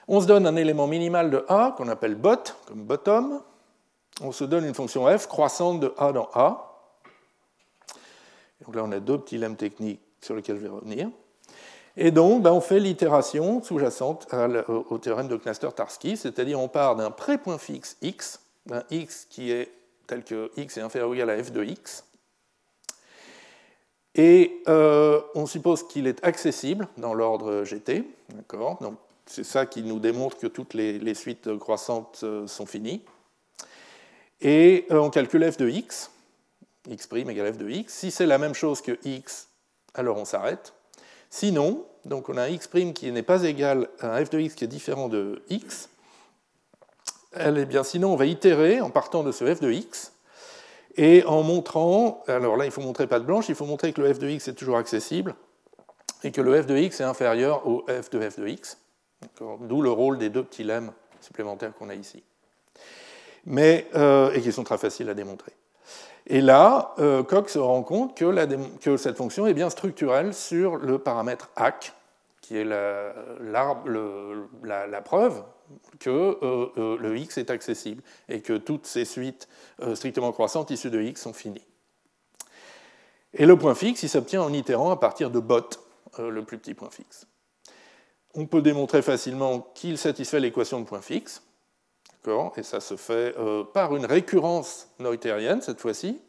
On 0.07 0.19
se 0.19 0.27
donne 0.27 0.45
un 0.45 0.55
élément 0.55 0.87
minimal 0.87 1.31
de 1.31 1.45
A 1.47 1.73
qu'on 1.77 1.87
appelle 1.87 2.15
bot, 2.15 2.55
comme 2.67 2.83
bottom. 2.83 3.41
On 4.21 4.31
se 4.31 4.43
donne 4.43 4.65
une 4.65 4.73
fonction 4.73 5.07
f 5.17 5.27
croissante 5.27 5.79
de 5.79 5.93
A 5.97 6.11
dans 6.11 6.29
A. 6.33 6.70
Donc 8.65 8.75
là, 8.75 8.83
on 8.83 8.91
a 8.91 8.99
deux 8.99 9.17
petits 9.17 9.37
lemmes 9.37 9.55
techniques 9.55 10.01
sur 10.21 10.35
lesquels 10.35 10.57
je 10.57 10.61
vais 10.61 10.69
revenir. 10.69 11.09
Et 11.97 12.11
donc, 12.11 12.43
ben, 12.43 12.51
on 12.51 12.61
fait 12.61 12.79
l'itération 12.79 13.61
sous-jacente 13.61 14.27
au 14.67 14.97
théorème 14.97 15.27
de 15.27 15.37
Knaster-Tarski, 15.37 16.15
c'est-à-dire 16.15 16.59
on 16.59 16.69
part 16.69 16.95
d'un 16.95 17.11
pré-point 17.11 17.57
fixe 17.57 17.97
x, 18.01 18.39
d'un 18.65 18.83
x 18.91 19.27
qui 19.29 19.51
est 19.51 19.71
tel 20.07 20.23
que 20.23 20.51
x 20.55 20.77
est 20.77 20.81
inférieur 20.81 21.09
ou 21.09 21.13
égal 21.13 21.29
à 21.29 21.43
f 21.43 21.51
de 21.51 21.63
x, 21.63 22.05
et 24.15 24.61
euh, 24.67 25.21
on 25.35 25.45
suppose 25.45 25.87
qu'il 25.87 26.07
est 26.07 26.23
accessible 26.23 26.87
dans 26.97 27.13
l'ordre 27.13 27.63
gt, 27.63 28.03
d'accord? 28.33 28.77
Donc 28.81 28.95
c'est 29.25 29.45
ça 29.45 29.65
qui 29.65 29.83
nous 29.83 29.99
démontre 29.99 30.37
que 30.37 30.47
toutes 30.47 30.73
les, 30.73 31.13
suites 31.13 31.57
croissantes 31.57 32.19
euh, 32.23 32.45
sont 32.47 32.65
finies. 32.65 33.01
Et 34.41 34.85
euh, 34.91 34.97
on 34.97 35.09
calcule 35.09 35.49
f 35.49 35.57
de 35.57 35.69
x, 35.69 36.11
x' 36.89 37.07
égale 37.13 37.53
f 37.53 37.57
de 37.57 37.69
x. 37.69 37.93
Si 37.93 38.11
c'est 38.11 38.25
la 38.25 38.37
même 38.37 38.53
chose 38.53 38.81
que 38.81 38.97
x, 39.03 39.49
alors 39.93 40.17
on 40.17 40.25
s'arrête. 40.25 40.73
Sinon, 41.29 41.85
donc 42.05 42.29
on 42.29 42.37
a 42.37 42.43
un 42.43 42.47
x' 42.47 42.69
qui 42.95 43.11
n'est 43.11 43.23
pas 43.23 43.43
égal 43.43 43.89
à 43.99 44.15
un 44.15 44.25
f 44.25 44.29
de 44.29 44.39
x 44.39 44.55
qui 44.55 44.63
est 44.63 44.67
différent 44.67 45.09
de 45.09 45.43
x. 45.49 45.89
Bien, 47.33 47.83
sinon 47.83 48.11
on 48.11 48.15
va 48.17 48.25
itérer 48.25 48.81
en 48.81 48.89
partant 48.89 49.23
de 49.23 49.31
ce 49.31 49.55
f 49.55 49.61
de 49.61 49.71
x 49.71 50.11
et 50.97 51.23
en 51.23 51.43
montrant, 51.43 52.23
alors 52.27 52.57
là 52.57 52.65
il 52.65 52.71
faut 52.71 52.81
montrer 52.81 53.07
pas 53.07 53.19
de 53.19 53.25
blanche, 53.25 53.47
il 53.47 53.55
faut 53.55 53.65
montrer 53.65 53.93
que 53.93 54.01
le 54.01 54.13
f 54.13 54.19
de 54.19 54.27
x 54.27 54.49
est 54.49 54.53
toujours 54.53 54.75
accessible 54.75 55.35
et 56.23 56.31
que 56.31 56.41
le 56.41 56.61
f 56.61 56.65
de 56.65 56.75
x 56.75 56.99
est 56.99 57.05
inférieur 57.05 57.65
au 57.65 57.85
f 57.87 58.09
de 58.09 58.29
f 58.29 58.37
de 58.37 58.47
x. 58.47 58.77
D'où 59.39 59.81
le 59.81 59.91
rôle 59.91 60.17
des 60.17 60.29
deux 60.29 60.43
petits 60.43 60.63
lemmes 60.63 60.91
supplémentaires 61.21 61.73
qu'on 61.73 61.89
a 61.89 61.95
ici. 61.95 62.23
Mais, 63.45 63.87
euh, 63.95 64.33
et 64.33 64.41
qui 64.41 64.51
sont 64.51 64.63
très 64.63 64.77
faciles 64.77 65.09
à 65.09 65.13
démontrer. 65.13 65.53
Et 66.27 66.41
là, 66.41 66.93
euh, 66.99 67.23
se 67.47 67.59
rend 67.59 67.83
compte 67.83 68.15
que, 68.15 68.97
cette 68.97 69.17
fonction 69.17 69.47
est 69.47 69.53
bien 69.53 69.69
structurelle 69.69 70.33
sur 70.33 70.77
le 70.77 70.99
paramètre 70.99 71.49
hack, 71.55 71.93
qui 72.41 72.57
est 72.57 72.63
la, 72.63 73.13
preuve 75.03 75.43
que 75.99 76.09
euh, 76.09 76.67
euh, 76.77 76.97
le 76.99 77.17
x 77.17 77.37
est 77.37 77.49
accessible 77.49 78.03
et 78.27 78.41
que 78.41 78.53
toutes 78.53 78.85
ces 78.85 79.05
suites 79.05 79.47
strictement 79.93 80.31
croissantes 80.31 80.69
issues 80.69 80.89
de 80.89 81.01
x 81.01 81.21
sont 81.21 81.33
finies. 81.33 81.65
Et 83.33 83.45
le 83.45 83.57
point 83.57 83.75
fixe, 83.75 84.03
il 84.03 84.09
s'obtient 84.09 84.41
en 84.41 84.51
itérant 84.51 84.91
à 84.91 84.97
partir 84.97 85.31
de 85.31 85.39
bot, 85.39 85.69
le 86.19 86.43
plus 86.43 86.57
petit 86.57 86.73
point 86.73 86.89
fixe. 86.89 87.25
On 88.33 88.45
peut 88.45 88.61
démontrer 88.61 89.01
facilement 89.01 89.71
qu'il 89.73 89.97
satisfait 89.97 90.41
l'équation 90.41 90.81
de 90.81 90.85
point 90.85 91.01
fixe, 91.01 91.41
et 92.55 92.63
ça 92.63 92.79
se 92.79 92.95
fait 92.95 93.35
euh, 93.37 93.63
par 93.63 93.95
une 93.95 94.05
récurrence 94.05 94.87
noethérienne 94.99 95.61
cette 95.61 95.79
fois-ci. 95.79 96.19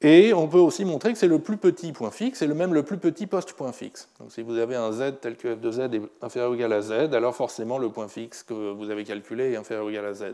Et 0.00 0.32
on 0.32 0.46
peut 0.46 0.58
aussi 0.58 0.84
montrer 0.84 1.12
que 1.12 1.18
c'est 1.18 1.26
le 1.26 1.40
plus 1.40 1.56
petit 1.56 1.92
point 1.92 2.12
fixe 2.12 2.40
et 2.42 2.46
le 2.46 2.54
même 2.54 2.72
le 2.72 2.84
plus 2.84 2.98
petit 2.98 3.26
post-point 3.26 3.72
fixe. 3.72 4.08
Donc 4.20 4.30
si 4.30 4.42
vous 4.42 4.56
avez 4.58 4.76
un 4.76 4.92
z 4.92 5.14
tel 5.20 5.36
que 5.36 5.56
f 5.56 5.60
de 5.60 5.70
z 5.72 5.80
est 5.80 6.02
inférieur 6.22 6.52
ou 6.52 6.54
égal 6.54 6.72
à 6.72 6.82
z, 6.82 6.92
alors 7.14 7.34
forcément 7.34 7.78
le 7.78 7.88
point 7.88 8.06
fixe 8.06 8.44
que 8.44 8.54
vous 8.54 8.90
avez 8.90 9.02
calculé 9.02 9.52
est 9.52 9.56
inférieur 9.56 9.86
ou 9.86 9.90
égal 9.90 10.06
à 10.06 10.14
z. 10.14 10.24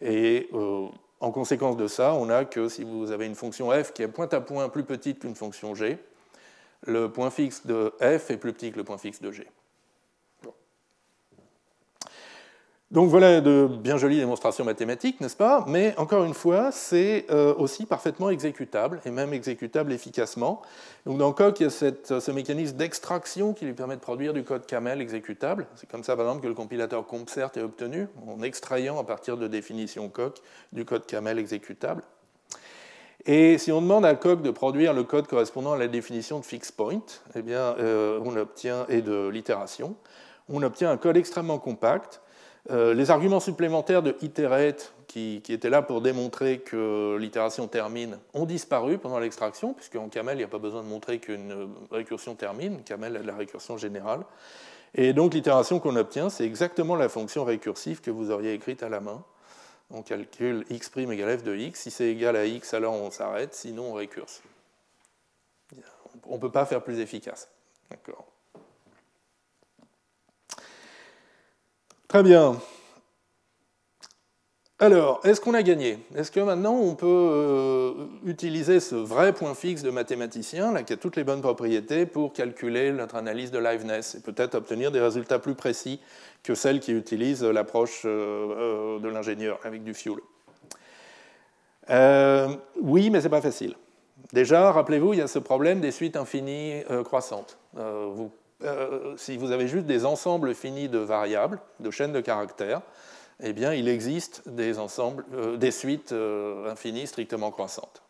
Et 0.00 0.48
euh, 0.52 0.88
en 1.20 1.30
conséquence 1.30 1.76
de 1.76 1.86
ça, 1.86 2.14
on 2.14 2.30
a 2.30 2.44
que 2.44 2.68
si 2.68 2.82
vous 2.82 3.12
avez 3.12 3.26
une 3.26 3.36
fonction 3.36 3.70
f 3.70 3.92
qui 3.92 4.02
est 4.02 4.08
point 4.08 4.28
à 4.32 4.40
point 4.40 4.68
plus 4.68 4.82
petite 4.82 5.20
qu'une 5.20 5.36
fonction 5.36 5.76
g, 5.76 5.98
le 6.84 7.12
point 7.12 7.30
fixe 7.30 7.64
de 7.64 7.92
f 8.00 8.32
est 8.32 8.38
plus 8.38 8.52
petit 8.52 8.72
que 8.72 8.78
le 8.78 8.84
point 8.84 8.98
fixe 8.98 9.22
de 9.22 9.30
g. 9.30 9.46
Donc 12.92 13.08
voilà 13.08 13.40
de 13.40 13.66
bien 13.66 13.96
jolies 13.96 14.18
démonstrations 14.18 14.66
mathématiques, 14.66 15.18
n'est-ce 15.22 15.34
pas? 15.36 15.64
Mais 15.66 15.94
encore 15.96 16.24
une 16.24 16.34
fois, 16.34 16.70
c'est 16.72 17.24
euh, 17.30 17.54
aussi 17.54 17.86
parfaitement 17.86 18.28
exécutable, 18.28 19.00
et 19.06 19.10
même 19.10 19.32
exécutable 19.32 19.94
efficacement. 19.94 20.60
Donc 21.06 21.16
dans 21.16 21.32
Coq, 21.32 21.58
il 21.60 21.62
y 21.62 21.66
a 21.66 21.70
ce 21.70 22.30
mécanisme 22.30 22.76
d'extraction 22.76 23.54
qui 23.54 23.64
lui 23.64 23.72
permet 23.72 23.96
de 23.96 24.02
produire 24.02 24.34
du 24.34 24.44
code 24.44 24.66
camel 24.66 25.00
exécutable. 25.00 25.68
C'est 25.74 25.90
comme 25.90 26.04
ça, 26.04 26.16
par 26.16 26.26
exemple, 26.26 26.42
que 26.42 26.48
le 26.48 26.54
compilateur 26.54 27.06
CompCert 27.06 27.52
est 27.56 27.62
obtenu, 27.62 28.08
en 28.28 28.42
extrayant 28.42 28.98
à 28.98 29.04
partir 29.04 29.38
de 29.38 29.48
définitions 29.48 30.10
Coq 30.10 30.42
du 30.74 30.84
code 30.84 31.06
camel 31.06 31.38
exécutable. 31.38 32.02
Et 33.24 33.56
si 33.56 33.72
on 33.72 33.80
demande 33.80 34.04
à 34.04 34.14
Coq 34.16 34.42
de 34.42 34.50
produire 34.50 34.92
le 34.92 35.04
code 35.04 35.28
correspondant 35.28 35.72
à 35.72 35.78
la 35.78 35.88
définition 35.88 36.40
de 36.40 36.44
fixed 36.44 36.76
point, 36.76 37.00
eh 37.34 37.40
bien, 37.40 37.74
euh, 37.78 38.20
on 38.22 38.36
obtient, 38.36 38.84
et 38.90 39.00
de 39.00 39.28
l'itération, 39.28 39.96
on 40.50 40.62
obtient 40.62 40.90
un 40.90 40.98
code 40.98 41.16
extrêmement 41.16 41.58
compact 41.58 42.20
euh, 42.70 42.94
les 42.94 43.10
arguments 43.10 43.40
supplémentaires 43.40 44.02
de 44.02 44.16
iterate, 44.22 44.94
qui, 45.08 45.42
étaient 45.48 45.68
là 45.68 45.82
pour 45.82 46.00
démontrer 46.00 46.60
que 46.60 47.16
l'itération 47.20 47.66
termine, 47.68 48.18
ont 48.32 48.46
disparu 48.46 48.98
pendant 48.98 49.18
l'extraction, 49.18 49.74
puisqu'en 49.74 50.08
camel, 50.08 50.36
il 50.36 50.38
n'y 50.38 50.44
a 50.44 50.48
pas 50.48 50.58
besoin 50.58 50.82
de 50.82 50.88
montrer 50.88 51.18
qu'une 51.18 51.68
récursion 51.90 52.34
termine. 52.34 52.82
Camel 52.82 53.16
a 53.16 53.22
la 53.22 53.36
récursion 53.36 53.76
générale. 53.76 54.20
Et 54.94 55.12
donc 55.12 55.34
l'itération 55.34 55.80
qu'on 55.80 55.96
obtient, 55.96 56.30
c'est 56.30 56.44
exactement 56.44 56.96
la 56.96 57.08
fonction 57.08 57.44
récursive 57.44 58.00
que 58.00 58.10
vous 58.10 58.30
auriez 58.30 58.52
écrite 58.52 58.82
à 58.82 58.88
la 58.88 59.00
main. 59.00 59.22
On 59.90 60.02
calcule 60.02 60.64
x' 60.70 60.90
égale 60.96 61.38
f 61.38 61.42
de 61.42 61.54
x. 61.54 61.80
Si 61.80 61.90
c'est 61.90 62.08
égal 62.08 62.36
à 62.36 62.46
x, 62.46 62.72
alors 62.72 62.94
on 62.94 63.10
s'arrête, 63.10 63.54
sinon 63.54 63.90
on 63.90 63.94
récurse. 63.94 64.42
On 66.26 66.36
ne 66.36 66.40
peut 66.40 66.50
pas 66.50 66.64
faire 66.64 66.82
plus 66.82 67.00
efficace. 67.00 67.48
D'accord. 67.90 68.31
Très 72.12 72.22
bien. 72.22 72.60
Alors, 74.78 75.20
est-ce 75.24 75.40
qu'on 75.40 75.54
a 75.54 75.62
gagné? 75.62 75.98
Est-ce 76.14 76.30
que 76.30 76.40
maintenant 76.40 76.74
on 76.74 76.94
peut 76.94 77.06
euh, 77.06 77.92
utiliser 78.26 78.80
ce 78.80 78.96
vrai 78.96 79.32
point 79.32 79.54
fixe 79.54 79.82
de 79.82 79.88
mathématicien, 79.88 80.82
qui 80.82 80.92
a 80.92 80.98
toutes 80.98 81.16
les 81.16 81.24
bonnes 81.24 81.40
propriétés, 81.40 82.04
pour 82.04 82.34
calculer 82.34 82.92
notre 82.92 83.14
analyse 83.14 83.50
de 83.50 83.58
Leibniz 83.58 84.14
et 84.14 84.20
peut-être 84.20 84.56
obtenir 84.56 84.92
des 84.92 85.00
résultats 85.00 85.38
plus 85.38 85.54
précis 85.54 86.00
que 86.42 86.54
celles 86.54 86.80
qui 86.80 86.92
utilisent 86.92 87.44
l'approche 87.44 88.02
euh, 88.04 88.98
euh, 88.98 88.98
de 88.98 89.08
l'ingénieur 89.08 89.58
avec 89.64 89.82
du 89.82 89.94
fuel? 89.94 90.18
Oui, 91.88 93.08
mais 93.08 93.20
ce 93.20 93.24
n'est 93.24 93.30
pas 93.30 93.40
facile. 93.40 93.74
Déjà, 94.34 94.70
rappelez-vous, 94.70 95.14
il 95.14 95.20
y 95.20 95.22
a 95.22 95.28
ce 95.28 95.38
problème 95.38 95.80
des 95.80 95.92
suites 95.92 96.16
infinies 96.16 96.82
croissantes. 97.04 97.56
Si 99.16 99.36
vous 99.36 99.52
avez 99.52 99.68
juste 99.68 99.86
des 99.86 100.04
ensembles 100.04 100.54
finis 100.54 100.88
de 100.88 100.98
variables, 100.98 101.60
de 101.80 101.90
chaînes 101.90 102.12
de 102.12 102.20
caractères, 102.20 102.82
eh 103.42 103.52
bien, 103.52 103.74
il 103.74 103.88
existe 103.88 104.48
des, 104.48 104.78
ensembles, 104.78 105.24
euh, 105.34 105.56
des 105.56 105.72
suites 105.72 106.12
euh, 106.12 106.70
infinies 106.70 107.06
strictement 107.06 107.50
croissantes. 107.50 108.02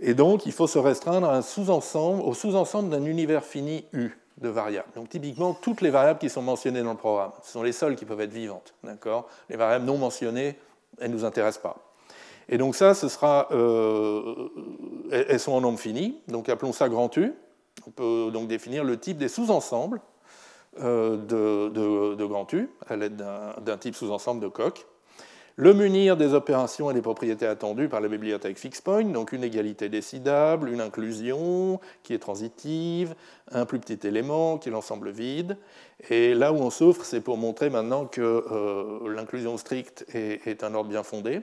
Et 0.00 0.14
donc, 0.14 0.46
il 0.46 0.52
faut 0.52 0.66
se 0.66 0.78
restreindre 0.78 1.28
à 1.28 1.36
un 1.36 1.42
sous-ensemble, 1.42 2.22
au 2.22 2.34
sous-ensemble 2.34 2.90
d'un 2.90 3.04
univers 3.04 3.44
fini 3.44 3.84
U 3.92 4.10
de 4.38 4.48
variables. 4.48 4.88
Donc, 4.96 5.10
typiquement, 5.10 5.54
toutes 5.54 5.82
les 5.82 5.90
variables 5.90 6.18
qui 6.18 6.30
sont 6.30 6.42
mentionnées 6.42 6.82
dans 6.82 6.92
le 6.92 6.96
programme, 6.96 7.32
ce 7.42 7.52
sont 7.52 7.62
les 7.62 7.72
seules 7.72 7.96
qui 7.96 8.04
peuvent 8.04 8.20
être 8.20 8.32
vivantes. 8.32 8.74
Les 9.48 9.56
variables 9.56 9.84
non 9.84 9.98
mentionnées, 9.98 10.58
elles 10.98 11.10
ne 11.10 11.16
nous 11.16 11.24
intéressent 11.24 11.62
pas. 11.62 11.76
Et 12.48 12.58
donc, 12.58 12.74
ça, 12.74 12.94
ce 12.94 13.08
sera, 13.08 13.48
euh, 13.52 14.48
elles 15.12 15.38
sont 15.38 15.52
en 15.52 15.60
nombre 15.60 15.78
fini, 15.78 16.16
donc 16.26 16.48
appelons 16.48 16.72
ça 16.72 16.88
grand 16.88 17.14
U. 17.16 17.34
On 17.86 17.90
peut 17.90 18.30
donc 18.32 18.48
définir 18.48 18.84
le 18.84 18.98
type 18.98 19.16
des 19.16 19.28
sous-ensembles 19.28 20.00
euh, 20.80 21.16
de, 21.16 22.56
U 22.56 22.70
à 22.88 22.96
l'aide 22.96 23.16
d'un 23.16 23.76
type 23.76 23.94
sous-ensemble 23.94 24.40
de 24.40 24.48
coq. 24.48 24.86
Le 25.56 25.74
munir 25.74 26.16
des 26.16 26.32
opérations 26.32 26.90
et 26.90 26.94
des 26.94 27.02
propriétés 27.02 27.46
attendues 27.46 27.88
par 27.88 28.00
la 28.00 28.08
bibliothèque 28.08 28.56
FixPoint, 28.56 29.04
donc 29.04 29.32
une 29.32 29.44
égalité 29.44 29.88
décidable, 29.88 30.70
une 30.70 30.80
inclusion 30.80 31.80
qui 32.02 32.14
est 32.14 32.18
transitive, 32.18 33.14
un 33.50 33.66
plus 33.66 33.78
petit 33.78 34.06
élément 34.06 34.58
qui 34.58 34.68
est 34.68 34.72
l'ensemble 34.72 35.10
vide. 35.10 35.58
Et 36.08 36.34
là 36.34 36.52
où 36.52 36.56
on 36.56 36.70
souffre, 36.70 37.04
c'est 37.04 37.20
pour 37.20 37.36
montrer 37.36 37.68
maintenant 37.68 38.06
que 38.06 38.20
euh, 38.22 39.12
l'inclusion 39.14 39.58
stricte 39.58 40.06
est, 40.14 40.46
est, 40.46 40.64
un 40.64 40.74
ordre 40.74 40.88
bien 40.88 41.02
fondé. 41.02 41.42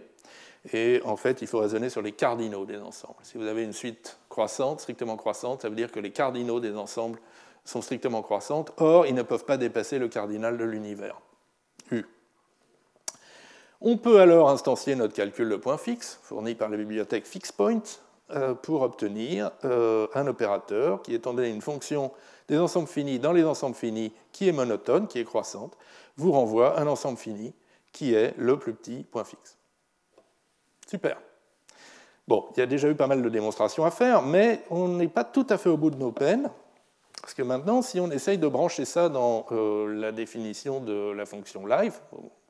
Et 0.74 1.02
en 1.06 1.16
fait, 1.16 1.42
il 1.42 1.48
faut 1.48 1.60
raisonner 1.60 1.90
sur 1.90 2.02
les 2.02 2.12
cardinaux 2.12 2.66
des 2.66 2.78
ensembles. 2.78 3.20
Si 3.24 3.38
vous 3.38 3.46
avez 3.46 3.64
une 3.64 3.74
suite 3.74 4.20
croissante, 4.30 4.82
strictement 4.82 5.16
croissante, 5.16 5.62
ça 5.62 5.70
veut 5.70 5.76
dire 5.76 5.92
que 5.92 6.00
les 6.00 6.12
cardinaux 6.12 6.60
des 6.60 6.76
ensembles 6.76 7.20
sont 7.64 7.82
strictement 7.82 8.22
croissantes, 8.22 8.72
or 8.78 9.06
ils 9.06 9.16
ne 9.16 9.24
peuvent 9.24 9.46
pas 9.46 9.58
dépasser 9.58 10.00
le 10.00 10.08
cardinal 10.08 10.58
de 10.58 10.64
l'univers, 10.64 11.20
U. 11.92 12.04
On 13.82 13.98
peut 13.98 14.20
alors 14.20 14.50
instancier 14.50 14.96
notre 14.96 15.14
calcul 15.14 15.50
de 15.50 15.56
point 15.56 15.78
fixe, 15.78 16.20
fourni 16.24 16.56
par 16.56 16.70
la 16.70 16.78
bibliothèque 16.78 17.28
FixPoint, 17.28 17.84
euh, 18.32 18.54
pour 18.56 18.82
obtenir 18.82 19.52
euh, 19.64 20.08
un 20.16 20.28
opérateur 20.28 21.02
qui, 21.02 21.14
étant 21.14 21.34
donné 21.34 21.50
une 21.50 21.62
fonction 21.62 22.12
des 22.48 22.58
ensembles 22.58 22.88
finis 22.88 23.20
dans 23.20 23.32
les 23.32 23.44
ensembles 23.44 23.76
finis 23.76 24.12
qui 24.32 24.50
est 24.50 24.52
monotone, 24.52 25.08
qui 25.08 25.20
est 25.20 25.24
croissante, 25.24 25.78
vous 26.18 26.32
renvoie 26.32 26.80
un 26.80 26.88
ensemble 26.88 27.18
fini 27.18 27.54
qui 27.94 28.14
est 28.14 28.34
le 28.38 28.58
plus 28.58 28.74
petit 28.74 29.04
point 29.04 29.24
fixe. 29.24 29.57
Super. 30.88 31.18
Bon, 32.28 32.46
il 32.56 32.60
y 32.60 32.64
a 32.64 32.66
déjà 32.66 32.90
eu 32.90 32.96
pas 32.96 33.08
mal 33.08 33.22
de 33.22 33.30
démonstrations 33.30 33.86
à 33.86 33.92
faire, 33.92 34.22
mais 34.22 34.62
on 34.70 34.88
n'est 34.88 35.08
pas 35.08 35.24
tout 35.24 35.46
à 35.50 35.58
fait 35.58 35.70
au 35.70 35.78
bout 35.78 35.92
de 35.92 35.98
nos 35.98 36.12
peines. 36.12 36.50
Parce 37.22 37.34
que 37.34 37.42
maintenant, 37.42 37.82
si 37.82 38.00
on 38.00 38.10
essaye 38.10 38.38
de 38.38 38.48
brancher 38.48 38.86
ça 38.86 39.10
dans 39.10 39.46
euh, 39.52 39.94
la 39.94 40.12
définition 40.12 40.80
de 40.80 41.12
la 41.12 41.26
fonction 41.26 41.66
live, 41.66 41.94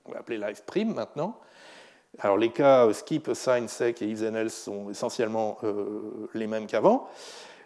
on 0.06 0.12
va 0.12 0.20
appeler 0.20 0.38
live 0.38 0.62
prime 0.66 0.94
maintenant, 0.94 1.36
alors 2.20 2.38
les 2.38 2.52
cas 2.52 2.92
skip, 2.94 3.28
assign, 3.28 3.68
sec 3.68 4.02
et 4.02 4.08
if 4.08 4.22
and 4.22 4.36
else 4.36 4.54
sont 4.54 4.90
essentiellement 4.90 5.58
euh, 5.64 6.30
les 6.34 6.48
mêmes 6.48 6.68
qu'avant, 6.68 7.08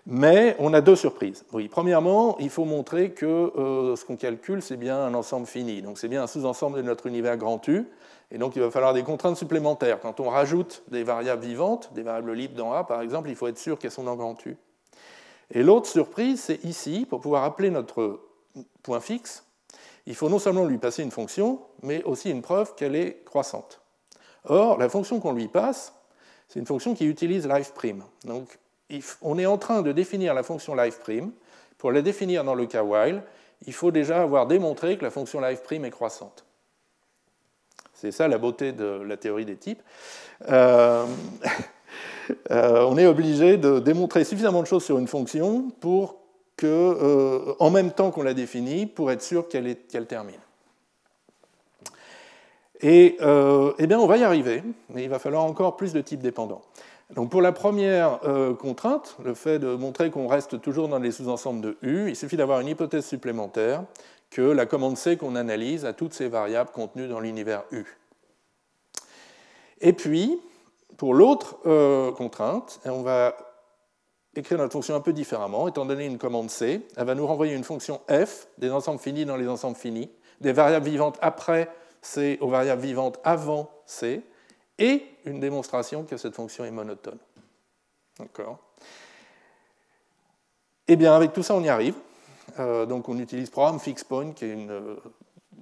mais 0.05 0.55
on 0.59 0.73
a 0.73 0.81
deux 0.81 0.95
surprises. 0.95 1.45
Oui, 1.53 1.67
premièrement, 1.67 2.37
il 2.39 2.49
faut 2.49 2.65
montrer 2.65 3.11
que 3.11 3.25
euh, 3.25 3.95
ce 3.95 4.05
qu'on 4.05 4.15
calcule, 4.15 4.61
c'est 4.61 4.77
bien 4.77 4.97
un 4.97 5.13
ensemble 5.13 5.47
fini, 5.47 5.81
donc 5.81 5.99
c'est 5.99 6.07
bien 6.07 6.23
un 6.23 6.27
sous-ensemble 6.27 6.77
de 6.77 6.83
notre 6.83 7.07
univers 7.07 7.37
grand 7.37 7.65
U, 7.67 7.85
et 8.31 8.37
donc 8.37 8.55
il 8.55 8.61
va 8.61 8.71
falloir 8.71 8.93
des 8.93 9.03
contraintes 9.03 9.37
supplémentaires. 9.37 9.99
Quand 9.99 10.19
on 10.19 10.29
rajoute 10.29 10.83
des 10.87 11.03
variables 11.03 11.43
vivantes, 11.43 11.91
des 11.93 12.01
variables 12.01 12.33
libres 12.33 12.55
dans 12.55 12.73
A 12.73 12.83
par 12.83 13.01
exemple, 13.01 13.29
il 13.29 13.35
faut 13.35 13.47
être 13.47 13.57
sûr 13.57 13.77
qu'elles 13.77 13.91
sont 13.91 14.03
dans 14.03 14.15
grand 14.15 14.43
U. 14.45 14.57
Et 15.53 15.63
l'autre 15.63 15.87
surprise, 15.87 16.41
c'est 16.41 16.63
ici, 16.63 17.05
pour 17.09 17.19
pouvoir 17.19 17.43
appeler 17.43 17.69
notre 17.69 18.21
point 18.83 19.01
fixe, 19.01 19.43
il 20.05 20.15
faut 20.15 20.29
non 20.29 20.39
seulement 20.39 20.65
lui 20.65 20.77
passer 20.77 21.03
une 21.03 21.11
fonction, 21.11 21.59
mais 21.83 22.03
aussi 22.03 22.31
une 22.31 22.41
preuve 22.41 22.73
qu'elle 22.75 22.95
est 22.95 23.23
croissante. 23.25 23.81
Or, 24.45 24.77
la 24.77 24.89
fonction 24.89 25.19
qu'on 25.19 25.33
lui 25.33 25.47
passe, 25.47 25.93
c'est 26.47 26.59
une 26.59 26.65
fonction 26.65 26.95
qui 26.95 27.05
utilise 27.05 27.47
live'. 27.47 27.71
Donc, 28.23 28.57
on 29.21 29.37
est 29.37 29.45
en 29.45 29.57
train 29.57 29.81
de 29.81 29.91
définir 29.91 30.33
la 30.33 30.43
fonction 30.43 30.73
live'. 30.73 30.99
Pour 31.77 31.91
la 31.91 32.01
définir 32.01 32.43
dans 32.43 32.55
le 32.55 32.65
cas 32.65 32.83
while, 32.83 33.23
il 33.65 33.73
faut 33.73 33.91
déjà 33.91 34.21
avoir 34.21 34.47
démontré 34.47 34.97
que 34.97 35.03
la 35.03 35.11
fonction 35.11 35.39
live' 35.41 35.61
est 35.69 35.89
croissante. 35.91 36.45
C'est 38.01 38.11
ça 38.11 38.27
la 38.27 38.39
beauté 38.39 38.71
de 38.71 39.03
la 39.03 39.15
théorie 39.15 39.45
des 39.45 39.55
types. 39.55 39.81
Euh... 40.49 41.05
Euh, 42.49 42.85
on 42.87 42.97
est 42.97 43.07
obligé 43.07 43.57
de 43.57 43.79
démontrer 43.79 44.23
suffisamment 44.23 44.61
de 44.61 44.67
choses 44.67 44.85
sur 44.85 44.97
une 44.97 45.07
fonction 45.07 45.69
pour 45.81 46.21
que, 46.55 46.65
euh, 46.65 47.53
en 47.59 47.69
même 47.71 47.91
temps 47.91 48.09
qu'on 48.09 48.23
la 48.23 48.33
définit, 48.33 48.85
pour 48.85 49.11
être 49.11 49.21
sûr 49.21 49.49
qu'elle 49.49 49.75
termine. 50.07 50.39
Et 52.79 53.17
eh 53.19 53.87
bien, 53.87 53.99
on 53.99 54.07
va 54.07 54.17
y 54.17 54.23
arriver, 54.23 54.63
mais 54.89 55.03
il 55.03 55.09
va 55.09 55.19
falloir 55.19 55.43
encore 55.43 55.75
plus 55.75 55.91
de 55.91 55.99
types 55.99 56.21
dépendants. 56.21 56.61
Donc 57.15 57.29
pour 57.29 57.41
la 57.41 57.51
première 57.51 58.19
contrainte, 58.59 59.17
le 59.23 59.33
fait 59.33 59.59
de 59.59 59.75
montrer 59.75 60.11
qu'on 60.11 60.27
reste 60.27 60.61
toujours 60.61 60.87
dans 60.87 60.99
les 60.99 61.11
sous-ensembles 61.11 61.61
de 61.61 61.77
U, 61.81 62.09
il 62.09 62.15
suffit 62.15 62.37
d'avoir 62.37 62.61
une 62.61 62.67
hypothèse 62.67 63.05
supplémentaire 63.05 63.83
que 64.29 64.41
la 64.41 64.65
commande 64.65 64.97
C 64.97 65.17
qu'on 65.17 65.35
analyse 65.35 65.85
a 65.85 65.93
toutes 65.93 66.13
ces 66.13 66.29
variables 66.29 66.71
contenues 66.71 67.07
dans 67.07 67.19
l'univers 67.19 67.63
U. 67.71 67.85
Et 69.81 69.93
puis, 69.93 70.39
pour 70.97 71.13
l'autre 71.13 71.57
euh, 71.65 72.11
contrainte, 72.11 72.79
on 72.85 73.01
va 73.01 73.35
écrire 74.35 74.57
notre 74.57 74.71
fonction 74.71 74.95
un 74.95 75.01
peu 75.01 75.11
différemment. 75.11 75.67
Étant 75.67 75.85
donné 75.85 76.05
une 76.05 76.17
commande 76.17 76.49
C, 76.49 76.87
elle 76.95 77.05
va 77.05 77.15
nous 77.15 77.27
renvoyer 77.27 77.53
une 77.53 77.63
fonction 77.63 77.99
f 78.09 78.47
des 78.57 78.71
ensembles 78.71 78.99
finis 78.99 79.25
dans 79.25 79.35
les 79.35 79.47
ensembles 79.47 79.75
finis, 79.75 80.09
des 80.39 80.53
variables 80.53 80.87
vivantes 80.87 81.17
après 81.21 81.69
C 82.01 82.37
aux 82.39 82.47
variables 82.47 82.81
vivantes 82.81 83.19
avant 83.23 83.69
C, 83.85 84.23
et 84.81 85.05
une 85.25 85.39
démonstration 85.39 86.03
que 86.03 86.17
cette 86.17 86.35
fonction 86.35 86.65
est 86.65 86.71
monotone. 86.71 87.17
D'accord 88.19 88.59
Eh 90.87 90.95
bien, 90.95 91.15
avec 91.15 91.33
tout 91.33 91.43
ça, 91.43 91.55
on 91.55 91.63
y 91.63 91.69
arrive. 91.69 91.95
Euh, 92.59 92.85
donc, 92.85 93.07
on 93.07 93.17
utilise 93.17 93.49
programme 93.49 93.79
FixPoint, 93.79 94.33
qui 94.33 94.45
est 94.45 94.53
une 94.53 94.97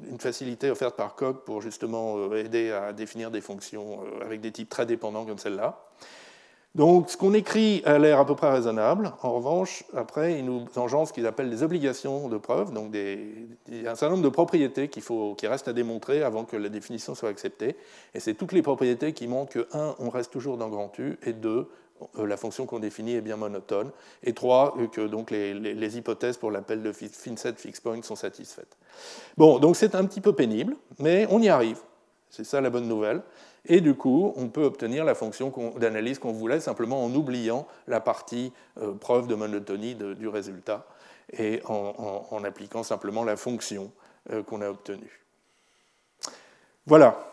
une 0.08 0.20
facilité 0.20 0.70
offerte 0.72 0.96
par 0.96 1.16
Coq 1.16 1.44
pour 1.46 1.62
justement 1.62 2.18
euh, 2.18 2.44
aider 2.44 2.72
à 2.72 2.94
définir 2.94 3.32
des 3.32 3.41
fonctions 3.41 4.02
euh, 4.04 4.26
avec 4.26 4.41
des 4.41 4.52
types 4.52 4.70
très 4.70 4.86
dépendants 4.86 5.26
comme 5.26 5.38
celle-là. 5.38 5.80
Donc 6.80 7.10
ce 7.10 7.18
qu'on 7.18 7.34
écrit 7.34 7.81
a 7.84 7.99
l'air 7.99 8.19
à 8.19 8.26
peu 8.26 8.35
près 8.35 8.49
raisonnable. 8.49 9.11
En 9.22 9.34
revanche, 9.34 9.84
après, 9.93 10.39
il 10.39 10.45
nous 10.45 10.64
engendre 10.77 11.10
ce 11.10 11.11
qu'ils 11.11 11.27
appellent 11.27 11.49
des 11.49 11.61
obligations 11.61 12.30
de 12.30 12.38
preuve, 12.38 12.72
donc 12.72 12.89
des, 12.89 13.49
un 13.85 13.95
certain 13.95 14.11
nombre 14.11 14.23
de 14.23 14.30
propriétés 14.30 14.88
qu'il 14.88 15.03
faut, 15.03 15.35
qui 15.35 15.45
restent 15.45 15.68
à 15.68 15.73
démontrer 15.73 16.23
avant 16.23 16.45
que 16.45 16.56
la 16.56 16.69
définition 16.69 17.15
soit 17.15 17.27
acceptée. 17.27 17.76
Et 18.14 18.22
c'est 18.22 18.34
toutes 18.34 18.53
les 18.53 18.61
propriétés 18.61 19.11
qui 19.11 19.27
montrent 19.27 19.51
que, 19.51 19.68
1, 19.73 19.95
on 19.99 20.10
reste 20.10 20.31
toujours 20.31 20.56
dans 20.56 20.69
grand 20.69 20.97
U, 20.99 21.19
et 21.26 21.34
2, 21.34 21.68
euh, 22.18 22.26
la 22.26 22.38
fonction 22.38 22.65
qu'on 22.65 22.80
définit 22.80 23.15
est 23.15 23.22
bien 23.22 23.35
monotone, 23.35 23.91
et 24.23 24.31
3, 24.31 24.77
que 24.89 25.06
donc 25.06 25.31
les, 25.31 25.97
hypothèses 25.97 26.38
pour 26.38 26.49
l'appel 26.49 26.81
de 26.81 26.93
FinSet 26.93 27.56
FixPoint 27.57 28.01
sont 28.03 28.15
satisfaites. 28.15 28.77
Bon, 29.35 29.60
donc 29.60 29.76
c'est 29.76 29.95
un 29.95 30.06
petit 30.06 30.22
peu 30.22 30.31
pénible, 30.31 30.77
mais 30.97 31.27
on 31.30 31.41
y 31.41 31.49
arrive. 31.49 31.80
C'est 32.30 32.45
ça 32.45 32.61
la 32.61 32.69
bonne 32.69 32.88
nouvelle. 32.88 33.22
Et 33.65 33.81
du 33.81 33.94
coup, 33.94 34.34
on 34.36 34.48
peut 34.48 34.64
obtenir 34.64 35.03
la 35.06 35.15
fonction 35.15 35.52
d'analyse 35.77 36.19
qu'on 36.19 36.31
voulait 36.31 36.60
simplement 36.60 37.03
en 37.03 37.14
oubliant 37.14 37.68
la 37.88 37.99
partie 37.99 38.53
euh, 38.81 38.94
preuve 38.94 39.27
de 39.27 39.36
monotonie 39.36 39.95
du 39.95 40.27
résultat 40.27 40.86
et 41.38 41.61
en, 41.65 42.44
appliquant 42.44 42.84
simplement 42.84 43.23
la 43.23 43.38
fonction 43.38 43.91
euh, 44.31 44.44
qu'on 44.44 44.61
a 44.61 44.69
obtenue. 44.69 45.22
Voilà. 46.86 47.30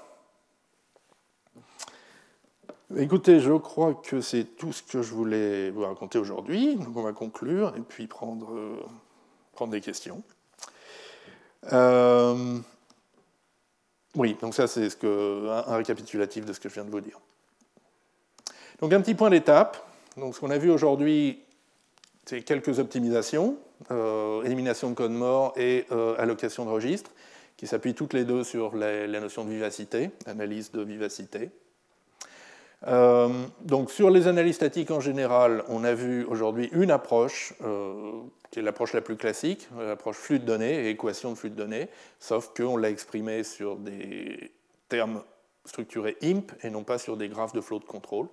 Écoutez, 2.97 3.41
je 3.41 3.53
crois 3.53 3.95
que 3.95 4.21
c'est 4.21 4.45
tout 4.45 4.73
ce 4.73 4.83
que 4.83 5.03
je 5.03 5.13
voulais 5.13 5.71
vous 5.71 5.83
raconter 5.83 6.19
aujourd'hui. 6.19 6.77
Donc 6.77 6.97
on 6.97 7.03
va 7.03 7.13
conclure 7.13 7.75
et 7.77 7.81
puis 7.81 8.07
prendre, 8.07 8.55
euh, 8.55 8.81
prendre 9.53 9.73
des 9.73 9.81
questions. 9.81 10.23
Euh, 11.73 12.59
Oui, 14.17 14.37
donc 14.41 14.55
ça 14.55 14.67
c'est 14.67 15.05
un, 15.05 15.77
récapitulatif 15.77 16.47
de 16.47 16.53
ce 16.53 16.59
que 16.59 16.69
je 16.69 16.75
viens 16.75 16.85
de 16.85 16.91
vous 16.91 17.01
dire. 17.01 17.21
Donc 18.81 18.93
un 18.93 19.01
petit 19.01 19.15
point 19.15 19.31
d'étape. 19.31 19.87
Donc 20.17 20.35
ce 20.35 20.41
qu'on 20.41 20.51
a 20.51 20.59
vu 20.59 20.71
aujourd'hui, 20.71 21.41
c'est 22.25 22.43
quelques 22.43 22.79
optimisations, 22.79 23.57
euh, 23.91 24.43
élimination 24.43 24.91
de 24.91 24.95
code 24.95 25.13
mort 25.13 25.53
et 25.57 25.85
euh, 25.93 26.17
allocation 26.19 26.65
de 26.65 26.71
registres, 26.71 27.11
qui 27.59 27.67
s'appuient 27.67 27.95
toutes 27.95 28.15
les 28.15 28.25
deux 28.25 28.43
sur 28.43 28.75
la, 28.75 29.07
notion 29.07 29.45
de 29.45 29.51
vivacité, 29.51 30.11
analyse 30.27 30.73
de 30.73 30.83
vivacité. 30.83 31.51
Euh, 32.87 33.29
donc 33.63 33.91
sur 33.91 34.11
les 34.11 34.29
analyses 34.29 34.57
statiques 34.57 34.91
en 34.91 35.01
général, 35.01 35.65
on 35.69 35.83
a 35.83 35.95
vu 35.95 36.25
aujourd'hui 36.25 36.69
une 36.73 36.91
approche 36.91 37.55
qui 38.51 38.59
est 38.59 38.63
l'approche 38.63 38.93
la 38.93 39.01
plus 39.01 39.17
classique, 39.17 39.69
l'approche 39.79 40.17
flux 40.17 40.39
de 40.39 40.45
données 40.45 40.87
et 40.87 40.91
équation 40.91 41.33
de 41.33 41.37
flux 41.37 41.51
de 41.51 41.57
données, 41.57 41.89
sauf 42.21 42.53
qu'on 42.55 42.77
l'a 42.77 42.91
exprimé 42.91 43.45
sur 43.45 43.77
des 43.77 44.53
termes 44.89 45.23
structurés 45.65 46.17
IMP 46.23 46.53
et 46.63 46.71
non 46.71 46.85
pas 46.85 46.99
sur 46.99 47.17
des 47.17 47.29
graphes 47.29 47.53
de 47.53 47.61
flot 47.61 47.79
de 47.79 47.85
contrôle. 47.85 48.29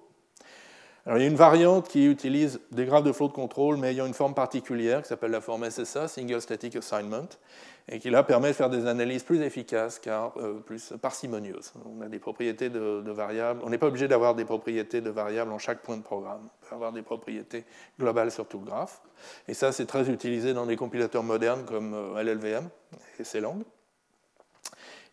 Alors, 1.06 1.18
il 1.18 1.22
y 1.22 1.26
a 1.26 1.30
une 1.30 1.36
variante 1.36 1.90
qui 1.90 2.06
utilise 2.06 2.61
des 2.72 2.86
graphes 2.86 3.03
de 3.03 3.11
flow 3.11 3.28
de 3.28 3.34
contrôle, 3.34 3.76
mais 3.76 3.91
ayant 3.91 4.06
une 4.06 4.14
forme 4.14 4.34
particulière 4.34 5.02
qui 5.02 5.10
s'appelle 5.10 5.32
la 5.32 5.41
forme 5.41 5.70
SSA, 5.70 6.07
Single 6.07 6.41
Static 6.41 6.78
Assignment, 6.78 7.28
et 7.89 7.99
qui 7.99 8.10
là 8.10 8.23
permet 8.23 8.49
de 8.49 8.53
faire 8.53 8.69
des 8.69 8.88
analyses 8.88 9.23
plus 9.23 9.41
efficaces 9.41 9.99
car 9.99 10.34
euh, 10.38 10.60
plus 10.60 10.93
parcimonieuses. 11.01 11.73
On 11.85 12.01
a 12.01 12.07
des 12.07 12.19
propriétés 12.19 12.69
de, 12.69 13.11
variables. 13.11 13.60
On 13.64 13.69
n'est 13.69 13.77
pas 13.77 13.88
obligé 13.88 14.07
d'avoir 14.07 14.35
des 14.35 14.45
propriétés 14.45 15.01
de 15.01 15.10
variables 15.10 15.51
en 15.51 15.60
chaque 15.60 15.81
point 15.81 15.97
de 15.97 16.01
programme. 16.01 16.41
On 16.43 16.69
peut 16.69 16.76
avoir 16.76 16.93
des 16.93 17.01
propriétés 17.01 17.65
globales 17.99 18.31
sur 18.31 18.47
tout 18.47 18.60
le 18.60 18.65
graphe. 18.65 19.01
Et 19.47 19.53
ça, 19.53 19.72
c'est 19.72 19.85
très 19.85 20.10
utilisé 20.10 20.53
dans 20.53 20.65
des 20.65 20.77
compilateurs 20.77 21.23
modernes 21.23 21.65
comme 21.65 21.93
euh, 21.93 22.23
LLVM 22.23 22.69
et 23.19 23.23
C-Lang. 23.23 23.64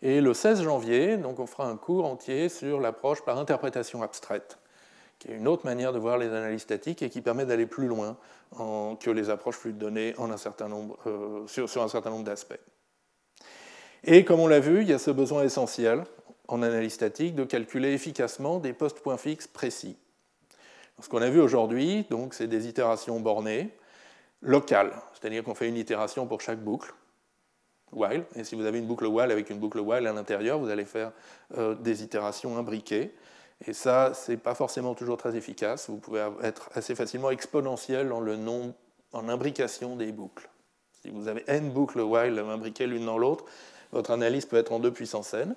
Et 0.03 0.21
le 0.21 0.33
16 0.33 0.63
janvier, 0.63 1.17
donc 1.17 1.41
on 1.41 1.47
fera 1.47 1.67
un 1.67 1.77
cours 1.77 2.07
entier 2.07 2.49
sur 2.49 2.81
l'approche 2.81 3.23
par 3.23 3.39
interprétation 3.39 4.03
abstraite 4.03 4.60
qui 5.21 5.29
est 5.29 5.37
une 5.37 5.47
autre 5.47 5.67
manière 5.67 5.93
de 5.93 5.99
voir 5.99 6.19
les 6.19 6.29
analyses 6.29 6.63
statiques 6.63 7.03
et 7.03 7.11
qui 7.11 7.21
permet 7.21 7.45
d'aller 7.45 7.67
plus 7.67 7.87
loin 7.87 8.17
que 8.53 9.11
les 9.11 9.31
approches 9.31 9.57
flux 9.57 9.73
de 9.73 9.79
données 9.79 10.15
euh, 10.19 11.47
sur, 11.47 11.83
un 11.83 11.89
certain 11.89 12.11
nombre 12.11 12.25
d'aspects. 12.25 12.59
Et 14.03 14.25
comme 14.25 14.41
on 14.41 14.49
l'a 14.49 14.61
vu, 14.61 14.81
il 14.81 14.89
y 14.89 14.95
a 14.95 14.99
ce 14.99 15.11
besoin 15.11 15.45
essentiel 15.45 16.05
en 16.49 16.63
analyse 16.63 16.95
statique 16.95 17.35
de 17.35 17.45
calculer 17.45 17.93
efficacement 17.93 18.59
des 18.59 18.73
postes-points 18.73 19.19
fixes 19.19 19.47
précis. 19.47 19.97
Ce 21.01 21.09
qu'on 21.09 21.23
a 21.23 21.31
vu 21.31 21.41
aujourd'hui, 21.41 22.07
c'est 22.33 22.49
des 22.49 22.67
itérations 22.67 23.21
bornées, 23.21 23.71
locales, 24.43 24.93
c'est-à-dire 25.13 25.45
qu'on 25.45 25.55
fait 25.55 25.69
une 25.69 25.77
itération 25.77 26.27
pour 26.27 26.41
chaque 26.41 26.61
boucle, 26.61 26.95
while, 27.93 28.25
et 28.37 28.45
si 28.45 28.55
vous 28.55 28.65
avez 28.65 28.79
une 28.79 28.87
boucle 28.87 29.07
while 29.07 29.31
avec 29.31 29.51
une 29.51 29.59
boucle 29.59 29.81
while 29.81 30.07
à 30.07 30.13
l'intérieur, 30.13 30.59
vous 30.59 30.71
allez 30.71 30.87
faire 30.87 31.13
euh, 31.59 31.75
des 31.75 32.03
itérations 32.03 32.57
imbriquées. 32.57 33.13
Et 33.67 33.73
ça, 33.73 34.15
ce 34.15 34.33
n'est 34.33 34.39
pas 34.39 34.55
forcément 34.55 34.95
toujours 34.95 35.17
très 35.17 35.37
efficace. 35.37 35.91
Vous 35.91 35.99
pouvez 35.99 36.27
être 36.43 36.71
assez 36.75 36.95
facilement 36.95 37.31
exponentiel 37.31 38.09
dans 38.09 38.21
le 38.21 38.37
nombre, 38.37 38.73
en 39.13 39.29
imbrication 39.29 39.97
des 39.97 40.13
boucles. 40.13 40.49
Si 41.03 41.11
vous 41.11 41.29
avez 41.29 41.45
n 41.47 41.71
boucles 41.71 42.01
while 42.01 42.39
imbriquées 42.39 42.87
l'une 42.87 43.07
dans 43.07 43.19
l'autre, 43.19 43.45
votre 43.93 44.11
analyse 44.11 44.47
peut 44.47 44.57
être 44.57 44.73
en 44.73 44.79
deux 44.79 44.93
puissance 44.93 45.35
n. 45.35 45.55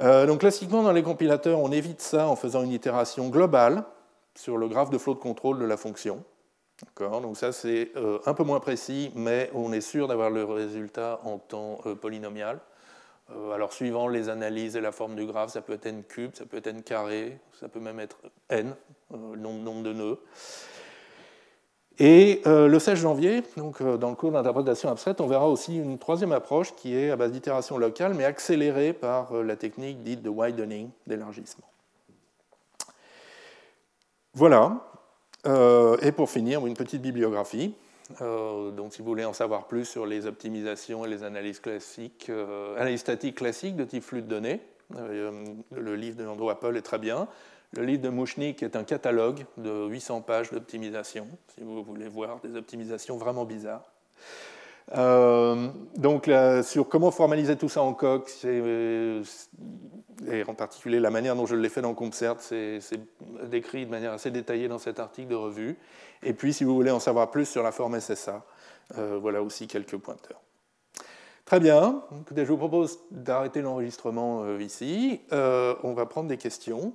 Euh, 0.00 0.26
donc 0.26 0.40
classiquement, 0.40 0.82
dans 0.82 0.92
les 0.92 1.02
compilateurs, 1.02 1.58
on 1.58 1.72
évite 1.72 2.00
ça 2.00 2.28
en 2.28 2.36
faisant 2.36 2.62
une 2.62 2.72
itération 2.72 3.28
globale 3.28 3.84
sur 4.34 4.58
le 4.58 4.68
graphe 4.68 4.90
de 4.90 4.98
flot 4.98 5.14
de 5.14 5.18
contrôle 5.18 5.58
de 5.58 5.64
la 5.64 5.76
fonction. 5.76 6.22
Donc 6.98 7.36
ça, 7.38 7.52
c'est 7.52 7.90
euh, 7.96 8.18
un 8.26 8.34
peu 8.34 8.44
moins 8.44 8.60
précis, 8.60 9.10
mais 9.14 9.50
on 9.54 9.72
est 9.72 9.80
sûr 9.80 10.08
d'avoir 10.08 10.28
le 10.28 10.44
résultat 10.44 11.20
en 11.24 11.38
temps 11.38 11.78
euh, 11.86 11.94
polynomial. 11.94 12.60
Euh, 13.34 13.52
alors, 13.52 13.72
suivant 13.72 14.08
les 14.08 14.28
analyses 14.28 14.76
et 14.76 14.80
la 14.80 14.92
forme 14.92 15.16
du 15.16 15.26
graphe, 15.26 15.50
ça 15.50 15.60
peut 15.60 15.72
être 15.72 15.86
n 15.86 16.04
cube, 16.04 16.30
ça 16.34 16.46
peut 16.46 16.58
être 16.58 16.68
n 16.68 16.82
carré, 16.82 17.38
ça 17.58 17.68
peut 17.68 17.80
même 17.80 17.98
être 17.98 18.18
n, 18.50 18.74
euh, 19.12 19.34
le 19.34 19.40
nombre, 19.40 19.82
de 19.82 19.92
nœuds. 19.92 20.20
Et 21.98 22.42
euh, 22.46 22.68
le 22.68 22.78
16 22.78 22.98
janvier, 22.98 23.42
donc, 23.56 23.82
dans 23.82 24.10
le 24.10 24.16
cours 24.16 24.30
d'interprétation 24.30 24.90
abstraite, 24.90 25.20
on 25.20 25.26
verra 25.26 25.48
aussi 25.48 25.76
une 25.76 25.98
troisième 25.98 26.32
approche 26.32 26.74
qui 26.76 26.94
est 26.94 27.10
à 27.10 27.16
base 27.16 27.32
d'itération 27.32 27.78
locale, 27.78 28.14
mais 28.14 28.24
accélérée 28.24 28.92
par 28.92 29.32
la 29.42 29.56
technique 29.56 30.02
dite 30.02 30.22
de 30.22 30.28
widening, 30.28 30.90
d'élargissement. 31.06 31.64
Voilà. 34.34 34.86
et 35.46 36.12
pour 36.12 36.28
finir, 36.28 36.66
une 36.66 36.74
petite 36.74 37.00
bibliographie. 37.00 37.74
Euh, 38.20 38.70
donc, 38.70 38.92
si 38.92 39.02
vous 39.02 39.08
voulez 39.08 39.24
en 39.24 39.32
savoir 39.32 39.66
plus 39.66 39.84
sur 39.84 40.06
les 40.06 40.26
optimisations 40.26 41.04
et 41.04 41.08
les 41.08 41.22
analyses 41.22 41.60
classiques, 41.60 42.28
euh, 42.30 42.76
analyses 42.76 43.00
statiques 43.00 43.36
classiques 43.36 43.76
de 43.76 43.84
type 43.84 44.02
flux 44.02 44.22
de 44.22 44.28
données, 44.28 44.60
euh, 44.96 45.44
le 45.74 45.96
livre 45.96 46.16
de 46.16 46.26
Andrew 46.26 46.50
Apple 46.50 46.76
est 46.76 46.82
très 46.82 46.98
bien. 46.98 47.28
Le 47.72 47.84
livre 47.84 48.02
de 48.02 48.08
Mouchnik 48.08 48.62
est 48.62 48.76
un 48.76 48.84
catalogue 48.84 49.44
de 49.56 49.86
800 49.88 50.22
pages 50.22 50.50
d'optimisation, 50.50 51.26
si 51.54 51.62
vous 51.62 51.82
voulez 51.82 52.08
voir 52.08 52.40
des 52.40 52.56
optimisations 52.56 53.16
vraiment 53.16 53.44
bizarres. 53.44 53.84
Donc, 54.94 56.30
sur 56.62 56.88
comment 56.88 57.10
formaliser 57.10 57.56
tout 57.56 57.68
ça 57.68 57.82
en 57.82 57.92
coq, 57.92 58.30
et 58.44 59.22
en 60.46 60.54
particulier 60.54 61.00
la 61.00 61.10
manière 61.10 61.36
dont 61.36 61.46
je 61.46 61.54
l'ai 61.54 61.68
fait 61.68 61.82
dans 61.82 61.94
CompCert, 61.94 62.36
c'est 62.40 62.80
décrit 63.44 63.86
de 63.86 63.90
manière 63.90 64.12
assez 64.12 64.30
détaillée 64.30 64.68
dans 64.68 64.78
cet 64.78 65.00
article 65.00 65.28
de 65.28 65.34
revue. 65.34 65.76
Et 66.22 66.32
puis, 66.32 66.52
si 66.52 66.64
vous 66.64 66.74
voulez 66.74 66.90
en 66.90 67.00
savoir 67.00 67.30
plus 67.30 67.46
sur 67.46 67.62
la 67.62 67.72
forme 67.72 68.00
SSA, 68.00 68.44
euh, 68.98 69.18
voilà 69.20 69.42
aussi 69.42 69.66
quelques 69.66 69.96
pointeurs. 69.96 70.40
Très 71.44 71.60
bien. 71.60 72.02
je 72.34 72.42
vous 72.42 72.56
propose 72.56 72.98
d'arrêter 73.10 73.62
l'enregistrement 73.62 74.42
euh, 74.42 74.60
ici. 74.60 75.20
Euh, 75.32 75.74
on 75.82 75.92
va 75.92 76.06
prendre 76.06 76.28
des 76.28 76.38
questions. 76.38 76.92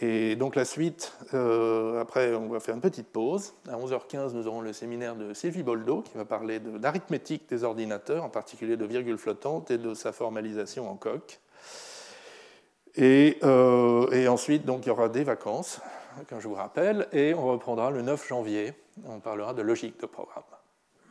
Et 0.00 0.36
donc 0.36 0.56
la 0.56 0.64
suite, 0.64 1.12
après, 1.32 2.34
on 2.34 2.48
va 2.48 2.60
faire 2.60 2.74
une 2.74 2.80
petite 2.80 3.08
pause. 3.08 3.54
À 3.68 3.76
11h15, 3.76 4.32
nous 4.32 4.46
aurons 4.46 4.60
le 4.60 4.72
séminaire 4.72 5.16
de 5.16 5.32
Sylvie 5.32 5.62
Boldo 5.62 6.02
qui 6.02 6.16
va 6.16 6.24
parler 6.24 6.58
d'arithmétique 6.58 7.48
des 7.48 7.64
ordinateurs, 7.64 8.24
en 8.24 8.28
particulier 8.28 8.76
de 8.76 8.84
virgule 8.84 9.16
flottante 9.16 9.70
et 9.70 9.78
de 9.78 9.94
sa 9.94 10.12
formalisation 10.12 10.90
en 10.90 10.96
coq. 10.96 11.40
Et, 12.96 13.38
et 14.12 14.28
ensuite, 14.28 14.64
donc, 14.64 14.84
il 14.84 14.88
y 14.88 14.92
aura 14.92 15.08
des 15.08 15.24
vacances 15.24 15.80
comme 16.28 16.40
je 16.40 16.48
vous 16.48 16.54
rappelle, 16.54 17.06
et 17.12 17.34
on 17.34 17.46
reprendra 17.46 17.90
le 17.90 18.00
9 18.02 18.28
janvier. 18.28 18.72
On 19.04 19.20
parlera 19.20 19.54
de 19.54 19.62
logique 19.62 19.98
de 20.00 20.06
programme. 20.06 20.42